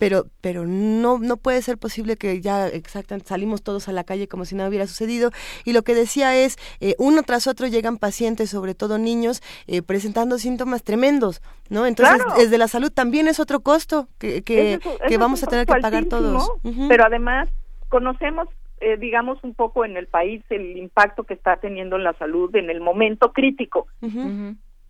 [0.00, 4.28] pero pero no no puede ser posible que ya exactamente salimos todos a la calle
[4.28, 5.30] como si nada hubiera sucedido.
[5.66, 9.82] Y lo que decía es eh, uno tras otro llegan pacientes sobre todo niños eh,
[9.82, 15.18] presentando síntomas tremendos no entonces desde la salud también es otro costo que que, que
[15.18, 16.50] vamos a tener que pagar todos.
[16.88, 17.50] pero además
[17.88, 18.48] conocemos
[18.80, 22.54] eh, digamos un poco en el país el impacto que está teniendo en la salud
[22.56, 23.86] en el momento crítico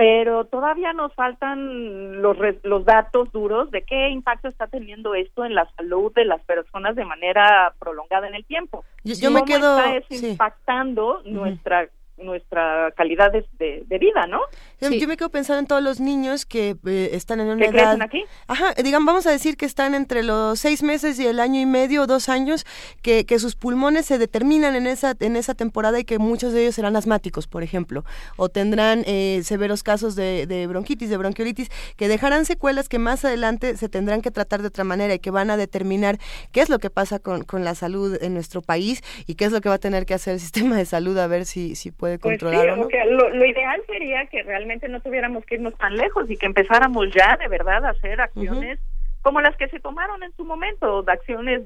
[0.00, 5.54] pero todavía nos faltan los, los datos duros de qué impacto está teniendo esto en
[5.54, 8.82] la salud de las personas de manera prolongada en el tiempo.
[9.04, 14.40] Yo, me quedo está impactando nuestra nuestra calidad de, de, vida, ¿no?
[14.80, 18.00] Yo me quedo pensando en todos los niños que eh, están en una ¿Que edad...
[18.00, 18.24] aquí?
[18.46, 21.66] Ajá, digamos, vamos a decir que están entre los seis meses y el año y
[21.66, 22.64] medio o dos años,
[23.02, 26.62] que, que sus pulmones se determinan en esa, en esa temporada y que muchos de
[26.62, 28.04] ellos serán asmáticos, por ejemplo,
[28.36, 33.24] o tendrán eh, severos casos de, de bronquitis, de bronquiolitis, que dejarán secuelas que más
[33.24, 36.18] adelante se tendrán que tratar de otra manera y que van a determinar
[36.52, 39.52] qué es lo que pasa con, con la salud en nuestro país y qué es
[39.52, 41.90] lo que va a tener que hacer el sistema de salud a ver si, si
[41.90, 42.74] puede pues controlar.
[42.74, 47.08] sí, lo, ideal sería que realmente no tuviéramos que irnos tan lejos y que empezáramos
[47.14, 48.78] ya de verdad a hacer acciones
[49.22, 51.62] como las que se tomaron en su momento, de acciones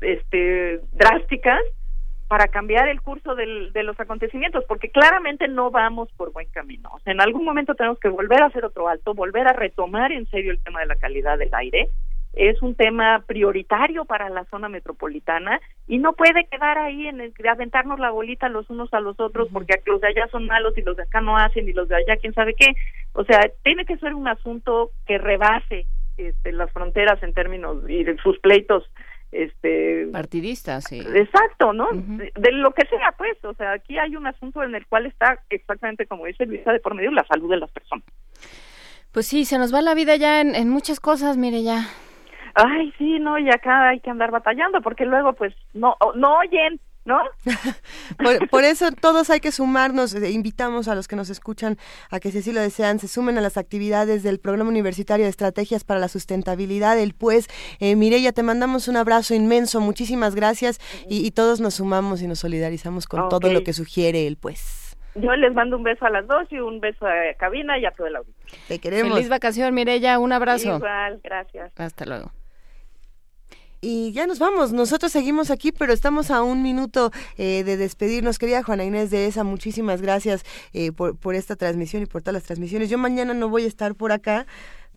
[0.00, 1.60] este, drásticas
[2.28, 6.90] para cambiar el curso del, de los acontecimientos, porque claramente no vamos por buen camino.
[6.92, 10.12] O sea, en algún momento tenemos que volver a hacer otro alto, volver a retomar
[10.12, 11.88] en serio el tema de la calidad del aire
[12.38, 17.32] es un tema prioritario para la zona metropolitana y no puede quedar ahí en el,
[17.32, 20.78] de aventarnos la bolita los unos a los otros porque los de allá son malos
[20.78, 22.76] y los de acá no hacen y los de allá quién sabe qué.
[23.12, 25.86] O sea, tiene que ser un asunto que rebase
[26.16, 28.88] este, las fronteras en términos y de sus pleitos
[29.30, 31.00] este partidistas sí.
[31.00, 34.86] exacto no de, lo que sea pues o sea aquí hay un asunto en el
[34.86, 38.06] cual está exactamente como dice Luisa de por medio la salud de las personas.
[39.12, 41.88] Pues sí se nos va la vida ya en, en muchas cosas mire ya
[42.58, 46.80] ay, sí, no, y acá hay que andar batallando porque luego pues no, no oyen,
[47.04, 47.20] ¿no?
[48.50, 51.76] por, eso todos hay que sumarnos, eh, invitamos a los que nos escuchan
[52.10, 55.30] a que si así lo desean, se sumen a las actividades del Programa Universitario de
[55.30, 57.48] Estrategias para la Sustentabilidad, el PUES.
[57.80, 60.78] Eh, Mireya, te mandamos un abrazo inmenso, muchísimas gracias
[61.08, 64.96] y, todos nos sumamos y nos solidarizamos con todo lo que sugiere el PUES.
[65.14, 67.90] Yo les mando un beso a las dos y un beso a Cabina y a
[67.92, 68.58] todo el auditorio.
[68.66, 69.14] Te queremos.
[69.14, 70.76] Feliz vacación, Mireya, un abrazo.
[70.76, 71.72] Igual, gracias.
[71.78, 72.32] Hasta luego.
[73.80, 78.38] Y ya nos vamos, nosotros seguimos aquí, pero estamos a un minuto eh, de despedirnos.
[78.38, 82.34] Querida Juana Inés de esa, muchísimas gracias eh, por, por esta transmisión y por todas
[82.34, 82.90] las transmisiones.
[82.90, 84.46] Yo mañana no voy a estar por acá,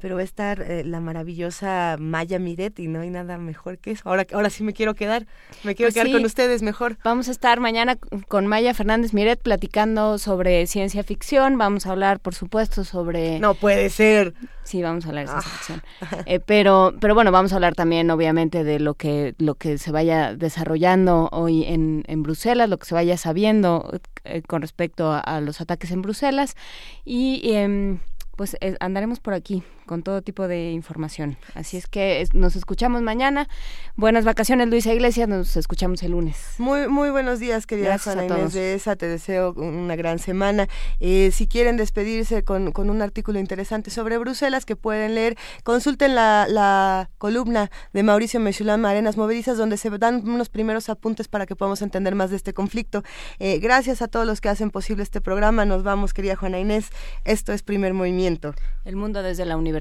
[0.02, 3.92] pero va a estar eh, la maravillosa Maya Miret y no hay nada mejor que
[3.92, 4.02] eso.
[4.06, 5.28] Ahora, ahora sí me quiero quedar,
[5.64, 6.98] me quiero pues quedar con ustedes mejor.
[7.04, 7.98] Vamos a estar mañana
[8.28, 11.58] con Maya Fernández Miret platicando sobre ciencia ficción.
[11.58, 13.40] Vamos a hablar, por supuesto, sobre...
[13.40, 14.34] No puede ser.
[14.64, 15.82] Sí, vamos a hablar de ciencia ficción.
[16.26, 19.92] Eh, pero, pero bueno, vamos a hablar también, obviamente, de lo que, lo que se
[19.92, 23.92] vaya desarrollando hoy en, en Bruselas, lo que se vaya sabiendo
[24.24, 26.56] eh, con respecto a, los ataques en Bruselas.
[27.06, 28.00] Y em,
[28.36, 31.38] pues andaremos por aquí con todo tipo de información.
[31.54, 33.48] Así es que nos escuchamos mañana.
[33.96, 35.28] Buenas vacaciones, Luisa Iglesias.
[35.28, 36.38] Nos escuchamos el lunes.
[36.58, 38.96] Muy muy buenos días, querida Juana Inés de esa.
[38.96, 40.68] Te deseo una gran semana.
[41.00, 46.16] Eh, si quieren despedirse con, con, un artículo interesante sobre Bruselas que pueden leer, consulten
[46.16, 51.46] la, la columna de Mauricio Mechulam, Arenas Movedizas, donde se dan unos primeros apuntes para
[51.46, 53.04] que podamos entender más de este conflicto.
[53.40, 55.66] Eh, gracias a todos los que hacen posible este programa.
[55.66, 56.90] Nos vamos, querida Juana Inés.
[57.26, 58.54] Esto es Primer Movimiento.
[58.86, 59.81] El mundo desde la universidad